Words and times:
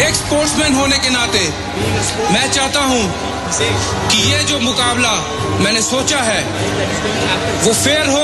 एक 0.00 0.14
स्पोर्ट्समैन 0.14 0.74
होने 0.74 0.98
के 0.98 1.10
नाते, 1.10 1.40
मैं 2.32 2.46
चाहता 2.52 2.80
हूँ 2.82 3.02
कि 4.08 4.22
ये 4.22 4.38
जो 4.44 4.60
मुकाबला 4.60 5.12
मैंने 5.64 5.82
सोचा 5.82 6.20
है, 6.20 6.40
वो 7.64 7.72
फेयर 7.74 8.06
हो 8.06 8.22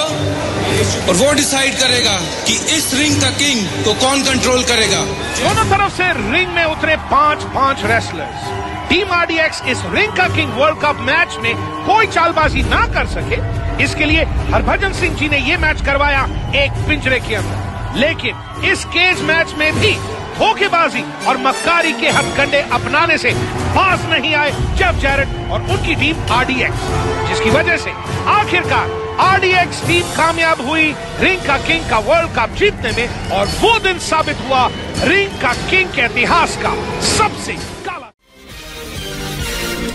और 1.08 1.14
वो 1.16 1.32
डिसाइड 1.34 1.74
करेगा 1.80 2.16
कि 2.46 2.54
इस 2.76 2.86
रिंग 2.94 3.20
का 3.22 3.30
किंग 3.38 3.60
को 3.84 3.94
कौन 4.06 4.24
कंट्रोल 4.24 4.62
करेगा। 4.70 5.02
दोनों 5.42 5.64
तरफ़ 5.70 5.92
से 5.96 6.06
रिंग 6.22 6.54
में 6.54 6.64
उतरे 6.64 6.96
पाँच 7.12 7.44
पाँच 7.54 7.84
रेसलर्स 7.92 8.40
टीम 8.88 9.12
आरडीएक्स 9.12 9.62
इस 9.68 9.82
रिंग 9.94 10.12
का 10.16 10.28
किंग 10.36 10.50
वर्ल्ड 10.58 10.78
कप 10.84 10.96
मैच 11.10 11.30
में 11.42 11.54
कोई 11.86 12.06
चालबाजी 12.16 12.62
ना 12.64 12.82
कर 12.96 13.06
सके। 13.14 13.38
इसके 13.84 14.04
लिए 14.04 14.24
हरभजन 14.54 14.92
सिंह 15.00 15.16
जी 15.16 15.28
ने 15.28 15.38
ये 15.50 15.56
मैच 15.58 15.78
करवाया 15.86 16.22
एक 16.64 16.86
पिंजरे 16.88 17.20
के 17.20 17.34
अंदर। 17.34 17.65
लेकिन 17.96 18.70
इस 18.70 18.84
केज 18.94 19.22
मैच 19.28 19.54
में 19.58 19.72
भी 19.80 19.92
धोखेबाजी 20.38 21.02
और 21.28 21.36
मक्कारी 21.42 21.92
के 22.00 22.08
हथकंडे 22.16 22.60
अपनाने 22.78 23.16
से 23.18 23.30
पास 23.76 24.04
नहीं 24.10 24.34
आए 24.34 24.50
जेफ 24.78 25.00
जैरेट 25.02 25.50
और 25.50 25.62
उनकी 25.74 25.94
टीम 26.00 26.32
आरडीएक्स 26.32 26.82
जिसकी 27.28 27.50
वजह 27.50 27.76
से 27.84 27.90
आखिरकार 28.30 28.90
आरडीएक्स 29.20 29.80
टीम 29.86 30.02
कामयाब 30.16 30.60
हुई 30.66 30.92
रिंग 31.20 31.46
का 31.46 31.56
किंग 31.66 31.88
का 31.90 31.98
वर्ल्ड 32.08 32.34
कप 32.38 32.56
जीतने 32.58 32.92
में 32.96 33.30
और 33.38 33.46
वो 33.62 33.78
दिन 33.88 33.98
साबित 34.08 34.40
हुआ 34.48 34.66
रिंग 35.04 35.40
का 35.42 35.52
किंग 35.70 35.88
के 35.94 36.04
इतिहास 36.04 36.56
का 36.62 36.74
सबसे 37.16 37.56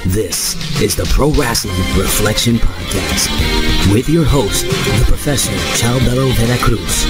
This 0.06 0.56
is 0.82 0.96
the 0.96 1.06
Pro 1.14 1.30
Wrestling 1.30 1.78
Reflection 1.96 2.56
Podcast 2.56 3.30
with 3.94 4.10
your 4.10 4.26
host, 4.26 4.66
the 4.66 5.04
Professor 5.06 5.52
Chalbello 5.78 6.34
Veracruz. 6.38 7.06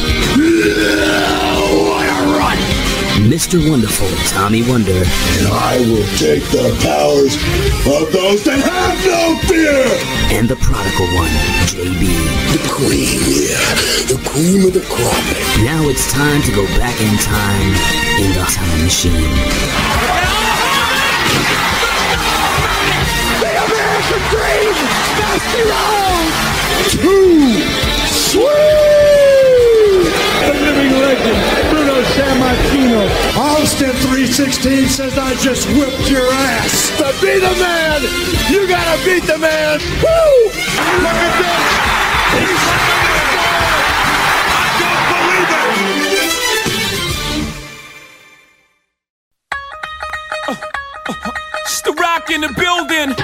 Mr. 3.31 3.63
Wonderful 3.69 4.09
Tommy 4.27 4.67
Wonder. 4.67 4.91
And 4.91 5.47
I 5.47 5.79
will 5.87 6.03
take 6.19 6.43
the 6.51 6.75
powers 6.83 7.35
of 7.87 8.11
those 8.11 8.43
that 8.43 8.59
have 8.59 8.99
no 9.07 9.39
fear. 9.47 9.87
And 10.35 10.49
the 10.49 10.57
prodigal 10.57 11.07
one, 11.15 11.31
JB. 11.71 12.11
The 12.51 12.59
queen, 12.75 13.23
yeah. 13.23 13.71
The 14.11 14.19
cream 14.27 14.67
of 14.67 14.73
the 14.73 14.83
crop. 14.91 15.23
Now 15.63 15.87
it's 15.87 16.11
time 16.11 16.41
to 16.41 16.51
go 16.51 16.65
back 16.75 16.99
in 16.99 17.15
time 17.23 17.71
in 18.19 18.33
the 18.35 18.43
time 18.51 18.83
machine. 18.83 20.30
The 24.01 24.17
American 24.17 24.23
dream 24.33 24.73
has 25.21 25.41
belonged 25.53 26.33
to 26.89 27.13
sweet. 28.09 28.49
The 30.41 30.53
living 30.57 30.91
legend, 30.97 31.37
Bruno 31.69 32.01
Sammartino. 32.01 33.03
Austin 33.37 33.93
316 33.93 34.89
says 34.89 35.17
I 35.17 35.35
just 35.35 35.67
whipped 35.77 36.09
your 36.09 36.25
ass. 36.33 36.89
To 36.97 37.13
be 37.21 37.39
the 37.39 37.53
man, 37.61 38.01
you 38.49 38.67
gotta 38.67 38.97
beat 39.05 39.23
the 39.23 39.37
man. 39.37 39.79
Woo! 40.01 40.49
Look 41.05 41.13
at 41.13 41.37
this. 41.37 41.61
He's 42.41 42.63
I 44.49 44.65
don't 44.81 45.05
believe 45.13 45.51
it. 46.17 46.31
It's 51.65 51.81
the 51.81 51.93
rock 51.93 52.31
in 52.31 52.41
the 52.41 52.49
building. 52.57 53.15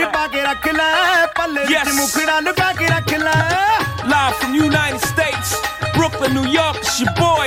ਚੀਰ 0.00 0.06
ਪਾ 0.12 0.26
ਕੇ 0.32 0.42
ਰੱਖ 0.42 0.66
ਲੈ 0.74 1.26
ਪੱਲੇ 1.36 1.64
ਵਿੱਚ 1.64 1.72
Yes. 1.72 1.94
ਮੁਖੜਾ 1.94 2.38
ਲੁਕਾ 2.40 2.72
ਕੇ 2.78 2.86
ਰੱਖ 2.88 3.12
ਲੈ 3.24 3.32
Live 4.10 4.36
from 4.40 4.52
United 4.56 5.04
States. 5.06 5.48
Brooklyn, 5.96 6.34
New 6.36 6.44
York. 6.52 6.76
It's 6.82 6.98
your 7.02 7.12
boy. 7.18 7.46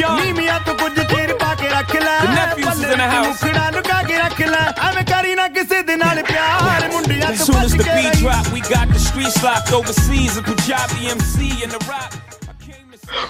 Young. 0.00 0.20
ਨੀਵੀਆਂ 0.20 0.58
ਤੂੰ 0.66 0.76
ਗੁੱਡ 0.76 0.98
ਚੀਰ 1.12 1.32
ਪਾ 1.42 1.54
ਕੇ 1.60 1.68
ਰੱਖ 1.68 1.94
ਲੈ 1.96 2.16
The 2.20 2.32
nephews 2.34 2.64
is 2.64 2.68
ਪੱਲੇ 2.68 2.88
in 2.88 2.98
the 2.98 2.98
ਵਿੱਚ 2.98 3.14
house. 3.14 3.44
ਮੁਖੜਾ 3.44 3.70
ਲੁਕਾ 3.76 4.02
ਕੇ 4.08 4.18
ਰੱਖ 4.18 4.40
ਲੈ 4.54 4.64
ਐਵੇਂ 4.88 5.04
ਕਰੀ 5.12 5.34
ਨਾ 5.34 5.46
ਕਿਸੇ 5.58 5.82
ਦੇ 5.90 5.96
ਨਾਲ 6.04 6.22
ਪਿਆਰ 6.32 6.88
ਮੁੰਡਿਆਂ 6.92 7.30
As 7.30 7.38
ਤੋਂ 7.38 7.46
soon 7.46 7.62
as 7.62 7.64
ਬਚ 7.64 7.80
the 7.80 7.84
ਕੇ 7.84 7.94
beat 7.94 8.12
ਰਹੀ 8.14 8.26
drop, 8.26 8.52
we 8.56 8.64
got 8.68 8.94
the 8.96 9.04
streets 9.06 9.40
locked 9.48 9.74
overseas. 9.80 10.38
A 10.42 10.46
Punjabi 10.50 11.12
MC 11.16 11.50
and 11.66 11.78
the 11.78 11.84
rock. 11.92 12.17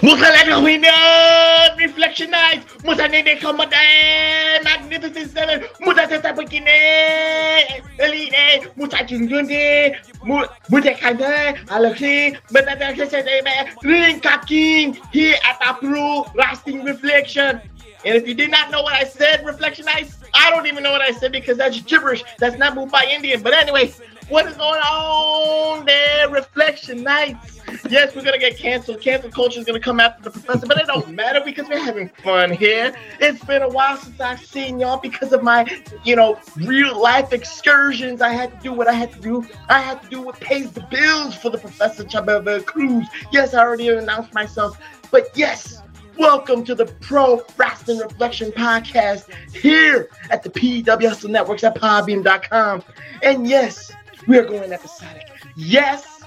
Musa 0.02 0.30
Level 0.30 0.64
Winner! 0.64 1.76
Reflection 1.78 2.32
Night! 2.32 2.66
Musa 2.84 3.08
Nene 3.08 3.40
Commodore! 3.40 4.64
Magnificent 4.64 5.32
Seven! 5.32 5.66
Musa 5.80 6.08
Tata 6.08 6.34
Bikini! 6.34 7.82
Eline! 8.00 8.68
Musa 8.76 8.98
Jinjunde! 8.98 9.96
Musa 10.24 10.94
Kante! 10.94 11.58
Alexi! 11.68 12.38
Betata 12.52 12.94
Kesete! 12.94 13.84
Ring 13.84 14.20
Kaking! 14.20 14.98
Here 15.12 15.36
at 15.46 15.60
Apru! 15.62 16.34
Lasting 16.36 16.84
Reflection! 16.84 17.62
And 18.06 18.16
if 18.16 18.28
you 18.28 18.34
did 18.34 18.52
not 18.52 18.72
know 18.72 18.82
what 18.82 18.94
I 18.94 19.04
said, 19.04 19.46
Reflection 19.46 19.86
Night, 19.86 20.10
I 20.34 20.50
don't 20.52 20.66
even 20.68 20.84
know 20.84 20.92
what 20.92 21.02
I 21.02 21.12
said 21.12 21.34
because 21.34 21.58
that's 21.58 21.82
gibberish. 21.82 22.24
That's 22.38 22.58
not 22.58 22.74
Mumbai 22.74 23.10
Indian. 23.10 23.42
But 23.42 23.54
anyway, 23.54 23.94
what 24.30 24.46
is 24.48 24.56
going 24.56 24.80
on 24.80 25.86
there? 25.86 26.30
Reflection 26.30 27.04
Nights. 27.04 27.59
Yes, 27.90 28.16
we're 28.16 28.24
gonna 28.24 28.38
get 28.38 28.58
canceled. 28.58 29.02
Cancel 29.02 29.30
culture 29.32 29.60
is 29.60 29.66
gonna 29.66 29.80
come 29.80 30.00
after 30.00 30.24
the 30.24 30.32
professor, 30.32 30.66
but 30.66 30.78
it 30.78 30.88
don't 30.88 31.10
matter 31.10 31.42
because 31.44 31.68
we're 31.68 31.84
having 31.84 32.10
fun 32.24 32.52
here. 32.52 32.96
It's 33.20 33.44
been 33.44 33.62
a 33.62 33.70
while 33.70 33.98
since 33.98 34.20
I've 34.20 34.44
seen 34.44 34.80
y'all 34.80 35.00
because 35.00 35.34
of 35.34 35.44
my, 35.44 35.66
you 36.04 36.16
know, 36.16 36.40
real 36.58 37.00
life 37.00 37.34
excursions. 37.34 38.22
I 38.22 38.30
had 38.30 38.52
to 38.52 38.58
do 38.64 38.74
what 38.74 38.88
I 38.88 38.94
had 38.94 39.12
to 39.14 39.20
do. 39.20 39.46
I 39.70 39.82
had 39.82 40.02
to 40.04 40.10
do 40.10 40.22
what 40.22 40.40
pays 40.40 40.72
the 40.72 40.82
bills 40.82 41.36
for 41.36 41.50
the 41.50 41.58
Professor 41.58 42.04
Chababa 42.04 42.66
Cruz. 42.66 43.08
Yes, 43.32 43.54
I 43.54 43.60
already 43.60 43.90
announced 43.90 44.34
myself, 44.34 44.80
but 45.12 45.26
yes. 45.36 45.82
Welcome 46.18 46.66
to 46.66 46.76
the 46.76 46.86
Pro 46.86 47.46
Wrestling 47.56 48.00
Reflection 48.00 48.52
Podcast 48.52 49.34
here 49.56 50.10
at 50.32 50.44
the 50.44 50.50
PWS 50.50 51.30
Networks 51.30 51.64
at 51.64 51.76
podbean.com. 51.76 52.84
And 53.24 53.48
yes, 53.48 53.90
we 54.28 54.38
are 54.38 54.44
going 54.44 54.74
episodic. 54.74 55.30
Yes, 55.56 56.19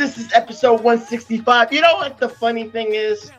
this 0.00 0.16
is 0.16 0.32
episode 0.32 0.80
165. 0.80 1.74
You 1.74 1.82
know 1.82 1.96
what 1.96 2.16
the 2.16 2.28
funny 2.28 2.66
thing 2.70 2.94
is? 2.94 3.30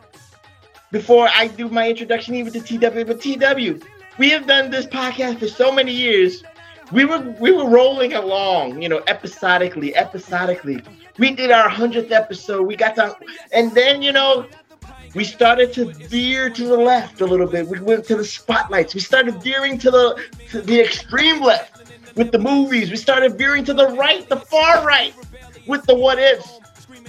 Before 0.92 1.28
I 1.34 1.48
do 1.48 1.68
my 1.68 1.90
introduction 1.90 2.36
even 2.36 2.52
to 2.52 2.60
TW, 2.60 3.04
but 3.04 3.20
TW, 3.20 3.84
we 4.16 4.30
have 4.30 4.46
done 4.46 4.70
this 4.70 4.86
podcast 4.86 5.40
for 5.40 5.48
so 5.48 5.72
many 5.72 5.90
years. 5.90 6.44
We 6.92 7.04
were 7.04 7.18
we 7.40 7.50
were 7.50 7.68
rolling 7.68 8.12
along, 8.12 8.80
you 8.80 8.88
know, 8.88 9.02
episodically, 9.08 9.96
episodically. 9.96 10.80
We 11.18 11.34
did 11.34 11.50
our 11.50 11.68
hundredth 11.68 12.12
episode. 12.12 12.62
We 12.62 12.76
got 12.76 12.94
to, 12.94 13.16
and 13.52 13.72
then 13.72 14.00
you 14.00 14.12
know, 14.12 14.46
we 15.16 15.24
started 15.24 15.72
to 15.72 15.86
veer 15.86 16.48
to 16.48 16.64
the 16.64 16.76
left 16.76 17.22
a 17.22 17.26
little 17.26 17.48
bit. 17.48 17.66
We 17.66 17.80
went 17.80 18.04
to 18.04 18.14
the 18.14 18.24
spotlights. 18.24 18.94
We 18.94 19.00
started 19.00 19.42
veering 19.42 19.78
to 19.78 19.90
the 19.90 20.22
to 20.50 20.60
the 20.62 20.80
extreme 20.80 21.42
left 21.42 21.82
with 22.14 22.30
the 22.30 22.38
movies. 22.38 22.88
We 22.90 22.96
started 22.96 23.36
veering 23.36 23.64
to 23.64 23.74
the 23.74 23.88
right, 23.88 24.28
the 24.28 24.36
far 24.36 24.86
right, 24.86 25.12
with 25.66 25.84
the 25.86 25.94
what 25.94 26.18
ifs. 26.18 26.58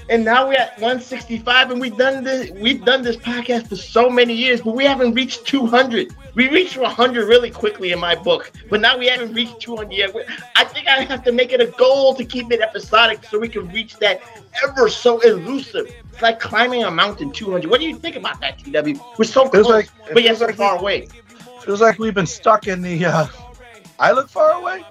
And 0.10 0.26
now 0.26 0.50
we're 0.50 0.56
at 0.56 0.74
165, 0.80 1.72
and 1.72 1.80
we've 1.80 1.96
done 1.98 2.24
this. 2.26 2.52
We've 2.52 2.84
done 2.84 3.04
this 3.04 3.16
podcast 3.16 3.70
for 3.70 3.78
so 3.78 4.10
many 4.10 4.34
years, 4.34 4.62
but 4.62 4.76
we 4.76 4.84
haven't 4.84 5.14
reached 5.14 5.46
200. 5.46 6.14
We 6.36 6.50
reached 6.50 6.78
100 6.78 7.28
really 7.28 7.50
quickly 7.50 7.94
in 7.94 8.00
my 8.00 8.16
book, 8.16 8.52
but 8.70 8.82
now 8.82 8.98
we 8.98 9.08
haven't 9.08 9.34
reached 9.34 9.62
200 9.62 9.94
yet. 9.94 10.14
I 10.58 10.66
think 10.66 10.88
I 10.88 11.04
have 11.04 11.24
to 11.24 11.32
make 11.32 11.54
it 11.54 11.62
a 11.62 11.68
goal 11.68 12.16
to 12.16 12.26
keep 12.26 12.52
it 12.52 12.60
episodic 12.60 13.24
so 13.24 13.40
we 13.40 13.48
can 13.48 13.70
reach 13.70 13.98
that 14.00 14.22
ever 14.68 14.90
so 14.90 15.20
elusive. 15.22 15.90
It's 16.12 16.22
like 16.22 16.40
climbing 16.40 16.84
a 16.84 16.92
mountain 16.92 17.32
200. 17.32 17.70
What 17.70 17.80
do 17.80 17.88
you 17.88 17.96
think 17.96 18.18
about 18.18 18.42
that, 18.42 18.60
TW? 18.60 19.00
We're 19.18 19.24
so 19.26 19.48
close, 19.48 19.68
like- 19.70 19.86
it 19.86 20.14
but 20.14 20.24
yet 20.24 20.38
so 20.38 20.48
like 20.48 20.56
far 20.56 20.78
away. 20.78 21.08
Feels 21.62 21.80
like 21.80 21.98
we've 21.98 22.14
been 22.14 22.26
stuck 22.28 22.68
in 22.68 22.82
the. 22.82 23.06
Uh, 23.06 23.28
I 24.00 24.12
look 24.12 24.28
far 24.28 24.52
away. 24.52 24.84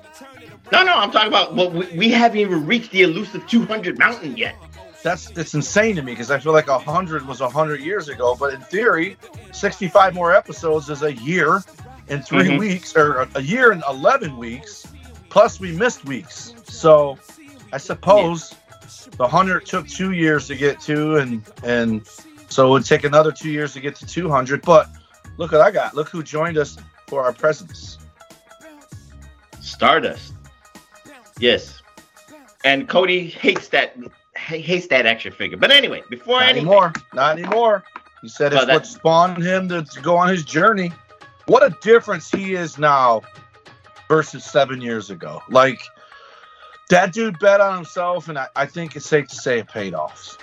No, 0.73 0.83
no, 0.83 0.95
I'm 0.97 1.11
talking 1.11 1.29
about. 1.29 1.55
Well, 1.55 1.71
we, 1.71 1.87
we 1.97 2.11
haven't 2.11 2.39
even 2.39 2.67
reached 2.67 2.91
the 2.93 3.03
elusive 3.03 3.47
200 3.47 3.99
mountain 3.99 4.37
yet. 4.37 4.57
That's 5.03 5.31
it's 5.33 5.53
insane 5.55 5.97
to 5.97 6.03
me 6.03 6.13
because 6.13 6.31
I 6.31 6.39
feel 6.39 6.53
like 6.53 6.67
hundred 6.69 7.27
was 7.27 7.41
hundred 7.41 7.81
years 7.81 8.09
ago, 8.09 8.37
but 8.39 8.55
in 8.55 8.61
theory, 8.61 9.17
sixty-five 9.53 10.15
more 10.15 10.33
episodes 10.35 10.89
is 10.89 11.03
a 11.03 11.13
year 11.15 11.61
in 12.09 12.23
3 12.23 12.45
Mhm. 12.51 12.59
weeks, 12.59 12.97
or 12.97 13.29
a- 13.35 13.41
year 13.41 13.73
in 13.73 13.83
eleven 13.89 14.37
weeks. 14.39 14.87
Plus, 15.29 15.59
we 15.59 15.73
missed 15.73 16.05
weeks, 16.05 16.55
so 16.65 17.19
I 17.73 17.79
suppose 17.79 18.55
the 19.19 19.27
hundred 19.27 19.67
took 19.67 19.89
two 19.89 20.13
years 20.13 20.47
to 20.47 20.55
get 20.55 20.81
to, 20.83 21.17
and 21.17 21.43
and 21.65 22.07
so 22.49 22.69
it 22.69 22.71
would 22.71 22.85
take 22.87 23.03
another 23.03 23.33
two 23.33 23.51
years 23.51 23.73
to 23.73 23.81
get 23.81 23.97
to 23.97 24.07
two 24.07 24.31
hundred. 24.31 24.63
But 24.63 24.89
look 25.37 25.51
what 25.51 25.63
I 25.63 25.73
got! 25.73 25.97
Look 25.97 26.11
who 26.11 26.23
joined 26.23 26.57
us 26.59 26.79
for 27.09 27.25
our 27.25 27.33
presents. 27.33 27.99
Stardust. 29.61 30.35
Yes. 31.43 31.83
And 32.65 32.89
Cody 32.89 33.27
hates 33.27 33.69
that 33.69 33.97
ha- 34.37 34.57
hates 34.57 34.87
that 34.87 35.07
action 35.07 35.33
figure. 35.33 35.57
But 35.57 35.73
anyway, 35.73 36.03
before 36.09 36.39
Not 36.39 36.51
anything, 36.51 36.69
anymore. 36.69 36.93
Not 37.13 37.39
anymore. 37.39 37.85
He 38.23 38.29
said 38.29 38.53
it's 38.53 38.65
that- 38.67 38.73
what 38.73 38.87
spawned 38.87 39.43
him 39.43 39.69
to 39.69 39.85
go 40.03 40.17
on 40.17 40.29
his 40.29 40.45
journey. 40.45 40.93
What 41.47 41.65
a 41.65 41.77
difference 41.81 42.31
he 42.31 42.55
is 42.55 42.79
now 42.79 43.23
versus 44.09 44.45
seven 44.45 44.81
years 44.81 45.11
ago. 45.11 45.43
Like 45.51 45.81
That 46.91 47.13
dude 47.13 47.39
bet 47.41 47.61
on 47.61 47.75
himself, 47.75 48.29
and 48.29 48.39
I, 48.39 48.49
I 48.55 48.67
think 48.67 48.95
it's 48.97 49.07
safe 49.07 49.27
to 49.29 49.35
say 49.35 49.59
it 49.59 49.69
paid 49.69 49.95
off. 49.95 50.39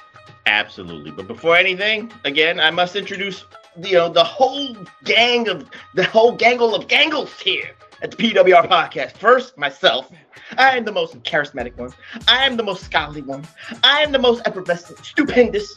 Absolutely. 0.48 1.12
But 1.12 1.28
before 1.28 1.56
anything, 1.56 2.12
again, 2.26 2.60
I 2.60 2.72
must 2.72 2.96
introduce 2.96 3.46
you 3.82 3.94
know 3.94 4.10
the 4.10 4.24
whole 4.24 4.76
gang 5.06 5.48
of 5.48 5.70
the 5.94 6.04
whole 6.04 6.36
gangle 6.38 6.76
of 6.76 6.88
gangles 6.88 7.40
here 7.40 7.70
at 8.02 8.12
the 8.12 8.18
PWR 8.18 8.68
podcast. 8.68 9.18
First, 9.18 9.58
myself. 9.58 10.12
I 10.58 10.78
am 10.78 10.86
the 10.86 10.92
most 10.92 11.22
charismatic 11.24 11.78
one. 11.78 11.94
I 12.28 12.46
am 12.46 12.58
the 12.58 12.64
most 12.64 12.84
scholarly 12.84 13.22
one. 13.22 13.48
I 13.84 14.02
am 14.02 14.12
the 14.12 14.20
most 14.20 14.42
effervescent, 14.46 15.04
stupendous, 15.06 15.76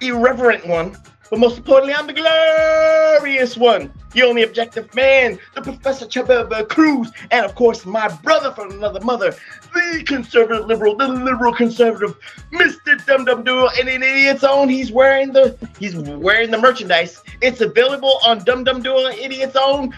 irreverent 0.00 0.66
one. 0.66 0.96
But 1.32 1.38
most 1.38 1.56
importantly, 1.56 1.94
I'm 1.94 2.06
the 2.06 2.12
glorious 2.12 3.56
one, 3.56 3.90
the 4.12 4.22
only 4.22 4.42
objective 4.42 4.94
man, 4.94 5.38
the 5.54 5.62
Professor 5.62 6.04
Chababa 6.04 6.68
Cruz, 6.68 7.10
and 7.30 7.46
of 7.46 7.54
course, 7.54 7.86
my 7.86 8.06
brother 8.22 8.52
from 8.52 8.70
another 8.72 9.00
mother, 9.00 9.34
the 9.72 10.04
conservative 10.06 10.66
liberal, 10.66 10.94
the 10.94 11.08
liberal 11.08 11.54
conservative, 11.54 12.18
Mr. 12.52 13.02
Dum 13.06 13.24
Dum 13.24 13.44
Doodle, 13.44 13.70
and 13.80 13.88
in 13.88 14.02
Idiot's 14.02 14.44
Own, 14.44 14.68
he's 14.68 14.92
wearing 14.92 15.32
the 15.32 15.56
he's 15.78 15.96
wearing 15.96 16.50
the 16.50 16.58
merchandise. 16.58 17.22
It's 17.40 17.62
available 17.62 18.18
on 18.26 18.44
Dum 18.44 18.62
Dum 18.62 18.82
Doodle 18.82 19.06
Idiot's 19.06 19.56
Own 19.56 19.94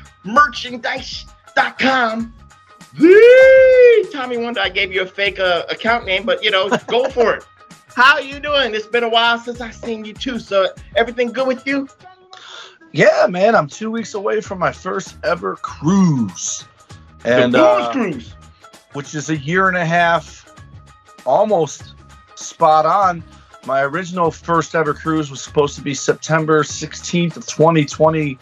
merchandise.com. 1.57 2.33
The 2.97 4.09
Tommy 4.13 4.39
Wonder, 4.39 4.61
I 4.61 4.69
gave 4.69 4.93
you 4.93 5.03
a 5.03 5.07
fake 5.07 5.41
uh, 5.41 5.65
account 5.69 6.07
name, 6.07 6.25
but 6.25 6.45
you 6.45 6.51
know, 6.51 6.69
go 6.87 7.09
for 7.11 7.35
it. 7.35 7.45
How 7.95 8.19
you 8.19 8.41
doing? 8.41 8.75
It's 8.75 8.87
been 8.87 9.05
a 9.05 9.09
while 9.09 9.39
since 9.39 9.61
I 9.61 9.71
seen 9.71 10.05
you 10.05 10.15
too. 10.15 10.39
So 10.39 10.69
everything 10.97 11.33
good 11.33 11.47
with 11.47 11.67
you? 11.67 11.89
Yeah, 12.93 13.27
man. 13.29 13.55
I'm 13.57 13.67
two 13.67 13.91
weeks 13.91 14.15
away 14.15 14.41
from 14.41 14.59
my 14.61 14.73
first 14.73 15.17
ever 15.25 15.57
cruise, 15.57 16.65
and 17.25 17.53
the 17.53 17.65
uh, 17.65 17.93
cruise. 17.93 18.35
which 18.93 19.15
is 19.15 19.31
a 19.31 19.37
year 19.37 19.69
and 19.69 19.77
a 19.77 19.85
half, 19.85 20.55
almost 21.25 21.95
spot 22.37 22.87
on. 22.87 23.25
My 23.67 23.83
original 23.83 24.31
first 24.31 24.75
ever 24.75 24.93
cruise 24.95 25.31
was 25.31 25.43
supposed 25.43 25.75
to 25.77 25.83
be 25.83 25.95
September 25.95 26.63
16th 26.63 27.37
of 27.37 27.47
2020 27.47 28.39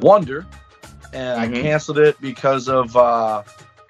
Wonder, 0.00 0.46
and 1.12 1.40
I 1.40 1.48
Mhm. 1.48 1.62
canceled 1.62 1.98
it 1.98 2.20
because 2.20 2.68
of 2.68 2.96
uh, 2.96 3.42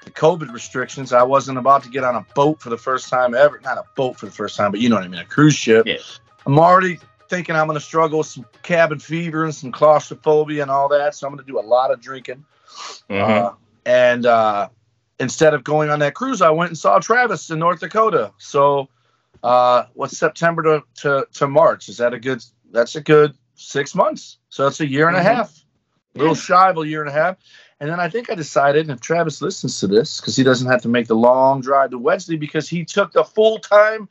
the 0.05 0.11
COVID 0.11 0.53
restrictions. 0.53 1.13
I 1.13 1.23
wasn't 1.23 1.59
about 1.59 1.83
to 1.85 1.89
get 1.89 2.05
on 2.05 2.17
a 2.17 2.27
boat 2.35 2.61
for 2.61 2.71
the 2.71 2.79
first 2.79 3.09
time 3.09 3.35
ever. 3.35 3.61
Not 3.63 3.79
a 3.79 3.85
boat 3.97 4.19
for 4.19 4.27
the 4.27 4.33
first 4.33 4.57
time, 4.57 4.71
but 4.71 4.81
you 4.81 4.89
know 4.89 4.97
what 4.97 5.05
I 5.05 5.09
mean, 5.09 5.21
a 5.21 5.25
cruise 5.25 5.55
ship. 5.55 5.87
Yeah. 5.87 5.99
I'm 6.47 6.59
already 6.59 6.99
thinking 7.29 7.55
I'm 7.57 7.67
going 7.67 7.79
to 7.79 7.85
struggle 7.85 8.19
with 8.19 8.27
some 8.27 8.45
cabin 8.63 8.99
fever 8.99 9.45
and 9.45 9.55
some 9.55 9.73
claustrophobia 9.73 10.63
and 10.63 10.71
all 10.71 10.89
that, 10.89 11.15
so 11.15 11.27
I'm 11.27 11.33
going 11.35 11.45
to 11.45 11.51
do 11.51 11.59
a 11.59 11.63
lot 11.63 11.91
of 11.91 12.01
drinking. 12.01 12.45
Mhm. 13.09 13.21
Uh, 13.21 13.53
and 13.87 14.27
uh, 14.27 14.69
instead 15.21 15.55
of 15.55 15.65
going 15.65 15.91
on 15.91 16.01
that 16.01 16.15
cruise, 16.15 16.43
I 16.43 16.51
went 16.51 16.71
and 16.71 16.79
saw 16.79 16.99
Travis 16.99 17.49
in 17.51 17.59
North 17.59 17.81
Dakota. 17.81 18.33
So, 18.39 18.89
uh, 19.43 19.85
what's 19.95 20.17
September 20.19 20.63
to, 20.63 20.83
to, 21.03 21.27
to 21.35 21.47
March? 21.47 21.89
Is 21.89 21.97
that 21.99 22.13
a 22.15 22.19
good? 22.19 22.45
That's 22.71 22.97
a 22.97 23.01
good 23.01 23.35
six 23.55 23.95
months. 23.95 24.39
So 24.49 24.67
it's 24.67 24.81
a 24.81 24.87
year 24.87 25.09
and 25.09 25.17
a 25.17 25.21
Mhm. 25.21 25.25
half, 25.25 25.62
a 26.14 26.19
little 26.19 26.35
shy 26.35 26.70
of 26.70 26.79
a 26.79 26.87
year 26.87 27.00
and 27.00 27.11
a 27.11 27.12
half. 27.12 27.37
And 27.81 27.91
then 27.91 27.99
I 27.99 28.09
think 28.09 28.31
I 28.31 28.35
decided, 28.37 28.82
and 28.82 28.91
if 28.93 29.00
Travis 29.00 29.43
listens 29.43 29.81
to 29.81 29.88
this, 29.88 30.20
because 30.20 30.37
he 30.37 30.44
doesn't 30.44 30.70
have 30.70 30.82
to 30.82 30.88
make 30.88 31.09
the 31.09 31.17
long 31.17 31.61
drive 31.61 31.91
to 31.91 31.99
Wednesday, 31.99 32.37
because 32.37 32.69
he 32.69 32.85
took 32.85 33.12
the 33.12 33.25
full 33.25 33.59
time 33.59 34.09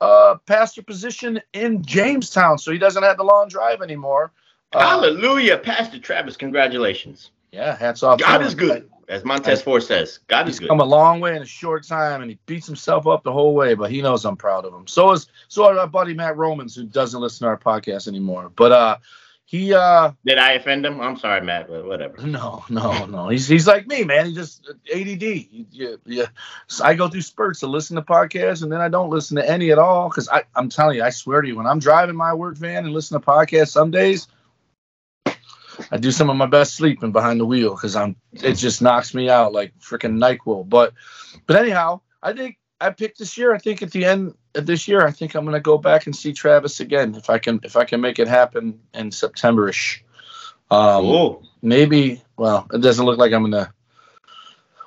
uh, 0.00 0.36
pastor 0.46 0.82
position 0.82 1.40
in 1.52 1.84
Jamestown, 1.84 2.58
so 2.58 2.72
he 2.72 2.78
doesn't 2.78 3.04
have 3.04 3.16
the 3.16 3.22
long 3.22 3.48
drive 3.48 3.80
anymore. 3.80 4.32
Uh, 4.72 4.80
Hallelujah, 4.80 5.58
Pastor 5.58 6.00
Travis. 6.00 6.36
Congratulations. 6.36 7.30
yeah, 7.52 7.76
hats 7.76 8.02
off. 8.02 8.18
God 8.18 8.40
him. 8.40 8.46
is 8.48 8.54
good, 8.56 8.90
as 9.08 9.24
Montez 9.24 9.62
Ford 9.62 9.84
says. 9.84 10.18
God 10.26 10.48
is 10.48 10.58
good. 10.58 10.68
come 10.68 10.80
a 10.80 10.84
long 10.84 11.20
way 11.20 11.36
in 11.36 11.42
a 11.42 11.46
short 11.46 11.86
time, 11.86 12.22
and 12.22 12.30
he 12.30 12.38
beats 12.46 12.66
himself 12.66 13.06
up 13.06 13.22
the 13.22 13.32
whole 13.32 13.54
way. 13.54 13.74
But 13.74 13.92
he 13.92 14.02
knows 14.02 14.24
I'm 14.24 14.36
proud 14.36 14.64
of 14.64 14.74
him. 14.74 14.88
So 14.88 15.12
is 15.12 15.28
so 15.46 15.78
our 15.78 15.86
buddy 15.86 16.14
Matt 16.14 16.36
Romans, 16.36 16.74
who 16.74 16.84
doesn't 16.84 17.20
listen 17.20 17.44
to 17.44 17.50
our 17.50 17.58
podcast 17.58 18.08
anymore. 18.08 18.50
But 18.56 18.72
uh, 18.72 18.96
he 19.52 19.74
uh, 19.74 20.12
Did 20.24 20.38
I 20.38 20.52
offend 20.52 20.86
him? 20.86 20.98
I'm 21.02 21.18
sorry, 21.18 21.42
Matt. 21.42 21.68
But 21.68 21.84
whatever. 21.84 22.26
no, 22.26 22.64
no, 22.70 23.04
no. 23.04 23.28
He's 23.28 23.46
he's 23.46 23.66
like 23.66 23.86
me, 23.86 24.02
man. 24.02 24.24
He 24.24 24.34
just 24.34 24.66
ADD. 24.90 25.22
Yeah, 25.70 25.96
yeah. 26.06 26.28
So 26.68 26.86
I 26.86 26.94
go 26.94 27.06
through 27.06 27.20
spurts 27.20 27.60
to 27.60 27.66
listen 27.66 27.96
to 27.96 28.02
podcasts, 28.02 28.62
and 28.62 28.72
then 28.72 28.80
I 28.80 28.88
don't 28.88 29.10
listen 29.10 29.36
to 29.36 29.46
any 29.46 29.70
at 29.70 29.78
all 29.78 30.08
because 30.08 30.26
I 30.30 30.44
I'm 30.56 30.70
telling 30.70 30.96
you, 30.96 31.02
I 31.02 31.10
swear 31.10 31.42
to 31.42 31.46
you, 31.46 31.54
when 31.54 31.66
I'm 31.66 31.80
driving 31.80 32.16
my 32.16 32.32
work 32.32 32.56
van 32.56 32.86
and 32.86 32.94
listen 32.94 33.20
to 33.20 33.26
podcasts, 33.26 33.72
some 33.72 33.90
days. 33.90 34.26
I 35.90 35.98
do 35.98 36.10
some 36.10 36.30
of 36.30 36.36
my 36.36 36.46
best 36.46 36.74
sleeping 36.74 37.12
behind 37.12 37.38
the 37.38 37.44
wheel 37.44 37.74
because 37.74 37.94
I'm 37.94 38.16
it 38.32 38.54
just 38.54 38.80
knocks 38.80 39.12
me 39.12 39.28
out 39.28 39.52
like 39.52 39.78
freaking 39.80 40.16
Nyquil. 40.16 40.66
But 40.66 40.94
but 41.46 41.56
anyhow, 41.56 42.00
I 42.22 42.32
think 42.32 42.56
I 42.82 42.90
picked 42.90 43.18
this 43.18 43.38
year. 43.38 43.54
I 43.54 43.58
think 43.58 43.80
at 43.82 43.92
the 43.92 44.04
end 44.04 44.34
of 44.56 44.66
this 44.66 44.88
year, 44.88 45.06
I 45.06 45.12
think 45.12 45.34
I'm 45.34 45.44
gonna 45.44 45.60
go 45.60 45.78
back 45.78 46.06
and 46.06 46.16
see 46.16 46.32
Travis 46.32 46.80
again 46.80 47.14
if 47.14 47.30
I 47.30 47.38
can 47.38 47.60
if 47.62 47.76
I 47.76 47.84
can 47.84 48.00
make 48.00 48.18
it 48.18 48.26
happen 48.26 48.80
in 48.92 49.10
Septemberish. 49.10 50.00
Um, 50.70 51.06
oh, 51.06 51.42
maybe. 51.62 52.22
Well, 52.36 52.66
it 52.72 52.80
doesn't 52.80 53.04
look 53.04 53.18
like 53.18 53.32
I'm 53.32 53.42
gonna. 53.42 53.72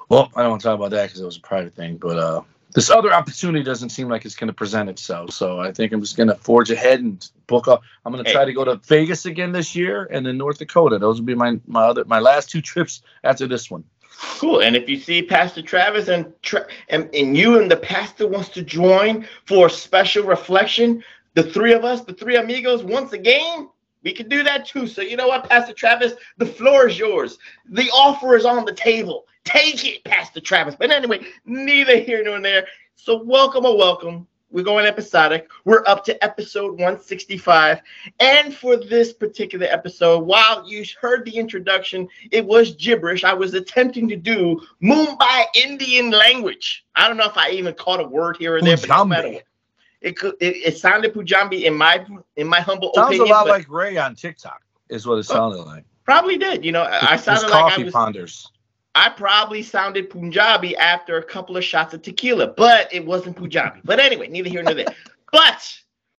Well, 0.09 0.29
I 0.35 0.41
don't 0.41 0.51
want 0.51 0.61
to 0.61 0.67
talk 0.67 0.75
about 0.75 0.91
that 0.91 1.07
because 1.07 1.21
it 1.21 1.25
was 1.25 1.37
a 1.37 1.41
private 1.41 1.73
thing. 1.73 1.97
But 1.97 2.19
uh, 2.19 2.41
this 2.73 2.89
other 2.89 3.13
opportunity 3.13 3.63
doesn't 3.63 3.89
seem 3.89 4.09
like 4.09 4.25
it's 4.25 4.35
gonna 4.35 4.51
present 4.51 4.89
itself. 4.89 5.31
So 5.31 5.61
I 5.61 5.71
think 5.71 5.93
I'm 5.93 6.01
just 6.01 6.17
gonna 6.17 6.35
forge 6.35 6.71
ahead 6.71 6.99
and 6.99 7.25
book 7.47 7.69
up. 7.69 7.81
I'm 8.05 8.11
gonna 8.11 8.29
try 8.29 8.43
to 8.43 8.53
go 8.53 8.65
to 8.65 8.75
Vegas 8.87 9.25
again 9.25 9.53
this 9.53 9.73
year 9.73 10.09
and 10.11 10.25
then 10.25 10.37
North 10.37 10.57
Dakota. 10.57 10.99
Those 10.99 11.19
will 11.19 11.27
be 11.27 11.35
my 11.35 11.59
my 11.65 11.85
other 11.85 12.03
my 12.03 12.19
last 12.19 12.49
two 12.49 12.61
trips 12.61 13.01
after 13.23 13.47
this 13.47 13.71
one. 13.71 13.85
Cool. 14.15 14.61
And 14.61 14.75
if 14.75 14.89
you 14.89 14.97
see 14.97 15.21
Pastor 15.21 15.61
Travis 15.61 16.07
and 16.07 16.33
Tra- 16.41 16.67
and, 16.89 17.09
and 17.13 17.35
you 17.37 17.59
and 17.59 17.69
the 17.69 17.77
pastor 17.77 18.27
wants 18.27 18.49
to 18.49 18.61
join 18.61 19.27
for 19.45 19.67
a 19.67 19.69
special 19.69 20.23
reflection, 20.23 21.03
the 21.33 21.43
three 21.43 21.73
of 21.73 21.83
us, 21.83 22.01
the 22.01 22.13
three 22.13 22.37
amigos, 22.37 22.83
once 22.83 23.13
again, 23.13 23.69
we 24.03 24.13
can 24.13 24.29
do 24.29 24.43
that 24.43 24.65
too. 24.65 24.87
So 24.87 25.01
you 25.01 25.17
know 25.17 25.27
what, 25.27 25.49
Pastor 25.49 25.73
Travis, 25.73 26.13
the 26.37 26.45
floor 26.45 26.87
is 26.87 26.97
yours. 26.97 27.37
The 27.69 27.89
offer 27.89 28.35
is 28.35 28.45
on 28.45 28.65
the 28.65 28.73
table. 28.73 29.25
Take 29.43 29.85
it, 29.85 30.03
Pastor 30.03 30.39
Travis. 30.39 30.75
But 30.75 30.91
anyway, 30.91 31.25
neither 31.45 31.97
here 31.97 32.23
nor 32.23 32.39
there. 32.39 32.67
So 32.95 33.23
welcome 33.23 33.65
or 33.65 33.77
welcome. 33.77 34.27
We're 34.55 34.63
going 34.63 34.85
episodic. 34.85 35.49
We're 35.65 35.83
up 35.85 36.05
to 36.05 36.23
episode 36.23 36.79
165. 36.79 37.81
And 38.21 38.55
for 38.55 38.77
this 38.77 39.11
particular 39.11 39.65
episode, 39.65 40.19
while 40.19 40.65
you 40.65 40.85
heard 41.01 41.25
the 41.25 41.35
introduction, 41.35 42.07
it 42.31 42.45
was 42.45 42.73
gibberish. 42.75 43.25
I 43.25 43.33
was 43.33 43.53
attempting 43.53 44.07
to 44.07 44.15
do 44.15 44.61
Mumbai 44.81 45.43
Indian 45.55 46.09
language. 46.09 46.85
I 46.95 47.09
don't 47.09 47.17
know 47.17 47.25
if 47.25 47.35
I 47.35 47.49
even 47.49 47.73
caught 47.73 47.99
a 47.99 48.07
word 48.07 48.37
here 48.37 48.55
or 48.55 48.61
there, 48.61 48.77
but 48.77 48.87
no 48.87 49.03
matter 49.03 49.29
what. 49.33 49.43
It, 49.99 50.15
could, 50.15 50.35
it, 50.39 50.55
it 50.55 50.77
sounded 50.77 51.13
Pujambi 51.13 51.63
in 51.63 51.75
my 51.75 52.05
in 52.37 52.47
my 52.47 52.61
humble 52.61 52.93
Sounds 52.95 53.07
opinion. 53.07 53.27
a 53.27 53.31
lot 53.31 53.47
like 53.47 53.69
Ray 53.69 53.97
on 53.97 54.15
TikTok, 54.15 54.61
is 54.87 55.05
what 55.05 55.15
it 55.15 55.27
oh, 55.31 55.33
sounded 55.33 55.63
like. 55.63 55.83
probably 56.05 56.37
did. 56.37 56.63
You 56.63 56.71
know, 56.71 56.83
I 56.83 57.17
sounded 57.17 57.49
like 57.49 57.65
I 57.65 57.69
coffee 57.71 57.83
was. 57.83 57.93
ponders. 57.93 58.51
I 58.95 59.09
probably 59.09 59.61
sounded 59.61 60.09
Punjabi 60.09 60.75
after 60.77 61.17
a 61.17 61.23
couple 61.23 61.57
of 61.57 61.65
shots 61.65 61.93
of 61.93 62.01
tequila, 62.01 62.47
but 62.47 62.91
it 62.93 63.05
wasn't 63.05 63.35
Punjabi. 63.35 63.81
But 63.83 63.99
anyway, 63.99 64.29
neither 64.29 64.49
here 64.49 64.63
nor 64.63 64.73
there. 64.73 64.85
But 65.31 65.77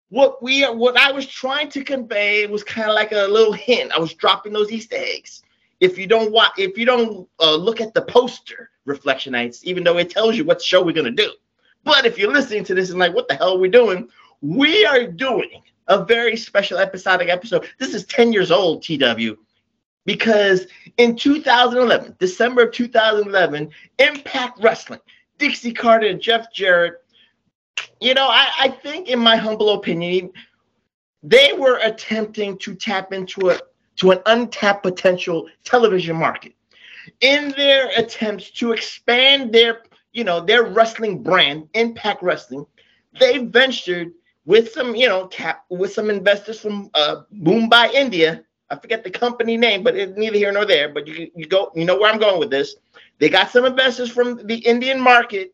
what 0.10 0.44
we 0.44 0.66
are, 0.66 0.76
what 0.76 0.98
I 0.98 1.14
was 1.14 1.26
trying 1.26 1.70
to 1.70 1.86
convey 1.86 2.46
was 2.48 2.66
kind 2.66 2.90
of 2.90 2.96
like 2.96 3.14
a 3.14 3.28
little 3.28 3.54
hint. 3.54 3.94
I 3.94 4.00
was 4.00 4.14
dropping 4.14 4.52
those 4.52 4.74
Easter 4.74 4.98
eggs. 4.98 5.42
If 5.80 5.98
you 5.98 6.06
don't 6.06 6.34
watch, 6.34 6.52
if 6.58 6.78
you 6.78 6.86
don't 6.86 7.30
uh, 7.40 7.56
look 7.56 7.80
at 7.80 7.94
the 7.94 8.02
poster, 8.02 8.72
Reflectionites, 8.86 9.64
even 9.64 9.86
though 9.86 9.98
it 9.98 10.10
tells 10.10 10.36
you 10.36 10.44
what 10.44 10.62
show 10.62 10.84
we're 10.84 10.92
gonna 10.92 11.12
do, 11.12 11.32
but 11.86 12.06
if 12.06 12.18
you're 12.18 12.34
listening 12.34 12.66
to 12.66 12.76
this 12.76 12.90
and 12.90 13.00
like, 13.00 13.14
what 13.14 13.30
the 13.30 13.36
hell 13.36 13.56
are 13.56 13.60
we 13.60 13.70
doing? 13.70 14.10
We 14.42 14.86
are 14.86 15.08
doing 15.08 15.62
a 15.88 16.04
very 16.04 16.36
special 16.36 16.78
episodic 16.78 17.30
episode. 17.30 17.70
This 17.80 17.94
is 17.94 18.06
10 18.06 18.34
years 18.34 18.52
old, 18.52 18.84
TW, 18.84 19.38
because 20.06 20.68
in 20.98 21.16
2011, 21.16 22.16
December 22.20 22.64
of 22.64 22.72
2011, 22.72 23.70
Impact 24.00 24.60
Wrestling, 24.62 25.00
Dixie 25.38 25.74
Carter 25.74 26.08
and 26.08 26.22
Jeff 26.22 26.52
Jarrett, 26.54 27.04
you 28.00 28.14
know, 28.14 28.28
I, 28.28 28.50
I 28.60 28.68
think, 28.70 29.10
in 29.10 29.20
my 29.20 29.36
humble 29.36 29.74
opinion, 29.74 30.32
they 31.24 31.54
were 31.54 31.80
attempting 31.84 32.58
to 32.60 32.76
tap 32.76 33.12
into 33.12 33.50
a 33.50 33.60
to 33.98 34.12
an 34.12 34.20
untapped 34.26 34.84
potential 34.84 35.48
television 35.64 36.16
market. 36.16 36.54
In 37.22 37.54
their 37.56 37.90
attempts 37.98 38.52
to 38.52 38.74
expand 38.74 39.54
their, 39.54 39.84
you 40.12 40.24
know, 40.24 40.42
their 40.42 40.64
wrestling 40.64 41.24
brand, 41.24 41.70
Impact 41.74 42.22
Wrestling, 42.22 42.66
they 43.20 43.38
ventured 43.38 44.12
with 44.46 44.72
some, 44.74 44.96
you 44.96 45.08
know, 45.08 45.28
cap 45.28 45.64
with 45.70 45.94
some 45.94 46.10
investors 46.10 46.60
from 46.60 46.90
uh, 46.94 47.22
Mumbai, 47.34 47.94
India, 47.94 48.44
I 48.70 48.76
forget 48.78 49.04
the 49.04 49.12
company 49.12 49.58
name, 49.58 49.84
but 49.84 49.96
it's 49.96 50.18
neither 50.18 50.38
here 50.38 50.52
nor 50.52 50.66
there. 50.66 50.90
But 50.90 51.08
you 51.08 51.32
you 51.36 51.46
go, 51.46 51.72
you 51.76 51.86
know 51.86 51.98
where 52.00 52.12
I'm 52.12 52.20
going 52.20 52.40
with 52.40 52.50
this. 52.50 52.76
They 53.20 53.30
got 53.30 53.52
some 53.52 53.66
investors 53.66 54.10
from 54.12 54.46
the 54.48 54.58
Indian 54.58 55.00
market, 55.00 55.54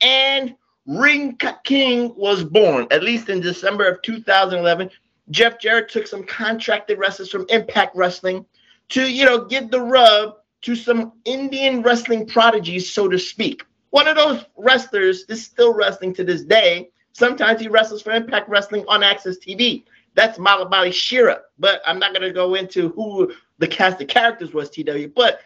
and 0.00 0.54
Ring 0.86 1.38
King 1.64 2.14
was 2.16 2.44
born. 2.44 2.86
At 2.90 3.02
least 3.02 3.28
in 3.28 3.40
December 3.40 3.88
of 3.88 4.02
2011, 4.02 4.90
Jeff 5.30 5.58
Jarrett 5.58 5.88
took 5.88 6.06
some 6.06 6.24
contracted 6.24 6.98
wrestlers 6.98 7.30
from 7.30 7.46
Impact 7.48 7.96
Wrestling 7.96 8.46
to 8.90 9.10
you 9.10 9.24
know 9.24 9.44
give 9.46 9.70
the 9.70 9.80
rub 9.80 10.36
to 10.62 10.74
some 10.74 11.12
Indian 11.24 11.82
wrestling 11.82 12.26
prodigies, 12.26 12.90
so 12.90 13.08
to 13.08 13.18
speak. 13.18 13.64
one 13.90 14.08
of 14.08 14.16
those 14.16 14.44
wrestlers 14.56 15.24
is 15.28 15.44
still 15.44 15.72
wrestling 15.72 16.12
to 16.14 16.24
this 16.24 16.42
day. 16.42 16.90
Sometimes 17.12 17.60
he 17.60 17.68
wrestles 17.68 18.02
for 18.02 18.10
Impact 18.10 18.48
Wrestling 18.48 18.84
on 18.88 19.02
AXS 19.02 19.36
TV. 19.38 19.84
That's 20.14 20.38
Mahabali 20.38 20.92
Shera. 20.92 21.40
But 21.58 21.82
I'm 21.86 21.98
not 21.98 22.12
going 22.12 22.22
to 22.22 22.32
go 22.32 22.54
into 22.54 22.90
who 22.90 23.32
the 23.58 23.68
cast 23.68 24.00
of 24.00 24.08
characters 24.08 24.52
was, 24.52 24.70
TW. 24.70 25.12
But 25.14 25.40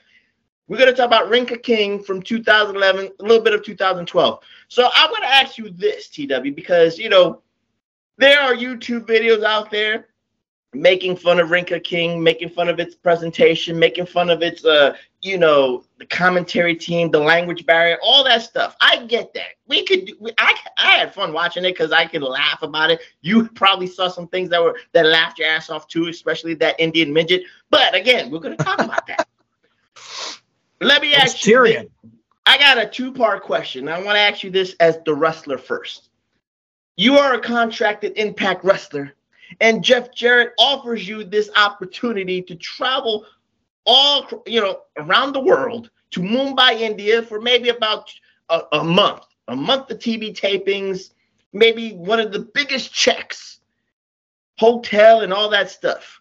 we're 0.67 0.77
going 0.77 0.91
to 0.91 0.97
talk 0.97 1.07
about 1.07 1.31
Ring 1.31 1.47
Ka 1.47 1.57
King 1.63 2.03
from 2.03 2.23
2011, 2.23 3.13
a 3.19 3.23
little 3.23 3.43
bit 3.43 3.55
of 3.55 3.65
2012. 3.65 4.41
So 4.69 4.89
I'm 4.95 5.11
going 5.11 5.23
to 5.23 5.29
ask 5.29 5.57
you 5.57 5.71
this, 5.71 6.09
TW, 6.09 6.55
because, 6.55 6.99
you 6.99 7.09
know, 7.09 7.43
there 8.19 8.41
are 8.41 8.55
YouTube 8.55 9.07
videos 9.07 9.45
out 9.45 9.71
there 9.71 10.08
making 10.75 11.17
fun 11.17 11.41
of 11.41 11.51
Ring 11.51 11.65
Ka 11.65 11.79
King, 11.83 12.23
making 12.23 12.51
fun 12.51 12.69
of 12.69 12.79
its 12.79 12.95
presentation, 12.95 13.79
making 13.79 14.07
fun 14.07 14.29
of 14.29 14.43
its, 14.43 14.65
uh, 14.65 14.95
you 15.23 15.39
know, 15.39 15.85
the 15.99 16.07
commentary 16.07 16.77
team, 16.77 17.11
the 17.11 17.19
language 17.19 17.65
barrier, 17.65 17.99
all 18.03 18.23
that 18.25 18.43
stuff. 18.43 18.77
I 18.81 19.05
get 19.07 19.33
that. 19.35 19.53
We 19.67 19.85
could, 19.85 20.07
do, 20.07 20.31
I, 20.37 20.55
I 20.77 20.99
had 20.99 21.15
fun 21.15 21.33
watching 21.33 21.65
it 21.65 21.73
because 21.73 21.91
I 21.91 22.07
could 22.07 22.23
laugh 22.23 22.63
about 22.63 22.91
it. 22.91 23.01
You 23.23 23.49
probably 23.49 23.87
saw 23.87 24.09
some 24.09 24.29
things 24.29 24.51
that 24.51 24.63
were 24.63 24.79
that 24.93 25.07
laughed 25.07 25.39
your 25.39 25.49
ass 25.49 25.71
off 25.71 25.89
too, 25.89 26.09
especially 26.09 26.55
that 26.55 26.79
Indian 26.79 27.13
midget. 27.13 27.43
But 27.71 27.95
again, 27.95 28.31
we're 28.31 28.41
going 28.41 28.57
to 28.57 28.63
talk 28.63 28.79
about 28.79 29.07
that. 29.07 29.27
Let 30.81 31.03
me 31.03 31.15
ask 31.15 31.45
you. 31.47 31.55
Tyrion. 31.57 31.91
I 32.47 32.57
got 32.57 32.79
a 32.79 32.87
two-part 32.87 33.43
question. 33.43 33.89
I 33.89 34.03
want 34.03 34.17
to 34.17 34.21
ask 34.21 34.43
you 34.43 34.51
this 34.51 34.75
as 34.81 34.99
the 35.05 35.15
wrestler 35.15 35.59
first. 35.59 36.11
You 36.97 37.19
are 37.19 37.35
a 37.35 37.41
contracted 37.41 38.13
Impact 38.17 38.65
wrestler 38.65 39.15
and 39.61 39.83
Jeff 39.83 40.13
Jarrett 40.15 40.53
offers 40.59 41.07
you 41.07 41.25
this 41.25 41.51
opportunity 41.57 42.43
to 42.43 42.55
travel 42.57 43.27
all 43.87 44.27
you 44.47 44.61
know 44.61 44.83
around 44.97 45.33
the 45.33 45.41
world 45.41 45.91
to 46.11 46.21
Mumbai, 46.21 46.81
India 46.81 47.23
for 47.23 47.41
maybe 47.41 47.69
about 47.69 48.13
a, 48.49 48.63
a 48.73 48.85
month, 48.85 49.25
a 49.49 49.57
month 49.57 49.91
of 49.91 49.99
TV 49.99 50.35
tapings, 50.35 51.11
maybe 51.53 51.93
one 51.93 52.21
of 52.21 52.33
the 52.33 52.41
biggest 52.55 52.93
checks, 52.93 53.61
hotel 54.59 55.21
and 55.21 55.33
all 55.33 55.49
that 55.51 55.71
stuff. 55.71 56.21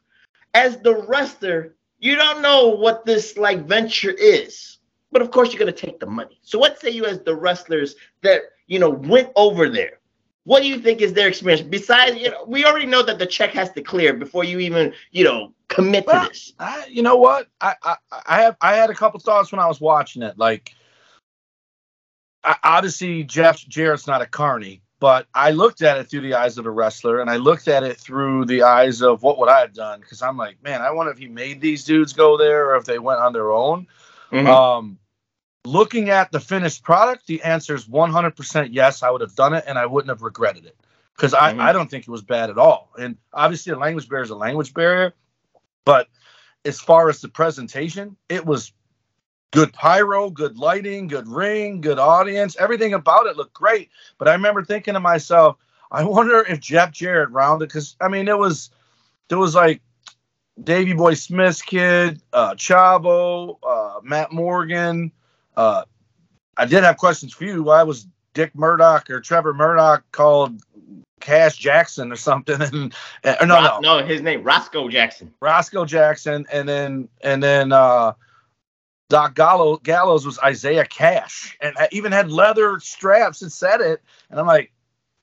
As 0.53 0.77
the 0.77 0.96
wrestler, 1.07 1.75
you 2.00 2.15
don't 2.15 2.41
know 2.41 2.69
what 2.69 3.05
this 3.05 3.38
like 3.38 3.65
venture 3.65 4.12
is, 4.12 4.77
but 5.12 5.22
of 5.22 5.31
course 5.31 5.51
you're 5.51 5.60
gonna 5.60 5.72
take 5.72 6.00
the 6.00 6.05
money. 6.05 6.39
So 6.41 6.60
what 6.60 6.79
say 6.79 6.89
you 6.89 7.05
as 7.05 7.22
the 7.22 7.36
wrestlers 7.36 7.96
that 8.24 8.41
you 8.67 8.79
know 8.79 8.89
went 8.89 9.31
over 9.36 9.69
there? 9.69 10.00
What 10.48 10.62
do 10.62 10.70
you 10.70 10.80
think 10.80 11.01
is 11.01 11.12
their 11.12 11.27
experience? 11.27 11.62
Besides, 11.62 12.16
you 12.16 12.32
know, 12.32 12.46
we 12.48 12.63
already 12.63 12.86
know 12.86 13.04
that 13.04 13.20
the 13.20 13.25
check 13.25 13.50
has 13.50 13.70
to 13.74 13.82
clear 13.82 14.13
before 14.13 14.46
you 14.46 14.60
even, 14.60 14.94
you 15.12 15.25
know, 15.25 15.51
commit 15.68 16.08
Well, 16.08 16.24
to 16.24 16.30
this. 16.30 16.54
I, 16.58 16.86
you 16.89 17.01
know 17.01 17.18
what? 17.18 17.50
I, 17.60 17.75
I 17.84 17.96
I 18.25 18.42
have 18.44 18.56
I 18.62 18.75
had 18.75 18.89
a 18.89 18.94
couple 18.94 19.20
thoughts 19.20 19.51
when 19.51 19.60
I 19.60 19.68
was 19.68 19.82
watching 19.82 20.22
it. 20.22 20.38
Like, 20.38 20.74
I, 22.46 22.56
obviously 22.63 23.25
Jeff 23.25 23.58
Jarrett's 23.68 24.08
not 24.08 24.22
a 24.22 24.25
carny, 24.25 24.82
but 25.01 25.27
I 25.34 25.51
looked 25.51 25.82
at 25.82 25.98
it 25.98 26.10
through 26.10 26.22
the 26.22 26.36
eyes 26.36 26.58
of 26.58 26.66
a 26.66 26.72
wrestler, 26.72 27.20
and 27.20 27.30
I 27.30 27.36
looked 27.36 27.68
at 27.68 27.84
it 27.84 27.98
through 27.98 28.46
the 28.46 28.63
eyes 28.63 29.01
of 29.01 29.24
what 29.24 29.38
would 29.39 29.50
I 29.50 29.60
have 29.60 29.74
done? 29.74 30.00
Because 30.00 30.22
I'm 30.22 30.38
like, 30.38 30.63
man, 30.63 30.82
I 30.82 30.92
wonder 30.92 31.12
if 31.12 31.18
he 31.18 31.27
made 31.27 31.60
these 31.60 31.84
dudes 31.84 32.13
go 32.13 32.38
there, 32.38 32.70
or 32.70 32.77
if 32.77 32.86
they 32.86 33.00
went 33.00 33.20
on 33.20 33.34
their 33.34 33.51
own. 33.51 33.86
Mhm. 34.32 34.48
Um, 34.48 34.98
looking 35.68 36.10
at 36.10 36.32
the 36.32 36.40
finished 36.40 36.84
product, 36.84 37.28
the 37.28 37.42
answer 37.44 37.76
is 37.76 37.86
100% 37.86 38.70
yes. 38.72 39.04
I 39.04 39.12
would 39.12 39.22
have 39.22 39.36
done 39.36 39.54
it, 39.54 39.66
and 39.68 39.78
I 39.78 39.86
wouldn't 39.86 40.10
have 40.10 40.22
regretted 40.22 40.66
it 40.66 40.78
because 41.16 41.34
I, 41.34 41.54
Mhm. 41.54 41.62
I 41.62 41.72
don't 41.72 41.90
think 41.90 42.08
it 42.08 42.12
was 42.12 42.22
bad 42.22 42.50
at 42.50 42.58
all. 42.58 42.92
And 42.98 43.18
obviously, 43.34 43.74
a 43.74 43.78
language 43.78 44.08
barrier 44.08 44.24
is 44.24 44.30
a 44.30 44.36
language 44.36 44.74
barrier, 44.74 45.14
but 45.86 46.08
as 46.66 46.80
far 46.80 47.10
as 47.10 47.22
the 47.22 47.28
presentation, 47.30 48.16
it 48.30 48.46
was 48.46 48.72
good 49.52 49.74
pyro, 49.74 50.30
good 50.30 50.58
lighting, 50.58 51.08
good 51.08 51.28
ring, 51.28 51.82
good 51.82 52.00
audience. 52.00 52.56
Everything 52.58 52.94
about 52.94 53.28
it 53.28 53.38
looked 53.38 53.54
great. 53.54 53.90
But 54.18 54.28
I 54.28 54.34
remember 54.34 54.64
thinking 54.64 54.94
to 54.94 55.00
myself, 55.00 55.58
I 55.92 56.04
wonder 56.04 56.42
if 56.42 56.60
Jeff 56.60 56.92
Jarrett 56.92 57.30
rounded 57.32 57.70
because 57.70 57.96
I 58.02 58.08
mean, 58.08 58.28
it 58.28 58.38
was 58.38 58.70
there 59.30 59.38
was 59.38 59.56
like 59.56 59.82
Davy 60.64 60.94
Boy 60.94 61.14
Smith's 61.14 61.62
kid, 61.62 62.22
uh, 62.34 62.54
Chavo, 62.56 63.58
uh, 63.64 64.00
Matt 64.04 64.32
Morgan. 64.32 65.12
Uh, 65.58 65.84
I 66.56 66.66
did 66.66 66.84
have 66.84 66.98
questions 66.98 67.34
for 67.34 67.44
you. 67.44 67.64
Why 67.64 67.84
was 67.84 68.08
Dick 68.34 68.56
Murdoch 68.56 69.10
or 69.10 69.20
Trevor 69.20 69.54
Murdoch 69.54 70.04
called 70.12 70.62
Cash 71.20 71.58
Jackson 71.58 72.12
or 72.12 72.16
something? 72.16 72.62
And, 72.62 72.94
and 73.24 73.38
or 73.42 73.46
no, 73.48 73.62
no, 73.62 73.80
no, 74.00 74.06
his 74.06 74.22
name 74.22 74.44
Roscoe 74.44 74.88
Jackson. 74.88 75.34
Roscoe 75.42 75.86
Jackson, 75.86 76.46
and 76.52 76.70
then 76.70 77.10
and 77.22 77.42
then 77.42 77.72
uh, 77.72 78.14
Doc 79.10 79.36
Gallo, 79.36 79.78
Gallows 79.78 80.26
was 80.26 80.40
Isaiah 80.40 80.86
Cash, 80.86 81.58
and 81.60 81.76
I 81.78 81.90
even 81.92 82.12
had 82.12 82.32
leather 82.32 82.80
straps 82.80 83.42
and 83.42 83.52
said 83.52 83.82
it. 83.82 84.02
And 84.30 84.40
I'm 84.40 84.48
like, 84.48 84.72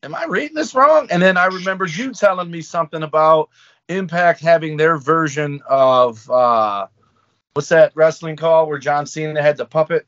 am 0.03 0.15
I 0.15 0.25
reading 0.25 0.57
this 0.57 0.75
wrong? 0.75 1.07
And 1.11 1.23
then 1.23 1.37
I 1.37 1.47
remembered 1.47 1.95
you 1.95 2.13
telling 2.13 2.51
me 2.51 2.61
something 2.61 3.03
about 3.03 3.51
Impact 3.89 4.41
having 4.41 4.77
their 4.77 4.97
version 4.97 5.61
of 5.69 6.29
uh, 6.31 6.87
what's 7.53 7.69
that 7.69 7.93
wrestling 7.95 8.37
call 8.37 8.67
where 8.67 8.79
John 8.79 9.07
Cena 9.07 9.41
had 9.43 9.57
the 9.57 9.67
puppet 9.67 10.07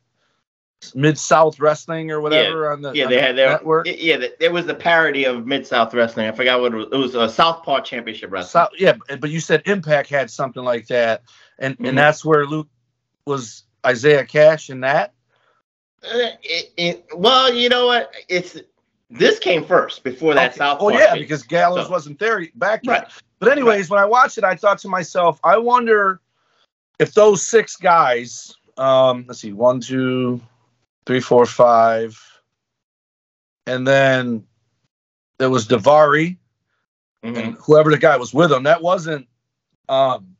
Mid 0.95 1.19
South 1.19 1.59
Wrestling 1.59 2.11
or 2.11 2.21
whatever 2.21 2.71
on 2.71 2.83
the, 2.83 2.93
Yeah, 2.93 3.05
on 3.05 3.11
they 3.11 3.17
the 3.17 3.23
had 3.23 3.37
their 3.37 3.51
network. 3.51 3.87
Yeah, 3.87 4.19
it 4.41 4.53
was 4.53 4.67
the 4.67 4.75
parody 4.75 5.25
of 5.25 5.47
Mid 5.47 5.67
South 5.67 5.93
Wrestling. 5.95 6.27
I 6.29 6.33
forgot 6.33 6.61
what 6.61 6.73
it 6.75 6.77
was. 6.77 6.87
It 6.93 6.97
was 6.97 7.15
a 7.15 7.29
Southpaw 7.29 7.81
Championship 7.81 8.31
Wrestling. 8.31 8.63
South, 8.65 8.71
yeah, 8.79 8.93
but- 9.19 9.31
you 9.31 9.41
said 9.41 9.63
Impact 9.67 10.09
had 10.09 10.31
something 10.31 10.63
like 10.63 10.87
that, 10.89 11.23
and 11.59 11.77
Mhm. 11.79 11.89
and 11.89 11.99
that's 11.99 12.25
where 12.25 12.47
Luke 12.47 12.69
was 13.27 13.65
Isaiah 13.85 14.25
Cash 14.25 14.71
in 14.71 14.81
that. 14.81 15.13
Uh, 16.05 16.29
it- 16.43 16.73
it- 16.77 17.07
well, 17.15 17.53
you 17.53 17.69
know 17.69 17.87
what? 17.87 18.13
It's 18.29 18.57
this 19.11 19.39
came 19.39 19.65
first 19.65 20.05
before 20.05 20.35
that 20.35 20.51
Okay. 20.51 20.59
Southpaw. 20.59 20.85
Oh 20.85 20.89
yeah, 20.91 21.15
because 21.15 21.43
Gallows 21.43 21.87
So- 21.87 21.93
wasn't 21.93 22.19
there 22.19 22.43
back 22.55 22.83
then. 22.83 23.03
right. 23.03 23.11
But 23.39 23.51
anyways, 23.51 23.89
when 23.91 23.99
I 24.01 24.05
watched 24.05 24.39
it, 24.39 24.45
I 24.45 24.55
thought 24.55 24.79
to 24.81 24.89
myself, 24.89 25.41
I 25.43 25.57
wonder 25.59 26.21
if 26.99 27.13
those 27.15 27.47
six 27.47 27.77
guys, 27.77 28.53
um, 28.79 29.25
let's 29.29 29.41
see, 29.41 29.53
one, 29.53 29.81
two, 29.81 30.41
three, 31.07 31.21
four, 31.21 31.47
five, 31.47 32.21
and 33.67 33.87
then 33.87 34.45
there 35.39 35.51
was 35.51 35.67
Daivari 35.69 36.39
Mhm. 37.25 37.37
and 37.39 37.55
whoever 37.61 37.91
the 37.91 37.99
guy 37.99 38.17
was 38.17 38.35
with 38.35 38.53
him. 38.53 38.65
That 38.65 38.83
wasn't 38.83 39.27
um 39.89 40.37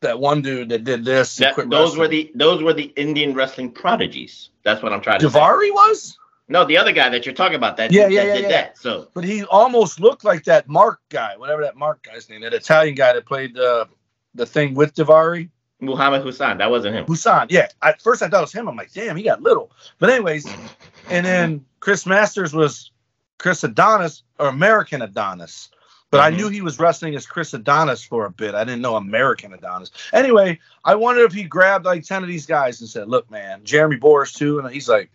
that 0.00 0.18
one 0.20 0.42
dude 0.42 0.68
that 0.68 0.84
did 0.84 1.04
this. 1.04 1.36
That, 1.36 1.56
those 1.70 1.96
were 1.96 2.08
the 2.08 2.30
those 2.34 2.62
were 2.62 2.72
the 2.72 2.92
Indian 2.96 3.34
wrestling 3.34 3.72
prodigies. 3.72 4.50
That's 4.62 4.82
what 4.82 4.92
I'm 4.92 5.00
trying 5.00 5.20
to 5.20 5.30
say. 5.30 5.38
Daivari 5.38 5.72
was, 5.72 6.16
No, 6.48 6.64
the 6.64 6.76
other 6.78 6.92
guy 6.92 7.08
that 7.10 7.26
you're 7.26 7.34
talking 7.34 7.56
about 7.56 7.76
that, 7.78 7.90
Yeah, 7.92 8.04
that 8.04 8.12
yeah, 8.12 8.22
yeah, 8.22 8.34
did 8.34 8.42
yeah. 8.42 8.48
that. 8.48 8.78
So 8.78 9.08
but 9.14 9.24
he 9.24 9.44
almost 9.44 10.00
looked 10.00 10.24
like 10.24 10.44
that 10.44 10.68
Mark 10.68 11.00
guy, 11.10 11.36
whatever 11.36 11.62
that 11.62 11.76
Mark 11.76 12.02
guy's 12.02 12.28
name, 12.28 12.42
that 12.42 12.54
Italian 12.54 12.94
guy 12.94 13.12
that 13.14 13.26
played 13.26 13.54
the 13.54 13.88
the 14.34 14.46
thing 14.46 14.74
with 14.74 14.94
Daivari. 14.94 15.50
Muhammad 15.80 16.22
Hassan, 16.22 16.58
that 16.58 16.70
wasn't 16.70 16.96
him. 16.96 17.06
Busan, 17.06 17.46
yeah. 17.50 17.68
At 17.82 18.02
first 18.02 18.22
I 18.22 18.28
thought 18.28 18.38
it 18.38 18.42
was 18.42 18.52
him. 18.52 18.68
I'm 18.68 18.76
like, 18.76 18.92
damn, 18.92 19.16
he 19.16 19.22
got 19.22 19.42
little. 19.42 19.70
But 19.98 20.10
anyways, 20.10 20.44
and 21.10 21.24
then 21.24 21.64
Chris 21.80 22.06
Masters 22.06 22.52
was 22.52 22.90
Chris 23.38 23.62
Adonis 23.64 24.22
or 24.38 24.48
American 24.48 25.02
Adonis. 25.02 25.70
But 26.10 26.20
I 26.20 26.30
Mhm. 26.30 26.36
knew 26.36 26.48
he 26.48 26.60
was 26.62 26.78
wrestling 26.78 27.14
as 27.16 27.26
Chris 27.26 27.52
Adonis 27.52 28.02
for 28.02 28.24
a 28.24 28.30
bit. 28.30 28.54
I 28.54 28.64
didn't 28.64 28.80
know 28.80 28.96
American 28.96 29.52
Adonis. 29.52 29.90
Anyway, 30.12 30.58
I 30.84 30.94
wondered 30.94 31.24
if 31.26 31.32
he 31.34 31.42
grabbed 31.44 31.84
like 31.84 32.02
10 32.04 32.22
of 32.22 32.28
these 32.28 32.46
guys 32.46 32.80
and 32.80 32.88
said, 32.88 33.08
Look, 33.08 33.30
man, 33.30 33.60
Jeremy 33.62 33.98
Borash 33.98 34.34
too. 34.34 34.58
And 34.58 34.70
he's 34.72 34.88
like, 34.88 35.10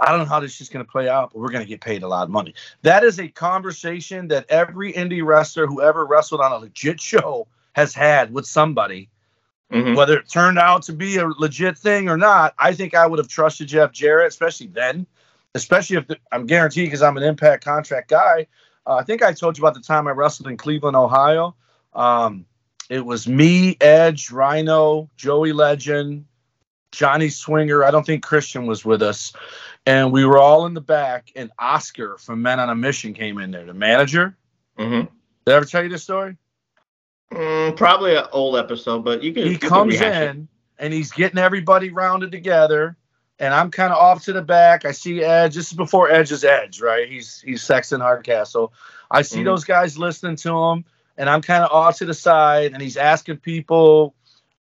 I 0.00 0.10
don't 0.10 0.20
know 0.20 0.24
how 0.24 0.40
this 0.40 0.60
is 0.60 0.68
going 0.68 0.84
to 0.84 0.90
play 0.90 1.08
out, 1.08 1.32
but 1.32 1.40
we're 1.40 1.50
going 1.50 1.64
to 1.64 1.68
get 1.68 1.80
paid 1.80 2.02
a 2.02 2.08
lot 2.08 2.22
of 2.22 2.30
money. 2.30 2.54
That 2.82 3.04
is 3.04 3.18
a 3.20 3.28
conversation 3.28 4.28
that 4.28 4.46
every 4.48 4.92
indie 4.92 5.24
wrestler 5.24 5.66
who 5.66 5.82
ever 5.82 6.06
wrestled 6.06 6.40
on 6.40 6.52
a 6.52 6.56
legit 6.58 7.00
show 7.00 7.46
has 7.74 7.94
had 7.94 8.32
with 8.32 8.46
somebody 8.46 9.10
Mhm. 9.72 9.96
whether 9.96 10.16
it 10.18 10.28
turned 10.28 10.58
out 10.58 10.82
to 10.84 10.92
be 10.92 11.18
a 11.18 11.26
legit 11.26 11.76
thing 11.76 12.08
or 12.08 12.16
not, 12.16 12.54
I 12.58 12.72
think 12.72 12.94
I 12.94 13.06
would 13.06 13.18
have 13.18 13.28
trusted 13.28 13.68
Jeff 13.68 13.92
Jarrett, 13.92 14.28
especially 14.28 14.68
then, 14.68 15.06
especially 15.54 15.96
if 15.96 16.06
the, 16.06 16.16
I'm 16.32 16.46
guaranteed 16.46 16.86
because 16.86 17.02
I'm 17.02 17.16
an 17.18 17.22
impact 17.22 17.64
contract 17.64 18.08
guy. 18.08 18.46
Uh, 18.86 18.94
I 18.94 19.02
think 19.02 19.22
I 19.22 19.34
told 19.34 19.58
you 19.58 19.64
about 19.64 19.74
the 19.74 19.80
time 19.80 20.08
I 20.08 20.12
wrestled 20.12 20.48
in 20.48 20.56
Cleveland, 20.56 20.96
Ohio. 20.96 21.54
Um, 21.92 22.46
it 22.88 23.04
was 23.04 23.28
me, 23.28 23.76
Edge, 23.82 24.30
Rhino, 24.30 25.10
Joey 25.18 25.52
Legend, 25.52 26.24
Johnny 26.92 27.28
Swinger. 27.28 27.84
I 27.84 27.90
don't 27.90 28.06
think 28.06 28.22
Christian 28.22 28.66
was 28.66 28.86
with 28.86 29.02
us. 29.02 29.34
And 29.84 30.10
we 30.12 30.24
were 30.24 30.38
all 30.38 30.64
in 30.64 30.72
the 30.72 30.80
back, 30.80 31.30
and 31.36 31.50
Oscar 31.58 32.16
from 32.16 32.40
Men 32.40 32.58
on 32.60 32.70
a 32.70 32.74
Mission 32.74 33.12
came 33.12 33.38
in 33.38 33.50
there, 33.50 33.66
the 33.66 33.74
manager. 33.74 34.34
Mhm. 34.78 35.08
Did 35.44 35.52
I 35.52 35.56
ever 35.56 35.66
tell 35.66 35.82
you 35.82 35.90
this 35.90 36.02
story? 36.02 36.38
Mm, 37.32 37.76
probably 37.76 38.16
an 38.16 38.24
old 38.32 38.56
episode, 38.56 39.04
but 39.04 39.22
you 39.22 39.32
can. 39.32 39.44
he 39.44 39.50
you 39.52 39.58
comes 39.58 40.00
in 40.00 40.48
and 40.78 40.92
he's 40.94 41.12
getting 41.12 41.38
everybody 41.38 41.90
rounded 41.90 42.30
together 42.32 42.96
and 43.40 43.52
i'm 43.54 43.70
kind 43.70 43.92
of 43.92 43.98
off 43.98 44.24
to 44.24 44.32
the 44.32 44.42
back 44.42 44.84
i 44.84 44.92
see 44.92 45.22
edge 45.22 45.54
this 45.54 45.68
is 45.68 45.72
before 45.72 46.10
edge 46.10 46.32
is 46.32 46.42
edge 46.44 46.80
right 46.80 47.08
he's 47.08 47.40
he's 47.40 47.62
sexton 47.62 48.00
hardcastle 48.00 48.72
i 49.10 49.22
see 49.22 49.40
Mhm. 49.40 49.44
those 49.44 49.64
guys 49.64 49.98
listening 49.98 50.36
to 50.36 50.56
him 50.56 50.84
and 51.16 51.28
i'm 51.28 51.42
kind 51.42 51.62
of 51.64 51.70
off 51.70 51.98
to 51.98 52.04
the 52.04 52.14
side 52.14 52.72
and 52.72 52.80
he's 52.82 52.96
asking 52.96 53.36
people 53.38 54.14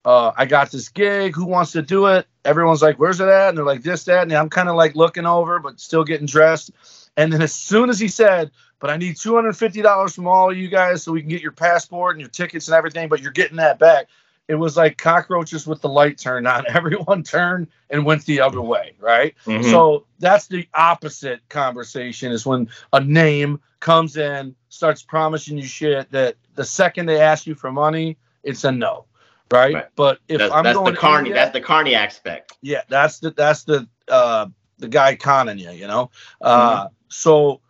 uh, 0.05 0.33
I 0.37 0.47
got 0.47 0.71
this 0.71 0.89
gig. 0.89 1.35
Who 1.35 1.47
wants 1.47 1.73
to 1.73 1.83
do 1.83 2.07
it? 2.07 2.29
Everyone's 2.45 2.81
like, 2.81 2.97
"Where's 2.97 3.19
it 3.19 3.27
at?" 3.27 3.49
And 3.49 3.59
they're 3.59 3.65
like, 3.65 3.83
"This, 3.83 4.05
that." 4.05 4.23
And 4.23 4.33
I'm 4.33 4.49
kind 4.49 4.69
of 4.69 4.77
like 4.77 4.95
looking 4.95 5.27
over, 5.27 5.59
but 5.59 5.81
still 5.81 6.05
getting 6.05 6.29
dressed. 6.29 6.71
And 7.17 7.33
then 7.33 7.43
as 7.43 7.55
soon 7.55 7.89
as 7.91 7.99
he 7.99 8.09
said, 8.09 8.51
"But 8.79 8.91
I 8.91 8.97
need 8.97 9.17
two 9.17 9.35
hundred 9.35 9.57
fifty 9.57 9.83
dollars 9.83 10.15
from 10.15 10.27
all 10.27 10.51
of 10.51 10.57
you 10.57 10.69
guys 10.69 11.03
so 11.03 11.13
we 11.13 11.21
can 11.21 11.31
get 11.31 11.43
your 11.43 11.53
passport 11.53 12.15
and 12.17 12.21
your 12.21 12.31
tickets 12.31 12.69
and 12.69 12.75
everything," 12.75 13.09
but 13.09 13.21
you're 13.23 13.33
getting 13.33 13.57
that 13.57 13.79
back. 13.79 14.07
It 14.49 14.55
was 14.55 14.77
like 14.77 14.97
cockroaches 14.97 15.67
with 15.67 15.81
the 15.81 15.89
light 15.89 16.19
turned 16.19 16.47
on. 16.47 16.65
Everyone 16.69 17.23
turned 17.23 17.69
and 17.91 18.05
went 18.05 18.25
the 18.27 18.41
other 18.41 18.61
way, 18.61 18.93
right? 19.01 19.35
Mhm. 19.47 19.71
So 19.71 20.05
that's 20.21 20.47
the 20.47 20.69
opposite 20.75 21.41
conversation 21.49 22.31
is 22.33 22.47
when 22.47 22.69
a 22.93 23.01
name 23.01 23.61
comes 23.81 24.17
in, 24.17 24.55
starts 24.69 25.03
promising 25.03 25.59
you 25.59 25.67
shit 25.67 26.11
that 26.13 26.37
the 26.55 26.65
second 26.65 27.07
they 27.07 27.21
ask 27.21 27.47
you 27.47 27.55
for 27.55 27.73
money, 27.73 28.17
it's 28.45 28.63
a 28.65 28.71
no. 28.73 29.07
Right. 29.51 29.75
Right. 29.75 29.87
But 29.97 30.19
if 30.29 30.39
that's 30.39 30.53
I'm 30.55 30.65
that's 30.65 30.77
going 30.77 30.95
the 30.95 31.01
carny. 31.01 31.29
India- 31.31 31.35
That's 31.35 31.53
the 31.53 31.61
carny 31.61 31.95
aspect. 31.95 32.53
yeah, 32.63 32.83
that's 32.89 33.19
the 33.21 33.31
that's 33.31 33.65
the 33.65 33.89
uh 34.09 34.47
the 34.79 34.89
guy 34.89 35.17
conning 35.17 35.59
you, 35.59 35.71
you 35.71 35.87
know. 35.87 36.11
Uh 36.41 36.89
so 37.09 37.61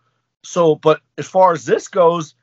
so 0.43 0.77
but 0.77 1.01
as 1.19 1.27
far 1.27 1.53
as 1.53 1.65
this 1.65 1.89
goes, 1.89 2.35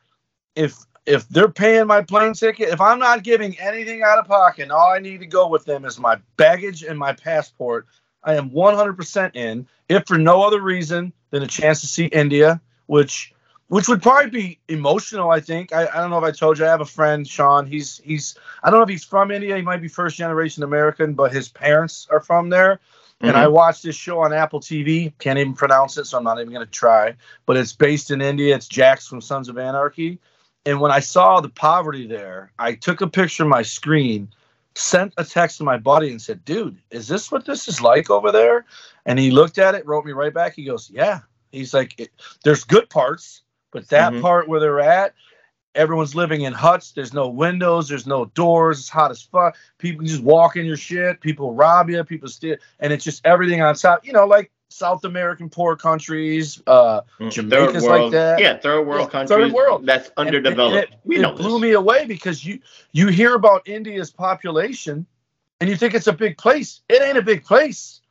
if 0.55 0.75
if 1.05 1.27
they're 1.29 1.49
paying 1.49 1.87
my 1.87 2.01
plane 2.01 2.33
ticket, 2.33 2.69
if 2.69 2.79
I'm 2.79 2.99
not 2.99 3.23
giving 3.23 3.59
anything 3.59 4.03
out 4.03 4.19
of 4.19 4.25
pocket, 4.25 4.71
all 4.71 4.91
I 4.91 4.99
need 4.99 5.19
to 5.19 5.25
go 5.25 5.47
with 5.47 5.65
them 5.65 5.85
is 5.85 5.99
my 5.99 6.17
baggage 6.37 6.83
and 6.83 6.97
my 6.97 7.13
passport, 7.13 7.87
I 8.23 8.35
am 8.35 8.49
100% 8.51 9.35
in. 9.35 9.67
If 9.89 10.07
for 10.07 10.17
no 10.17 10.43
other 10.43 10.61
reason 10.61 11.11
than 11.29 11.43
a 11.43 11.47
chance 11.47 11.81
to 11.81 11.87
see 11.87 12.05
India, 12.05 12.61
which 12.85 13.33
which 13.67 13.87
would 13.87 14.03
probably 14.03 14.29
be 14.29 14.59
emotional. 14.67 15.31
I 15.31 15.39
think. 15.39 15.73
I, 15.73 15.87
I 15.87 15.95
don't 15.95 16.09
know 16.09 16.19
if 16.19 16.23
I 16.23 16.31
told 16.31 16.59
you. 16.59 16.65
I 16.65 16.69
have 16.69 16.81
a 16.81 16.85
friend, 16.85 17.27
Sean. 17.27 17.65
He's 17.65 17.99
he's. 18.03 18.35
I 18.63 18.69
don't 18.69 18.79
know 18.79 18.83
if 18.83 18.89
he's 18.89 19.03
from 19.03 19.31
India. 19.31 19.55
He 19.55 19.61
might 19.61 19.81
be 19.81 19.87
first 19.87 20.15
generation 20.15 20.63
American, 20.63 21.13
but 21.13 21.33
his 21.33 21.49
parents 21.49 22.07
are 22.11 22.19
from 22.19 22.49
there. 22.49 22.79
And 23.21 23.37
I 23.37 23.47
watched 23.47 23.83
this 23.83 23.95
show 23.95 24.19
on 24.19 24.33
Apple 24.33 24.59
TV. 24.59 25.13
Can't 25.19 25.39
even 25.39 25.53
pronounce 25.53 25.97
it, 25.97 26.05
so 26.05 26.17
I'm 26.17 26.23
not 26.25 26.39
even 26.39 26.53
going 26.53 26.65
to 26.65 26.71
try. 26.71 27.15
But 27.45 27.55
it's 27.55 27.73
based 27.73 28.11
in 28.11 28.21
India. 28.21 28.55
It's 28.55 28.67
Jax 28.67 29.07
from 29.07 29.21
Sons 29.21 29.47
of 29.47 29.57
Anarchy. 29.57 30.19
And 30.65 30.81
when 30.81 30.91
I 30.91 30.99
saw 30.99 31.39
the 31.39 31.49
poverty 31.49 32.07
there, 32.07 32.51
I 32.59 32.75
took 32.75 33.01
a 33.01 33.07
picture 33.07 33.43
of 33.43 33.49
my 33.49 33.61
screen, 33.61 34.29
sent 34.75 35.13
a 35.17 35.23
text 35.23 35.57
to 35.57 35.63
my 35.63 35.77
buddy, 35.77 36.09
and 36.09 36.21
said, 36.21 36.43
"Dude, 36.45 36.77
is 36.91 37.07
this 37.07 37.31
what 37.31 37.45
this 37.45 37.67
is 37.67 37.81
like 37.81 38.09
over 38.09 38.31
there?" 38.31 38.65
And 39.05 39.19
he 39.19 39.31
looked 39.31 39.57
at 39.57 39.75
it, 39.75 39.85
wrote 39.85 40.05
me 40.05 40.11
right 40.11 40.33
back. 40.33 40.53
He 40.55 40.63
goes, 40.63 40.89
"Yeah." 40.89 41.19
He's 41.51 41.73
like, 41.73 42.09
"There's 42.43 42.63
good 42.63 42.89
parts, 42.89 43.41
but 43.71 43.87
that 43.89 44.13
Mhm. 44.13 44.21
part 44.21 44.47
where 44.47 44.59
they're 44.59 44.79
at." 44.79 45.13
Everyone's 45.75 46.13
living 46.15 46.41
in 46.41 46.53
huts. 46.53 46.91
There's 46.91 47.13
no 47.13 47.27
windows. 47.29 47.87
There's 47.89 48.05
no 48.07 48.25
doors. 48.25 48.79
It's 48.79 48.89
hot 48.89 49.11
as 49.11 49.21
fuck. 49.21 49.55
People 49.79 50.05
just 50.05 50.21
walk 50.21 50.55
in 50.55 50.65
your 50.65 50.77
shit. 50.77 51.19
People 51.19 51.53
rob 51.53 51.89
you. 51.89 52.03
People 52.03 52.27
steal, 52.29 52.57
and 52.79 52.93
it's 52.93 53.03
just 53.03 53.25
everything 53.25 53.61
on 53.61 53.73
top. 53.75 54.05
You 54.05 54.13
know, 54.13 54.25
like 54.27 54.51
South 54.69 55.03
American 55.03 55.49
poor 55.49 55.75
countries. 55.75 56.61
Uh, 56.67 57.01
Mm, 57.19 57.31
Jamaica's 57.31 57.83
third 57.83 57.89
world, 57.89 58.01
like 58.03 58.11
that. 58.11 58.39
Yeah, 58.39 58.57
third 58.57 58.81
world 58.83 58.99
Yeah, 59.13 59.25
third 59.25 59.27
countries. 59.29 59.53
world. 59.53 59.85
That's 59.85 60.07
And- 60.09 60.27
and- 60.27 60.35
underdeveloped. 60.35 60.93
we 61.03 61.17
it, 61.17 61.21
know 61.21 61.31
it 61.31 61.37
blew 61.37 61.53
this. 61.53 61.61
me 61.61 61.71
away 61.71 62.05
because 62.05 62.45
you 62.45 62.59
you 62.91 63.07
hear 63.07 63.33
about 63.35 63.67
India's 63.67 64.11
population 64.11 65.05
and 65.61 65.69
you 65.69 65.75
think 65.75 65.93
it's 65.93 66.07
a 66.07 66.13
big 66.13 66.37
place. 66.37 66.81
It 66.89 67.01
ain't 67.01 67.17
a 67.17 67.21
big 67.21 67.43
place. 67.45 68.01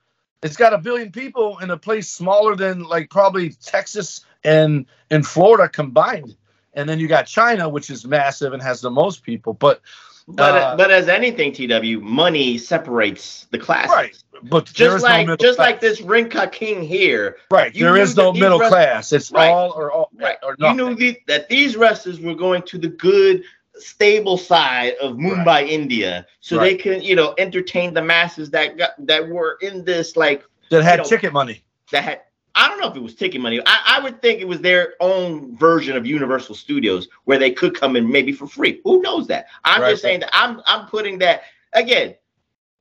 It's 0.42 0.56
got 0.56 0.72
a 0.72 0.78
billion 0.78 1.12
people 1.12 1.58
in 1.58 1.70
a 1.70 1.76
place 1.76 2.08
smaller 2.08 2.56
than 2.56 2.82
like 2.84 3.10
probably 3.10 3.50
Texas 3.50 4.24
and 4.42 4.86
and 5.10 5.24
Florida 5.26 5.68
combined. 5.68 6.36
And 6.74 6.88
then 6.88 6.98
you 6.98 7.08
got 7.08 7.26
China, 7.26 7.68
which 7.68 7.90
is 7.90 8.06
massive 8.06 8.52
and 8.52 8.62
has 8.62 8.80
the 8.80 8.90
most 8.90 9.22
people. 9.22 9.52
But 9.52 9.80
But 10.26 10.54
uh, 10.54 10.76
but 10.76 10.90
as 10.90 11.08
anything, 11.08 11.52
TW, 11.52 12.00
money 12.00 12.56
separates 12.56 13.46
the 13.50 13.58
classes. 13.58 13.90
right, 13.90 14.22
but 14.44 14.66
Just 14.72 15.02
like 15.02 15.26
no 15.26 15.36
just 15.36 15.58
like 15.58 15.80
this 15.80 16.00
Ring 16.00 16.28
Ka 16.28 16.46
King 16.46 16.82
here, 16.82 17.36
Right, 17.50 17.74
there 17.74 17.96
is 17.96 18.16
no 18.16 18.32
middle 18.32 18.58
class. 18.60 19.12
It's 19.12 19.30
Right. 19.30 19.48
all 19.48 19.72
or 19.72 19.92
all 19.92 20.10
right? 20.14 20.38
or 20.42 20.56
not. 20.58 20.76
You 20.76 20.76
knew 20.76 20.94
the, 20.94 21.18
that 21.26 21.48
these 21.48 21.76
wrestlers 21.76 22.20
were 22.20 22.34
going 22.34 22.62
to 22.62 22.78
the 22.78 22.88
good, 22.88 23.42
stable 23.74 24.38
side 24.38 24.94
of 25.02 25.16
Mumbai, 25.16 25.68
India, 25.68 26.26
so 26.40 26.58
they 26.58 26.74
can 26.76 27.02
you 27.02 27.16
know 27.16 27.34
entertain 27.38 27.92
the 27.92 28.02
masses 28.02 28.50
that 28.50 28.78
got 28.78 28.90
that 29.06 29.28
were 29.28 29.58
in 29.60 29.84
this 29.84 30.16
like 30.16 30.44
that 30.70 30.82
had 30.84 30.92
you 30.92 30.96
know, 30.98 31.08
ticket 31.08 31.32
money. 31.32 31.62
that 31.90 32.04
had. 32.04 32.20
I 32.54 32.68
don't 32.68 32.80
know 32.80 32.90
if 32.90 32.96
it 32.96 33.02
was 33.02 33.14
ticket 33.14 33.40
money. 33.40 33.60
I, 33.64 33.96
I 33.98 34.00
would 34.00 34.20
think 34.20 34.40
it 34.40 34.48
was 34.48 34.60
their 34.60 34.94
own 35.00 35.56
version 35.56 35.96
of 35.96 36.06
Universal 36.06 36.54
Studios 36.56 37.08
where 37.24 37.38
they 37.38 37.50
could 37.50 37.74
come 37.74 37.96
in 37.96 38.10
maybe 38.10 38.32
for 38.32 38.46
free. 38.46 38.80
Who 38.84 39.00
knows 39.02 39.26
that? 39.28 39.46
I'm 39.64 39.80
Right. 39.80 39.90
just 39.90 40.02
saying 40.02 40.20
that 40.20 40.30
I'm 40.32 40.60
I'm 40.66 40.86
putting 40.86 41.18
that 41.18 41.42
again. 41.72 42.14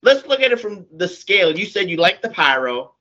Let's 0.04 0.26
look 0.26 0.42
at 0.42 0.52
it 0.52 0.60
from 0.60 0.86
the 0.94 1.08
scale. 1.08 1.58
You 1.58 1.66
said 1.66 1.90
you 1.90 1.98
like 1.98 2.22
the 2.22 2.30
pyro 2.30 2.94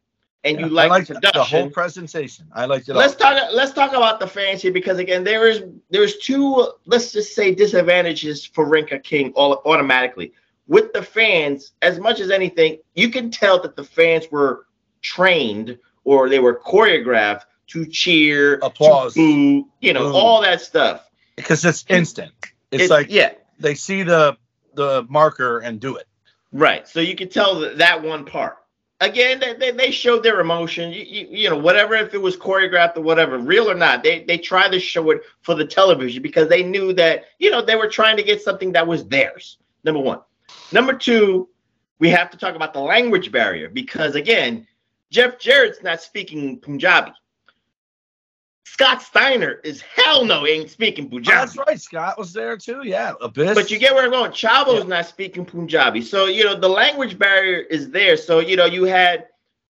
and 0.45 0.61
you 0.61 0.67
I 0.79 0.87
like 0.87 1.07
the 1.07 1.15
the, 1.15 1.31
the 1.35 1.43
whole 1.45 1.71
presentation. 1.71 2.47
I 2.53 2.67
liked 2.67 2.89
it 2.89 2.95
let's 2.95 3.15
talk 3.17 3.37
let's 3.53 3.73
talk 3.73 3.91
about 3.93 4.21
the 4.21 4.27
fans 4.27 4.63
here 4.63 4.73
because 4.73 4.99
again 4.99 5.25
there 5.25 5.49
is 5.49 5.63
there's 5.91 6.19
two 6.19 6.69
let's 6.87 7.13
just 7.13 7.35
say 7.35 7.55
disadvantages 7.55 8.45
for 8.45 8.67
Ring 8.67 8.87
Ka 8.87 8.99
King 9.03 9.33
all 9.35 9.61
automatically. 9.65 10.33
With 10.69 10.93
the 10.93 11.03
fans, 11.03 11.73
as 11.83 11.99
much 11.99 12.21
as 12.21 12.31
anything, 12.31 12.79
you 12.95 13.11
can 13.11 13.31
tell 13.31 13.61
that 13.63 13.75
the 13.75 13.83
fans 13.83 14.31
were 14.31 14.67
trained 15.03 15.79
or 16.05 16.29
they 16.29 16.39
were 16.39 16.59
choreographed 16.61 17.43
to 17.69 17.87
cheer, 17.87 18.59
to 18.59 18.67
Applause. 18.67 19.15
boo, 19.15 19.69
you 19.81 19.93
know, 19.93 20.11
Boo. 20.11 20.17
all 20.17 20.43
that 20.43 20.61
stuff. 20.61 21.09
because 21.37 21.65
it's 21.65 21.85
instant. 21.89 22.33
It's 22.71 22.85
It- 22.85 22.91
like 22.91 23.07
yeah, 23.11 23.33
they 23.59 23.75
see 23.75 24.03
the 24.03 24.37
the 24.75 25.05
marker 25.09 25.59
and 25.61 25.81
do 25.81 25.97
it. 25.97 26.07
Right. 26.53 26.87
So 26.89 27.01
you 27.01 27.15
can 27.17 27.29
tell 27.29 27.59
that, 27.61 27.79
that 27.79 28.03
one 28.03 28.25
part. 28.25 28.57
Again, 29.03 29.41
they, 29.41 29.55
they, 29.55 29.71
they 29.71 29.91
showed 29.91 30.23
their 30.23 30.41
emotion. 30.41 30.91
You, 30.93 31.03
you, 31.03 31.27
you 31.31 31.51
know, 31.51 31.57
whatever, 31.57 31.95
if 31.95 32.13
it 32.13 32.21
was 32.21 32.37
choreographed 32.37 32.97
or 32.97 33.01
whatever, 33.01 33.39
real 33.39 33.71
or 33.71 33.75
not, 33.75 34.03
they, 34.03 34.25
they 34.25 34.37
tried 34.37 34.73
to 34.73 34.79
show 34.81 35.11
it 35.11 35.23
for 35.41 35.55
the 35.55 35.65
television 35.65 36.23
because 36.23 36.49
they 36.49 36.63
knew 36.63 36.93
that, 36.95 37.25
you 37.39 37.51
know, 37.51 37.63
they 37.65 37.77
were 37.77 37.89
trying 37.89 38.17
to 38.19 38.23
get 38.23 38.43
something 38.43 38.73
that 38.73 38.87
was 38.87 39.05
theirs. 39.07 39.57
Number 39.85 40.01
one. 40.01 40.21
Number 40.71 40.93
two, 40.93 41.49
we 41.99 42.11
have 42.11 42.31
to 42.31 42.37
talk 42.37 42.55
about 42.57 42.75
the 42.75 42.81
language 42.81 43.33
barrier 43.33 43.69
because, 43.71 44.15
again, 44.15 44.67
Jeff 45.11 45.39
Jarrett's 45.39 45.83
not 45.83 46.01
speaking 46.01 46.59
Punjabi. 46.59 47.13
Scott 48.65 49.03
Steiner 49.03 49.61
is 49.65 49.83
hell 49.83 50.25
no 50.25 50.45
he 50.45 50.53
ain't 50.53 50.71
speaking 50.71 51.09
Punjabi. 51.11 51.37
That's 51.37 51.57
right. 51.59 51.81
Scott 51.81 52.17
was 52.17 52.33
there 52.33 52.57
too. 52.57 52.83
Yeah, 52.85 53.15
Abyss. 53.21 53.55
But 53.55 53.71
you 53.71 53.79
get 53.79 53.95
where 53.95 54.05
I'm 54.05 54.11
going. 54.11 54.33
Chavo's 54.33 54.87
not 54.87 55.07
speaking 55.07 55.45
Punjabi. 55.45 56.01
So, 56.03 56.27
you 56.27 56.45
know, 56.45 56.55
the 56.55 56.69
language 56.69 57.19
barrier 57.19 57.59
is 57.59 57.91
there. 57.91 58.17
So, 58.17 58.39
you 58.39 58.57
know, 58.57 58.67
you 58.67 58.85
had, 58.85 59.27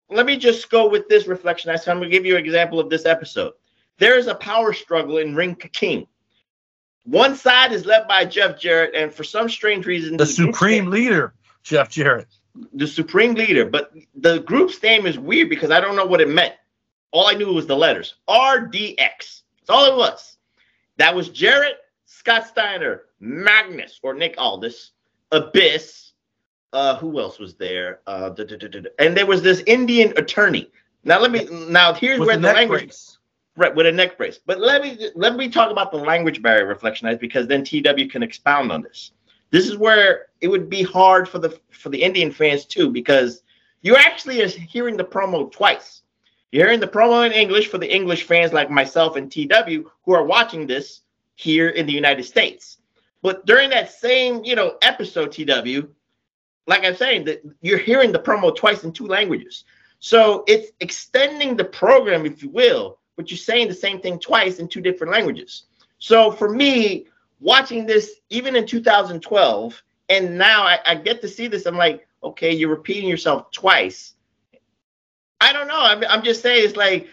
let 0.09 0.25
me 0.25 0.35
just 0.35 0.69
go 0.69 0.89
with 0.89 1.07
this 1.07 1.27
reflection. 1.27 1.69
I'm 1.69 1.77
going 1.85 2.01
to 2.01 2.09
give 2.09 2.25
you 2.25 2.35
an 2.35 2.43
example 2.43 2.79
of 2.79 2.89
this 2.89 3.05
episode. 3.05 3.53
There 3.99 4.17
is 4.17 4.27
a 4.27 4.35
power 4.35 4.73
struggle 4.73 5.17
in 5.19 5.35
Ring 5.35 5.55
King. 5.55 6.07
One 7.05 7.35
side 7.35 7.71
is 7.71 7.85
led 7.85 8.07
by 8.07 8.25
Jeff 8.25 8.59
Jarrett, 8.59 8.93
and 8.93 9.13
for 9.13 9.23
some 9.23 9.47
strange 9.47 9.85
reason, 9.85 10.17
the 10.17 10.25
supreme 10.25 10.89
leader, 10.89 11.33
Jeff 11.63 11.89
Jarrett. 11.89 12.27
The 12.73 12.87
supreme 12.87 13.33
leader. 13.33 13.65
But 13.65 13.93
the 14.15 14.39
group's 14.39 14.81
name 14.81 15.05
is 15.05 15.17
weird 15.17 15.49
because 15.49 15.71
I 15.71 15.79
don't 15.79 15.95
know 15.95 16.05
what 16.05 16.21
it 16.21 16.29
meant. 16.29 16.55
All 17.11 17.27
I 17.27 17.33
knew 17.33 17.53
was 17.53 17.67
the 17.67 17.75
letters 17.75 18.15
RDX. 18.29 18.97
That's 18.97 19.69
all 19.69 19.85
it 19.85 19.95
was. 19.97 20.37
That 20.97 21.15
was 21.15 21.29
Jarrett, 21.29 21.77
Scott 22.05 22.47
Steiner, 22.47 23.03
Magnus 23.19 23.99
or 24.03 24.13
Nick 24.13 24.35
Aldis, 24.37 24.91
Abyss. 25.31 26.11
Uh, 26.73 26.95
who 26.97 27.19
else 27.19 27.39
was 27.39 27.55
there? 27.55 28.01
Uh, 28.07 28.29
duh, 28.29 28.43
duh, 28.43 28.57
duh. 28.57 28.89
and 28.99 29.15
there 29.15 29.25
was 29.25 29.41
this 29.41 29.63
Indian 29.67 30.13
attorney. 30.17 30.69
Now 31.03 31.19
let 31.21 31.31
me. 31.31 31.47
Now 31.69 31.93
here's 31.93 32.19
With 32.19 32.27
where 32.27 32.35
the 32.35 32.47
the, 32.47 32.53
language 32.53 32.81
brace. 32.83 33.17
right 33.55 33.73
with 33.73 33.85
a 33.85 33.91
neck 33.91 34.17
brace. 34.17 34.39
But 34.45 34.59
let 34.59 34.81
me 34.81 35.09
let 35.15 35.35
me 35.37 35.47
talk 35.47 35.71
about 35.71 35.91
the 35.91 35.97
language 35.97 36.41
barrier 36.41 36.65
reflection 36.65 37.15
because 37.21 37.47
then 37.47 37.63
TW 37.63 38.09
can 38.11 38.21
expound 38.21 38.71
on 38.71 38.81
this. 38.81 39.11
This 39.49 39.67
is 39.67 39.77
where 39.77 40.27
it 40.41 40.47
would 40.47 40.69
be 40.69 40.83
hard 40.83 41.27
for 41.27 41.39
the 41.39 41.59
for 41.71 41.89
the 41.89 42.01
Indian 42.01 42.31
fans 42.31 42.65
too 42.65 42.89
because 42.89 43.43
you 43.81 43.95
actually 43.95 44.47
hearing 44.49 44.97
the 44.97 45.03
promo 45.03 45.51
twice. 45.51 46.01
You're 46.51 46.65
hearing 46.65 46.79
the 46.79 46.87
promo 46.87 47.25
in 47.25 47.33
English 47.33 47.67
for 47.67 47.77
the 47.77 47.93
English 47.93 48.23
fans 48.23 48.53
like 48.53 48.69
myself 48.69 49.15
and 49.15 49.31
TW 49.31 49.89
who 50.03 50.13
are 50.13 50.23
watching 50.23 50.65
this 50.65 51.01
here 51.35 51.69
in 51.69 51.85
the 51.85 51.93
United 51.93 52.23
States. 52.23 52.77
But 53.21 53.45
during 53.45 53.69
that 53.71 53.91
same, 53.91 54.43
you 54.43 54.55
know, 54.55 54.77
episode 54.81 55.31
TW, 55.31 55.89
like 56.67 56.85
I'm 56.85 56.95
saying, 56.95 57.25
that 57.25 57.43
you're 57.61 57.77
hearing 57.77 58.11
the 58.11 58.19
promo 58.19 58.55
twice 58.55 58.83
in 58.83 58.91
two 58.91 59.07
languages. 59.07 59.65
So 59.99 60.43
it's 60.47 60.71
extending 60.79 61.55
the 61.55 61.65
program, 61.65 62.25
if 62.25 62.43
you 62.43 62.49
will, 62.49 62.99
but 63.15 63.31
you're 63.31 63.37
saying 63.37 63.67
the 63.67 63.73
same 63.73 63.99
thing 63.99 64.19
twice 64.19 64.59
in 64.59 64.67
two 64.67 64.81
different 64.81 65.11
languages. 65.11 65.63
So 65.99 66.31
for 66.31 66.49
me, 66.49 67.07
watching 67.39 67.85
this 67.85 68.11
even 68.29 68.55
in 68.55 68.65
2012, 68.65 69.83
and 70.09 70.37
now 70.37 70.63
I, 70.63 70.79
I 70.85 70.95
get 70.95 71.21
to 71.21 71.27
see 71.27 71.47
this, 71.47 71.65
I'm 71.65 71.77
like, 71.77 72.07
okay, 72.23 72.53
you're 72.53 72.69
repeating 72.69 73.09
yourself 73.09 73.51
twice. 73.51 74.13
I 75.39 75.53
don't 75.53 75.67
know. 75.67 75.79
I'm, 75.79 76.03
I'm 76.09 76.23
just 76.23 76.41
saying 76.41 76.65
it's 76.65 76.77
like 76.77 77.07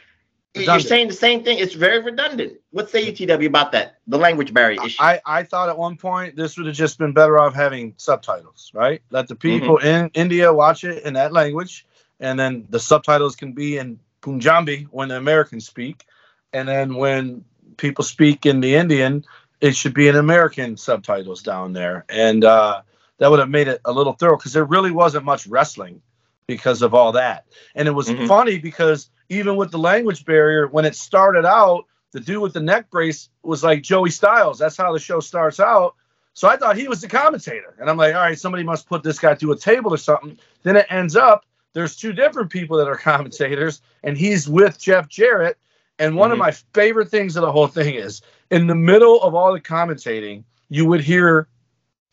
You're 0.55 0.81
saying 0.81 1.09
the 1.09 1.15
same 1.15 1.43
thing. 1.43 1.59
It's 1.59 1.75
very 1.75 2.01
redundant. 2.01 2.61
What 2.71 2.89
say 2.89 3.11
you, 3.11 3.13
TW, 3.13 3.47
about 3.47 3.73
that? 3.73 3.99
The 4.07 4.17
language 4.17 4.55
barrier 4.55 4.81
issue. 4.85 5.03
I, 5.03 5.21
I 5.27 5.43
thought 5.43 5.69
at 5.69 5.77
one 5.77 5.97
point 5.97 6.37
this 6.37 6.57
would 6.57 6.67
have 6.67 6.77
just 6.77 6.97
been 6.97 7.13
better 7.13 7.39
off 7.39 7.55
having 7.55 7.95
subtitles, 7.97 8.71
right? 8.73 9.03
Let 9.11 9.27
the 9.27 9.35
mm-hmm. 9.35 9.59
people 9.59 9.79
in 9.79 10.11
India 10.15 10.53
watch 10.53 10.85
it 10.85 11.05
in 11.05 11.15
that 11.15 11.33
language, 11.33 11.87
and 12.21 12.39
then 12.39 12.67
the 12.71 12.79
subtitles 12.79 13.35
can 13.35 13.53
be 13.53 13.79
in 13.79 13.99
Punjabi 14.21 14.87
when 14.91 15.09
the 15.09 15.17
Americans 15.17 15.67
speak, 15.67 16.07
and 16.53 16.69
then 16.69 16.95
when 16.95 17.45
people 17.77 18.05
speak 18.05 18.47
in 18.47 18.61
the 18.61 18.77
Indian, 18.77 19.25
it 19.65 19.75
should 19.75 19.95
be 19.95 20.09
in 20.09 20.17
American 20.17 20.77
subtitles 20.77 21.43
down 21.43 21.73
there, 21.73 22.05
and 22.11 22.45
uh, 22.45 22.83
that 23.19 23.31
would 23.31 23.41
have 23.41 23.49
made 23.49 23.67
it 23.69 23.81
a 23.87 23.93
little 23.93 24.13
thorough 24.13 24.37
because 24.37 24.53
there 24.53 24.65
really 24.65 24.91
wasn't 24.91 25.25
much 25.25 25.47
wrestling 25.47 26.03
because 26.47 26.83
of 26.83 26.93
all 26.93 27.13
that, 27.13 27.47
and 27.75 27.89
it 27.89 27.93
was 27.93 28.09
Mhm. 28.09 28.29
funny 28.29 28.59
because 28.59 29.09
even 29.31 29.57
with 29.57 29.71
the 29.71 29.79
language 29.79 30.27
barrier, 30.27 30.67
when 30.67 30.85
it 30.85 30.95
started 30.95 31.47
out, 31.47 31.87
the 32.13 32.21
dude 32.21 32.43
with 32.43 32.53
the 32.53 32.61
neck 32.61 32.91
brace 32.91 33.31
was 33.43 33.65
like 33.65 33.83
Joey 33.83 34.11
Styles. 34.11 34.59
That's 34.59 34.77
how 34.77 34.93
the 34.93 34.99
show 34.99 35.19
starts 35.21 35.59
out. 35.59 35.95
So 36.35 36.47
I 36.47 36.57
thought 36.59 36.77
he 36.77 36.87
was 36.87 37.01
the 37.01 37.09
commentator. 37.09 37.75
And 37.81 37.89
I'm 37.89 37.97
like, 37.97 38.15
all 38.15 38.21
right, 38.21 38.39
somebody 38.39 38.65
must 38.65 38.89
put 38.89 39.03
this 39.03 39.19
guy 39.19 39.35
through 39.35 39.53
a 39.53 39.57
table 39.57 39.95
or 39.95 39.97
something. 39.97 40.37
Then 40.63 40.77
it 40.77 40.87
ends 40.91 41.17
up 41.17 41.45
there's 41.73 41.97
two 41.97 42.13
different 42.13 42.51
people 42.51 42.77
that 42.77 42.87
are 42.87 42.97
commentators, 43.13 43.81
and 44.05 44.17
he's 44.19 44.49
with 44.49 44.79
Jeff 44.79 45.09
Jarrett. 45.09 45.57
And 45.99 46.17
one 46.17 46.33
of 46.33 46.37
Mhm. 46.37 46.41
my 46.41 46.51
favorite 46.51 47.09
things 47.09 47.37
of 47.37 47.43
the 47.43 47.53
whole 47.53 47.69
thing 47.69 47.95
is 47.95 48.21
in 48.51 48.67
the 48.67 48.75
middle 48.75 49.23
of 49.23 49.35
all 49.35 49.53
the 49.53 49.61
commentating, 49.61 50.45
you 50.69 50.87
would 50.87 51.01
hear 51.01 51.49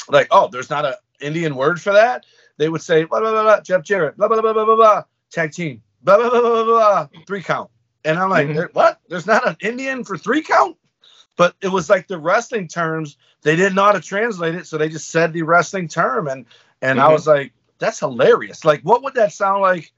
like, 0.09 0.27
oh, 0.31 0.47
there's 0.51 0.69
not 0.69 0.85
an 0.85 0.93
Indian 1.19 1.55
word 1.55 1.81
for 1.81 1.93
that. 1.93 2.25
They 2.57 2.69
would 2.69 2.81
say, 2.81 3.05
blah, 3.05 3.19
blah, 3.19 3.31
blah, 3.31 3.43
blah, 3.43 3.61
Jeff 3.61 3.83
Jarrett, 3.83 4.17
blah, 4.17 4.27
blah, 4.27 4.41
blah, 4.41 4.53
blah, 4.53 4.65
blah, 4.65 4.75
blah, 4.75 5.03
tag 5.31 5.51
team, 5.51 5.81
blah, 6.03 6.17
blah, 6.17 6.29
blah, 6.29 6.41
blah, 6.41 6.63
blah, 6.63 6.65
blah, 6.65 7.07
three 7.25 7.41
count. 7.41 7.71
And 8.05 8.19
I'm 8.19 8.29
like, 8.29 8.47
Mhm. 8.47 8.73
what? 8.73 8.99
There's 9.07 9.25
not 9.27 9.47
an 9.47 9.57
Indian 9.61 10.03
for 10.03 10.17
three 10.17 10.41
count? 10.41 10.77
But 11.37 11.55
it 11.61 11.69
was 11.69 11.89
like 11.89 12.07
the 12.07 12.19
wrestling 12.19 12.67
terms, 12.67 13.17
they 13.41 13.55
didn't 13.55 13.75
know 13.75 13.85
how 13.85 13.93
to 13.93 14.01
translate 14.01 14.53
it. 14.53 14.67
So 14.67 14.77
they 14.77 14.89
just 14.89 15.09
said 15.09 15.33
the 15.33 15.41
wrestling 15.43 15.87
term. 15.87 16.27
And, 16.27 16.45
and 16.81 16.99
I 16.99 17.07
Mhm. 17.07 17.13
was 17.13 17.25
like, 17.25 17.53
that's 17.79 17.99
hilarious. 17.99 18.63
Like, 18.65 18.81
what 18.81 19.01
would 19.03 19.15
that 19.15 19.33
sound 19.33 19.61
like 19.61 19.91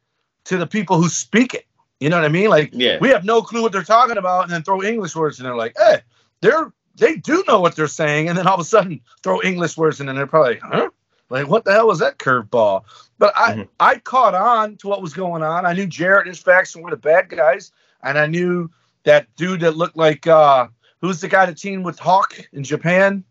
to 0.46 0.58
the 0.58 0.68
people 0.68 0.98
who 1.02 1.10
speak 1.10 1.54
it? 1.54 1.66
You 2.00 2.10
know 2.10 2.18
what 2.18 2.26
I 2.26 2.30
mean? 2.30 2.50
Like, 2.50 2.70
Yeah. 2.74 2.98
we 3.00 3.10
have 3.10 3.24
no 3.24 3.42
clue 3.42 3.62
what 3.62 3.72
they're 3.72 3.84
talking 3.84 4.18
about, 4.18 4.44
and 4.44 4.52
then 4.52 4.64
throw 4.64 4.84
English 4.84 5.16
words, 5.16 5.40
and 5.40 5.46
they're 5.46 5.56
like, 5.56 5.74
"Hey, 5.78 6.02
they're 6.42 6.72
they 6.96 7.16
do 7.16 7.44
know 7.48 7.60
what 7.60 7.76
they're 7.76 7.88
saying," 7.88 8.30
and 8.30 8.38
then 8.38 8.46
all 8.46 8.54
of 8.56 8.60
a 8.60 8.64
sudden 8.66 9.00
throw 9.24 9.42
English 9.42 9.78
words, 9.78 10.00
in, 10.00 10.10
and 10.10 10.18
they're 10.18 10.28
probably, 10.28 10.58
"Huh? 10.58 10.90
Like, 11.30 11.48
what 11.48 11.66
the 11.66 11.72
hell 11.72 11.88
was 11.88 12.00
that 12.00 12.18
curveball?" 12.20 12.84
But 13.20 13.34
I 13.36 13.54
Mhm. 13.54 13.68
I 13.80 13.96
caught 14.00 14.36
on 14.36 14.76
to 14.78 14.88
what 14.88 15.02
was 15.02 15.14
going 15.14 15.44
on. 15.44 15.66
I 15.66 15.74
knew 15.74 15.88
Jarrett 15.88 16.28
and 16.28 16.36
his 16.36 16.44
faction 16.44 16.82
were 16.82 16.92
the 16.92 16.98
bad 16.98 17.30
guys, 17.30 17.72
and 18.04 18.18
I 18.20 18.26
knew 18.28 18.70
that 19.06 19.28
dude 19.36 19.62
that 19.62 19.78
looked 19.78 19.98
like 19.98 20.28
uh 20.28 20.68
who's 21.02 21.22
the 21.22 21.28
guy 21.28 21.46
that 21.46 21.58
teamed 21.58 21.86
with 21.86 22.00
Hawk 22.00 22.40
in 22.54 22.64
Japan? 22.64 23.24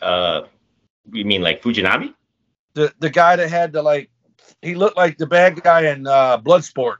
Uh, 0.00 0.42
you 1.12 1.24
mean 1.24 1.42
like 1.42 1.62
Fujinami? 1.62 2.14
The 2.74 2.92
the 3.00 3.10
guy 3.10 3.36
that 3.36 3.48
had 3.50 3.72
the 3.72 3.82
like 3.82 4.10
he 4.62 4.74
looked 4.74 4.96
like 4.96 5.18
the 5.18 5.26
bad 5.26 5.60
guy 5.62 5.86
in 5.88 6.06
uh 6.06 6.38
Bloodsport. 6.38 6.96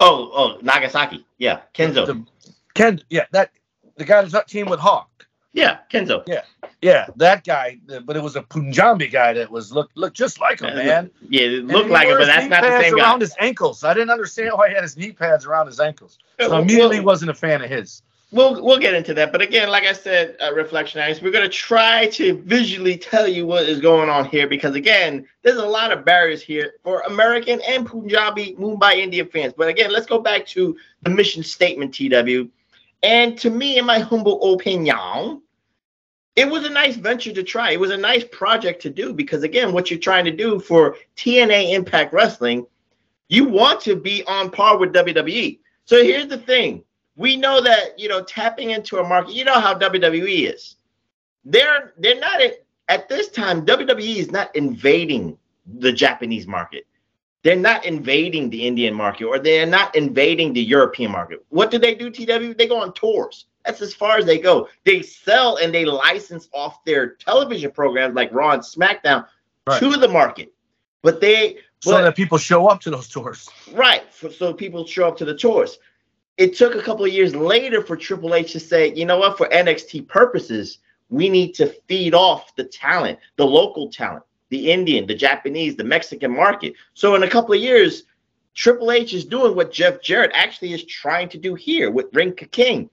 Oh, 0.00 0.30
oh, 0.32 0.58
Nagasaki. 0.62 1.26
Yeah, 1.38 1.60
Kenzo. 1.74 2.06
The, 2.06 2.24
Ken, 2.74 3.00
yeah, 3.10 3.24
that 3.32 3.50
the 3.96 4.04
guy 4.04 4.22
that's 4.22 4.50
teamed 4.50 4.70
with 4.70 4.78
Hawk. 4.78 5.26
yeah, 5.52 5.78
Kenzo. 5.90 6.22
Yeah, 6.26 6.42
yeah, 6.80 7.06
that 7.16 7.44
guy, 7.44 7.78
but 8.04 8.16
it 8.16 8.22
was 8.22 8.36
a 8.36 8.42
Punjabi 8.42 9.08
guy 9.08 9.32
that 9.32 9.50
was 9.50 9.72
look 9.72 9.90
look 9.96 10.14
just 10.14 10.40
like 10.40 10.60
him, 10.60 10.76
man. 10.76 11.10
Yeah, 11.28 11.42
it 11.42 11.64
looked 11.64 11.90
like 11.90 12.06
wore 12.06 12.18
but 12.18 12.26
that's 12.26 12.48
not 12.48 12.62
the 12.62 12.80
same 12.80 12.96
guy. 12.96 13.02
around 13.02 13.20
his 13.20 13.34
ankles. 13.40 13.82
I 13.82 13.94
didn't 13.94 14.10
understand 14.10 14.52
why 14.54 14.68
he 14.68 14.74
had 14.74 14.84
his 14.84 14.96
knee 14.96 15.12
pads 15.12 15.44
around 15.44 15.66
his 15.66 15.80
ankles. 15.80 16.18
So 16.40 16.50
Well, 16.50 16.62
immediately 16.62 17.00
wasn't 17.00 17.32
a 17.32 17.34
fan 17.34 17.62
of 17.62 17.70
his. 17.70 18.02
We'll 18.30 18.62
we'll 18.62 18.78
get 18.78 18.92
into 18.92 19.14
that, 19.14 19.32
but 19.32 19.40
again, 19.40 19.70
like 19.70 19.84
I 19.84 19.94
said, 19.94 20.36
uh. 20.38 20.50
We're 20.52 21.30
gonna 21.30 21.48
try 21.48 22.08
to 22.08 22.42
visually 22.42 22.98
tell 22.98 23.26
you 23.26 23.46
what 23.46 23.62
is 23.62 23.80
going 23.80 24.10
on 24.10 24.26
here 24.26 24.46
because 24.46 24.74
again, 24.74 25.26
there's 25.42 25.56
a 25.56 25.64
lot 25.64 25.92
of 25.92 26.04
barriers 26.04 26.42
here 26.42 26.74
for 26.84 27.00
American 27.06 27.58
and 27.66 27.86
Punjabi 27.86 28.54
Mumbai 28.58 28.96
Indian 28.96 29.26
fans. 29.28 29.54
But 29.56 29.68
again, 29.68 29.90
let's 29.90 30.04
go 30.04 30.18
back 30.18 30.46
to 30.48 30.76
the 31.02 31.10
mission 31.10 31.42
statement, 31.42 31.94
TW. 31.94 32.50
And 33.02 33.38
to 33.38 33.48
me, 33.48 33.78
in 33.78 33.86
my 33.86 33.98
humble 33.98 34.52
opinion, 34.52 35.40
it 36.36 36.48
was 36.48 36.66
a 36.66 36.70
nice 36.70 36.96
venture 36.96 37.32
to 37.32 37.42
try. 37.42 37.70
It 37.70 37.80
was 37.80 37.92
a 37.92 37.96
nice 37.96 38.24
project 38.30 38.82
to 38.82 38.90
do 38.90 39.14
because 39.14 39.42
again, 39.42 39.72
what 39.72 39.90
you're 39.90 39.98
trying 39.98 40.26
to 40.26 40.30
do 40.30 40.60
for 40.60 40.96
TNA 41.16 41.72
Impact 41.72 42.12
Wrestling, 42.12 42.66
you 43.28 43.44
want 43.44 43.80
to 43.82 43.96
be 43.96 44.22
on 44.24 44.50
par 44.50 44.76
with 44.76 44.92
WWE. 44.92 45.60
So 45.86 46.02
here's 46.02 46.28
the 46.28 46.38
thing 46.38 46.84
we 47.18 47.36
know 47.36 47.60
that 47.60 47.98
you 47.98 48.08
know 48.08 48.22
tapping 48.22 48.70
into 48.70 48.96
a 48.98 49.04
market 49.06 49.34
you 49.34 49.44
know 49.44 49.60
how 49.60 49.74
wwe 49.74 50.52
is 50.54 50.76
they're 51.44 51.92
they're 51.98 52.18
not 52.20 52.40
at, 52.40 52.64
at 52.88 53.08
this 53.08 53.28
time 53.28 53.66
wwe 53.66 54.16
is 54.16 54.30
not 54.30 54.54
invading 54.56 55.36
the 55.80 55.92
japanese 55.92 56.46
market 56.46 56.86
they're 57.42 57.56
not 57.56 57.84
invading 57.84 58.48
the 58.50 58.66
indian 58.66 58.94
market 58.94 59.24
or 59.26 59.38
they're 59.38 59.66
not 59.66 59.94
invading 59.94 60.52
the 60.52 60.62
european 60.62 61.10
market 61.10 61.44
what 61.50 61.70
do 61.70 61.78
they 61.78 61.94
do 61.94 62.08
tw 62.10 62.56
they 62.56 62.66
go 62.66 62.80
on 62.80 62.92
tours 62.94 63.46
that's 63.64 63.82
as 63.82 63.92
far 63.92 64.16
as 64.16 64.24
they 64.24 64.38
go 64.38 64.68
they 64.84 65.02
sell 65.02 65.56
and 65.56 65.74
they 65.74 65.84
license 65.84 66.48
off 66.54 66.82
their 66.84 67.14
television 67.16 67.70
programs 67.70 68.14
like 68.14 68.32
raw 68.32 68.52
and 68.52 68.62
smackdown 68.62 69.26
Right. 69.66 69.80
to 69.80 69.96
the 69.98 70.08
market 70.08 70.54
but 71.02 71.20
they 71.20 71.58
So 71.80 71.90
but- 71.92 72.02
that 72.02 72.16
people 72.16 72.38
show 72.38 72.68
up 72.68 72.80
to 72.82 72.90
those 72.90 73.06
tours. 73.08 73.48
Right. 73.72 74.02
For, 74.12 74.30
so 74.30 74.52
people 74.54 74.86
show 74.86 75.06
up 75.08 75.16
to 75.18 75.24
the 75.26 75.34
tours. 75.36 75.78
It 76.38 76.56
took 76.56 76.76
a 76.76 76.82
couple 76.82 77.04
of 77.04 77.12
years 77.12 77.34
later 77.34 77.82
for 77.82 77.96
Triple 77.96 78.32
H 78.32 78.52
to 78.52 78.60
say, 78.60 78.94
you 78.94 79.04
know 79.04 79.18
what, 79.18 79.36
for 79.36 79.48
NXT 79.48 80.06
purposes, 80.06 80.78
we 81.10 81.28
need 81.28 81.52
to 81.54 81.66
feed 81.88 82.14
off 82.14 82.54
the 82.54 82.62
talent, 82.62 83.18
the 83.36 83.44
local 83.44 83.90
talent, 83.90 84.22
the 84.50 84.70
Indian, 84.70 85.06
the 85.06 85.16
Japanese, 85.16 85.74
the 85.74 85.82
Mexican 85.82 86.34
market. 86.34 86.74
So 86.94 87.16
in 87.16 87.24
a 87.24 87.28
couple 87.28 87.54
of 87.54 87.60
years, 87.60 88.04
Triple 88.54 88.92
H 88.92 89.14
is 89.14 89.24
doing 89.24 89.56
what 89.56 89.72
Jeff 89.72 90.00
Jarrett 90.00 90.30
actually 90.32 90.72
is 90.72 90.84
trying 90.84 91.28
to 91.30 91.38
do 91.38 91.56
here 91.56 91.90
with 91.90 92.14
Ring 92.14 92.34
Ka 92.34 92.46
King. 92.52 92.88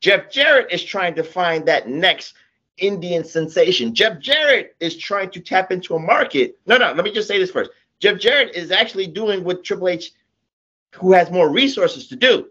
Jeff 0.00 0.30
Jarrett 0.30 0.70
is 0.70 0.84
trying 0.84 1.14
to 1.14 1.24
find 1.24 1.64
that 1.66 1.88
next 1.88 2.34
Indian 2.76 3.24
sensation. 3.24 3.94
Jeff 3.94 4.20
Jarrett 4.20 4.76
is 4.80 4.98
trying 4.98 5.30
to 5.30 5.40
tap 5.40 5.72
into 5.72 5.94
a 5.94 5.98
market. 5.98 6.58
No, 6.66 6.76
no, 6.76 6.92
let 6.92 7.04
me 7.04 7.12
just 7.12 7.28
say 7.28 7.38
this 7.38 7.50
first. 7.50 7.70
Jeff 8.00 8.18
Jarrett 8.18 8.54
is 8.54 8.70
actually 8.70 9.06
doing 9.06 9.42
what 9.42 9.64
Triple 9.64 9.88
H, 9.88 10.12
who 10.94 11.12
has 11.12 11.30
more 11.30 11.48
resources 11.48 12.08
to 12.08 12.16
do. 12.16 12.50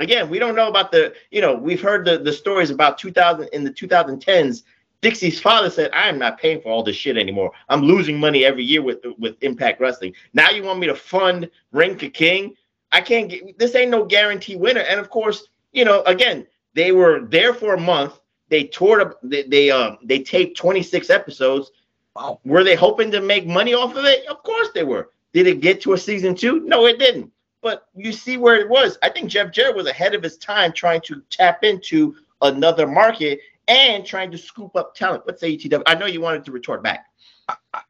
Again, 0.00 0.30
we 0.30 0.38
don't 0.38 0.56
know 0.56 0.68
about 0.68 0.90
the, 0.90 1.14
you 1.30 1.42
know, 1.42 1.54
we've 1.54 1.80
heard 1.80 2.06
the, 2.06 2.18
the 2.18 2.32
stories 2.32 2.70
about 2.70 2.98
2000 2.98 3.48
in 3.52 3.64
the 3.64 3.70
2010s. 3.70 4.62
Dixie's 5.02 5.40
father 5.40 5.70
said, 5.70 5.90
I 5.92 6.08
am 6.08 6.18
not 6.18 6.40
paying 6.40 6.60
for 6.60 6.70
all 6.70 6.82
this 6.82 6.96
shit 6.96 7.16
anymore. 7.16 7.52
I'm 7.68 7.82
losing 7.82 8.18
money 8.18 8.44
every 8.44 8.64
year 8.64 8.82
with 8.82 8.98
with 9.18 9.36
Impact 9.42 9.80
Wrestling. 9.80 10.14
Now 10.34 10.50
you 10.50 10.62
want 10.62 10.78
me 10.78 10.86
to 10.88 10.94
fund 10.94 11.50
Ring 11.72 11.96
Ka 11.96 12.08
King? 12.12 12.54
I 12.92 13.00
can't 13.00 13.30
get 13.30 13.58
this 13.58 13.74
ain't 13.74 13.90
no 13.90 14.04
guarantee 14.04 14.56
winner. 14.56 14.80
And 14.80 15.00
of 15.00 15.08
course, 15.10 15.48
you 15.72 15.84
know, 15.84 16.02
again, 16.02 16.46
they 16.74 16.92
were 16.92 17.20
there 17.20 17.54
for 17.54 17.74
a 17.74 17.80
month. 17.80 18.20
They 18.48 18.64
toured 18.64 19.00
up 19.00 19.18
they 19.22 19.44
they 19.44 19.70
um 19.70 19.98
they 20.02 20.18
taped 20.18 20.58
26 20.58 21.08
episodes. 21.08 21.70
Wow. 22.14 22.40
Were 22.44 22.64
they 22.64 22.74
hoping 22.74 23.10
to 23.12 23.20
make 23.20 23.46
money 23.46 23.72
off 23.72 23.96
of 23.96 24.04
it? 24.04 24.26
Of 24.26 24.42
course 24.42 24.68
they 24.74 24.84
were. 24.84 25.10
Did 25.32 25.46
it 25.46 25.60
get 25.60 25.80
to 25.82 25.92
a 25.92 25.98
season 25.98 26.34
two? 26.34 26.60
No, 26.60 26.86
it 26.86 26.98
didn't. 26.98 27.30
But 27.62 27.86
you 27.94 28.12
see 28.12 28.36
where 28.36 28.56
it 28.56 28.68
was. 28.68 28.96
I 29.02 29.10
think 29.10 29.30
Jeff 29.30 29.52
Jarrett 29.52 29.76
was 29.76 29.86
ahead 29.86 30.14
of 30.14 30.22
his 30.22 30.38
time 30.38 30.72
trying 30.72 31.02
to 31.02 31.22
tap 31.30 31.62
into 31.64 32.16
another 32.42 32.86
market 32.86 33.40
and 33.68 34.04
trying 34.04 34.30
to 34.30 34.38
scoop 34.38 34.74
up 34.76 34.94
talent. 34.94 35.26
What 35.26 35.38
say 35.38 35.58
I 35.86 35.94
know 35.94 36.06
you 36.06 36.20
wanted 36.20 36.44
to 36.46 36.52
retort 36.52 36.82
back. 36.82 37.06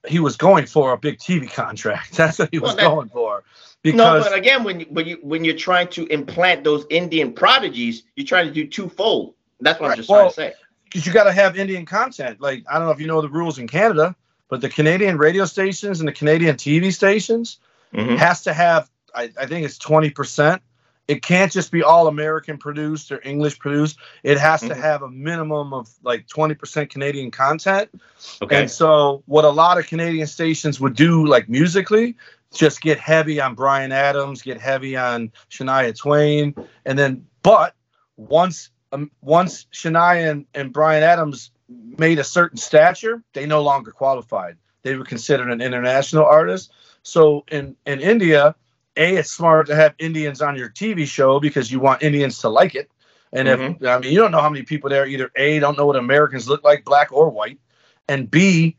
He 0.09 0.19
was 0.19 0.37
going 0.37 0.67
for 0.67 0.93
a 0.93 0.99
big 0.99 1.19
TV 1.19 1.53
contract. 1.53 2.13
That's 2.17 2.39
what 2.39 2.49
he 2.51 2.59
was 2.59 2.71
Well, 2.75 2.77
that- 2.77 2.83
going 2.95 3.09
for. 3.11 3.45
Because 3.83 3.97
no, 3.97 4.21
but 4.21 4.35
again, 4.37 4.63
when 4.63 4.81
you 4.81 4.87
when 4.91 5.07
you 5.07 5.19
when 5.23 5.43
you're 5.43 5.57
trying 5.57 5.89
to 5.89 6.05
implant 6.09 6.65
those 6.65 6.85
Indian 6.91 7.33
prodigies, 7.33 8.03
you're 8.15 8.27
trying 8.27 8.47
to 8.47 8.53
do 8.53 8.67
twofold. 8.67 9.33
That's 9.61 9.81
what 9.81 9.91
I'm 9.93 9.97
just 9.97 10.11
Well, 10.11 10.31
trying 10.31 10.31
to 10.31 10.35
say. 10.35 10.53
because 10.85 11.07
you 11.07 11.15
got 11.15 11.25
to 11.25 11.33
have 11.33 11.57
Indian 11.57 11.87
content. 11.87 12.43
Like 12.43 12.63
I 12.71 12.75
don't 12.77 12.85
know 12.87 12.91
if 12.93 13.01
you 13.01 13.07
know 13.07 13.23
the 13.23 13.31
rules 13.31 13.59
in 13.59 13.67
Canada, 13.67 14.15
but 14.51 14.61
the 14.61 14.69
Canadian 14.69 15.17
radio 15.17 15.47
stations 15.47 16.01
and 16.01 16.09
the 16.09 16.13
Canadian 16.13 16.57
TV 16.57 16.93
stations 16.93 17.59
Mhm. 17.95 18.19
has 18.19 18.43
to 18.43 18.53
have. 18.53 18.91
I, 19.15 19.31
I 19.39 19.47
think 19.47 19.65
it's 19.65 19.79
twenty 19.79 20.11
percent. 20.11 20.63
It 21.09 21.23
can't 21.23 21.51
just 21.51 21.73
be 21.73 21.83
all 21.83 22.07
American 22.07 22.57
produced 22.57 23.11
or 23.11 23.21
English 23.25 23.59
produced. 23.59 23.99
It 24.23 24.39
has 24.39 24.61
to 24.61 24.69
Mhm. 24.69 24.81
have 24.81 25.03
a 25.03 25.09
minimum 25.09 25.73
of 25.73 25.89
like 26.03 26.27
twenty 26.29 26.55
percent 26.55 26.91
Canadian 26.91 27.31
content. 27.31 27.91
Okay. 28.43 28.61
And 28.61 28.71
so, 28.71 29.23
what 29.27 29.45
a 29.45 29.51
lot 29.51 29.79
of 29.79 29.87
Canadian 29.87 30.27
stations 30.27 30.79
would 30.81 30.95
do, 30.95 31.27
like 31.27 31.49
musically, 31.49 32.17
just 32.55 32.81
get 32.81 32.99
heavy 32.99 33.41
on 33.41 33.55
Bryan 33.55 33.93
Adams, 33.93 34.43
get 34.43 34.61
heavy 34.61 34.97
on 34.97 35.33
Shania 35.51 35.97
Twain, 35.97 36.55
and 36.85 36.99
then, 36.99 37.27
but 37.43 37.75
once 38.17 38.71
um, 38.93 39.11
once 39.21 39.67
Shania 39.73 40.31
and, 40.31 40.47
and 40.55 40.73
Bryan 40.73 41.03
Adams 41.03 41.51
made 41.99 42.19
a 42.19 42.25
certain 42.25 42.59
stature, 42.59 43.23
they 43.33 43.47
no 43.47 43.63
longer 43.63 43.91
qualified. 43.93 44.57
They 44.83 44.97
were 44.97 45.05
considered 45.05 45.51
an 45.51 45.61
international 45.61 46.25
artist. 46.25 46.73
So 47.03 47.45
in 47.51 47.77
in 47.87 48.01
India, 48.01 48.55
a 49.01 49.17
it's 49.17 49.31
smart 49.31 49.67
to 49.67 49.75
have 49.75 49.95
Indians 49.99 50.41
on 50.43 50.57
your 50.57 50.69
TV 50.69 51.07
show 51.07 51.41
because 51.41 51.73
you 51.73 51.81
want 51.81 52.03
Indians 52.03 52.39
to 52.41 52.49
like 52.49 52.75
it. 52.75 52.91
And 53.33 53.49
if 53.49 53.61
I 53.87 53.99
mean, 53.99 54.13
you 54.13 54.19
don't 54.19 54.33
know 54.33 54.41
how 54.41 54.51
many 54.51 54.65
people 54.65 54.91
there 54.91 55.07
either 55.07 55.31
a 55.37 55.59
don't 55.59 55.79
know 55.79 55.87
what 55.87 55.97
Americans 55.97 56.49
look 56.49 56.63
like, 56.65 56.85
black 56.85 57.13
or 57.13 57.31
white, 57.31 57.59
and 58.09 58.31
b 58.31 58.77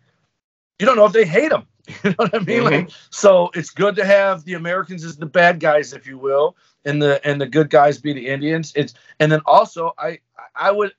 you 0.79 0.86
don't 0.86 0.95
know 0.95 1.05
if 1.05 1.13
they 1.13 1.25
hate 1.25 1.49
them. 1.49 1.67
You 2.03 2.12
know 2.12 2.15
what 2.17 2.36
I 2.36 2.39
mean? 2.39 2.63
Like, 2.63 2.89
so 3.10 3.49
it's 3.53 3.71
good 3.71 3.95
to 3.95 4.05
have 4.05 4.45
the 4.45 4.53
Americans 4.53 5.03
as 5.03 5.17
the 5.17 5.25
bad 5.25 5.60
guys, 5.60 5.93
if 5.93 6.05
you 6.05 6.17
will, 6.17 6.55
and 6.86 7.01
the 7.01 7.25
and 7.27 7.41
the 7.41 7.47
good 7.47 7.69
guys 7.69 7.97
be 7.97 8.13
the 8.13 8.27
Indians. 8.27 8.71
It's 8.75 8.93
and 9.19 9.31
then 9.31 9.41
also 9.45 9.93
I 9.97 10.19
I 10.55 10.71
would 10.71 10.93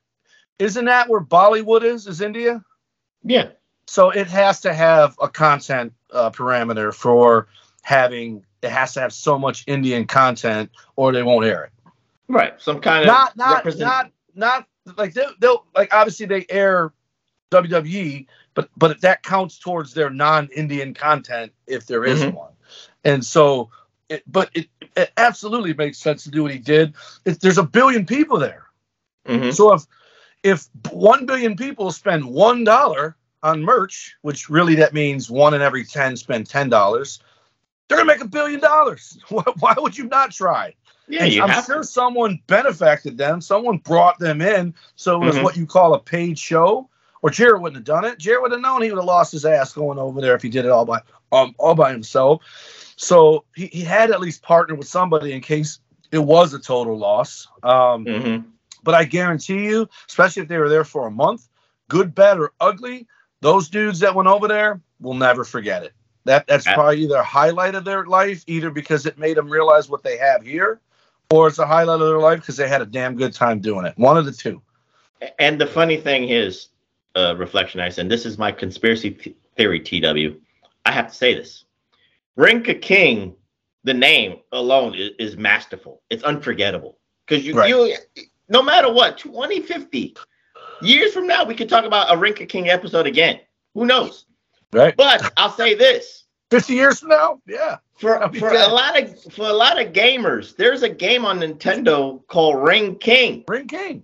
isn't 0.58 0.84
that 0.84 1.08
where 1.08 1.20
Bollywood 1.20 1.82
is? 1.82 2.06
Is 2.06 2.20
India? 2.20 2.62
Yeah. 3.22 3.50
So 3.86 4.10
it 4.10 4.26
has 4.26 4.60
to 4.62 4.74
have 4.74 5.16
a 5.20 5.28
content 5.28 5.92
uh, 6.12 6.30
parameter 6.30 6.92
for 6.92 7.48
having. 7.82 8.44
It 8.62 8.70
has 8.70 8.94
to 8.94 9.00
have 9.00 9.12
so 9.12 9.38
much 9.38 9.64
Indian 9.66 10.06
content, 10.06 10.70
or 10.96 11.12
they 11.12 11.22
won't 11.22 11.44
air 11.44 11.64
it. 11.64 11.72
Right. 12.28 12.54
Some 12.60 12.80
kind 12.80 13.02
of 13.02 13.06
Not 13.08 13.36
not 13.36 13.54
represent- 13.56 13.80
not 13.90 14.12
not 14.34 14.66
like 14.96 15.12
they'll, 15.14 15.32
they'll 15.40 15.64
like 15.74 15.92
obviously 15.92 16.26
they 16.26 16.46
air 16.48 16.92
WWE, 17.50 18.26
but 18.54 18.68
but 18.76 19.00
that 19.00 19.22
counts 19.22 19.58
towards 19.58 19.92
their 19.94 20.10
non-Indian 20.10 20.94
content 20.94 21.52
if 21.66 21.86
there 21.86 22.04
is 22.04 22.22
Mhm. 22.22 22.34
one. 22.34 22.52
And 23.04 23.24
so, 23.24 23.70
it, 24.08 24.22
but 24.30 24.48
it, 24.54 24.68
it 24.96 25.12
absolutely 25.16 25.74
makes 25.74 25.98
sense 25.98 26.24
to 26.24 26.30
do 26.30 26.42
what 26.42 26.52
he 26.52 26.58
did. 26.58 26.94
If 27.24 27.40
there's 27.40 27.58
a 27.58 27.62
billion 27.64 28.06
people 28.06 28.38
there, 28.38 28.66
Mhm. 29.28 29.54
so 29.54 29.74
if 29.74 29.82
if 30.42 30.66
one 30.90 31.26
billion 31.26 31.56
people 31.56 31.92
spend 31.92 32.24
one 32.24 32.64
dollar 32.64 33.16
on 33.42 33.62
merch, 33.62 34.16
which 34.22 34.48
really 34.48 34.74
that 34.76 34.92
means 34.94 35.30
one 35.30 35.52
in 35.54 35.62
every 35.62 35.84
ten 35.84 36.16
spend 36.16 36.48
ten 36.48 36.68
dollars, 36.68 37.20
they're 37.88 37.98
gonna 37.98 38.06
make 38.12 38.20
a 38.22 38.28
billion 38.28 38.60
dollars. 38.60 39.18
Why, 39.28 39.42
why 39.58 39.74
would 39.78 39.96
you 39.96 40.04
not 40.06 40.30
try? 40.32 40.74
Yeah, 41.08 41.24
And 41.24 41.32
you 41.34 41.42
I'm 41.42 41.48
have 41.50 41.66
sure 41.66 41.80
to. 41.80 41.84
someone 41.84 42.40
benefacted 42.46 43.18
them. 43.18 43.40
Someone 43.40 43.78
brought 43.78 44.18
them 44.18 44.40
in, 44.40 44.74
so 44.96 45.20
it 45.22 45.26
was 45.26 45.36
Mhm. 45.36 45.42
what 45.42 45.56
you 45.56 45.66
call 45.66 45.94
a 45.94 46.00
paid 46.00 46.38
show. 46.38 46.88
Or 47.22 47.30
Jarrett 47.30 47.60
wouldn't 47.62 47.76
have 47.76 47.84
done 47.84 48.04
it. 48.04 48.18
Jarrett 48.18 48.42
would 48.42 48.52
have 48.52 48.60
known 48.60 48.82
he 48.82 48.90
would 48.90 48.98
have 48.98 49.04
lost 49.04 49.30
his 49.32 49.44
ass 49.44 49.72
going 49.72 49.98
over 49.98 50.20
there 50.20 50.34
if 50.34 50.42
he 50.42 50.48
did 50.48 50.64
it 50.64 50.70
all 50.70 50.84
by 50.84 51.00
um 51.32 51.54
all 51.58 51.74
by 51.74 51.92
himself. 51.92 52.42
So 52.96 53.44
he, 53.54 53.66
he 53.66 53.82
had 53.82 54.10
at 54.10 54.20
least 54.20 54.42
partnered 54.42 54.78
with 54.78 54.88
somebody 54.88 55.32
in 55.32 55.40
case 55.40 55.78
it 56.10 56.18
was 56.18 56.52
a 56.54 56.58
total 56.58 56.96
loss. 56.98 57.46
Um, 57.62 58.06
Mhm. 58.06 58.44
but 58.82 58.94
I 58.94 59.04
guarantee 59.04 59.64
you, 59.66 59.88
especially 60.08 60.42
if 60.42 60.48
they 60.48 60.58
were 60.58 60.68
there 60.68 60.84
for 60.84 61.06
a 61.06 61.10
month, 61.10 61.48
good, 61.88 62.14
bad, 62.14 62.38
or 62.38 62.52
ugly, 62.60 63.06
those 63.40 63.68
dudes 63.68 64.00
that 64.00 64.14
went 64.14 64.28
over 64.28 64.48
there 64.48 64.80
will 65.00 65.14
never 65.14 65.44
forget 65.44 65.82
it. 65.84 65.92
That 66.24 66.46
that's 66.46 66.64
probably 66.64 67.02
either 67.02 67.16
a 67.16 67.24
highlight 67.24 67.74
of 67.74 67.84
their 67.84 68.06
life, 68.06 68.44
either 68.46 68.70
because 68.70 69.06
it 69.06 69.18
made 69.18 69.36
them 69.36 69.48
realize 69.48 69.88
what 69.88 70.02
they 70.02 70.16
have 70.18 70.42
here, 70.42 70.80
or 71.30 71.48
it's 71.48 71.58
a 71.58 71.66
highlight 71.66 72.00
of 72.00 72.06
their 72.06 72.18
life 72.20 72.40
because 72.40 72.56
they 72.56 72.68
had 72.68 72.80
a 72.82 72.86
damn 72.86 73.16
good 73.16 73.32
time 73.32 73.58
doing 73.60 73.86
it. 73.86 73.94
One 73.96 74.16
of 74.16 74.24
the 74.24 74.32
two. 74.32 74.62
And 75.38 75.60
the 75.60 75.66
funny 75.66 75.96
thing 75.96 76.28
is, 76.28 76.68
uh, 77.16 77.34
Reflection 77.36 77.80
Ice, 77.80 77.98
and 77.98 78.10
this 78.10 78.24
is 78.24 78.38
my 78.38 78.52
conspiracy 78.52 79.10
th- 79.10 79.36
theory, 79.56 79.80
TW. 79.80 80.40
I 80.84 80.92
have 80.92 81.08
to 81.08 81.14
say 81.14 81.34
this. 81.34 81.64
Ring 82.36 82.62
Ka 82.62 82.74
King, 82.80 83.34
the 83.84 83.94
name 83.94 84.38
alone 84.52 84.94
is, 84.94 85.10
is 85.18 85.36
masterful. 85.36 86.02
It's 86.10 86.22
unforgettable. 86.22 86.98
Because 87.26 87.44
you, 87.46 87.54
Right. 87.54 87.68
you, 87.68 87.96
no 88.48 88.62
matter 88.62 88.92
what, 88.92 89.18
2050, 89.18 90.16
years 90.82 91.12
from 91.12 91.26
now, 91.26 91.44
we 91.44 91.54
could 91.54 91.68
talk 91.68 91.84
about 91.84 92.12
a 92.12 92.16
Ring 92.16 92.34
Ka 92.34 92.44
King 92.48 92.68
episode 92.68 93.06
again. 93.06 93.40
Who 93.74 93.86
knows? 93.86 94.26
Right? 94.72 94.96
But 94.96 95.32
I'll 95.36 95.52
say 95.52 95.74
this. 95.74 96.24
50 96.50 96.74
years 96.74 97.00
from 97.00 97.10
now? 97.10 97.40
Yeah. 97.46 97.78
For, 97.96 98.18
for 98.28 98.50
dead. 98.50 98.68
a 98.68 98.72
lot 98.72 99.00
of 99.00 99.22
for 99.32 99.48
a 99.48 99.52
lot 99.52 99.80
of 99.80 99.92
gamers, 99.92 100.56
there's 100.56 100.82
a 100.82 100.88
game 100.88 101.24
on 101.24 101.38
Nintendo 101.40 102.26
called 102.26 102.62
Ring 102.62 102.96
King. 102.96 103.44
Ring 103.48 103.68
King. 103.68 104.02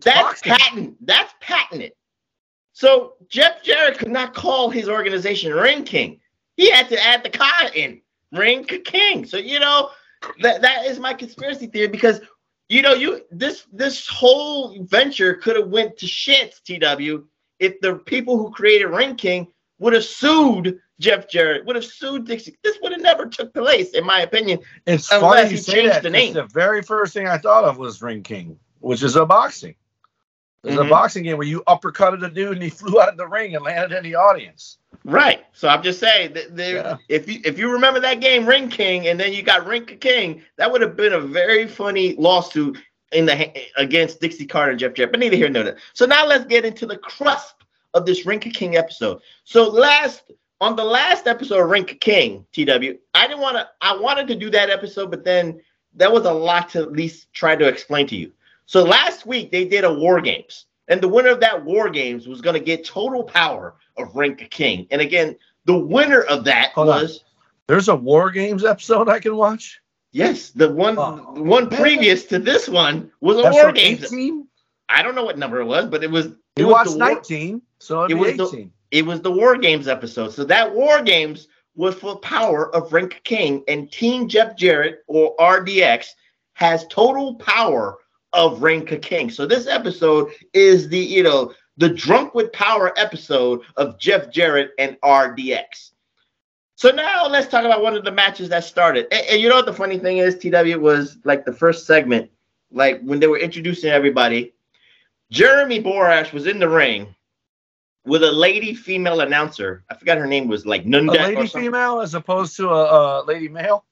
That's 0.00 0.40
boxing. 0.40 0.52
patent. 0.52 1.06
That's 1.06 1.34
patented. 1.40 1.92
So 2.72 3.14
Jeff 3.28 3.62
Jarrett 3.62 3.98
could 3.98 4.10
not 4.10 4.34
call 4.34 4.70
his 4.70 4.88
organization 4.88 5.52
Ring 5.52 5.84
King. 5.84 6.20
He 6.56 6.70
had 6.70 6.88
to 6.88 7.02
add 7.02 7.22
the 7.24 7.30
Ka 7.30 7.70
in 7.74 8.00
Ring 8.32 8.64
King. 8.64 9.24
So 9.26 9.36
you 9.36 9.58
know 9.58 9.90
that 10.40 10.62
that 10.62 10.86
is 10.86 10.98
my 10.98 11.12
conspiracy 11.12 11.66
theory 11.66 11.88
because 11.88 12.20
you 12.68 12.82
know 12.82 12.94
you 12.94 13.22
this 13.30 13.66
this 13.72 14.06
whole 14.06 14.76
venture 14.84 15.34
could 15.34 15.56
have 15.56 15.68
went 15.68 15.96
to 15.98 16.06
shits 16.06 16.62
TW 16.62 17.26
if 17.58 17.80
the 17.80 17.96
people 17.96 18.38
who 18.38 18.50
created 18.50 18.86
Ring 18.86 19.16
King 19.16 19.48
would 19.78 19.92
have 19.92 20.04
sued 20.04 20.78
Jeff 21.00 21.28
Jarrett, 21.28 21.64
would 21.66 21.76
have 21.76 21.84
sued 21.84 22.26
Dixie. 22.26 22.56
This 22.62 22.78
would 22.82 22.92
have 22.92 23.00
never 23.00 23.26
took 23.26 23.52
place, 23.52 23.90
in 23.90 24.04
my 24.04 24.20
opinion. 24.20 24.60
It's 24.86 25.10
Unless 25.10 25.34
funny 25.34 25.48
he 25.48 25.50
you 25.52 25.56
say 25.60 25.72
changed 25.72 25.94
that. 25.94 26.02
the 26.02 26.10
name. 26.10 26.34
The 26.34 26.44
very 26.44 26.82
first 26.82 27.12
thing 27.14 27.26
I 27.28 27.38
thought 27.38 27.64
of 27.64 27.78
was 27.78 28.00
Ring 28.00 28.22
King, 28.22 28.58
which 28.80 29.02
is 29.02 29.16
a 29.16 29.26
boxing. 29.26 29.74
There's 30.62 30.78
Mhm. 30.78 30.86
a 30.86 30.88
boxing 30.90 31.24
game 31.24 31.36
where 31.36 31.46
you 31.46 31.62
uppercutted 31.66 32.24
a 32.24 32.30
dude 32.30 32.52
and 32.52 32.62
he 32.62 32.70
flew 32.70 33.00
out 33.00 33.08
of 33.10 33.16
the 33.18 33.26
ring 33.26 33.54
and 33.54 33.64
landed 33.64 33.96
in 33.96 34.02
the 34.04 34.14
audience. 34.14 34.78
Right. 35.04 35.44
So 35.52 35.68
I'm 35.68 35.82
just 35.82 36.00
saying 36.00 36.32
that 36.34 36.56
there, 36.56 36.76
Yeah. 36.76 36.96
if 37.08 37.28
you 37.28 37.40
if 37.44 37.58
you 37.58 37.70
remember 37.70 38.00
that 38.00 38.20
game 38.20 38.46
Ring 38.46 38.70
King 38.70 39.08
and 39.08 39.20
then 39.20 39.32
you 39.34 39.42
got 39.42 39.66
Ring 39.66 39.84
King, 39.84 40.42
that 40.56 40.70
would 40.70 40.80
have 40.80 40.96
been 40.96 41.12
a 41.12 41.20
very 41.20 41.66
funny 41.66 42.14
lawsuit 42.14 42.78
in 43.12 43.26
the 43.26 43.52
against 43.76 44.20
Dixie 44.20 44.46
Carter 44.46 44.70
and 44.70 44.80
Jeff 44.80 44.94
Jarrett. 44.94 45.10
But 45.12 45.20
neither 45.20 45.36
here 45.36 45.50
nor 45.50 45.64
there. 45.64 45.76
So 45.92 46.06
now 46.06 46.24
let's 46.26 46.46
get 46.46 46.64
into 46.64 46.86
the 46.86 46.96
crust 46.96 47.53
of 47.94 48.04
this 48.06 48.26
Ring 48.26 48.40
King 48.40 48.76
episode. 48.76 49.20
So 49.44 49.68
last 49.68 50.30
on 50.60 50.76
the 50.76 50.84
last 50.84 51.26
episode 51.26 51.60
of 51.60 51.68
Ring 51.70 51.84
King, 51.84 52.46
TW, 52.52 52.98
I 53.14 53.26
didn't 53.26 53.40
want 53.40 53.56
to 53.56 53.68
I 53.80 53.96
wanted 53.96 54.28
to 54.28 54.34
do 54.34 54.50
that 54.50 54.70
episode, 54.70 55.10
but 55.10 55.24
then 55.24 55.60
that 55.94 56.12
was 56.12 56.24
a 56.24 56.32
lot 56.32 56.70
to 56.70 56.82
at 56.82 56.92
least 56.92 57.32
try 57.32 57.56
to 57.56 57.66
explain 57.66 58.06
to 58.08 58.16
you. 58.16 58.32
So 58.66 58.82
last 58.82 59.26
week 59.26 59.50
they 59.52 59.64
did 59.64 59.84
a 59.84 59.92
War 59.92 60.20
Games, 60.20 60.66
and 60.88 61.00
the 61.00 61.08
winner 61.08 61.30
of 61.30 61.40
that 61.40 61.64
War 61.64 61.88
Games 61.88 62.26
was 62.26 62.40
going 62.40 62.54
to 62.54 62.64
get 62.64 62.84
total 62.84 63.22
power 63.22 63.74
of 63.96 64.14
Ring 64.16 64.36
Ka 64.36 64.46
King. 64.50 64.86
And 64.90 65.00
again, 65.00 65.36
the 65.66 65.78
winner 65.78 66.22
of 66.22 66.44
that 66.44 66.72
Hold 66.72 66.88
on. 66.90 67.02
was 67.02 67.24
There's 67.68 67.88
a 67.88 67.94
War 67.96 68.30
Games 68.30 68.64
episode 68.64 69.08
I 69.08 69.20
can 69.20 69.36
watch. 69.36 69.80
yes, 70.12 70.50
the 70.50 70.70
one 70.70 70.96
Oh, 70.98 71.32
the 71.34 71.42
one 71.42 71.68
previous 71.68 72.24
to 72.26 72.38
this 72.38 72.68
one 72.68 73.10
was 73.20 73.38
a 73.38 73.50
War 73.50 73.70
Games. 73.72 74.04
18? 74.04 74.46
I 74.88 75.02
don't 75.02 75.14
know 75.14 75.24
what 75.24 75.38
number 75.38 75.60
it 75.60 75.64
was, 75.64 75.86
but 75.86 76.02
it 76.04 76.10
was 76.10 76.26
it 76.26 76.36
You 76.56 76.66
was 76.66 76.72
watched 76.74 76.92
the 76.92 76.98
War, 76.98 77.14
19, 77.14 77.62
so 77.78 78.04
it 78.04 78.14
was 78.14 78.36
the- 78.36 78.46
18. 78.46 78.72
it 78.90 79.06
was 79.06 79.20
the 79.20 79.30
War 79.32 79.56
Games 79.56 79.88
episode. 79.88 80.32
So 80.32 80.44
that 80.44 80.74
War 80.74 81.02
Games 81.02 81.48
was 81.76 81.94
for 81.94 82.16
power 82.20 82.74
of 82.74 82.92
Ring 82.92 83.08
Ka 83.08 83.18
King, 83.24 83.64
and 83.68 83.90
Team 83.90 84.28
Jeff 84.28 84.56
Jarrett 84.56 85.02
or 85.08 85.34
RDX 85.38 86.06
has 86.54 86.86
total 86.86 87.34
power 87.36 87.98
of 88.32 88.62
Ring 88.62 88.86
Ka 88.86 88.96
King. 89.00 89.30
So 89.30 89.46
this 89.46 89.66
episode 89.66 90.30
is 90.52 90.88
the 90.88 90.98
you 90.98 91.22
know 91.22 91.52
the 91.76 91.88
drunk 91.88 92.34
with 92.34 92.52
power 92.52 92.96
episode 92.98 93.60
of 93.76 93.98
Jeff 93.98 94.30
Jarrett 94.30 94.70
and 94.78 94.96
RDX. 95.02 95.90
So 96.76 96.90
now 96.90 97.26
let's 97.26 97.48
talk 97.48 97.64
about 97.64 97.82
one 97.82 97.94
of 97.94 98.04
the 98.04 98.12
matches 98.12 98.48
that 98.48 98.64
started. 98.64 99.06
And, 99.12 99.26
and 99.28 99.40
you 99.40 99.48
know 99.48 99.56
what 99.56 99.66
the 99.66 99.72
funny 99.72 99.98
thing 99.98 100.18
is, 100.18 100.36
TW 100.38 100.80
was 100.80 101.18
like 101.24 101.44
the 101.44 101.52
first 101.52 101.86
segment, 101.86 102.30
like 102.72 103.00
when 103.02 103.20
they 103.20 103.26
were 103.26 103.38
introducing 103.38 103.90
everybody. 103.90 104.54
Jeremy 105.30 105.82
Borash 105.82 106.32
was 106.32 106.46
in 106.46 106.58
the 106.58 106.68
ring 106.68 107.14
with 108.04 108.22
a 108.22 108.32
lady 108.32 108.74
female 108.74 109.20
announcer. 109.20 109.84
I 109.90 109.94
forgot 109.96 110.18
her 110.18 110.26
name 110.26 110.48
was 110.48 110.66
like 110.66 110.84
Nunda. 110.84 111.18
A 111.18 111.34
lady 111.34 111.46
female 111.48 112.00
as 112.00 112.14
opposed 112.14 112.56
to 112.56 112.68
a, 112.68 113.22
a 113.22 113.24
lady 113.24 113.48
male. 113.48 113.84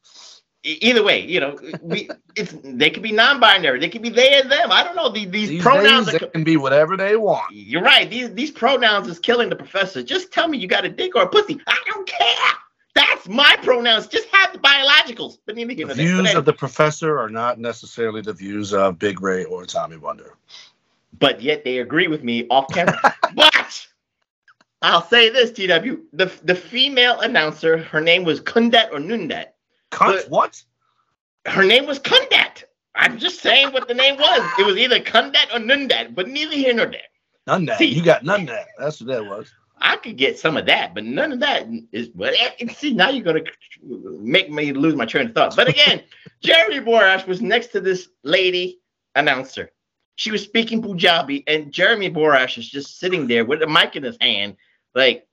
Either 0.64 1.02
way, 1.02 1.20
you 1.26 1.40
know, 1.40 1.58
we 1.82 2.08
it's 2.36 2.54
they 2.62 2.88
could 2.88 3.02
be 3.02 3.10
non-binary. 3.10 3.80
They 3.80 3.88
could 3.88 4.02
be 4.02 4.10
they 4.10 4.40
and 4.40 4.50
them. 4.50 4.70
I 4.70 4.84
don't 4.84 4.94
know. 4.94 5.08
These, 5.10 5.30
these, 5.30 5.48
These 5.48 5.62
pronouns 5.62 6.06
days, 6.06 6.14
are 6.14 6.18
they 6.20 6.28
can 6.28 6.44
be 6.44 6.56
whatever 6.56 6.96
they 6.96 7.16
want. 7.16 7.52
You're 7.52 7.82
right. 7.82 8.08
These 8.08 8.32
these 8.34 8.52
pronouns 8.52 9.08
is 9.08 9.18
killing 9.18 9.48
the 9.48 9.56
professor. 9.56 10.04
Just 10.04 10.32
tell 10.32 10.46
me 10.46 10.58
you 10.58 10.68
got 10.68 10.84
a 10.84 10.88
dick 10.88 11.16
or 11.16 11.22
a 11.22 11.28
pussy. 11.28 11.60
I 11.66 11.82
don't 11.86 12.06
care. 12.06 12.52
That's 12.94 13.26
my 13.28 13.56
pronouns. 13.62 14.06
Just 14.06 14.28
have 14.28 14.52
the 14.52 14.58
biologicals. 14.60 15.38
But 15.46 15.56
The 15.56 15.64
views 15.64 15.98
anyway, 15.98 16.34
of 16.34 16.44
the 16.44 16.52
professor 16.52 17.18
are 17.18 17.30
not 17.30 17.58
necessarily 17.58 18.20
the 18.20 18.32
views 18.34 18.72
of 18.72 18.98
Big 18.98 19.20
Ray 19.20 19.44
or 19.44 19.64
Tommy 19.64 19.96
Wonder. 19.96 20.34
but 21.18 21.40
yet 21.40 21.64
they 21.64 21.78
agree 21.78 22.06
with 22.08 22.22
me 22.22 22.46
off 22.50 22.68
camera. 22.72 23.00
but 23.34 23.51
I'll 24.82 25.02
say 25.06 25.30
this, 25.30 25.50
TW. 25.52 26.02
The 26.12 26.32
the 26.44 26.54
female 26.54 27.20
announcer, 27.20 27.78
her 27.78 28.00
name 28.00 28.24
was 28.24 28.40
Kundet 28.40 28.92
or 28.92 28.98
Nundet. 28.98 29.46
Cunt, 29.90 30.28
what? 30.28 30.62
Her 31.46 31.64
name 31.64 31.86
was 31.86 31.98
Kundet. 31.98 32.64
I'm 32.94 33.18
just 33.18 33.40
saying 33.40 33.72
what 33.72 33.88
the 33.88 33.94
name 33.94 34.16
was. 34.18 34.50
It 34.58 34.66
was 34.66 34.76
either 34.76 35.00
Kundet 35.00 35.54
or 35.54 35.58
Nundet, 35.60 36.14
but 36.14 36.28
neither 36.28 36.54
here 36.54 36.74
nor 36.74 36.86
there. 36.86 37.00
None 37.46 37.64
that. 37.66 37.78
See- 37.78 37.86
You 37.86 38.04
got 38.04 38.24
none 38.24 38.46
that. 38.46 38.66
That's 38.78 39.00
what 39.00 39.08
that 39.08 39.24
was. 39.24 39.52
I 39.84 39.96
could 39.96 40.16
get 40.16 40.38
some 40.38 40.56
of 40.56 40.66
that, 40.66 40.94
but 40.94 41.04
none 41.04 41.32
of 41.32 41.40
that 41.40 41.66
is. 41.90 42.08
But 42.08 42.34
eh, 42.38 42.72
see, 42.72 42.92
now 42.92 43.08
you're 43.10 43.24
gonna 43.24 43.42
make 43.82 44.50
me 44.50 44.72
lose 44.72 44.94
my 44.94 45.06
train 45.06 45.26
of 45.28 45.34
thought. 45.34 45.56
But 45.56 45.68
again, 45.68 46.02
Jeremy 46.42 46.78
Borash 46.80 47.26
was 47.26 47.40
next 47.42 47.68
to 47.68 47.80
this 47.80 48.08
lady 48.22 48.80
announcer. 49.16 49.70
She 50.16 50.30
was 50.30 50.42
speaking 50.42 50.82
Punjabi, 50.82 51.42
and 51.48 51.72
Jeremy 51.72 52.10
Borash 52.10 52.58
is 52.58 52.68
just 52.68 52.98
sitting 53.00 53.26
there 53.26 53.44
with 53.44 53.62
a 53.62 53.66
mic 53.66 53.96
in 53.96 54.04
his 54.04 54.16
hand, 54.20 54.56
like, 54.94 55.26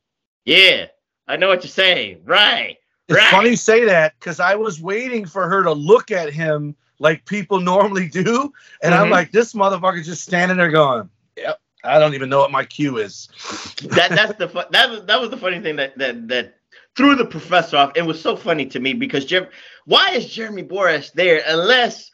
"Yeah, 0.45 0.87
I 1.27 1.37
know 1.37 1.47
what 1.47 1.63
you're 1.63 1.69
saying, 1.69 2.21
right? 2.25 2.77
It's 3.07 3.17
Right. 3.17 3.29
funny 3.31 3.49
you 3.51 3.55
say 3.55 3.85
that 3.85 4.13
because 4.19 4.39
I 4.39 4.55
was 4.55 4.81
waiting 4.81 5.25
for 5.25 5.47
her 5.49 5.63
to 5.63 5.71
look 5.73 6.11
at 6.11 6.31
him 6.31 6.75
like 6.99 7.25
people 7.25 7.59
normally 7.61 8.07
do, 8.07 8.53
and 8.83 8.93
I'm 8.93 9.07
Mhm. 9.07 9.11
like, 9.11 9.31
this 9.31 9.53
motherfucker's 9.53 10.05
just 10.05 10.23
standing 10.23 10.57
there 10.57 10.69
going, 10.71 11.09
"Yep, 11.37 11.59
I 11.83 11.99
don't 11.99 12.13
even 12.13 12.29
know 12.29 12.39
what 12.39 12.51
my 12.51 12.63
cue 12.65 12.97
is." 12.97 13.29
that 13.83 14.11
that's 14.11 14.37
the 14.37 14.47
fu- 14.47 14.69
that 14.71 14.89
was 14.89 15.05
that 15.05 15.19
was 15.19 15.29
the 15.29 15.37
funny 15.37 15.59
thing 15.59 15.75
that 15.77 15.97
that 15.97 16.27
that 16.27 16.55
threw 16.95 17.15
the 17.15 17.25
professor 17.25 17.77
off. 17.77 17.91
It 17.95 18.03
was 18.03 18.21
so 18.21 18.35
funny 18.35 18.65
to 18.67 18.79
me 18.79 18.93
because 18.93 19.25
Jer- 19.25 19.49
why 19.85 20.11
is 20.11 20.27
Jeremy 20.31 20.63
Borash 20.63 21.11
there 21.13 21.41
unless 21.47 22.11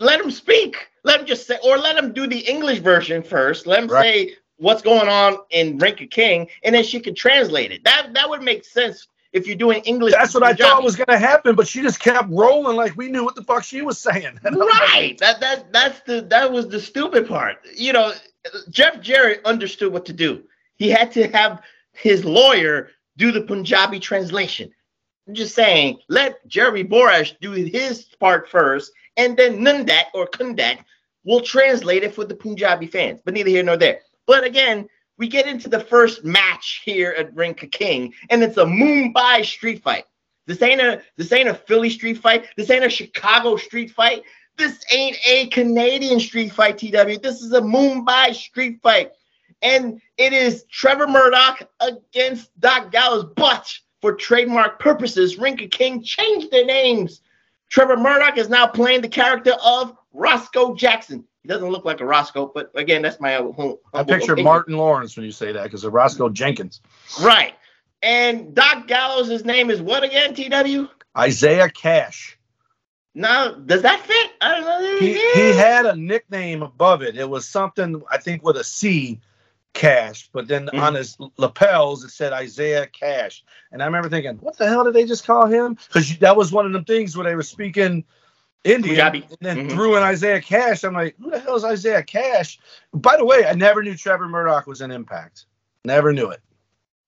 let 0.00 0.20
him 0.20 0.30
speak, 0.30 0.88
let 1.04 1.20
him 1.20 1.26
just 1.26 1.46
say, 1.46 1.58
or 1.64 1.78
let 1.78 1.96
him 1.96 2.12
do 2.12 2.26
the 2.26 2.38
English 2.40 2.80
version 2.80 3.22
first. 3.22 3.66
Let 3.66 3.84
him 3.84 3.88
Right. 3.88 4.28
say 4.28 4.36
what's 4.58 4.82
going 4.82 5.08
on 5.08 5.38
in 5.50 5.78
Ring 5.78 5.96
Ka 5.96 6.04
King, 6.10 6.48
and 6.62 6.74
then 6.74 6.84
she 6.84 7.00
could 7.00 7.16
translate 7.16 7.72
it. 7.72 7.84
That 7.84 8.14
that 8.14 8.28
would 8.28 8.42
make 8.42 8.64
sense 8.64 9.08
if 9.32 9.46
you're 9.46 9.56
doing 9.56 9.82
English. 9.82 10.12
That's 10.12 10.32
what 10.32 10.42
I 10.42 10.54
thought 10.54 10.82
was 10.82 10.96
gonna 10.96 11.18
happen, 11.18 11.54
but 11.54 11.66
she 11.66 11.82
just 11.82 12.00
kept 12.00 12.28
rolling 12.30 12.76
like 12.76 12.96
we 12.96 13.08
knew 13.08 13.24
what 13.24 13.34
the 13.34 13.42
fuck 13.42 13.64
she 13.64 13.82
was 13.82 13.98
saying. 13.98 14.38
And 14.44 14.54
I'm 14.54 14.54
like, 14.54 14.68
Right. 14.68 15.18
That 15.18 15.40
that 15.40 15.72
that's 15.72 16.00
the 16.00 16.22
that 16.22 16.50
was 16.50 16.68
the 16.68 16.80
stupid 16.80 17.28
part. 17.28 17.56
You 17.74 17.92
know, 17.92 18.12
Jeff 18.70 19.00
Jarrett 19.00 19.44
understood 19.44 19.92
what 19.92 20.06
to 20.06 20.12
do. 20.12 20.44
He 20.76 20.88
had 20.88 21.12
to 21.12 21.28
have 21.28 21.62
his 21.92 22.24
lawyer 22.24 22.90
do 23.16 23.32
the 23.32 23.42
Punjabi 23.42 24.00
translation. 24.00 24.72
I'm 25.26 25.34
just 25.34 25.54
saying, 25.54 25.98
let 26.08 26.46
Jerry 26.46 26.84
Borash 26.84 27.34
do 27.40 27.52
his 27.52 28.04
part 28.20 28.48
first, 28.48 28.92
and 29.16 29.36
then 29.36 29.60
Nundak 29.60 30.04
or 30.12 30.26
Kundak 30.26 30.78
will 31.24 31.40
translate 31.40 32.02
it 32.02 32.14
for 32.14 32.24
the 32.24 32.34
Punjabi 32.34 32.86
fans. 32.86 33.20
But 33.24 33.34
neither 33.34 33.48
here 33.48 33.62
nor 33.62 33.76
there. 33.76 34.00
But 34.26 34.44
again, 34.44 34.88
we 35.16 35.28
get 35.28 35.46
into 35.46 35.68
the 35.68 35.80
first 35.80 36.24
match 36.24 36.82
here 36.84 37.14
at 37.16 37.34
Ring 37.34 37.54
Ka 37.54 37.66
King, 37.70 38.12
and 38.30 38.42
it's 38.42 38.56
a 38.56 38.64
Mumbai 38.64 39.44
street 39.44 39.82
fight. 39.82 40.04
This 40.46 40.60
ain't 40.62 40.80
a 40.80 41.02
this 41.16 41.32
ain't 41.32 41.48
a 41.48 41.54
Philly 41.54 41.90
street 41.90 42.18
fight. 42.18 42.46
This 42.56 42.70
ain't 42.70 42.84
a 42.84 42.90
Chicago 42.90 43.56
street 43.56 43.90
fight. 43.90 44.22
This 44.56 44.84
ain't 44.92 45.16
a 45.26 45.46
Canadian 45.48 46.20
street 46.20 46.52
fight, 46.52 46.78
TW. 46.78 47.20
This 47.22 47.42
is 47.42 47.52
a 47.52 47.60
Mumbai 47.60 48.34
street 48.34 48.80
fight. 48.82 49.12
And 49.62 50.00
it 50.18 50.32
is 50.32 50.64
Trevor 50.70 51.06
Murdoch 51.06 51.68
against 51.80 52.58
Doc 52.60 52.92
Gallows. 52.92 53.26
But 53.36 53.72
for 54.00 54.14
trademark 54.14 54.78
purposes, 54.78 55.38
Ring 55.38 55.56
Ka 55.56 55.66
King 55.70 56.02
changed 56.02 56.50
their 56.50 56.66
names. 56.66 57.22
Trevor 57.70 57.96
Murdoch 57.96 58.36
is 58.36 58.48
now 58.48 58.66
playing 58.66 59.00
the 59.00 59.08
character 59.08 59.54
of 59.64 59.96
Roscoe 60.12 60.74
Jackson. 60.74 61.24
He 61.44 61.48
doesn't 61.48 61.68
look 61.68 61.84
like 61.84 62.00
a 62.00 62.06
Roscoe, 62.06 62.50
but 62.52 62.70
again, 62.74 63.02
that's 63.02 63.20
my 63.20 63.34
home. 63.34 63.76
I 63.92 64.02
picture 64.02 64.34
Martin 64.34 64.78
Lawrence 64.78 65.14
when 65.14 65.26
you 65.26 65.30
say 65.30 65.52
that 65.52 65.64
because 65.64 65.84
of 65.84 65.92
Roscoe 65.92 66.30
Jenkins. 66.30 66.80
Right. 67.22 67.52
And 68.02 68.54
Doc 68.54 68.88
Gallows' 68.88 69.44
name 69.44 69.68
is 69.70 69.82
what 69.82 70.02
again, 70.04 70.34
TW? 70.34 70.88
Isaiah 71.16 71.68
Cash. 71.68 72.38
Now, 73.14 73.52
does 73.52 73.82
that 73.82 74.00
fit? 74.00 74.30
I 74.40 74.54
don't 74.54 74.64
know. 74.64 74.98
He, 74.98 75.12
he 75.34 75.52
had 75.52 75.84
a 75.84 75.94
nickname 75.94 76.62
above 76.62 77.02
it. 77.02 77.14
It 77.14 77.28
was 77.28 77.46
something 77.46 78.02
I 78.10 78.16
think 78.16 78.42
with 78.42 78.56
a 78.56 78.64
C, 78.64 79.20
Cash, 79.74 80.30
but 80.32 80.48
then 80.48 80.70
Mhm. 80.72 80.82
on 80.82 80.94
his 80.94 81.18
lapels 81.36 82.04
it 82.04 82.10
said 82.10 82.32
Isaiah 82.32 82.86
Cash. 82.86 83.44
And 83.70 83.82
I 83.82 83.86
remember 83.86 84.08
thinking, 84.08 84.38
what 84.38 84.56
the 84.56 84.66
hell 84.66 84.84
did 84.84 84.94
they 84.94 85.04
just 85.04 85.26
call 85.26 85.46
him? 85.46 85.76
Because 85.88 86.16
that 86.18 86.36
was 86.36 86.52
one 86.52 86.64
of 86.64 86.72
them 86.72 86.84
things 86.84 87.16
where 87.16 87.26
they 87.26 87.36
were 87.36 87.42
speaking 87.42 88.04
Indian 88.64 88.82
Punjabi. 88.96 89.26
and 89.28 89.38
then 89.40 89.68
Mhm. 89.68 89.72
threw 89.72 89.96
in 89.96 90.02
Isaiah 90.02 90.40
Cash. 90.40 90.84
I'm 90.84 90.94
like, 90.94 91.14
who 91.22 91.30
the 91.30 91.38
hell 91.38 91.54
is 91.56 91.64
Isaiah 91.64 92.02
Cash? 92.02 92.58
By 92.92 93.16
the 93.16 93.24
way, 93.24 93.44
I 93.46 93.52
never 93.52 93.82
knew 93.82 93.94
Trevor 93.94 94.26
Murdoch 94.28 94.66
was 94.66 94.80
an 94.80 94.90
Impact. 94.90 95.46
Never 95.84 96.12
knew 96.12 96.30
it. 96.30 96.40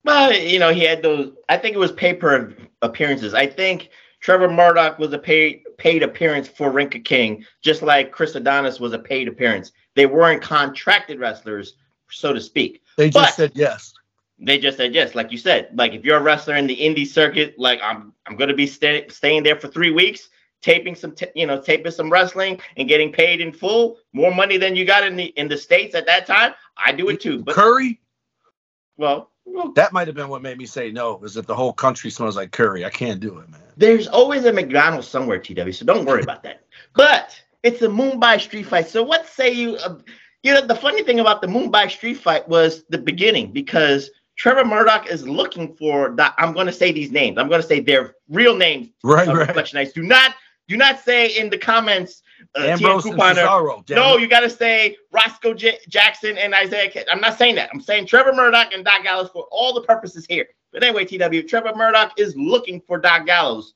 Well, 0.05 0.33
you 0.33 0.59
know, 0.59 0.73
he 0.73 0.85
had 0.85 1.03
those. 1.03 1.33
I 1.49 1.57
think 1.57 1.75
it 1.75 1.79
was 1.79 1.92
pay 1.92 2.14
per 2.14 2.55
appearances. 2.83 3.35
I 3.35 3.47
think 3.47 3.88
Trevor 4.21 4.49
Murdoch 4.51 4.99
was 4.99 5.12
a 5.12 5.19
paid 5.19 5.62
paid 5.79 6.03
appearance 6.03 6.47
for 6.49 6.71
Ring 6.71 6.88
Ka 6.90 6.99
King, 7.05 7.45
just 7.62 7.83
like 7.83 8.12
Chris 8.12 8.35
Adonis 8.35 8.79
was 8.79 8.92
a 8.92 8.99
paid 8.99 9.27
appearance. 9.29 9.73
They 9.95 10.07
weren't 10.07 10.42
contracted 10.42 11.19
wrestlers, 11.19 11.75
so 12.11 12.33
to 12.33 12.40
speak. 12.40 12.83
They 12.97 13.11
But- 13.11 13.25
just 13.25 13.37
said 13.37 13.53
yes. 13.55 13.92
They 14.38 14.59
just 14.59 14.77
said 14.77 14.95
yes, 14.95 15.14
like 15.14 15.33
you 15.33 15.38
said. 15.38 15.71
Like 15.75 15.95
if 15.95 16.05
you're 16.05 16.19
a 16.19 16.23
wrestler 16.23 16.57
in 16.57 16.66
the 16.66 16.77
indie 16.77 17.07
circuit, 17.07 17.55
like 17.59 17.81
I'm, 17.83 18.12
I'm 18.27 18.37
going 18.37 18.49
to 18.51 18.55
be 18.55 18.66
stay, 18.66 19.07
staying 19.09 19.42
there 19.45 19.57
for 19.59 19.69
three 19.69 19.90
weeks, 19.90 20.29
taping 20.67 20.97
some, 20.97 21.13
t- 21.13 21.29
you 21.37 21.47
know, 21.47 21.61
taping 21.61 21.93
some 21.93 22.11
wrestling 22.11 22.61
and 22.77 22.89
getting 22.89 23.13
paid 23.13 23.41
in 23.41 23.53
full, 23.53 23.99
more 24.13 24.35
money 24.35 24.57
than 24.57 24.75
you 24.75 24.85
got 24.85 25.05
in 25.05 25.15
the 25.15 25.27
in 25.37 25.47
the 25.47 25.57
states 25.57 25.95
at 25.95 26.07
that 26.07 26.27
time. 26.27 26.55
I 26.77 26.91
do 26.91 27.09
it 27.09 27.21
too. 27.21 27.45
But 27.45 27.55
Curry, 27.55 28.01
well, 28.97 29.31
well, 29.45 29.73
that 29.75 29.93
might 29.93 30.09
have 30.09 30.17
been 30.17 30.29
what 30.29 30.43
made 30.43 30.59
me 30.59 30.67
say 30.67 30.91
no, 30.91 31.23
is 31.23 31.35
that 31.35 31.47
the 31.47 31.55
whole 31.55 31.73
country 31.73 32.11
smells 32.11 32.35
like 32.35 32.51
curry. 32.51 32.85
I 32.85 32.91
can't 32.91 33.21
do 33.21 33.39
it, 33.39 33.49
man. 33.49 33.61
there's 33.77 34.09
always 34.09 34.45
a 34.45 34.53
McDonald's 34.53 35.07
somewhere, 35.07 35.39
TW. 35.39 35.73
So 35.73 35.87
don't 35.87 36.05
worry 36.05 36.23
about 36.23 36.43
that. 36.43 36.65
But 36.97 37.41
it's 37.63 37.81
a 37.83 37.89
Mumbai 37.89 38.41
street 38.41 38.65
fight. 38.65 38.89
So 38.89 39.05
what 39.05 39.29
say 39.29 39.53
you? 39.53 39.77
Uh, 39.77 39.99
you 40.43 40.53
know, 40.53 40.67
the 40.67 40.75
funny 40.75 41.05
thing 41.05 41.21
about 41.21 41.43
the 41.43 41.47
Mumbai 41.47 41.89
street 41.91 42.19
fight 42.19 42.49
was 42.49 42.85
the 42.89 42.99
beginning 42.99 43.53
because 43.53 44.11
Trevor 44.37 44.65
Murdoch 44.65 45.07
is 45.07 45.27
looking 45.29 45.75
for. 45.77 46.11
The, 46.17 46.35
I'm 46.39 46.53
going 46.53 46.67
to 46.67 46.73
say 46.73 46.91
these 46.91 47.13
names. 47.13 47.39
I'm 47.39 47.49
going 47.49 47.63
to 47.63 47.67
say 47.67 47.81
their 47.81 48.17
real 48.29 48.57
names. 48.57 48.89
Right, 49.05 49.29
right. 49.29 49.49
Reflectionites. 49.49 49.95
Do 49.95 50.03
not, 50.03 50.35
do 50.69 50.77
not 50.77 51.01
say 51.01 51.29
in 51.29 51.51
the 51.51 51.59
comments. 51.59 52.23
Uh, 52.55 52.63
Ambrose 52.65 53.05
TN 53.05 53.17
Couponer, 53.17 53.35
Cesaro. 53.35 53.91
no, 53.91 54.17
you 54.17 54.27
got 54.29 54.41
to 54.41 54.51
say 54.51 54.97
Roscoe 55.13 55.55
J- 55.55 55.79
Jackson 55.89 56.37
and 56.39 56.55
Isaiah. 56.55 56.91
K- 56.91 57.05
I'm 57.11 57.21
not 57.21 57.39
saying 57.39 57.55
that. 57.57 57.71
I'm 57.73 57.81
saying 57.81 58.07
Trevor 58.07 58.33
Murdoch 58.33 58.73
and 58.73 58.85
Doc 58.85 59.03
Gallows 59.03 59.31
for 59.33 59.47
all 59.51 59.73
the 59.73 59.83
purposes 59.83 60.27
here. 60.29 60.47
But 60.73 60.83
anyway, 60.83 61.05
TW, 61.05 61.47
Trevor 61.49 61.75
Murdoch 61.75 62.13
is 62.19 62.37
looking 62.37 62.81
for 62.81 62.99
Doc 62.99 63.27
Gallows. 63.27 63.75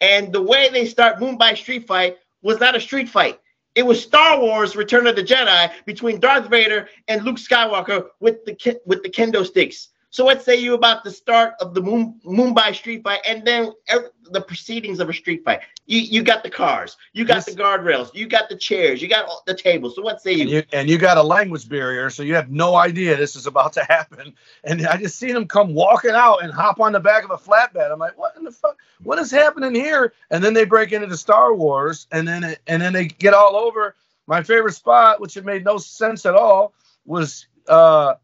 And 0.00 0.32
the 0.32 0.42
way 0.42 0.68
they 0.70 0.86
start 0.86 1.18
Mumbai 1.18 1.56
Street 1.56 1.86
Fight 1.86 2.18
was 2.42 2.60
not 2.60 2.74
a 2.76 2.80
street 2.80 3.08
fight. 3.08 3.40
It 3.74 3.84
was 3.84 4.02
Star 4.02 4.38
Wars: 4.38 4.76
Return 4.76 5.06
of 5.06 5.16
the 5.16 5.22
Jedi 5.24 5.70
between 5.86 6.20
Darth 6.20 6.48
Vader 6.48 6.88
and 7.08 7.24
Luke 7.24 7.36
Skywalker 7.38 8.08
with 8.20 8.44
the 8.44 8.80
with 8.86 9.02
the 9.02 9.08
kendo 9.08 9.44
sticks. 9.46 9.88
So 10.14 10.24
what 10.24 10.44
say 10.44 10.54
you 10.54 10.74
about 10.74 11.02
the 11.02 11.10
start 11.10 11.54
of 11.60 11.74
the 11.74 11.80
Mumbai 11.80 12.72
street 12.72 13.02
fight 13.02 13.18
and 13.26 13.44
then 13.44 13.72
the 14.30 14.40
proceedings 14.40 15.00
of 15.00 15.08
a 15.08 15.12
street 15.12 15.42
fight? 15.44 15.62
You 15.86 15.98
you 15.98 16.22
got 16.22 16.44
the 16.44 16.50
cars, 16.50 16.96
you 17.14 17.24
got 17.24 17.44
This- 17.44 17.56
the 17.56 17.60
guardrails, 17.60 18.14
you 18.14 18.28
got 18.28 18.48
the 18.48 18.54
chairs, 18.54 19.02
you 19.02 19.08
got 19.08 19.28
the 19.44 19.54
tables. 19.54 19.96
So 19.96 20.02
what 20.02 20.20
say 20.20 20.34
you? 20.34 20.42
and 20.42 20.50
you 20.50 20.62
and 20.72 20.88
you 20.88 20.98
got 20.98 21.16
a 21.16 21.22
language 21.24 21.68
barrier, 21.68 22.10
so 22.10 22.22
you 22.22 22.36
have 22.36 22.48
no 22.48 22.76
idea 22.76 23.16
this 23.16 23.34
is 23.34 23.48
about 23.48 23.72
to 23.72 23.82
happen. 23.88 24.32
And 24.62 24.86
I 24.86 24.98
just 24.98 25.18
seen 25.18 25.34
him 25.34 25.48
come 25.48 25.74
walking 25.74 26.12
out 26.12 26.44
and 26.44 26.52
hop 26.52 26.78
on 26.78 26.92
the 26.92 27.00
back 27.00 27.24
of 27.24 27.32
a 27.32 27.36
flatbed. 27.36 27.90
I'm 27.90 27.98
like, 27.98 28.16
what 28.16 28.36
in 28.36 28.44
the 28.44 28.52
fuck? 28.52 28.78
What 29.02 29.18
is 29.18 29.32
happening 29.32 29.74
here? 29.74 30.12
And 30.30 30.44
then 30.44 30.54
they 30.54 30.64
break 30.64 30.92
into 30.92 31.08
the 31.08 31.16
Star 31.16 31.54
Wars, 31.54 32.06
and 32.12 32.28
then 32.28 32.44
it, 32.44 32.60
and 32.68 32.80
then 32.80 32.92
they 32.92 33.06
get 33.06 33.34
all 33.34 33.56
over. 33.56 33.96
My 34.28 34.44
favorite 34.44 34.74
spot, 34.74 35.20
which 35.20 35.36
it 35.36 35.44
made 35.44 35.64
no 35.64 35.76
sense 35.76 36.24
at 36.24 36.36
all, 36.36 36.72
was 37.04 37.48
uh 37.68 38.14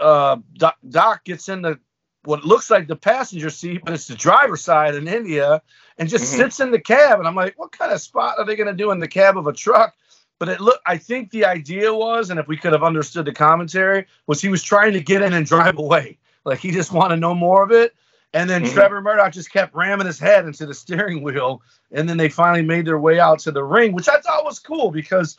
uh 0.00 0.36
Doc, 0.54 0.76
Doc 0.88 1.24
gets 1.24 1.48
in 1.48 1.62
the 1.62 1.78
what 2.24 2.44
looks 2.44 2.70
like 2.70 2.88
the 2.88 2.96
passenger 2.96 3.50
seat, 3.50 3.82
but 3.84 3.94
it's 3.94 4.08
the 4.08 4.16
driver's 4.16 4.62
side 4.62 4.96
in 4.96 5.06
India, 5.06 5.62
and 5.96 6.08
just 6.08 6.24
Mhm. 6.24 6.36
sits 6.38 6.60
in 6.60 6.72
the 6.72 6.80
cab. 6.80 7.20
And 7.20 7.28
I'm 7.28 7.36
like, 7.36 7.56
what 7.56 7.70
kind 7.70 7.92
of 7.92 8.00
spot 8.00 8.38
are 8.38 8.44
they 8.44 8.56
going 8.56 8.66
to 8.66 8.72
do 8.72 8.90
in 8.90 8.98
the 8.98 9.06
cab 9.06 9.38
of 9.38 9.46
a 9.46 9.52
truck? 9.52 9.94
But 10.38 10.48
it 10.48 10.60
look, 10.60 10.80
I 10.84 10.98
think 10.98 11.30
the 11.30 11.44
idea 11.46 11.94
was, 11.94 12.30
and 12.30 12.40
if 12.40 12.48
we 12.48 12.56
could 12.56 12.72
have 12.72 12.82
understood 12.82 13.26
the 13.26 13.32
commentary, 13.32 14.06
was 14.26 14.40
he 14.40 14.48
was 14.48 14.62
trying 14.62 14.92
to 14.94 15.00
get 15.00 15.22
in 15.22 15.32
and 15.32 15.46
drive 15.46 15.78
away. 15.78 16.18
Like 16.44 16.58
he 16.58 16.72
just 16.72 16.92
wanted 16.92 17.20
no 17.20 17.34
more 17.34 17.62
of 17.62 17.70
it. 17.70 17.94
And 18.34 18.50
then 18.50 18.64
Mhm. 18.64 18.72
Trevor 18.74 19.00
Murdoch 19.00 19.32
just 19.32 19.50
kept 19.52 19.74
ramming 19.74 20.06
his 20.06 20.18
head 20.18 20.44
into 20.44 20.66
the 20.66 20.74
steering 20.74 21.22
wheel. 21.22 21.62
And 21.92 22.08
then 22.08 22.16
they 22.18 22.28
finally 22.28 22.62
made 22.62 22.86
their 22.86 22.98
way 22.98 23.18
out 23.20 23.38
to 23.40 23.52
the 23.52 23.64
ring, 23.64 23.92
which 23.92 24.08
I 24.08 24.20
thought 24.20 24.44
was 24.44 24.58
cool 24.58 24.90
because, 24.90 25.38